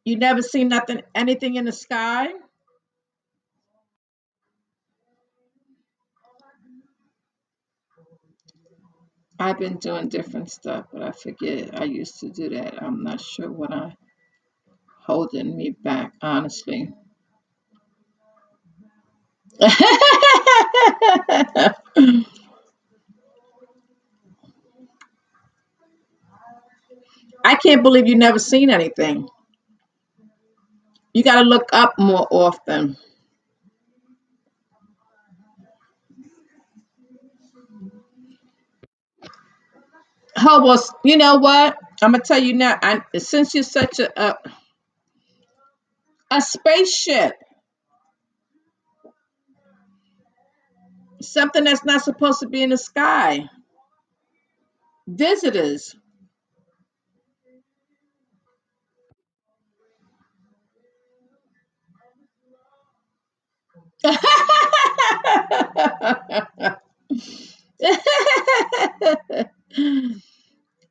You 0.06 0.18
never 0.18 0.42
see 0.42 0.64
nothing, 0.66 1.02
anything 1.16 1.56
in 1.56 1.66
the 1.66 1.72
sky? 1.74 2.30
I've 9.40 9.60
been 9.60 9.78
doing 9.78 10.10
different 10.10 10.52
stuff, 10.52 10.88
but 10.94 11.04
I 11.04 11.12
forget 11.12 11.80
I 11.80 11.86
used 11.86 12.20
to 12.22 12.30
do 12.30 12.50
that. 12.50 12.84
I'm 12.84 13.04
not 13.04 13.22
sure 13.22 13.52
what 13.52 13.74
I 13.74 13.96
holding 15.06 15.58
me 15.58 15.72
back, 15.72 16.14
honestly. 16.22 16.92
I 19.62 19.76
can't 27.64 27.84
believe 27.84 28.08
you 28.08 28.18
never 28.18 28.40
seen 28.40 28.72
anything. 28.72 29.30
You 31.14 31.24
got 31.24 31.44
to 31.44 31.50
look 31.50 31.70
up 31.74 31.96
more 32.00 32.28
often. 32.32 32.98
Oh, 40.38 40.64
well, 40.66 40.84
you 41.06 41.18
know 41.18 41.36
what? 41.38 41.78
I'm 42.02 42.12
gonna 42.14 42.24
tell 42.24 42.40
you 42.40 42.54
now. 42.54 42.78
I, 42.82 43.02
since 43.20 43.54
you're 43.56 43.64
such 43.64 44.00
a, 44.00 44.22
a 44.22 44.36
a 46.32 46.42
spaceship, 46.42 47.34
something 51.22 51.66
that's 51.66 51.86
not 51.86 52.04
supposed 52.04 52.42
to 52.42 52.48
be 52.48 52.64
in 52.64 52.72
the 52.72 52.78
sky, 52.78 53.50
visitors. 55.08 55.96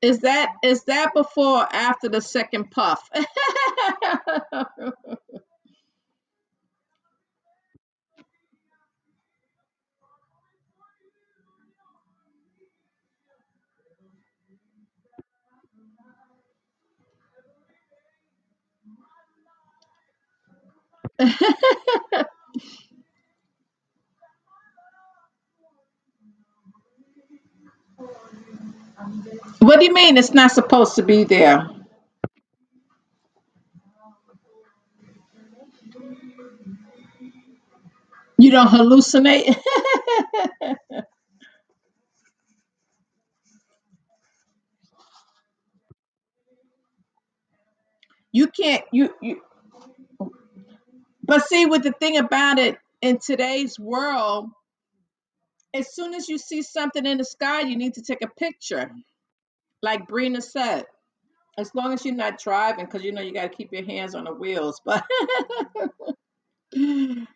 Is 0.03 0.21
that 0.21 0.51
is 0.63 0.85
that 0.85 1.13
before 1.15 1.63
or 1.63 1.69
after 1.75 2.09
the 2.09 2.21
second 2.21 2.71
puff? 2.71 3.09
what 29.61 29.81
do 29.81 29.85
you 29.87 29.95
mean 29.95 30.17
it's 30.19 30.35
not 30.35 30.53
supposed 30.53 30.97
to 30.97 31.03
be 31.03 31.25
there? 31.25 31.69
You 38.39 38.51
don't 38.53 38.69
hallucinate? 38.69 39.57
you 48.33 48.49
can't 48.49 48.85
you 48.93 49.11
you 49.23 49.43
but 51.27 51.47
see 51.47 51.67
with 51.67 51.83
the 51.85 51.93
thing 51.93 52.19
about 52.19 52.59
it 52.59 52.79
in 53.03 53.19
today's 53.19 53.79
world, 53.79 54.51
as 55.75 55.95
soon 55.95 56.15
as 56.15 56.29
you 56.29 56.39
see 56.39 56.63
something 56.63 57.07
in 57.07 57.19
the 57.19 57.25
sky, 57.25 57.63
you 57.63 57.77
need 57.77 57.95
to 57.95 58.03
take 58.03 58.23
a 58.23 58.29
picture. 58.29 58.91
Like 59.83 60.09
Brina 60.09 60.43
said. 60.43 60.87
As 61.59 61.75
long 61.75 61.93
as 61.95 62.05
you're 62.05 62.15
not 62.15 62.41
driving, 62.41 62.87
because 62.87 63.05
you 63.05 63.13
know 63.13 63.23
you 63.23 63.33
gotta 63.33 63.49
keep 63.49 63.73
your 63.73 63.85
hands 63.85 64.15
on 64.15 64.25
the 64.25 64.35
wheels. 64.35 64.83
But 64.85 65.05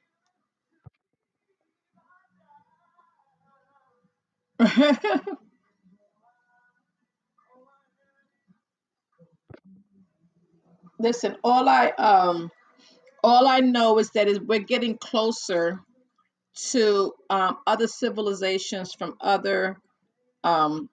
listen, 11.01 11.37
all 11.45 11.69
I 11.69 11.89
um 11.99 12.51
all 13.23 13.49
I 13.49 13.61
know 13.61 13.99
is 13.99 14.11
that 14.11 14.29
we're 14.47 14.61
getting 14.61 14.97
closer 14.99 15.81
to 16.71 17.13
um, 17.31 17.59
other 17.67 17.87
civilizations 17.87 18.95
from 18.95 19.15
other 19.21 19.77
um, 20.45 20.89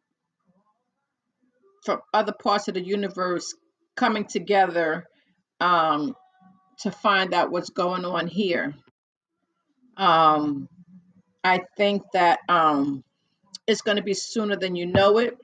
from 1.86 2.00
other 2.14 2.34
parts 2.34 2.68
of 2.68 2.74
the 2.74 2.82
universe 2.82 3.56
coming 3.96 4.26
together 4.26 5.06
um, 5.62 6.16
to 6.80 6.92
find 6.92 7.34
out 7.34 7.52
what's 7.52 7.70
going 7.70 8.04
on 8.04 8.28
here. 8.28 8.76
Um, 9.96 10.68
I 11.44 11.62
think 11.78 12.04
that 12.14 12.40
um, 12.50 13.04
it's 13.68 13.82
going 13.82 13.98
to 13.98 14.04
be 14.04 14.14
sooner 14.14 14.58
than 14.58 14.76
you 14.76 14.86
know 14.86 15.18
it. 15.18 15.38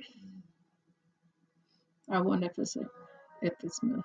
I 2.11 2.19
wonder 2.19 2.47
if 2.47 2.60
it's 2.60 2.76
a, 2.76 2.81
if 3.41 3.53
it's 3.64 3.81
me 3.81 3.95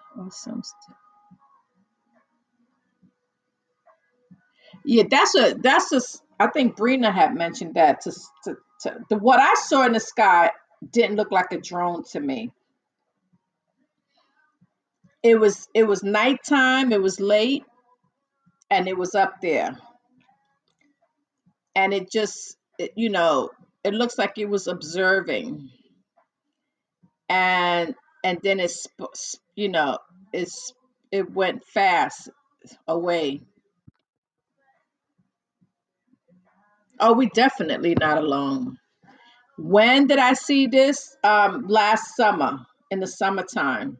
Yeah, 4.88 5.04
that's 5.10 5.36
a 5.36 5.54
that's 5.62 5.92
a. 5.92 6.02
I 6.40 6.48
think 6.48 6.78
Brina 6.78 7.14
had 7.14 7.36
mentioned 7.36 7.76
that 7.76 8.02
to 8.02 8.12
to 8.44 8.56
To, 8.82 8.98
the 9.10 9.18
what 9.18 9.40
I 9.40 9.54
saw 9.56 9.86
in 9.86 9.92
the 9.94 10.00
sky 10.00 10.52
didn't 10.92 11.16
look 11.16 11.32
like 11.32 11.52
a 11.52 11.60
drone 11.60 12.04
to 12.12 12.20
me. 12.20 12.52
It 15.22 15.36
was 15.40 15.68
it 15.74 15.84
was 15.84 16.02
nighttime, 16.04 16.92
it 16.92 17.02
was 17.02 17.20
late, 17.20 17.64
and 18.70 18.88
it 18.88 18.98
was 18.98 19.14
up 19.14 19.40
there. 19.42 19.78
And 21.76 21.94
it 21.94 22.10
just 22.12 22.56
it, 22.78 22.92
you 22.96 23.10
know, 23.10 23.50
it 23.84 23.94
looks 23.94 24.18
like 24.18 24.38
it 24.38 24.48
was 24.50 24.68
observing. 24.68 25.70
And 27.28 27.94
and 28.24 28.40
then 28.42 28.60
it's 28.60 28.88
you 29.56 29.68
know, 29.70 29.98
it's 30.32 30.72
it 31.12 31.32
went 31.32 31.64
fast 31.66 32.30
away. 32.88 33.42
Oh, 37.00 37.14
we 37.14 37.28
definitely 37.30 37.96
not 38.00 38.18
alone. 38.18 38.78
When 39.58 40.06
did 40.08 40.18
I 40.18 40.34
see 40.34 40.66
this? 40.68 41.16
Um, 41.24 41.66
last 41.68 42.16
summer, 42.16 42.58
in 42.90 43.00
the 43.00 43.06
summertime. 43.08 43.98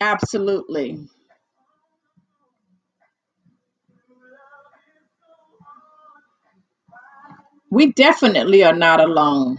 Absolutely. 0.00 1.08
We 7.70 7.92
definitely 7.92 8.64
are 8.64 8.74
not 8.76 9.00
alone. 9.00 9.58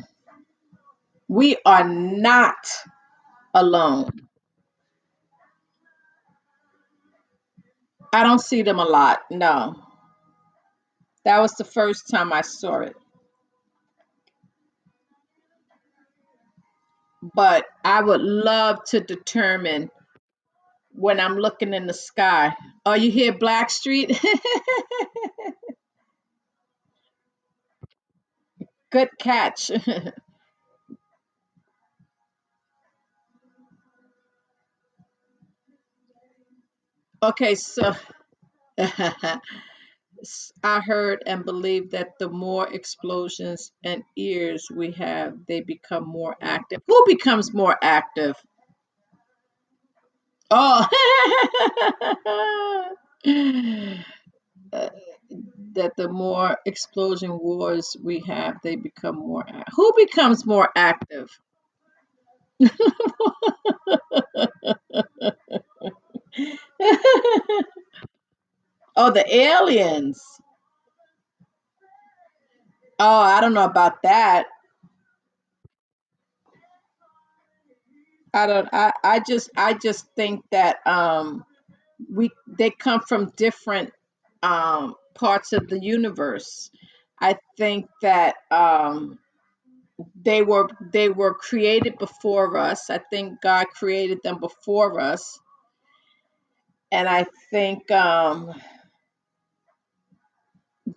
We 1.29 1.57
are 1.65 1.87
not 1.87 2.57
alone. 3.55 4.22
I 8.13 8.23
don't 8.23 8.41
see 8.41 8.61
them 8.63 8.79
a 8.79 8.85
lot. 8.85 9.21
No. 9.31 9.75
That 11.25 11.39
was 11.41 11.53
the 11.53 11.65
first 11.65 12.09
time 12.09 12.33
I 12.33 12.41
saw 12.41 12.81
it. 12.81 12.95
But 17.35 17.65
I 17.85 18.01
would 18.03 18.21
love 18.21 18.83
to 18.89 18.99
determine 18.99 19.89
when 20.93 21.19
I'm 21.19 21.37
looking 21.37 21.73
in 21.73 21.87
the 21.87 21.93
sky. 21.93 22.55
Oh, 22.85 22.93
you 22.93 23.11
hear 23.11 23.33
Blackstreet? 23.33 24.19
Good 28.91 29.09
catch. 29.19 29.71
okay, 37.23 37.55
so 37.55 37.93
I 40.63 40.79
heard 40.81 41.23
and 41.25 41.45
believe 41.45 41.91
that 41.91 42.17
the 42.19 42.29
more 42.29 42.67
explosions 42.73 43.71
and 43.83 44.03
ears 44.17 44.67
we 44.73 44.91
have, 44.93 45.33
they 45.47 45.61
become 45.61 46.07
more 46.07 46.35
active. 46.41 46.81
Who 46.87 47.03
becomes 47.07 47.53
more 47.53 47.77
active? 47.81 48.35
Oh, 50.51 50.87
Uh, 54.73 54.89
that 55.73 55.93
the 55.97 56.09
more 56.09 56.57
explosion 56.65 57.37
wars 57.39 57.95
we 58.03 58.19
have, 58.27 58.57
they 58.63 58.75
become 58.75 59.15
more. 59.17 59.43
ac- 59.47 59.63
Who 59.75 59.93
becomes 59.97 60.45
more 60.45 60.69
active? 60.75 61.29
oh, 68.97 69.11
the 69.11 69.25
aliens. 69.35 70.23
Oh, 72.99 73.21
I 73.21 73.41
don't 73.41 73.55
know 73.55 73.65
about 73.65 74.03
that. 74.03 74.47
I 78.33 78.47
don't. 78.47 78.69
I. 78.73 78.93
I 79.03 79.21
just. 79.21 79.51
I 79.57 79.75
just 79.75 80.07
think 80.15 80.43
that 80.51 80.79
um 80.87 81.45
we 82.13 82.31
they 82.47 82.71
come 82.71 83.01
from 83.01 83.33
different 83.37 83.91
um 84.43 84.95
parts 85.15 85.53
of 85.53 85.69
the 85.69 85.79
universe. 85.83 86.71
I 87.21 87.37
think 87.57 87.87
that 88.01 88.35
um 88.51 89.19
they 90.23 90.43
were 90.43 90.69
they 90.93 91.09
were 91.09 91.35
created 91.35 91.99
before 91.99 92.57
us. 92.57 92.89
I 92.89 92.99
think 92.99 93.41
God 93.41 93.67
created 93.69 94.19
them 94.23 94.39
before 94.39 95.01
us, 95.01 95.39
and 96.93 97.09
I 97.09 97.25
think 97.51 97.91
um 97.91 98.53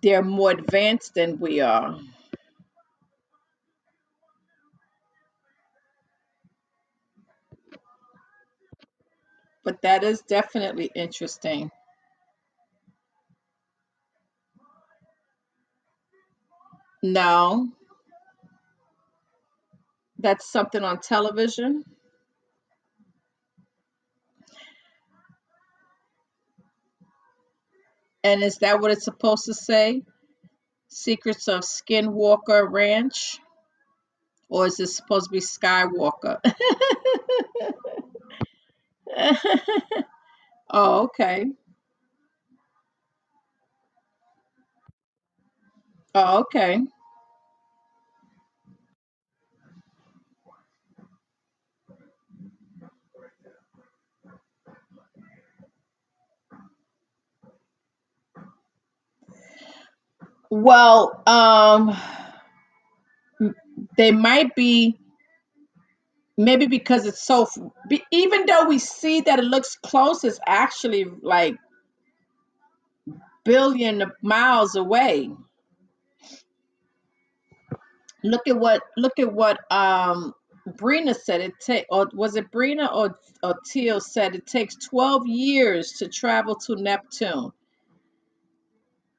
they're 0.01 0.23
more 0.23 0.51
advanced 0.51 1.15
than 1.15 1.39
we 1.39 1.61
are. 1.61 1.99
But 9.63 9.81
that 9.83 10.03
is 10.03 10.21
definitely 10.21 10.91
interesting. 10.95 11.71
No, 17.03 17.69
that's 20.19 20.51
something 20.51 20.83
on 20.83 20.99
television. 21.01 21.83
And 28.23 28.43
is 28.43 28.57
that 28.59 28.81
what 28.81 28.91
it's 28.91 29.05
supposed 29.05 29.45
to 29.45 29.53
say? 29.53 30.03
Secrets 30.89 31.47
of 31.47 31.61
Skinwalker 31.61 32.69
Ranch? 32.71 33.39
Or 34.49 34.65
is 34.67 34.79
it 34.79 34.87
supposed 34.87 35.25
to 35.25 35.31
be 35.31 35.39
Skywalker? 35.39 36.39
oh, 40.71 41.03
okay. 41.03 41.45
Oh, 46.15 46.39
okay. 46.39 46.81
Well, 60.49 61.23
um, 61.27 61.95
they 63.97 64.11
might 64.11 64.55
be 64.55 64.97
maybe 66.37 66.67
because 66.67 67.05
it's 67.05 67.23
so 67.23 67.47
even 68.11 68.45
though 68.45 68.65
we 68.67 68.79
see 68.79 69.21
that 69.21 69.39
it 69.39 69.45
looks 69.45 69.75
close, 69.75 70.23
it's 70.23 70.39
actually 70.47 71.05
like 71.21 71.57
billion 73.43 74.03
miles 74.21 74.75
away. 74.75 75.31
Look 78.23 78.47
at 78.47 78.57
what 78.57 78.81
look 78.97 79.19
at 79.19 79.31
what 79.33 79.59
um 79.71 80.33
Brina 80.67 81.15
said 81.15 81.41
it 81.41 81.53
take 81.59 81.85
or 81.89 82.09
was 82.13 82.35
it 82.35 82.51
Brina 82.51 82.93
or 82.93 83.17
or 83.43 83.55
Teal 83.65 84.01
said 84.01 84.35
it 84.35 84.45
takes 84.45 84.75
12 84.75 85.27
years 85.27 85.93
to 85.93 86.07
travel 86.07 86.55
to 86.55 86.75
Neptune. 86.75 87.51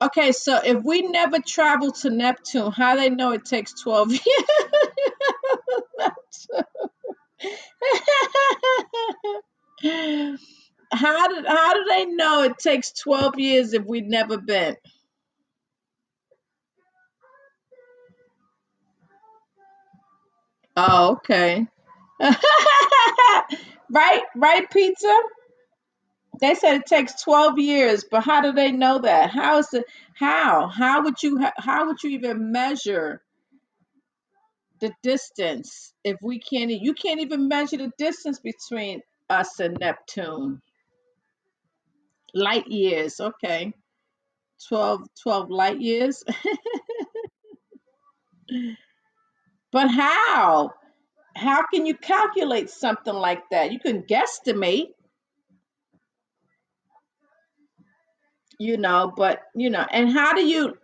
Okay, 0.01 0.31
so 0.31 0.61
if 0.65 0.85
we 0.85 1.03
never 1.03 1.39
travel 1.41 1.91
to 1.91 2.11
Neptune, 2.11 2.71
how 2.71 2.95
do 2.95 3.01
they 3.01 3.11
know 3.11 3.33
it 3.33 3.45
takes 3.45 3.73
12 3.83 4.13
years? 4.13 4.23
how 10.93 11.29
did 11.29 11.47
how 11.47 11.75
do 11.75 11.85
they 11.89 12.05
know 12.07 12.43
it 12.45 12.59
takes 12.59 12.93
12 12.93 13.39
years 13.41 13.73
if 13.73 13.85
we've 13.85 14.05
never 14.07 14.39
been? 14.39 14.77
Oh, 20.77 21.13
okay. 21.17 21.67
right, 23.91 24.23
right, 24.37 24.71
pizza? 24.71 25.21
They 26.41 26.55
said 26.55 26.77
it 26.77 26.87
takes 26.87 27.23
12 27.23 27.59
years, 27.59 28.05
but 28.11 28.23
how 28.23 28.41
do 28.41 28.53
they 28.53 28.73
know 28.73 28.99
that? 29.01 29.31
How 29.31 29.59
is 29.59 29.73
it 29.73 29.85
how? 30.15 30.69
How 30.69 31.03
would 31.03 31.23
you 31.23 31.39
how 31.59 31.87
would 31.87 32.03
you 32.03 32.11
even 32.11 32.53
measure 32.53 33.23
the 34.81 34.93
distance 35.03 35.93
if 36.05 36.17
we 36.23 36.39
can't 36.39 36.71
you 36.71 36.95
can't 36.95 37.21
even 37.21 37.49
measure 37.49 37.79
the 37.79 37.91
distance 37.99 38.41
between 38.41 39.01
us 39.31 39.59
and 39.61 39.79
Neptune? 39.81 40.61
Light 42.35 42.67
years, 42.69 43.21
okay. 43.21 43.73
12 44.69 45.03
12 45.23 45.51
light 45.51 45.81
years. 45.81 46.25
but 49.73 49.89
how? 49.89 50.71
How 51.37 51.65
can 51.73 51.87
you 51.87 51.95
calculate 51.97 52.71
something 52.71 53.15
like 53.15 53.43
that? 53.51 53.73
You 53.73 53.81
can 53.81 54.03
guesstimate. 54.03 54.89
You 58.59 58.77
know, 58.77 59.13
but 59.17 59.43
you 59.55 59.71
know, 59.71 59.87
and 59.93 60.13
how 60.13 60.33
do 60.35 60.47
you 60.47 60.77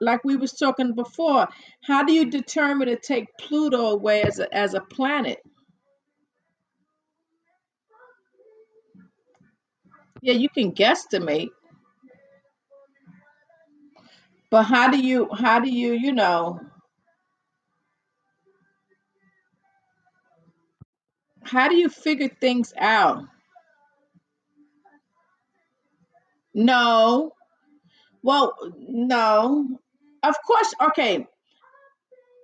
like 0.00 0.24
we 0.24 0.36
was 0.36 0.52
talking 0.52 0.94
before, 0.94 1.48
how 1.84 2.04
do 2.04 2.12
you 2.12 2.30
determine 2.30 2.88
to 2.88 2.96
take 2.96 3.26
Pluto 3.38 3.86
away 3.88 4.22
as 4.22 4.38
a 4.40 4.52
as 4.54 4.74
a 4.74 4.80
planet? 4.80 5.38
Yeah, 10.22 10.34
you 10.34 10.48
can 10.48 10.72
guesstimate, 10.72 11.50
but 14.50 14.64
how 14.64 14.90
do 14.90 14.98
you 14.98 15.28
how 15.34 15.60
do 15.60 15.68
you, 15.70 15.92
you 15.92 16.12
know, 16.12 16.60
how 21.44 21.68
do 21.68 21.76
you 21.76 21.88
figure 21.88 22.28
things 22.28 22.72
out? 22.78 23.24
No. 26.54 27.32
Well, 28.22 28.54
no. 28.78 29.80
Of 30.22 30.36
course, 30.46 30.74
okay. 30.90 31.26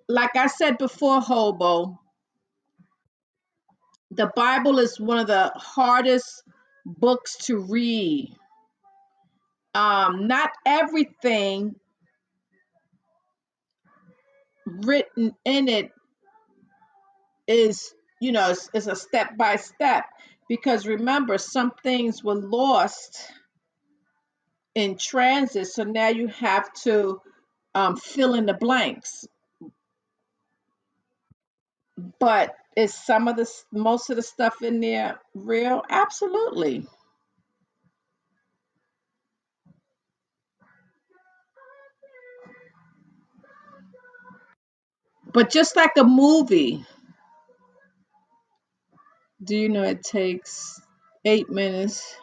Like 0.08 0.36
I 0.36 0.48
said 0.48 0.78
before, 0.78 1.20
Hobo, 1.20 1.98
the 4.10 4.30
Bible 4.34 4.78
is 4.78 4.98
one 4.98 5.18
of 5.18 5.28
the 5.28 5.52
hardest 5.54 6.42
books 6.84 7.36
to 7.46 7.58
read. 7.58 8.34
Um, 9.74 10.26
not 10.26 10.50
everything 10.66 11.76
written 14.66 15.34
in 15.44 15.68
it 15.68 15.92
is, 17.46 17.94
you 18.20 18.32
know, 18.32 18.50
is, 18.50 18.70
is 18.74 18.86
a 18.88 18.96
step 18.96 19.36
by 19.36 19.56
step. 19.56 20.04
Because 20.48 20.86
remember, 20.86 21.38
some 21.38 21.72
things 21.82 22.24
were 22.24 22.34
lost 22.34 23.20
in 24.74 24.96
transit, 24.98 25.66
so 25.68 25.84
now 25.84 26.08
you 26.08 26.28
have 26.28 26.72
to 26.84 27.20
um, 27.74 27.96
fill 27.96 28.34
in 28.34 28.46
the 28.46 28.54
blanks. 28.54 29.26
But 32.20 32.54
is 32.76 32.94
some 32.94 33.28
of 33.28 33.36
the 33.36 33.50
most 33.72 34.10
of 34.10 34.16
the 34.16 34.22
stuff 34.22 34.62
in 34.62 34.80
there 34.80 35.20
real? 35.34 35.82
Absolutely. 35.90 36.86
But 45.32 45.50
just 45.50 45.76
like 45.76 45.92
a 45.98 46.04
movie, 46.04 46.84
do 49.42 49.56
you 49.56 49.68
know 49.68 49.82
it 49.82 50.02
takes 50.02 50.80
eight 51.24 51.50
minutes? 51.50 52.16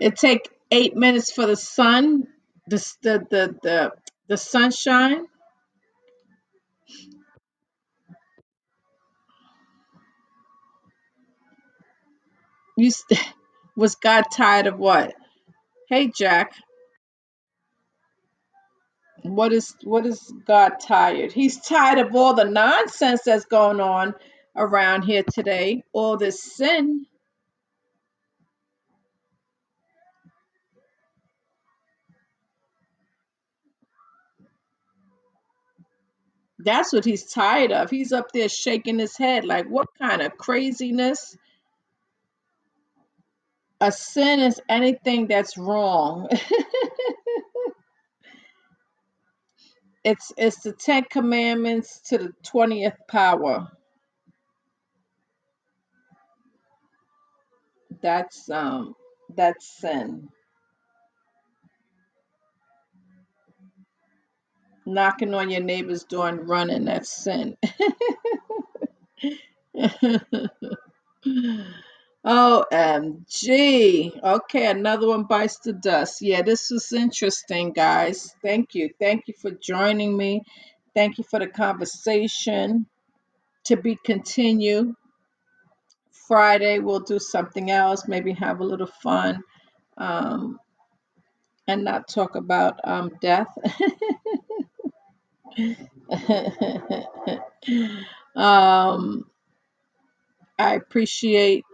It 0.00 0.16
take 0.16 0.50
eight 0.72 0.96
minutes 0.96 1.32
for 1.32 1.46
the 1.46 1.56
sun, 1.56 2.28
the 2.68 2.78
the 3.02 3.26
the 3.30 3.56
the, 3.62 3.92
the 4.28 4.38
sunshine. 4.38 5.26
You 12.76 12.90
st- 12.90 13.20
was 13.76 13.96
God 13.96 14.24
tired 14.32 14.66
of 14.68 14.78
what? 14.78 15.14
Hey 15.88 16.08
Jack, 16.08 16.52
what 19.22 19.52
is 19.52 19.74
what 19.84 20.06
is 20.06 20.32
God 20.46 20.74
tired? 20.80 21.32
He's 21.32 21.60
tired 21.60 21.98
of 21.98 22.14
all 22.16 22.34
the 22.34 22.44
nonsense 22.44 23.22
that's 23.24 23.46
going 23.46 23.80
on 23.80 24.14
around 24.56 25.02
here 25.04 25.24
today, 25.32 25.84
all 25.92 26.16
this 26.18 26.42
sin. 26.56 27.06
That's 36.64 36.92
what 36.92 37.04
he's 37.06 37.24
tired 37.26 37.72
of. 37.72 37.90
He's 37.90 38.12
up 38.12 38.32
there 38.32 38.48
shaking 38.48 38.98
his 38.98 39.16
head 39.16 39.44
like, 39.44 39.66
what 39.68 39.88
kind 40.00 40.22
of 40.22 40.36
craziness? 40.38 41.36
A 43.80 43.92
sin 43.92 44.40
is 44.40 44.60
anything 44.68 45.28
that's 45.28 45.58
wrong. 45.58 46.28
it's 50.04 50.32
it's 50.36 50.62
the 50.62 50.72
Ten 50.72 51.04
Commandments 51.04 52.00
to 52.08 52.18
the 52.18 52.32
twentieth 52.44 52.96
power. 53.08 53.68
That's 58.02 58.50
um 58.50 58.94
that's 59.36 59.66
sin. 59.80 60.28
Knocking 64.90 65.34
on 65.34 65.50
your 65.50 65.62
neighbor's 65.62 66.04
door 66.04 66.28
and 66.28 66.48
running, 66.48 66.86
that's 66.86 67.12
sin. 67.24 67.56
OMG. 72.26 74.22
Okay, 74.24 74.66
another 74.70 75.08
one 75.08 75.24
bites 75.24 75.58
the 75.60 75.72
dust. 75.74 76.22
Yeah, 76.22 76.42
this 76.42 76.70
was 76.70 76.92
interesting, 76.92 77.72
guys. 77.72 78.34
Thank 78.42 78.74
you. 78.74 78.90
Thank 79.00 79.28
you 79.28 79.34
for 79.40 79.50
joining 79.52 80.16
me. 80.16 80.42
Thank 80.94 81.18
you 81.18 81.24
for 81.24 81.40
the 81.40 81.48
conversation. 81.48 82.86
To 83.66 83.76
be 83.76 83.98
continued. 84.04 84.94
Friday, 86.28 86.78
we'll 86.80 87.00
do 87.00 87.18
something 87.18 87.70
else, 87.70 88.08
maybe 88.08 88.32
have 88.34 88.60
a 88.60 88.64
little 88.64 88.86
fun 88.86 89.42
um, 89.98 90.58
and 91.68 91.84
not 91.84 92.08
talk 92.08 92.36
about 92.36 92.80
um, 92.84 93.12
death. 93.20 93.48
um, 98.36 99.26
I 100.58 100.74
appreciate 100.74 101.64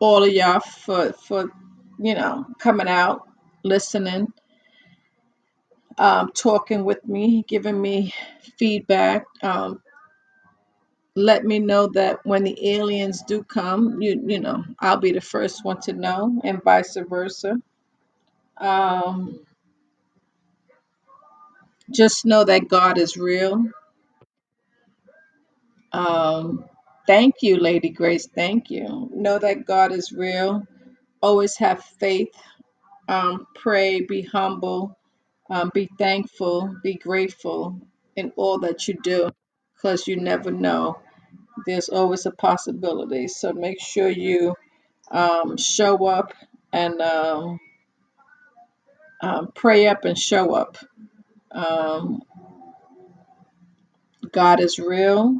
all 0.00 0.24
of 0.24 0.32
y'all 0.32 0.60
for, 0.60 1.12
for 1.14 1.50
you 2.00 2.14
know, 2.14 2.46
coming 2.60 2.88
out, 2.88 3.28
listening 3.64 4.28
um, 5.98 6.30
talking 6.34 6.84
with 6.84 7.06
me, 7.06 7.44
giving 7.48 7.80
me 7.80 8.14
feedback. 8.58 9.26
Um, 9.42 9.82
let 11.16 11.44
me 11.44 11.58
know 11.60 11.88
that 11.88 12.20
when 12.26 12.44
the 12.44 12.72
aliens 12.72 13.22
do 13.22 13.42
come, 13.44 14.02
you 14.02 14.22
you 14.26 14.40
know, 14.40 14.64
I'll 14.80 14.98
be 14.98 15.12
the 15.12 15.20
first 15.22 15.64
one 15.64 15.80
to 15.82 15.92
know, 15.94 16.40
and 16.44 16.62
vice 16.62 16.96
versa. 17.08 17.58
Um, 18.58 19.40
just 21.92 22.26
know 22.26 22.44
that 22.44 22.68
God 22.68 22.98
is 22.98 23.16
real. 23.16 23.64
Um, 25.92 26.66
thank 27.06 27.36
you, 27.42 27.58
Lady 27.58 27.90
Grace. 27.90 28.28
Thank 28.34 28.70
you. 28.70 29.10
Know 29.14 29.38
that 29.38 29.66
God 29.66 29.92
is 29.92 30.12
real. 30.12 30.64
Always 31.22 31.56
have 31.58 31.84
faith. 32.00 32.34
Um, 33.08 33.46
pray. 33.56 34.02
Be 34.02 34.22
humble. 34.22 34.98
Um, 35.50 35.70
be 35.74 35.88
thankful. 35.98 36.76
Be 36.82 36.94
grateful 36.94 37.80
in 38.16 38.32
all 38.36 38.60
that 38.60 38.88
you 38.88 38.94
do, 39.02 39.30
because 39.76 40.08
you 40.08 40.16
never 40.16 40.50
know. 40.52 40.96
there's 41.66 41.88
always 41.88 42.26
a 42.26 42.30
possibility. 42.30 43.28
So 43.28 43.52
make 43.52 43.80
sure 43.80 44.08
you 44.08 44.54
um, 45.10 45.56
show 45.56 46.06
up 46.06 46.32
and 46.72 47.00
um, 47.02 47.60
um, 49.22 49.52
pray 49.54 49.88
up 49.88 50.04
and 50.04 50.18
show 50.18 50.54
up. 50.54 50.78
Um, 51.52 52.22
God 54.32 54.60
is 54.60 54.78
real, 54.78 55.38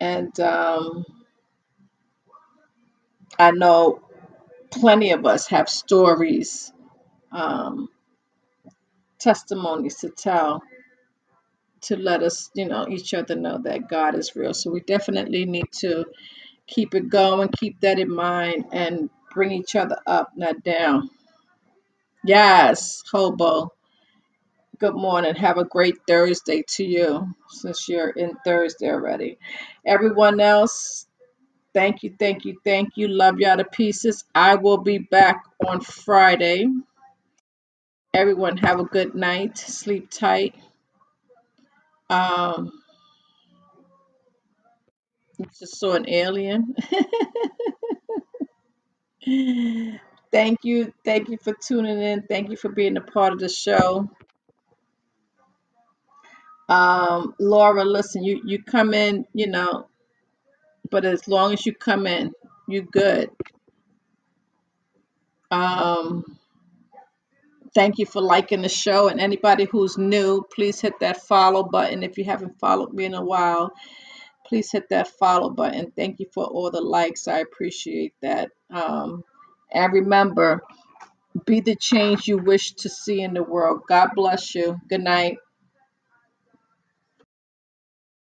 and 0.00 0.38
um, 0.40 1.04
I 3.38 3.52
know 3.52 4.02
plenty 4.70 5.12
of 5.12 5.26
us 5.26 5.48
have 5.48 5.68
stories, 5.68 6.72
um, 7.32 7.88
testimonies 9.20 9.96
to 9.98 10.10
tell 10.10 10.62
to 11.82 11.96
let 11.96 12.22
us, 12.24 12.50
you 12.54 12.66
know, 12.66 12.86
each 12.88 13.14
other 13.14 13.36
know 13.36 13.58
that 13.64 13.88
God 13.88 14.16
is 14.16 14.36
real. 14.36 14.54
So 14.54 14.72
we 14.72 14.80
definitely 14.80 15.46
need 15.46 15.72
to 15.80 16.06
keep 16.66 16.94
it 16.94 17.08
going, 17.10 17.50
keep 17.50 17.80
that 17.82 17.98
in 17.98 18.14
mind, 18.14 18.66
and 18.72 19.10
bring 19.34 19.52
each 19.52 19.76
other 19.76 19.98
up, 20.06 20.32
not 20.36 20.64
down. 20.64 21.10
Yes, 22.24 23.02
hobo. 23.12 23.72
Good 24.78 24.94
morning. 24.96 25.34
Have 25.36 25.58
a 25.58 25.64
great 25.64 25.96
Thursday 26.08 26.64
to 26.68 26.84
you 26.84 27.28
since 27.50 27.88
you're 27.88 28.10
in 28.10 28.36
Thursday 28.44 28.90
already. 28.90 29.38
Everyone 29.86 30.40
else, 30.40 31.06
thank 31.74 32.02
you, 32.04 32.14
thank 32.18 32.44
you, 32.46 32.58
thank 32.64 32.96
you. 32.96 33.08
Love 33.08 33.40
y'all 33.40 33.58
to 33.58 33.64
pieces. 33.64 34.24
I 34.34 34.56
will 34.56 34.78
be 34.78 34.98
back 34.98 35.44
on 35.66 35.80
Friday. 35.80 36.66
Everyone 38.14 38.56
have 38.58 38.80
a 38.80 38.84
good 38.84 39.14
night. 39.14 39.58
Sleep 39.58 40.10
tight. 40.10 40.54
Um, 42.10 42.72
Just 45.58 45.78
saw 45.80 45.94
an 45.94 46.08
alien. 46.08 46.74
Thank 50.32 50.60
you. 50.64 50.92
Thank 51.04 51.28
you 51.30 51.38
for 51.38 51.54
tuning 51.54 52.02
in. 52.02 52.22
Thank 52.28 52.50
you 52.50 52.56
for 52.56 52.70
being 52.70 52.96
a 52.96 53.00
part 53.02 53.32
of 53.32 53.40
the 53.40 53.48
show. 53.48 54.10
Um, 56.68 57.34
Laura, 57.40 57.84
listen, 57.84 58.24
you 58.24 58.42
you 58.44 58.62
come 58.62 58.94
in, 58.94 59.26
you 59.34 59.48
know, 59.48 59.88
but 60.90 61.04
as 61.04 61.28
long 61.28 61.52
as 61.54 61.66
you 61.66 61.74
come 61.74 62.06
in, 62.06 62.32
you 62.68 62.82
good. 62.82 63.30
Um, 65.50 66.24
thank 67.74 67.98
you 67.98 68.06
for 68.06 68.22
liking 68.22 68.62
the 68.62 68.68
show. 68.70 69.08
And 69.08 69.20
anybody 69.20 69.64
who's 69.66 69.98
new, 69.98 70.44
please 70.54 70.80
hit 70.80 70.94
that 71.00 71.22
follow 71.22 71.64
button. 71.64 72.02
If 72.02 72.18
you 72.18 72.24
haven't 72.24 72.58
followed 72.60 72.92
me 72.94 73.06
in 73.06 73.14
a 73.14 73.24
while, 73.24 73.72
please 74.46 74.72
hit 74.72 74.88
that 74.90 75.08
follow 75.08 75.50
button. 75.50 75.92
Thank 75.96 76.20
you 76.20 76.26
for 76.34 76.44
all 76.44 76.70
the 76.70 76.80
likes. 76.82 77.28
I 77.28 77.40
appreciate 77.40 78.14
that. 78.22 78.50
Um, 78.70 79.24
and 79.72 79.92
remember, 79.92 80.62
be 81.46 81.60
the 81.60 81.76
change 81.76 82.28
you 82.28 82.38
wish 82.38 82.72
to 82.74 82.88
see 82.90 83.22
in 83.22 83.34
the 83.34 83.44
world. 83.44 83.82
God 83.88 84.10
bless 84.16 84.54
you. 84.54 84.78
Good 84.88 85.02
night. 85.02 85.38